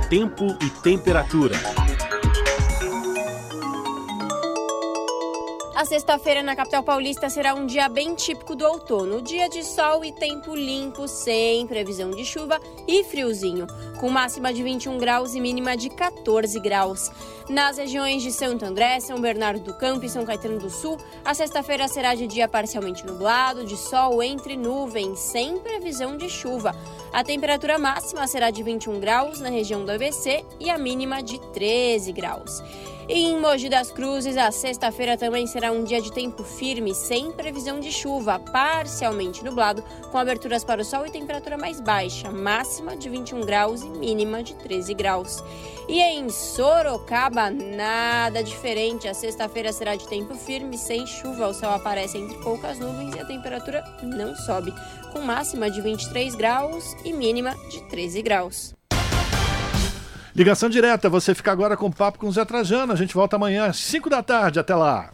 tempo 0.10 0.46
e 0.62 0.70
temperatura. 0.82 1.85
A 5.86 5.88
sexta-feira 5.88 6.42
na 6.42 6.56
capital 6.56 6.82
paulista 6.82 7.30
será 7.30 7.54
um 7.54 7.68
dia 7.68 7.88
bem 7.88 8.16
típico 8.16 8.56
do 8.56 8.66
outono. 8.66 9.22
Dia 9.22 9.48
de 9.48 9.64
sol 9.64 10.04
e 10.04 10.12
tempo 10.12 10.56
limpo, 10.56 11.08
sem 11.08 11.68
previsão 11.68 12.10
de 12.10 12.26
chuva 12.26 12.60
e 12.88 13.04
friozinho, 13.04 13.68
com 14.00 14.10
máxima 14.10 14.52
de 14.52 14.64
21 14.64 14.98
graus 14.98 15.36
e 15.36 15.40
mínima 15.40 15.78
de 15.78 15.92
14 15.92 16.60
graus. 16.60 17.12
Nas 17.48 17.78
regiões 17.78 18.24
de 18.24 18.32
Santo 18.32 18.66
André, 18.66 19.00
São 19.00 19.22
Bernardo 19.22 19.60
do 19.60 19.76
Campo 19.76 20.04
e 20.04 20.10
São 20.10 20.26
Caetano 20.26 20.58
do 20.58 20.72
Sul, 20.72 20.98
a 21.24 21.36
sexta-feira 21.36 21.88
será 21.88 22.16
de 22.16 22.26
dia 22.26 22.48
parcialmente 22.48 23.06
nublado, 23.06 23.64
de 23.64 23.78
sol 23.78 24.24
entre 24.24 24.58
nuvens, 24.58 25.20
sem 25.20 25.60
previsão 25.60 26.18
de 26.18 26.28
chuva. 26.32 26.76
A 27.14 27.24
temperatura 27.24 27.78
máxima 27.78 28.26
será 28.26 28.50
de 28.50 28.64
21 28.64 29.00
graus 29.00 29.40
na 29.40 29.50
região 29.50 29.86
do 29.86 29.92
ABC 29.92 30.44
e 30.60 30.68
a 30.68 30.80
mínima 30.80 31.22
de 31.22 31.40
13 31.52 32.12
graus. 32.12 32.64
E 33.08 33.14
em 33.14 33.40
Mogi 33.40 33.70
das 33.70 33.92
Cruzes, 33.92 34.36
a 34.36 34.50
sexta-feira 34.50 35.16
também 35.16 35.46
será 35.46 35.72
um 35.72 35.84
dia 35.84 36.02
de 36.02 36.12
tempo 36.12 36.44
firme, 36.44 36.96
sem 36.96 37.32
previsão 37.32 37.80
de 37.80 37.92
chuva, 37.92 38.40
parcialmente 38.40 39.46
nublado, 39.46 39.84
com 40.12 40.18
aberturas 40.18 40.64
para 40.64 40.82
o 40.82 40.86
sol 40.86 41.06
e 41.06 41.12
temperatura 41.12 41.56
mais 41.56 41.80
baixa, 41.80 42.32
máxima 42.32 42.98
de 42.98 43.08
21 43.08 43.42
graus 43.42 43.84
e 43.84 43.90
mínima 43.90 44.42
de 44.42 44.56
13 44.56 44.96
graus. 44.96 45.44
E 45.88 46.02
em 46.02 46.30
Sorocaba, 46.30 47.52
nada 47.52 48.44
diferente. 48.44 49.08
A 49.08 49.14
sexta-feira 49.14 49.72
será 49.72 49.96
de 49.96 50.08
tempo 50.08 50.34
firme, 50.34 50.76
sem 50.76 51.06
chuva. 51.06 51.48
O 51.48 51.54
céu 51.54 51.70
aparece 51.70 52.18
entre 52.18 52.40
poucas 52.40 52.80
nuvens 52.80 53.16
e 53.16 53.20
a 53.20 53.26
temperatura 53.26 53.84
não 54.02 54.36
sobe, 54.36 54.74
com 55.14 55.20
máxima 55.20 55.70
de 55.70 55.80
23 55.80 56.34
graus 56.34 56.96
e 57.06 57.14
mínima 57.14 57.56
de 57.70 57.82
13 57.88 58.22
graus. 58.24 58.74
Ligação 60.36 60.70
direta, 60.70 61.10
você 61.10 61.34
fica 61.34 61.50
agora 61.50 61.78
com 61.78 61.86
o 61.86 61.94
papo 61.94 62.20
com 62.20 62.28
o 62.28 62.32
Zé 62.32 62.44
Trajano. 62.44 62.92
A 62.92 62.96
gente 62.98 63.14
volta 63.14 63.38
amanhã 63.38 63.68
às 63.68 63.78
5 63.78 64.10
da 64.10 64.22
tarde. 64.22 64.60
Até 64.60 64.76
lá. 64.76 65.14